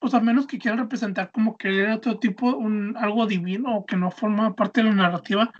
O 0.01 0.07
sea, 0.07 0.21
menos 0.21 0.47
que 0.47 0.57
quieran 0.59 0.79
representar 0.79 1.31
como 1.31 1.57
que 1.57 1.81
era 1.81 1.95
otro 1.95 2.19
tipo, 2.19 2.55
un, 2.55 2.95
algo 2.97 3.25
divino 3.27 3.75
o 3.75 3.85
que 3.85 3.97
no 3.97 4.11
forma 4.11 4.55
parte 4.55 4.81
de 4.81 4.89
la 4.89 4.95
narrativa 4.95 5.51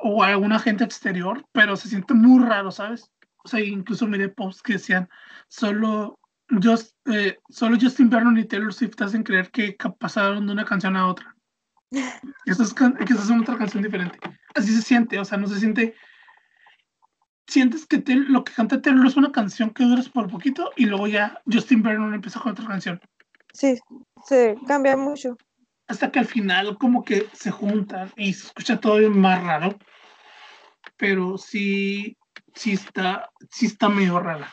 o 0.00 0.22
algún 0.22 0.52
agente 0.52 0.84
exterior, 0.84 1.44
pero 1.52 1.76
se 1.76 1.88
siente 1.88 2.14
muy 2.14 2.44
raro, 2.44 2.70
¿sabes? 2.70 3.10
O 3.44 3.48
sea, 3.48 3.60
incluso 3.60 4.06
miré 4.06 4.28
posts 4.28 4.62
que 4.62 4.74
decían, 4.74 5.08
solo, 5.48 6.18
Just, 6.62 6.96
eh, 7.06 7.38
solo 7.48 7.76
Justin 7.80 8.10
Vernon 8.10 8.38
y 8.38 8.44
Taylor 8.44 8.72
Swift 8.72 9.00
hacen 9.02 9.22
creer 9.24 9.50
que 9.50 9.76
pasaron 9.98 10.46
de 10.46 10.52
una 10.52 10.64
canción 10.64 10.96
a 10.96 11.08
otra. 11.08 11.34
Que 12.44 12.50
esta 12.52 12.62
es, 12.62 12.74
can- 12.74 12.96
que 12.96 13.12
esta 13.12 13.22
es 13.24 13.40
otra 13.40 13.56
canción 13.58 13.82
diferente. 13.82 14.18
Así 14.54 14.74
se 14.74 14.82
siente, 14.82 15.18
o 15.18 15.24
sea, 15.24 15.38
no 15.38 15.46
se 15.46 15.58
siente... 15.58 15.94
Sientes 17.46 17.86
que 17.86 17.98
Taylor- 17.98 18.30
lo 18.30 18.44
que 18.44 18.52
canta 18.52 18.80
Taylor 18.80 19.06
es 19.06 19.16
una 19.16 19.30
canción 19.32 19.70
que 19.70 19.84
dura 19.84 20.02
por 20.12 20.30
poquito 20.30 20.70
y 20.76 20.86
luego 20.86 21.06
ya 21.06 21.40
Justin 21.50 21.82
Vernon 21.82 22.14
empieza 22.14 22.40
con 22.40 22.52
otra 22.52 22.66
canción. 22.66 23.00
sí, 23.52 23.78
se 24.24 24.56
cambia 24.66 24.96
mucho. 24.96 25.36
hasta 25.86 26.10
que 26.10 26.18
al 26.18 26.26
final 26.26 26.78
como 26.78 27.04
que 27.04 27.28
se 27.34 27.50
juntan 27.50 28.10
y 28.16 28.32
se 28.32 28.46
escucha 28.46 28.80
todavía 28.80 29.10
más 29.10 29.42
raro, 29.44 29.78
pero 30.96 31.36
sí, 31.36 32.16
sí 32.54 32.72
está, 32.72 33.30
sí 33.50 33.66
está 33.66 33.90
medio 33.90 34.18
rara. 34.18 34.50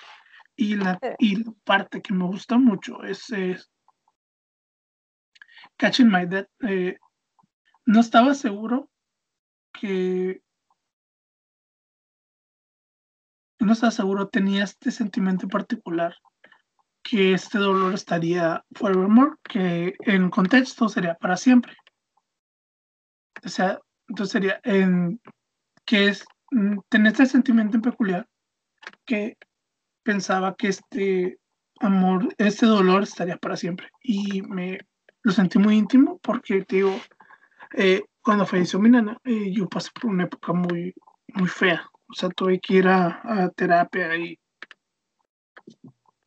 Y 0.58 0.76
la, 0.76 1.00
y 1.18 1.38
la 1.38 1.54
parte 1.64 2.02
que 2.02 2.14
me 2.14 2.26
gusta 2.26 2.58
mucho 2.58 3.02
es, 3.04 3.30
es 3.32 3.72
Catching 5.78 6.12
My 6.12 6.26
Death. 6.26 6.50
Eh, 6.68 6.98
no 7.86 8.02
estaba 8.02 8.34
seguro 8.36 8.90
que 9.72 10.42
no 13.66 13.74
estaba 13.74 13.92
seguro, 13.92 14.28
tenía 14.28 14.64
este 14.64 14.92
sentimiento 14.92 15.48
particular 15.48 16.16
que 17.04 17.34
este 17.34 17.58
dolor 17.58 17.94
estaría 17.94 18.64
forevermore, 18.74 19.36
que 19.44 19.96
en 20.02 20.30
contexto 20.30 20.88
sería 20.88 21.16
para 21.16 21.38
siempre. 21.38 21.76
O 23.44 23.50
sea, 23.50 23.80
entonces 24.08 24.32
sería 24.32 24.60
en 24.64 25.20
que 25.86 26.10
es 26.10 26.26
mm, 26.52 26.78
tener 26.90 27.12
este 27.12 27.26
sentimiento 27.26 27.76
en 27.78 27.82
peculiar 27.82 28.28
que 29.06 29.38
pensaba 30.04 30.56
que 30.56 30.68
este 30.68 31.40
amor, 31.80 32.34
este 32.38 32.66
dolor 32.66 33.04
estaría 33.04 33.38
para 33.38 33.58
siempre. 33.58 33.90
Y 34.02 34.42
me 34.44 34.80
lo 35.24 35.32
sentí 35.32 35.60
muy 35.60 35.76
íntimo 35.76 36.20
porque, 36.22 36.66
digo, 36.68 36.96
eh, 37.74 38.04
cuando 38.22 38.46
falleció 38.46 38.80
mi 38.80 38.90
nana, 38.90 39.18
eh, 39.24 39.52
yo 39.52 39.68
pasé 39.68 39.90
por 39.94 40.12
una 40.12 40.26
época 40.26 40.54
muy, 40.54 40.94
muy 41.34 41.48
fea. 41.48 41.91
O 42.12 42.14
sea, 42.14 42.30
tuve 42.30 42.60
que 42.60 42.76
ir 42.76 42.88
a, 42.88 43.22
a 43.24 43.50
terapia 43.50 44.16
y 44.18 44.38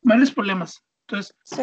varios 0.01 0.31
problemas. 0.31 0.83
Entonces, 1.07 1.35
Sí, 1.43 1.61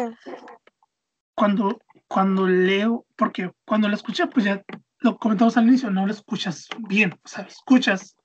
cuando 1.35 1.79
cuando 2.13 2.47
leo, 2.47 3.07
porque 3.15 3.51
cuando 3.65 3.89
lo 3.89 3.95
escuché, 3.95 4.27
pues 4.27 4.45
ya 4.45 4.63
lo 4.99 5.17
comentamos 5.17 5.57
al 5.57 5.67
inicio, 5.67 5.89
no 5.89 6.05
lo 6.05 6.13
escuchas 6.13 6.67
bien, 6.87 7.11
o 7.11 7.27
sea, 7.27 7.45
escuchas, 7.45 8.15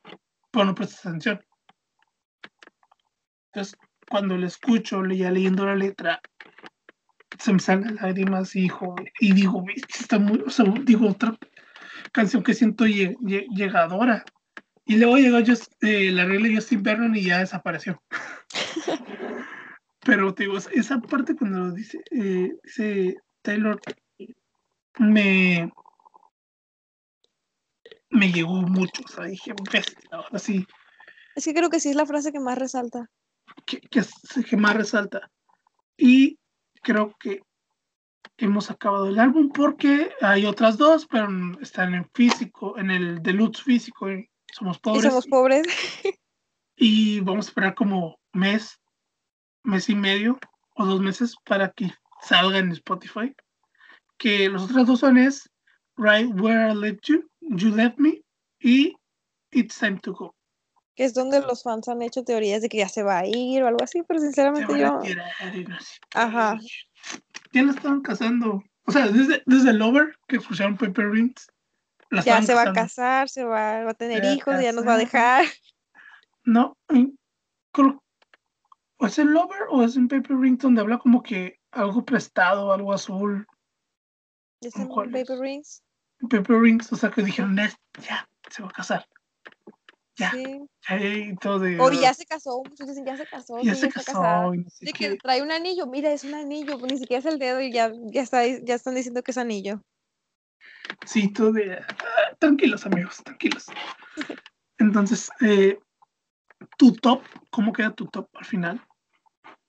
pero 0.51 0.67
no 0.67 0.75
prestas 0.75 1.07
atención. 1.07 1.41
Entonces, 3.47 3.79
cuando 4.11 4.37
lo 4.37 4.47
escucho, 4.47 5.03
ya 5.07 5.31
leyendo 5.31 5.65
la 5.65 5.75
letra, 5.75 6.21
se 7.39 7.51
me 7.51 7.61
salen 7.61 7.97
lágrimas 7.97 8.55
y, 8.55 8.67
hijo, 8.67 8.95
y 9.21 9.33
digo, 9.33 9.65
está 9.89 10.19
muy, 10.19 10.43
o 10.47 10.51
sea, 10.51 10.67
digo, 10.83 11.09
otra 11.09 11.35
canción 12.13 12.43
que 12.43 12.53
siento 12.53 12.85
llegadora. 12.85 14.23
Y 14.89 14.97
luego 14.97 15.19
llegó 15.19 15.39
just, 15.47 15.71
eh, 15.85 16.11
la 16.11 16.25
regla 16.25 16.49
de 16.49 16.57
Justin 16.57 16.83
Vernon 16.83 17.15
y 17.15 17.25
ya 17.25 17.41
desapareció. 17.41 18.03
Pero 20.01 20.33
te 20.33 20.45
digo, 20.45 20.57
esa 20.57 20.99
parte 20.99 21.37
cuando 21.37 21.59
lo 21.59 21.73
dice, 21.73 22.03
eh, 22.11 22.57
dice 22.65 23.17
Taylor, 23.43 23.79
me, 24.99 25.71
me 28.09 28.33
llegó 28.33 28.63
mucho. 28.63 29.03
O 29.05 29.09
sea, 29.09 29.25
dije, 29.25 29.53
bestia, 29.71 30.09
ahora 30.11 30.39
sí. 30.39 30.67
Es 31.35 31.45
que 31.45 31.53
creo 31.53 31.69
que 31.69 31.81
sí 31.81 31.91
es 31.91 31.97
la 31.97 32.07
frase 32.07 32.33
que 32.33 32.41
más 32.41 32.57
resalta. 32.57 33.11
Que, 33.67 33.83
que, 33.83 34.03
que 34.49 34.57
más 34.57 34.75
resalta. 34.75 35.31
Y 35.99 36.39
creo 36.81 37.15
que 37.21 37.43
hemos 38.39 38.71
acabado 38.71 39.09
el 39.09 39.19
álbum 39.19 39.51
porque 39.51 40.13
hay 40.23 40.47
otras 40.47 40.79
dos, 40.79 41.07
pero 41.07 41.29
están 41.61 41.93
en 41.93 42.09
físico, 42.15 42.79
en 42.79 42.91
el 42.91 43.23
deluxe 43.23 43.63
físico. 43.63 44.09
Somos 44.53 44.79
pobres. 44.79 45.05
Y 45.05 45.09
somos 45.09 45.27
pobres. 45.27 45.67
Y 46.81 47.21
vamos 47.21 47.47
a 47.47 47.49
esperar 47.49 47.75
como 47.75 48.21
mes, 48.33 48.79
mes 49.65 49.89
y 49.89 49.97
medio 49.97 50.39
o 50.77 50.87
dos 50.87 51.01
meses 51.01 51.35
para 51.45 51.73
que 51.73 51.91
salga 52.23 52.59
en 52.59 52.71
Spotify. 52.71 53.35
Que 54.17 54.49
los 54.49 54.63
otros 54.63 54.87
dos 54.87 55.01
son 55.01 55.19
es 55.19 55.51
Right 55.97 56.31
Where 56.41 56.71
I 56.71 56.77
Left 56.77 57.05
You, 57.07 57.29
You 57.41 57.75
Left 57.75 57.99
Me 57.99 58.23
y 58.61 58.95
It's 59.51 59.77
Time 59.79 59.99
to 60.03 60.13
Go. 60.13 60.35
Que 60.95 61.05
es 61.05 61.15
donde 61.15 61.41
los 61.41 61.65
fans 61.65 61.89
han 61.89 62.03
hecho 62.03 62.23
teorías 62.23 62.63
de 62.63 62.69
que 62.69 62.79
ya 62.79 62.89
se 62.89 63.03
va 63.03 63.19
a 63.19 63.27
ir 63.27 63.63
o 63.63 63.67
algo 63.67 63.83
así, 63.83 64.03
pero 64.07 64.21
sinceramente 64.21 64.79
yo. 64.79 65.01
Ajá. 66.15 66.59
¿Quién 67.51 67.67
la 67.67 67.73
estaban 67.73 68.03
casando? 68.03 68.63
O 68.85 68.93
sea, 68.93 69.09
desde, 69.09 69.43
desde 69.47 69.73
Lover 69.73 70.17
que 70.29 70.37
escucharon 70.37 70.77
Paper 70.77 71.11
Rings. 71.11 71.49
Ya 72.25 72.43
se 72.43 72.55
va 72.55 72.63
a 72.63 72.73
casar, 72.73 73.29
se 73.29 73.45
va, 73.45 73.89
a 73.89 73.95
tener 73.95 74.25
hijos, 74.25 74.61
ya 74.61 74.73
nos 74.73 74.87
va 74.87 74.95
a 74.95 74.99
dejar. 74.99 75.45
No, 76.45 76.77
¿o 78.99 79.07
es 79.07 79.19
el 79.19 79.29
Lover 79.29 79.63
o 79.71 79.83
es 79.83 79.97
en 79.97 80.09
Paper 80.09 80.37
Rings 80.39 80.63
donde 80.63 80.81
habla 80.81 80.99
como 80.99 81.23
que 81.23 81.59
algo 81.71 82.05
prestado, 82.05 82.73
algo 82.73 82.93
azul? 82.93 83.47
¿Es 84.61 84.75
en 84.77 84.89
Paper 84.89 85.39
Rings? 85.39 85.83
Paper 86.29 86.61
Rings, 86.61 86.93
o 86.93 86.97
sea 86.97 87.11
que 87.11 87.23
dijeron, 87.23 87.57
ya, 87.57 88.29
se 88.51 88.63
va 88.63 88.69
a 88.69 88.73
casar. 88.73 89.07
Ya, 90.17 90.33
sí. 90.33 91.37
todo 91.41 91.61
de, 91.61 91.79
o 91.79 91.93
ya 91.93 92.13
se 92.13 92.27
casó, 92.27 92.61
muchos 92.69 92.89
dicen 92.89 93.07
ya 93.07 93.17
se 93.17 93.25
casó. 93.25 93.61
Ya 93.63 93.77
se 93.77 93.89
casó. 93.89 94.51
de 94.81 94.93
que 94.93 95.17
trae 95.17 95.43
un 95.43 95.53
anillo, 95.53 95.87
mira, 95.87 96.11
es 96.13 96.25
un 96.25 96.35
anillo, 96.35 96.77
ni 96.79 96.99
siquiera 96.99 97.21
es 97.21 97.27
el 97.27 97.39
dedo 97.39 97.61
y 97.61 97.71
ya, 97.71 97.93
ya, 98.07 98.23
está, 98.23 98.45
ya 98.45 98.75
están 98.75 98.97
diciendo 98.97 99.23
que 99.23 99.31
es 99.31 99.39
anillo. 99.39 99.81
Sí, 101.07 101.33
todo 101.33 101.53
de... 101.53 101.75
Ah, 101.75 102.37
tranquilos, 102.39 102.85
amigos, 102.87 103.23
tranquilos. 103.25 103.67
Entonces, 104.79 105.31
eh, 105.41 105.79
tu 106.77 106.93
top, 106.93 107.23
¿cómo 107.51 107.73
queda 107.73 107.95
tu 107.95 108.07
top 108.07 108.29
al 108.35 108.45
final? 108.45 108.87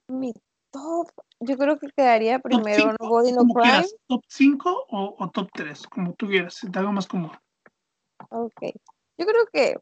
Mi 0.08 0.34
top, 0.72 1.10
yo 1.40 1.58
creo 1.58 1.80
que 1.80 1.88
quedaría 1.96 2.40
primero 2.40 2.94
No 3.00 3.10
Body 3.10 3.32
No 3.32 3.46
Crime. 3.46 3.88
¿Top 4.08 4.24
5 4.28 4.86
o, 4.90 5.30
top 5.32 5.50
3? 5.54 5.88
Como 5.88 6.14
tú 6.14 6.28
quieras, 6.28 6.56
si 6.56 6.70
te 6.70 6.80
hago 6.80 6.92
más 6.92 7.08
cómodo. 7.08 7.34
Ok. 8.30 8.62
Yo 9.18 9.26
creo 9.26 9.46
que, 9.52 9.76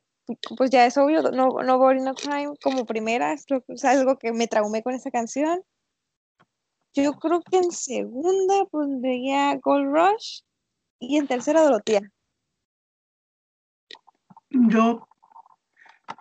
pues 0.57 0.69
ya 0.69 0.85
es 0.85 0.97
obvio, 0.97 1.21
No, 1.31 1.49
no 1.63 1.77
Body 1.77 2.01
No 2.01 2.13
Crime 2.13 2.53
como 2.61 2.85
primera, 2.85 3.33
es, 3.33 3.45
algo 3.83 4.17
que 4.17 4.31
me 4.33 4.47
traumé 4.47 4.83
con 4.83 4.93
esa 4.93 5.11
canción. 5.11 5.61
Yo 6.93 7.13
creo 7.13 7.41
que 7.41 7.57
en 7.57 7.71
segunda 7.71 8.65
pondría 8.71 9.57
Gold 9.57 9.93
Rush 9.93 10.41
y 10.99 11.17
en 11.17 11.27
tercera 11.27 11.61
Dorotía. 11.61 12.01
Yo 14.49 15.07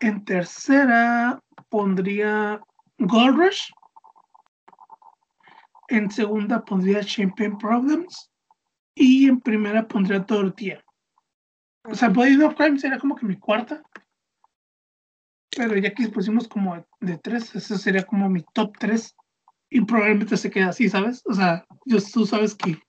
en 0.01 0.25
tercera 0.25 1.41
pondría 1.69 2.61
Gold 2.99 3.37
Rush. 3.37 3.71
En 5.89 6.11
segunda 6.11 6.65
pondría 6.65 7.05
Champagne 7.05 7.57
Problems. 7.59 8.31
Y 8.95 9.29
en 9.29 9.41
primera 9.41 9.87
pondría 9.87 10.25
Tortilla. 10.25 10.83
O 11.85 11.95
sea, 11.95 12.09
Body 12.09 12.43
of 12.43 12.55
Crime 12.55 12.79
sería 12.79 12.99
como 12.99 13.15
que 13.15 13.27
mi 13.27 13.39
cuarta. 13.39 13.83
Pero 15.57 15.77
ya 15.77 15.95
que 15.95 16.09
pusimos 16.09 16.49
como 16.49 16.85
de 17.01 17.19
tres, 17.19 17.55
eso 17.55 17.79
sería 17.79 18.05
como 18.05 18.29
mi 18.29 18.45
top 18.53 18.77
tres. 18.79 19.15
Y 19.71 19.81
probablemente 19.83 20.37
se 20.37 20.51
queda 20.51 20.69
así, 20.69 20.89
¿sabes? 20.89 21.23
O 21.27 21.35
sea, 21.35 21.67
yo, 21.85 21.99
tú 22.13 22.27
sabes 22.27 22.55
que 22.55 22.81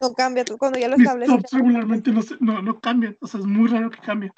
no 0.00 0.12
cambia, 0.14 0.44
cuando 0.58 0.78
ya 0.78 0.88
lo 0.88 0.96
estableces. 0.96 1.50
regularmente 1.52 2.12
no, 2.12 2.22
no, 2.40 2.62
no, 2.62 2.80
cambian, 2.80 3.16
o 3.20 3.26
sea, 3.26 3.40
es 3.40 3.46
muy 3.46 3.68
raro 3.68 3.90
que 3.90 3.98
cambien. 3.98 4.32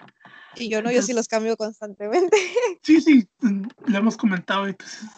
Y 0.57 0.69
yo 0.69 0.83
no, 0.83 0.91
yo 0.91 1.03
sí 1.03 1.13
los 1.13 1.29
cambio 1.29 1.57
constantemente. 1.57 2.37
Sí, 2.83 3.01
sí, 3.01 3.29
lo 3.41 3.99
hemos 3.99 4.17
comentado. 4.17 4.67
Entonces, 4.67 5.09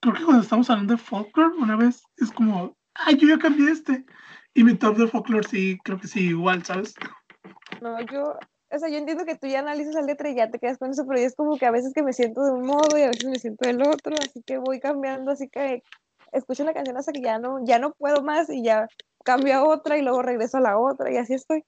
creo 0.00 0.14
que 0.14 0.24
cuando 0.24 0.42
estamos 0.42 0.68
hablando 0.70 0.94
de 0.94 0.98
folklore, 0.98 1.56
una 1.58 1.76
vez 1.76 2.02
es 2.16 2.30
como, 2.30 2.76
ay, 2.94 3.16
yo 3.16 3.28
ya 3.28 3.38
cambié 3.38 3.70
este. 3.70 4.04
Y 4.54 4.64
mi 4.64 4.74
top 4.74 4.96
de 4.96 5.08
folklore 5.08 5.46
sí, 5.48 5.78
creo 5.84 5.98
que 5.98 6.08
sí, 6.08 6.28
igual, 6.28 6.64
¿sabes? 6.64 6.94
No, 7.80 8.00
yo, 8.00 8.38
o 8.70 8.78
sea, 8.78 8.88
yo 8.88 8.96
entiendo 8.96 9.24
que 9.24 9.36
tú 9.36 9.46
ya 9.46 9.60
analizas 9.60 9.94
la 9.94 10.02
letra 10.02 10.30
y 10.30 10.36
ya 10.36 10.50
te 10.50 10.58
quedas 10.58 10.78
con 10.78 10.90
eso, 10.90 11.04
pero 11.06 11.20
yo 11.20 11.26
es 11.26 11.34
como 11.34 11.56
que 11.56 11.66
a 11.66 11.70
veces 11.70 11.92
que 11.94 12.02
me 12.02 12.12
siento 12.12 12.42
de 12.42 12.52
un 12.52 12.66
modo 12.66 12.98
y 12.98 13.02
a 13.02 13.08
veces 13.08 13.24
me 13.24 13.38
siento 13.38 13.66
del 13.66 13.82
otro, 13.82 14.14
así 14.18 14.42
que 14.42 14.58
voy 14.58 14.80
cambiando, 14.80 15.32
así 15.32 15.48
que 15.48 15.82
escucho 16.32 16.64
la 16.64 16.74
canción 16.74 16.96
hasta 16.96 17.12
que 17.12 17.20
ya 17.20 17.38
no, 17.38 17.64
ya 17.64 17.78
no 17.78 17.92
puedo 17.92 18.22
más 18.22 18.48
y 18.50 18.62
ya 18.62 18.88
cambio 19.22 19.54
a 19.54 19.64
otra 19.64 19.98
y 19.98 20.02
luego 20.02 20.22
regreso 20.22 20.58
a 20.58 20.60
la 20.60 20.78
otra 20.78 21.10
y 21.10 21.16
así 21.16 21.34
estoy. 21.34 21.64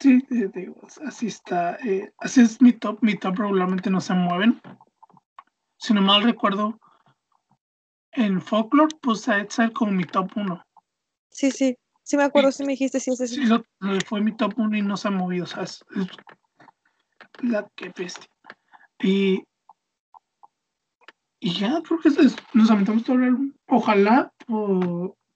Sí, 0.00 0.24
digo, 0.30 0.76
así 1.06 1.26
está. 1.26 1.76
Eh, 1.84 2.12
así 2.18 2.40
es 2.40 2.62
mi 2.62 2.72
top. 2.72 2.98
Mi 3.02 3.16
top 3.16 3.36
regularmente 3.38 3.90
no 3.90 4.00
se 4.00 4.14
mueven. 4.14 4.60
Si 5.76 5.92
no 5.92 6.00
mal 6.00 6.22
recuerdo, 6.22 6.78
en 8.12 8.40
Folklore 8.40 8.94
puse 9.00 9.32
a 9.32 9.38
Edsel 9.38 9.72
como 9.72 9.92
mi 9.92 10.04
top 10.04 10.30
1. 10.36 10.62
Sí, 11.30 11.50
sí. 11.50 11.76
Sí 12.02 12.16
me 12.16 12.22
acuerdo 12.22 12.50
si 12.52 12.64
me 12.64 12.72
dijiste 12.72 13.00
si 13.00 13.10
es 13.10 13.30
Sí, 13.30 13.42
fue 14.06 14.22
mi 14.22 14.34
top 14.34 14.54
1 14.56 14.76
y 14.78 14.82
no 14.82 14.96
se 14.96 15.08
ha 15.08 15.10
movido. 15.10 15.44
O 15.44 15.46
sea, 15.46 15.64
es, 15.64 15.84
la 17.42 17.68
que 17.76 17.92
bestia. 17.94 18.26
Y, 19.00 19.44
y 21.38 21.52
ya 21.52 21.82
creo 21.82 22.00
que 22.00 22.08
es, 22.08 22.36
nos 22.54 22.70
aventamos 22.70 23.04
todo 23.04 23.16
el 23.16 23.24
álbum. 23.24 23.52
Ojalá 23.66 24.32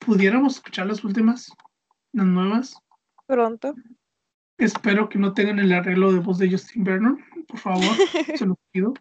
pudiéramos 0.05 0.57
escuchar 0.57 0.87
las 0.87 1.05
últimas, 1.05 1.53
las 2.12 2.27
nuevas. 2.27 2.77
Pronto. 3.27 3.74
Espero 4.59 5.09
que 5.09 5.19
no 5.19 5.33
tengan 5.33 5.59
el 5.59 5.73
arreglo 5.73 6.12
de 6.12 6.20
voz 6.20 6.39
de 6.39 6.51
Justin 6.51 6.85
Vernon, 6.85 7.19
por 7.49 7.59
favor, 7.59 7.83
se 8.37 8.47
lo 8.47 8.57
pido, 8.70 8.95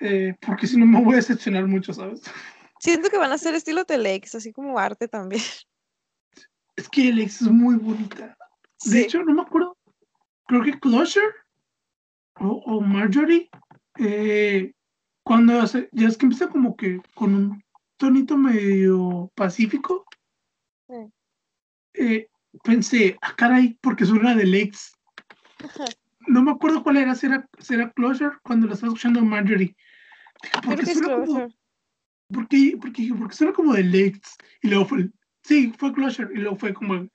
eh, 0.00 0.34
porque 0.44 0.66
si 0.66 0.76
no 0.76 0.86
me 0.86 1.02
voy 1.02 1.14
a 1.14 1.16
decepcionar 1.16 1.66
mucho, 1.66 1.92
¿sabes? 1.92 2.22
Siento 2.80 3.08
que 3.08 3.18
van 3.18 3.32
a 3.32 3.38
ser 3.38 3.54
estilo 3.54 3.84
Telex, 3.84 4.34
así 4.34 4.52
como 4.52 4.78
arte 4.78 5.08
también. 5.08 5.42
Es 6.76 6.88
que 6.90 7.08
Alex 7.08 7.42
es 7.42 7.48
muy 7.48 7.76
bonita. 7.76 8.36
De 8.84 9.00
hecho, 9.00 9.22
no 9.22 9.32
me 9.32 9.42
acuerdo, 9.42 9.78
creo 10.46 10.62
que 10.62 10.78
Closure 10.78 11.26
o, 12.38 12.80
Marjorie, 12.82 13.48
eh, 13.98 14.74
cuando 15.22 15.58
hace, 15.60 15.88
ya 15.92 16.08
es 16.08 16.18
que 16.18 16.26
empieza 16.26 16.48
como 16.48 16.76
que 16.76 17.00
con 17.14 17.34
un 17.34 17.64
tonito 17.96 18.36
medio 18.36 19.32
pacífico, 19.34 20.05
eh, 21.94 22.28
pensé, 22.62 23.16
ah, 23.22 23.34
caray, 23.36 23.78
porque 23.80 24.04
suena 24.04 24.34
de 24.34 24.46
Lex. 24.46 24.92
No 26.28 26.42
me 26.42 26.50
acuerdo 26.50 26.82
cuál 26.82 26.96
era, 26.96 27.14
si 27.14 27.26
era, 27.26 27.48
si 27.60 27.76
Closure 27.94 28.36
cuando 28.42 28.66
lo 28.66 28.74
estaba 28.74 28.88
escuchando 28.88 29.24
Marjorie. 29.24 29.76
porque 30.64 30.84
suena 30.84 31.24
como, 31.24 31.48
porque, 32.32 32.76
porque, 32.80 33.14
porque 33.16 33.36
suena 33.36 33.52
como 33.52 33.74
de 33.74 33.84
Lex. 33.84 34.36
Y 34.60 34.68
luego 34.70 34.86
fue, 34.86 35.08
sí, 35.44 35.72
fue 35.78 35.92
Closure. 35.92 36.34
Y 36.34 36.38
luego 36.38 36.56
fue 36.56 36.74
como, 36.74 37.08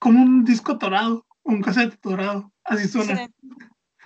como 0.00 0.20
un 0.20 0.44
disco 0.44 0.74
dorado, 0.74 1.24
un 1.44 1.62
cassette 1.62 1.96
dorado. 2.02 2.52
Así 2.64 2.88
suena. 2.88 3.28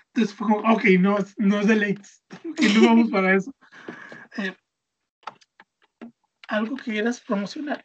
Entonces 0.09 0.35
fue 0.35 0.49
como, 0.49 0.71
ok, 0.71 0.85
no, 1.01 1.17
no 1.39 1.61
es 1.61 1.67
de 1.67 1.77
Lex. 1.77 2.23
Y 2.59 2.75
no 2.75 2.89
vamos 2.89 3.11
para 3.11 3.35
eso. 3.35 3.55
Eh, 4.39 4.57
algo 6.49 6.75
que 6.77 6.93
quieras 6.93 7.21
promocionar 7.21 7.85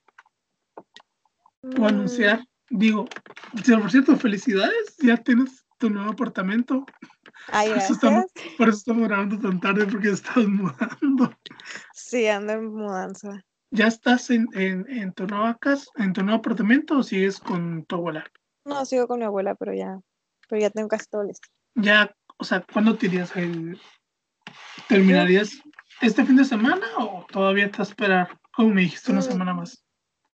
o 1.77 1.87
anunciar. 1.87 2.45
Digo, 2.69 3.07
por 3.79 3.91
cierto, 3.91 4.17
felicidades, 4.17 4.97
ya 4.97 5.17
tienes 5.17 5.65
tu 5.77 5.89
nuevo 5.89 6.11
apartamento. 6.11 6.85
Ay, 7.47 7.69
por, 7.69 7.77
eso 7.77 7.93
estamos, 7.93 8.25
por 8.57 8.69
eso 8.69 8.77
estamos 8.77 9.07
grabando 9.07 9.39
tan 9.39 9.59
tarde 9.59 9.85
porque 9.87 10.09
estás 10.09 10.37
mudando. 10.47 11.35
Sí, 11.93 12.27
ando 12.27 12.53
en 12.53 12.65
mudanza. 12.73 13.43
¿Ya 13.71 13.87
estás 13.87 14.29
en, 14.29 14.47
en, 14.53 14.89
en 14.89 15.13
tu 15.13 15.27
nueva 15.27 15.55
casa, 15.57 15.91
en 15.97 16.13
tu 16.13 16.23
nuevo 16.23 16.39
apartamento 16.39 16.99
o 16.99 17.03
sigues 17.03 17.39
con 17.39 17.85
tu 17.85 17.95
abuela? 17.95 18.25
No, 18.65 18.85
sigo 18.85 19.07
con 19.07 19.19
mi 19.19 19.25
abuela, 19.25 19.55
pero 19.55 19.73
ya, 19.73 19.99
pero 20.47 20.61
ya 20.61 20.69
tengo 20.69 20.87
casi 20.87 21.05
todo 21.09 21.23
listo. 21.23 21.47
Ya, 21.75 22.13
o 22.37 22.43
sea, 22.43 22.65
¿cuándo 22.71 22.97
te 22.97 23.07
irías? 23.07 23.35
El, 23.35 23.79
¿Terminarías 24.87 25.61
este 26.01 26.25
fin 26.25 26.37
de 26.37 26.45
semana 26.45 26.85
o 26.97 27.25
todavía 27.29 27.69
te 27.69 27.77
vas 27.79 27.89
a 27.89 27.91
esperar, 27.91 28.39
como 28.53 28.69
me 28.69 28.81
dijiste, 28.81 29.11
una 29.11 29.19
Mm. 29.21 29.23
semana 29.23 29.53
más? 29.53 29.83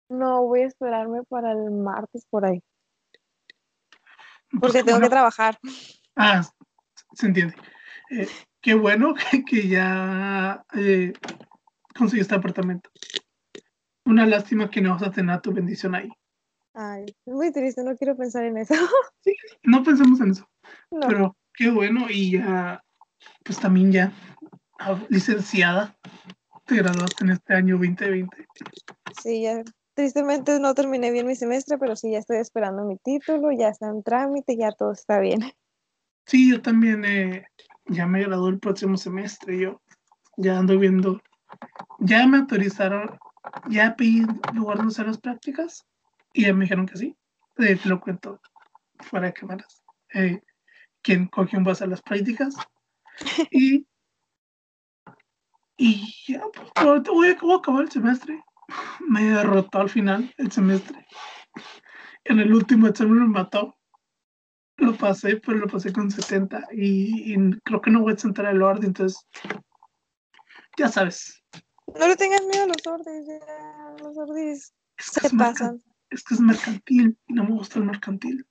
No, 0.08 0.42
voy 0.42 0.62
a 0.62 0.66
esperarme 0.66 1.22
para 1.24 1.52
el 1.52 1.70
martes 1.70 2.26
por 2.30 2.46
ahí, 2.46 2.62
Pues 4.50 4.60
porque 4.60 4.82
tengo 4.82 5.00
que 5.00 5.08
trabajar. 5.08 5.58
Ah, 6.16 6.42
se 7.12 7.26
entiende. 7.26 7.54
Eh, 8.10 8.26
qué 8.60 8.74
bueno 8.74 9.14
que, 9.46 9.68
ya 9.68 10.64
eh, 10.74 11.12
conseguiste 11.96 12.34
apartamento. 12.34 12.90
Una 14.04 14.26
lástima 14.26 14.70
que 14.70 14.80
no 14.80 14.90
vas 14.90 15.02
a 15.02 15.10
tener 15.10 15.40
tu 15.40 15.52
bendición 15.52 15.94
ahí. 15.94 16.10
Ay, 16.72 17.04
es 17.26 17.34
muy 17.34 17.52
triste, 17.52 17.82
no 17.82 17.96
quiero 17.96 18.16
pensar 18.16 18.44
en 18.44 18.58
eso. 18.58 18.74
No 19.62 19.82
pensemos 19.82 20.20
en 20.22 20.30
eso, 20.30 20.48
No. 20.90 21.06
pero 21.06 21.36
qué 21.52 21.70
bueno 21.70 22.06
y 22.08 22.32
ya, 22.32 22.82
pues 23.44 23.58
también 23.58 23.92
ya 23.92 24.12
ah, 24.78 24.98
licenciada, 25.10 25.94
te 26.64 26.76
graduaste 26.76 27.24
en 27.24 27.30
este 27.30 27.52
año 27.54 27.76
2020. 27.76 28.46
Sí, 29.20 29.42
ya. 29.42 29.62
Tristemente 29.98 30.60
no 30.60 30.74
terminé 30.74 31.10
bien 31.10 31.26
mi 31.26 31.34
semestre, 31.34 31.76
pero 31.76 31.96
sí, 31.96 32.12
ya 32.12 32.20
estoy 32.20 32.36
esperando 32.36 32.84
mi 32.84 32.98
título, 32.98 33.50
ya 33.50 33.70
está 33.70 33.88
en 33.88 34.04
trámite, 34.04 34.56
ya 34.56 34.70
todo 34.70 34.92
está 34.92 35.18
bien. 35.18 35.40
Sí, 36.24 36.52
yo 36.52 36.62
también 36.62 37.04
eh, 37.04 37.48
ya 37.86 38.06
me 38.06 38.22
gradué 38.22 38.50
el 38.50 38.60
próximo 38.60 38.96
semestre, 38.96 39.58
yo 39.58 39.82
ya 40.36 40.56
ando 40.56 40.78
viendo, 40.78 41.20
ya 41.98 42.28
me 42.28 42.38
autorizaron, 42.38 43.18
ya 43.70 43.96
pedí 43.96 44.24
lugar 44.54 44.76
donde 44.76 44.92
hacer 44.92 45.08
las 45.08 45.18
prácticas 45.18 45.84
y 46.32 46.42
ya 46.42 46.54
me 46.54 46.66
dijeron 46.66 46.86
que 46.86 46.96
sí, 46.96 47.16
Eh, 47.56 47.74
te 47.74 47.88
lo 47.88 47.98
cuento 48.00 48.40
fuera 49.00 49.26
de 49.26 49.32
cámaras, 49.32 49.82
eh, 50.14 50.40
quién, 51.02 51.26
con 51.26 51.48
quién 51.48 51.64
va 51.64 51.70
a 51.70 51.72
hacer 51.72 51.88
las 51.88 52.02
prácticas 52.02 52.54
y, 53.50 53.84
y 55.76 56.14
ya, 56.28 56.44
pues, 56.54 56.70
ahorita 56.76 57.10
voy 57.10 57.30
a, 57.30 57.34
voy 57.40 57.52
a 57.54 57.56
acabar 57.56 57.82
el 57.82 57.90
semestre, 57.90 58.44
me 59.06 59.24
derrotó 59.24 59.80
al 59.80 59.88
final 59.90 60.32
el 60.36 60.50
semestre, 60.52 61.06
en 62.24 62.40
el 62.40 62.52
último 62.54 62.86
examen 62.86 63.18
me 63.20 63.26
mató, 63.26 63.76
lo 64.76 64.94
pasé, 64.96 65.36
pero 65.38 65.58
lo 65.58 65.66
pasé 65.66 65.92
con 65.92 66.10
70 66.10 66.68
y, 66.72 67.32
y 67.34 67.50
creo 67.64 67.80
que 67.80 67.90
no 67.90 68.00
voy 68.02 68.12
a 68.12 68.16
sentar 68.16 68.46
el 68.46 68.62
orden, 68.62 68.86
entonces 68.86 69.26
ya 70.76 70.88
sabes. 70.88 71.42
No 71.98 72.06
le 72.06 72.16
tengas 72.16 72.42
miedo 72.44 72.64
a 72.64 72.66
los 72.68 72.86
ordis, 72.86 73.26
ya, 73.26 73.96
los 74.02 74.16
ordis 74.16 74.72
Es 74.96 75.10
que 75.10 75.20
se 75.20 75.26
es, 75.28 75.32
mercan- 75.34 75.38
pasan. 75.38 75.82
es 76.10 76.22
que 76.22 76.34
es 76.34 76.40
mercantil 76.40 77.18
y 77.26 77.32
no 77.34 77.44
me 77.44 77.50
gusta 77.52 77.78
el 77.78 77.86
mercantil. 77.86 78.46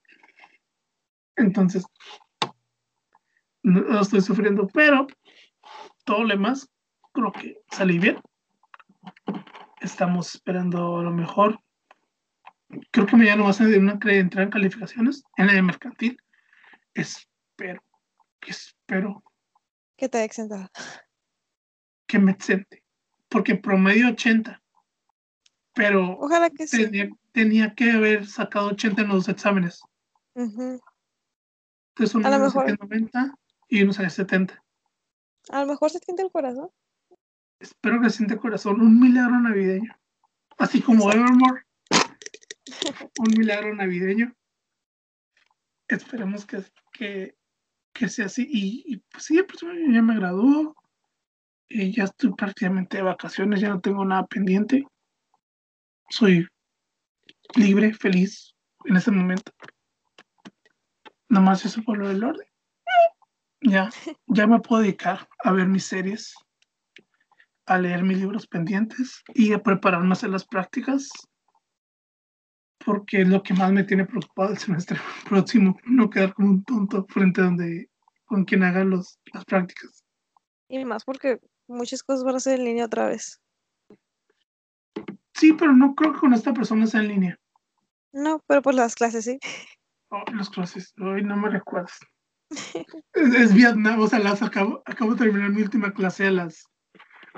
Entonces, 1.36 1.86
no, 3.62 3.80
no 3.80 4.00
estoy 4.00 4.20
sufriendo, 4.20 4.66
pero 4.66 5.06
todo 6.04 6.22
lo 6.24 6.28
demás 6.28 6.68
creo 7.12 7.32
que 7.32 7.60
salí 7.70 7.98
bien. 7.98 8.18
Estamos 9.80 10.34
esperando 10.34 11.02
lo 11.02 11.10
mejor. 11.10 11.60
Creo 12.90 13.06
que 13.06 13.16
mañana 13.16 13.44
va 13.44 13.50
a 13.50 13.54
ser 13.54 13.78
una 13.78 13.92
entrar 13.92 14.44
en 14.44 14.50
calificaciones 14.50 15.22
en 15.36 15.46
la 15.46 15.52
de 15.54 15.62
mercantil. 15.62 16.20
Espero, 16.94 17.82
espero 18.46 19.22
Que 19.96 20.08
te 20.08 20.18
haya 20.18 20.24
exentado. 20.26 20.68
que 22.06 22.18
me 22.18 22.32
exente, 22.32 22.82
porque 23.28 23.54
promedio 23.54 24.08
80, 24.08 24.62
pero 25.74 26.18
Ojalá 26.18 26.50
que 26.50 26.66
sí. 26.66 26.90
tenía, 27.32 27.74
que 27.74 27.92
haber 27.92 28.26
sacado 28.26 28.68
80 28.68 29.02
en 29.02 29.08
los 29.08 29.28
exámenes. 29.28 29.80
Entonces 30.34 32.14
uno 32.14 32.26
A 32.26 32.30
lo 32.30 32.38
me 32.38 32.44
mejor- 32.44 32.68
saqué 32.70 32.76
90 32.80 33.34
y 33.68 33.82
uno 33.82 33.92
saqué 33.92 34.10
70. 34.10 34.62
A 35.50 35.60
lo 35.60 35.66
mejor 35.66 35.90
se 35.90 35.98
siente 36.00 36.22
el 36.22 36.30
corazón. 36.30 36.70
Espero 37.60 38.00
que 38.00 38.10
siente 38.10 38.36
corazón, 38.36 38.80
un 38.80 39.00
milagro 39.00 39.40
navideño. 39.40 39.96
Así 40.58 40.80
como 40.80 41.10
Evermore, 41.10 41.64
un 43.18 43.34
milagro 43.36 43.74
navideño. 43.74 44.34
Esperemos 45.88 46.46
que, 46.46 46.62
que, 46.92 47.36
que 47.92 48.08
sea 48.08 48.26
así. 48.26 48.46
Y, 48.48 48.84
y, 48.86 48.96
pues 48.98 49.24
sí, 49.24 49.40
ya 49.90 50.02
me 50.02 50.16
graduó. 50.16 50.76
Y 51.68 51.92
ya 51.94 52.04
estoy 52.04 52.32
prácticamente 52.32 52.96
de 52.96 53.02
vacaciones, 53.02 53.60
ya 53.60 53.68
no 53.68 53.80
tengo 53.80 54.04
nada 54.04 54.26
pendiente. 54.26 54.86
Soy 56.08 56.46
libre, 57.54 57.92
feliz 57.92 58.54
en 58.84 58.96
ese 58.96 59.10
momento. 59.10 59.52
Nomás 61.28 61.64
eso 61.64 61.82
por 61.82 61.98
lo 61.98 62.08
del 62.08 62.24
orden. 62.24 62.46
Ya, 63.60 63.90
ya 64.26 64.46
me 64.46 64.60
puedo 64.60 64.82
dedicar 64.82 65.28
a 65.40 65.52
ver 65.52 65.66
mis 65.66 65.84
series, 65.84 66.34
a 67.68 67.78
leer 67.78 68.02
mis 68.02 68.18
libros 68.18 68.46
pendientes 68.46 69.22
y 69.34 69.52
a 69.52 69.62
prepararme 69.62 70.08
a 70.08 70.12
hacer 70.12 70.30
las 70.30 70.46
prácticas. 70.46 71.08
Porque 72.84 73.22
es 73.22 73.28
lo 73.28 73.42
que 73.42 73.54
más 73.54 73.70
me 73.72 73.84
tiene 73.84 74.06
preocupado 74.06 74.50
el 74.50 74.58
semestre 74.58 74.98
próximo, 75.28 75.78
no 75.84 76.08
quedar 76.08 76.32
como 76.32 76.48
un 76.48 76.64
tonto 76.64 77.06
frente 77.08 77.40
a 77.40 77.44
donde 77.44 77.90
con 78.24 78.44
quien 78.44 78.62
haga 78.62 78.84
los, 78.84 79.18
las 79.32 79.44
prácticas. 79.44 80.04
Y 80.68 80.84
más 80.84 81.04
porque 81.04 81.40
muchas 81.66 82.02
cosas 82.02 82.24
van 82.24 82.36
a 82.36 82.40
ser 82.40 82.58
en 82.58 82.64
línea 82.64 82.86
otra 82.86 83.06
vez. 83.06 83.40
Sí, 85.34 85.52
pero 85.52 85.72
no 85.72 85.94
creo 85.94 86.14
que 86.14 86.20
con 86.20 86.34
esta 86.34 86.52
persona 86.52 86.86
sea 86.86 87.00
en 87.00 87.08
línea. 87.08 87.38
No, 88.12 88.42
pero 88.46 88.62
por 88.62 88.74
las 88.74 88.94
clases 88.94 89.24
sí. 89.24 89.38
Oh, 90.10 90.24
las 90.34 90.48
clases, 90.48 90.94
hoy 91.00 91.22
no 91.22 91.36
me 91.36 91.50
recuerdas. 91.50 91.98
Es, 93.12 93.34
es 93.34 93.54
Vietnam, 93.54 94.00
o 94.00 94.06
sea, 94.06 94.20
las 94.20 94.42
acabo, 94.42 94.82
acabo 94.86 95.12
de 95.12 95.24
terminar 95.24 95.50
mi 95.50 95.60
última 95.60 95.92
clase 95.92 96.28
a 96.28 96.30
las, 96.30 96.64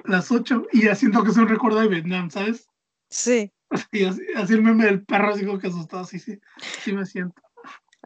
las 0.05 0.31
8 0.31 0.67
y 0.73 0.85
ya 0.85 0.95
siento 0.95 1.23
que 1.23 1.31
es 1.31 1.37
un 1.37 1.49
recuerdo 1.49 1.81
de 1.81 1.89
Vietnam, 1.89 2.31
¿sabes? 2.31 2.69
Sí. 3.09 3.53
Y 3.93 4.05
así, 4.05 4.23
así 4.35 4.55
el 4.55 4.63
meme 4.63 4.85
del 4.85 5.05
perro, 5.05 5.33
así 5.33 5.47
como 5.47 5.59
que 5.59 5.69
asustado, 5.69 6.05
sí, 6.05 6.19
sí, 6.19 6.41
sí 6.83 6.93
me 6.93 7.07
siento. 7.07 7.41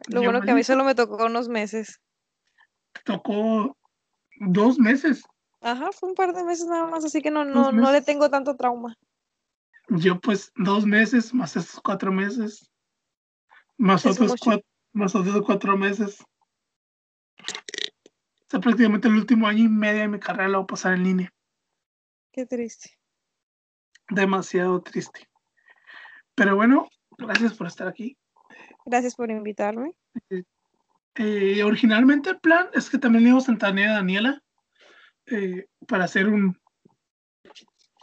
Lo 0.09 0.21
Yo 0.21 0.25
bueno 0.25 0.41
que 0.41 0.51
a 0.51 0.55
mí 0.55 0.63
solo 0.63 0.83
me 0.83 0.93
tocó 0.93 1.25
unos 1.25 1.49
meses. 1.49 2.01
Tocó 3.03 3.75
dos 4.39 4.77
meses. 4.77 5.23
Ajá, 5.61 5.91
fue 5.91 6.09
un 6.09 6.15
par 6.15 6.33
de 6.33 6.43
meses 6.43 6.67
nada 6.67 6.85
más, 6.85 7.03
así 7.03 7.21
que 7.21 7.31
no, 7.31 7.45
no, 7.45 7.71
no 7.71 7.91
le 7.91 8.01
tengo 8.01 8.29
tanto 8.29 8.55
trauma. 8.55 8.95
Yo 9.89 10.19
pues 10.19 10.51
dos 10.55 10.85
meses, 10.85 11.33
más 11.33 11.55
estos 11.55 11.79
cuatro 11.81 12.11
meses, 12.11 12.71
más 13.77 14.05
Es 14.05 14.13
otros 14.13 14.31
mucho. 14.31 14.43
cuatro, 14.43 14.65
más 14.93 15.15
otros 15.15 15.41
cuatro 15.45 15.77
meses. 15.77 16.21
O 17.39 18.47
sea, 18.49 18.59
prácticamente 18.59 19.07
el 19.07 19.15
último 19.15 19.47
año 19.47 19.63
y 19.63 19.69
medio 19.69 20.01
de 20.01 20.07
mi 20.07 20.19
carrera 20.19 20.49
lo 20.49 20.59
voy 20.59 20.63
a 20.65 20.67
pasar 20.67 20.93
en 20.93 21.03
línea. 21.03 21.33
Qué 22.35 22.45
triste. 22.45 22.89
Demasiado 24.09 24.81
triste. 24.81 25.29
Pero 26.35 26.57
bueno, 26.57 26.89
gracias 27.17 27.53
por 27.53 27.67
estar 27.67 27.87
aquí. 27.87 28.17
Gracias 28.85 29.15
por 29.15 29.31
invitarme. 29.31 29.93
Eh, 31.15 31.63
originalmente 31.63 32.31
el 32.31 32.39
plan 32.41 32.67
es 32.73 32.89
que 32.89 32.97
también 32.97 33.23
le 33.23 33.29
íbamos 33.29 33.47
a 33.47 33.53
a 33.53 33.93
Daniela 33.93 34.43
eh, 35.27 35.67
para 35.87 36.03
hacer 36.03 36.27
un 36.27 36.59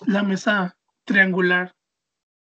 la 0.07 0.23
mesa 0.23 0.79
triangular 1.05 1.77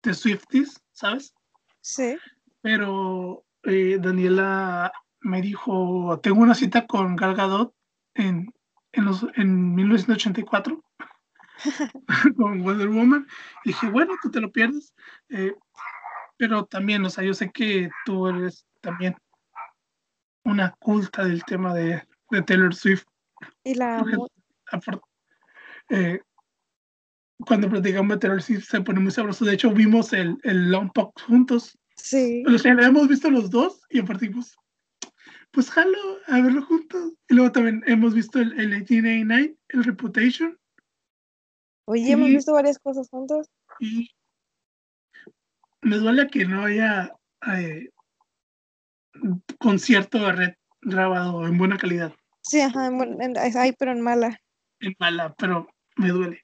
de 0.03 0.13
Swifties, 0.13 0.81
¿sabes? 0.93 1.33
Sí. 1.81 2.15
Pero 2.61 3.43
eh, 3.63 3.97
Daniela 3.99 4.93
me 5.19 5.41
dijo, 5.41 6.17
tengo 6.23 6.43
una 6.43 6.55
cita 6.55 6.87
con 6.87 7.17
Gal 7.17 7.35
Gadot 7.35 7.75
en, 8.13 8.53
en, 8.93 9.03
los, 9.03 9.25
en 9.35 9.75
1984 9.75 10.81
con 12.37 12.63
Wonder 12.63 12.89
Woman. 12.89 13.27
Y 13.63 13.69
dije, 13.69 13.89
bueno, 13.89 14.13
tú 14.21 14.31
te 14.31 14.41
lo 14.41 14.51
pierdes. 14.51 14.93
Eh, 15.29 15.53
pero 16.37 16.65
también, 16.65 17.05
o 17.05 17.09
sea, 17.09 17.23
yo 17.23 17.33
sé 17.33 17.51
que 17.51 17.89
tú 18.05 18.27
eres 18.27 18.65
también 18.81 19.15
una 20.43 20.71
culta 20.79 21.23
del 21.25 21.43
tema 21.45 21.73
de, 21.73 22.05
de 22.31 22.41
Taylor 22.41 22.73
Swift. 22.73 23.05
Y 23.63 23.75
la 23.75 24.03
eh, 25.89 26.21
cuando 27.45 27.69
platicamos 27.69 28.15
de 28.15 28.19
Taylor 28.19 28.41
Swift 28.41 28.65
se 28.69 28.81
pone 28.81 28.99
muy 28.99 29.11
sabroso. 29.11 29.45
De 29.45 29.53
hecho, 29.53 29.71
vimos 29.71 30.13
el, 30.13 30.37
el 30.43 30.71
Long 30.71 30.91
Pop 30.93 31.13
juntos. 31.27 31.77
Sí. 31.95 32.43
O 32.47 32.57
sea, 32.57 32.73
lo 32.73 32.83
hemos 32.83 33.07
visto 33.07 33.29
los 33.29 33.49
dos 33.49 33.81
y 33.89 33.99
aparte, 33.99 34.29
pues, 34.29 34.55
pues 35.51 35.69
jalo 35.69 35.97
a 36.27 36.41
verlo 36.41 36.63
juntos. 36.63 37.13
Y 37.29 37.35
luego 37.35 37.51
también 37.51 37.83
hemos 37.85 38.13
visto 38.13 38.39
el, 38.39 38.53
el 38.59 38.69
1889, 38.69 39.57
el 39.69 39.83
Reputation, 39.83 40.57
Oye, 41.85 42.11
hemos 42.11 42.29
Sí. 42.29 42.35
visto 42.35 42.53
varias 42.53 42.79
cosas 42.79 43.09
juntos. 43.09 43.49
y 43.79 44.09
me 45.81 45.97
duele 45.97 46.27
que 46.27 46.45
no 46.45 46.63
haya 46.65 47.11
eh, 47.47 47.89
concierto 49.59 50.19
de 50.19 50.31
red 50.31 50.53
grabado 50.81 51.45
en 51.47 51.57
buena 51.57 51.77
calidad. 51.77 52.13
Sí, 52.41 52.61
ajá, 52.61 52.87
en 52.87 53.21
en- 53.21 53.37
ay, 53.37 53.73
pero 53.77 53.91
en 53.91 54.01
mala. 54.01 54.39
En 54.79 54.95
mala, 54.99 55.33
pero 55.35 55.67
me 55.97 56.09
duele. 56.09 56.41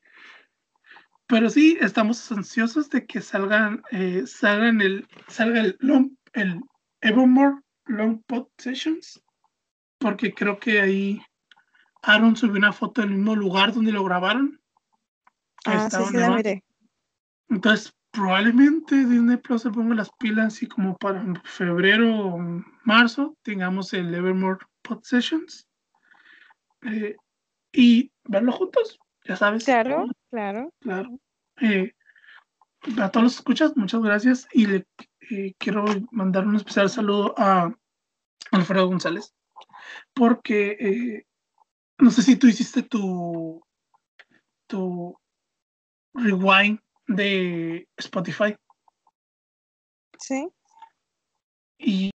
pero 1.28 1.50
sí, 1.52 1.78
estamos 1.80 2.32
ansiosos 2.32 2.90
de 2.90 3.06
que 3.06 3.22
salgan, 3.22 3.84
eh, 3.92 4.24
salgan 4.26 4.82
el, 4.82 5.08
salga 5.28 5.62
el, 5.62 5.78
el 6.34 6.62
Evermore 7.02 7.62
Long 7.86 8.24
Pod 8.26 8.48
Sessions, 8.58 9.22
porque 10.00 10.34
creo 10.34 10.58
que 10.60 10.82
ahí 10.82 11.22
Aaron 12.02 12.36
subió 12.36 12.56
una 12.58 12.74
foto 12.74 13.02
del 13.02 13.12
mismo 13.12 13.36
lugar 13.36 13.74
donde 13.74 13.92
lo 13.92 14.04
grabaron. 14.04 14.59
Ah, 15.66 15.90
sí, 15.90 15.98
sí, 16.10 16.18
la 16.18 16.32
miré. 16.32 16.64
Entonces, 17.50 17.94
probablemente 18.12 18.96
Disney 18.96 19.38
Plus 19.38 19.64
se 19.64 19.72
ponga 19.72 19.96
las 19.96 20.12
pilas 20.20 20.62
y 20.64 20.68
como 20.68 20.98
para 20.98 21.24
febrero 21.44 22.16
o 22.16 22.64
marzo 22.84 23.36
tengamos 23.44 23.94
el 23.94 24.14
Evermore 24.14 24.66
Pod 24.82 25.04
Sessions 25.04 25.68
eh, 26.82 27.16
y 27.72 28.12
verlo 28.24 28.52
juntos, 28.52 29.00
ya 29.26 29.36
sabes. 29.36 29.66
Claro, 29.66 30.08
claro. 30.30 30.74
Claro. 30.80 31.20
Eh, 31.62 31.94
a 33.00 33.10
todos 33.10 33.24
los 33.24 33.36
escuchas, 33.36 33.76
muchas 33.76 34.02
gracias 34.02 34.48
y 34.54 34.66
le 34.66 34.88
eh, 35.30 35.54
quiero 35.58 35.86
mandar 36.12 36.48
un 36.48 36.56
especial 36.56 36.90
saludo 36.90 37.36
a 37.38 37.74
Alfredo 38.52 38.88
González 38.88 39.34
porque 40.14 41.26
no 41.98 42.10
sé 42.10 42.24
si 42.24 42.38
tú 42.38 42.48
hiciste 42.48 42.82
tu 42.84 43.62
tu 44.68 45.18
rewind 46.14 46.80
de 47.08 47.88
Spotify. 47.98 48.56
Sí. 50.20 50.48
Y 51.78 52.12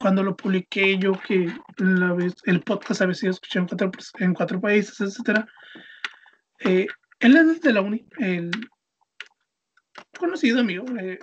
cuando 0.00 0.22
lo 0.22 0.36
publiqué 0.36 0.98
yo 0.98 1.12
que 1.26 1.46
la 1.78 2.12
vez, 2.12 2.34
el 2.44 2.62
podcast 2.62 3.02
había 3.02 3.14
sido 3.14 3.32
escuchado 3.32 3.62
en 3.62 3.68
cuatro, 3.68 3.90
en 4.18 4.34
cuatro 4.34 4.60
países, 4.60 5.00
etcétera. 5.00 5.46
Eh, 6.60 6.86
él 7.20 7.36
es 7.36 7.60
de 7.60 7.72
la 7.72 7.80
uni, 7.80 8.06
el 8.18 8.50
conocido 10.18 10.60
amigo, 10.60 10.84
eh, 10.98 11.18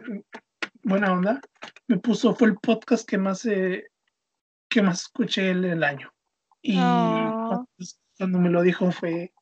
buena 0.83 1.11
onda, 1.11 1.41
me 1.87 1.97
puso, 1.97 2.33
fue 2.35 2.49
el 2.49 2.55
podcast 2.55 3.07
que 3.07 3.17
más, 3.17 3.45
eh, 3.45 3.87
que 4.69 4.81
más 4.81 5.01
escuché 5.01 5.51
el, 5.51 5.65
el 5.65 5.83
año. 5.83 6.11
Y 6.61 6.75
ah. 6.77 7.63
cuando, 8.17 8.39
me 8.39 8.49
lo 8.49 8.61
dijo 8.61 8.91
fue, 8.91 9.33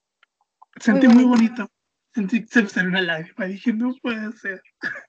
sentí 0.79 1.07
muy 1.07 1.25
bonito 1.25 1.69
sentí 2.13 2.41
que 2.41 2.47
se 2.47 2.63
me 2.63 2.69
salió 2.69 2.89
una 2.89 3.01
lágrima. 3.01 3.45
Dije, 3.45 3.73
no 3.73 3.93
puede 4.01 4.31
ser. 4.33 4.61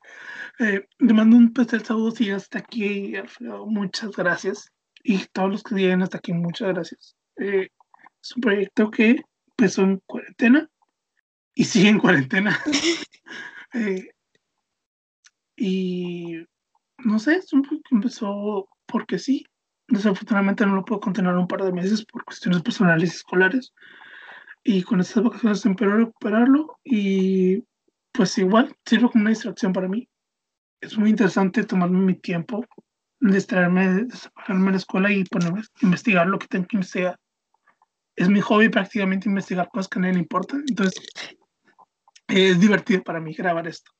eh, 0.58 0.86
le 0.98 1.14
mando 1.14 1.36
un 1.36 1.46
especial 1.46 1.84
saludo 1.84 2.10
si 2.10 2.30
hasta 2.30 2.58
aquí, 2.58 3.16
Alfredo. 3.16 3.66
Muchas 3.66 4.10
gracias. 4.16 4.70
Y 5.02 5.24
todos 5.32 5.50
los 5.50 5.62
que 5.62 5.74
vienen 5.74 6.02
hasta 6.02 6.18
aquí, 6.18 6.32
muchas 6.32 6.68
gracias. 6.68 7.16
Eh, 7.36 7.68
es 8.22 8.36
un 8.36 8.42
proyecto 8.42 8.90
que 8.90 9.22
empezó 9.56 9.82
en 9.82 10.00
cuarentena 10.06 10.68
y 11.54 11.64
sigue 11.64 11.88
en 11.88 11.98
cuarentena. 11.98 12.58
eh, 13.74 14.08
y 15.56 16.46
no 16.98 17.18
sé, 17.18 17.36
es 17.36 17.52
un 17.52 17.62
proyecto 17.62 17.88
que 17.88 17.96
empezó 17.96 18.68
porque 18.86 19.18
sí. 19.18 19.46
Desafortunadamente 19.88 20.64
no 20.64 20.76
lo 20.76 20.84
puedo 20.84 21.00
continuar 21.00 21.36
un 21.36 21.48
par 21.48 21.64
de 21.64 21.72
meses 21.72 22.04
por 22.04 22.24
cuestiones 22.24 22.62
personales 22.62 23.12
y 23.12 23.16
escolares 23.16 23.72
y 24.62 24.82
con 24.82 25.00
estas 25.00 25.22
vacaciones 25.22 25.64
espero 25.64 25.96
recuperarlo 25.96 26.78
y 26.84 27.64
pues 28.12 28.36
igual 28.38 28.74
sirve 28.84 29.08
como 29.08 29.22
una 29.22 29.30
distracción 29.30 29.72
para 29.72 29.88
mí. 29.88 30.08
Es 30.80 30.96
muy 30.98 31.10
interesante 31.10 31.64
tomarme 31.64 31.98
mi 31.98 32.14
tiempo, 32.14 32.64
distraerme, 33.20 34.06
separarme 34.10 34.66
de 34.66 34.70
la 34.72 34.76
escuela 34.76 35.12
y 35.12 35.24
ponerme 35.24 35.60
a 35.60 35.64
investigar 35.82 36.26
lo 36.26 36.38
que 36.38 36.46
tengo 36.46 36.66
que 36.66 36.76
investigar. 36.76 37.18
Es 38.16 38.28
mi 38.28 38.40
hobby 38.40 38.68
prácticamente 38.68 39.28
investigar 39.28 39.68
cosas 39.68 39.88
que 39.88 39.98
a 39.98 40.02
nadie 40.02 40.14
le 40.14 40.20
importan, 40.20 40.64
entonces 40.68 41.02
es 42.28 42.60
divertido 42.60 43.02
para 43.02 43.20
mí 43.20 43.32
grabar 43.34 43.66
esto. 43.66 43.90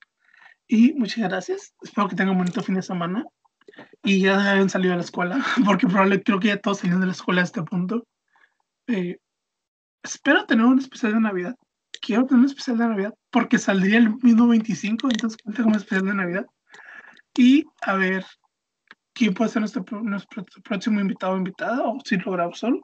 Y 0.66 0.92
muchas 0.94 1.28
gracias, 1.28 1.74
espero 1.82 2.08
que 2.08 2.16
tengan 2.16 2.32
un 2.32 2.38
bonito 2.38 2.62
fin 2.62 2.76
de 2.76 2.82
semana 2.82 3.24
y 4.02 4.20
ya 4.20 4.52
hayan 4.52 4.70
salido 4.70 4.92
de 4.92 4.98
la 4.98 5.04
escuela, 5.04 5.38
porque 5.64 5.86
probablemente 5.86 6.24
creo 6.24 6.40
que 6.40 6.48
ya 6.48 6.60
todos 6.60 6.78
salieron 6.78 7.00
de 7.00 7.06
la 7.06 7.12
escuela 7.12 7.40
a 7.40 7.44
este 7.44 7.62
punto. 7.62 8.06
Eh, 8.86 9.18
espero 10.02 10.46
tener 10.46 10.64
un 10.64 10.78
especial 10.78 11.14
de 11.14 11.20
Navidad. 11.20 11.56
Quiero 12.00 12.24
tener 12.26 12.40
un 12.40 12.46
especial 12.46 12.78
de 12.78 12.88
Navidad 12.88 13.14
porque 13.30 13.58
saldría 13.58 13.98
el 13.98 14.14
mismo 14.22 14.48
25, 14.48 15.08
entonces 15.10 15.38
tengo 15.54 15.68
un 15.68 15.76
especial 15.76 16.06
de 16.06 16.14
Navidad. 16.14 16.46
Y 17.36 17.64
a 17.82 17.94
ver 17.94 18.24
quién 19.12 19.34
puede 19.34 19.50
ser 19.50 19.60
nuestro, 19.60 19.84
nuestro 20.02 20.44
próximo 20.64 21.00
invitado 21.00 21.34
o 21.34 21.38
invitada, 21.38 21.82
o 21.82 21.98
si 22.04 22.16
lo 22.16 22.32
grabo 22.32 22.54
solo. 22.54 22.80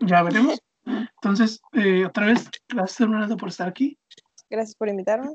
Ya 0.00 0.22
veremos. 0.22 0.60
Entonces, 0.84 1.60
eh, 1.72 2.04
otra 2.04 2.26
vez, 2.26 2.50
gracias 2.68 3.08
por 3.38 3.48
estar 3.48 3.68
aquí. 3.68 3.98
Gracias 4.50 4.76
por 4.76 4.88
invitarme. 4.88 5.30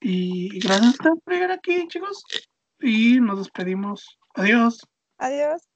Y 0.00 0.58
gracias 0.60 0.96
por 0.98 1.32
llegar 1.32 1.50
aquí, 1.50 1.86
chicos. 1.88 2.22
Y 2.80 3.20
nos 3.20 3.38
despedimos. 3.38 4.18
Adiós. 4.34 4.80
Adiós. 5.18 5.67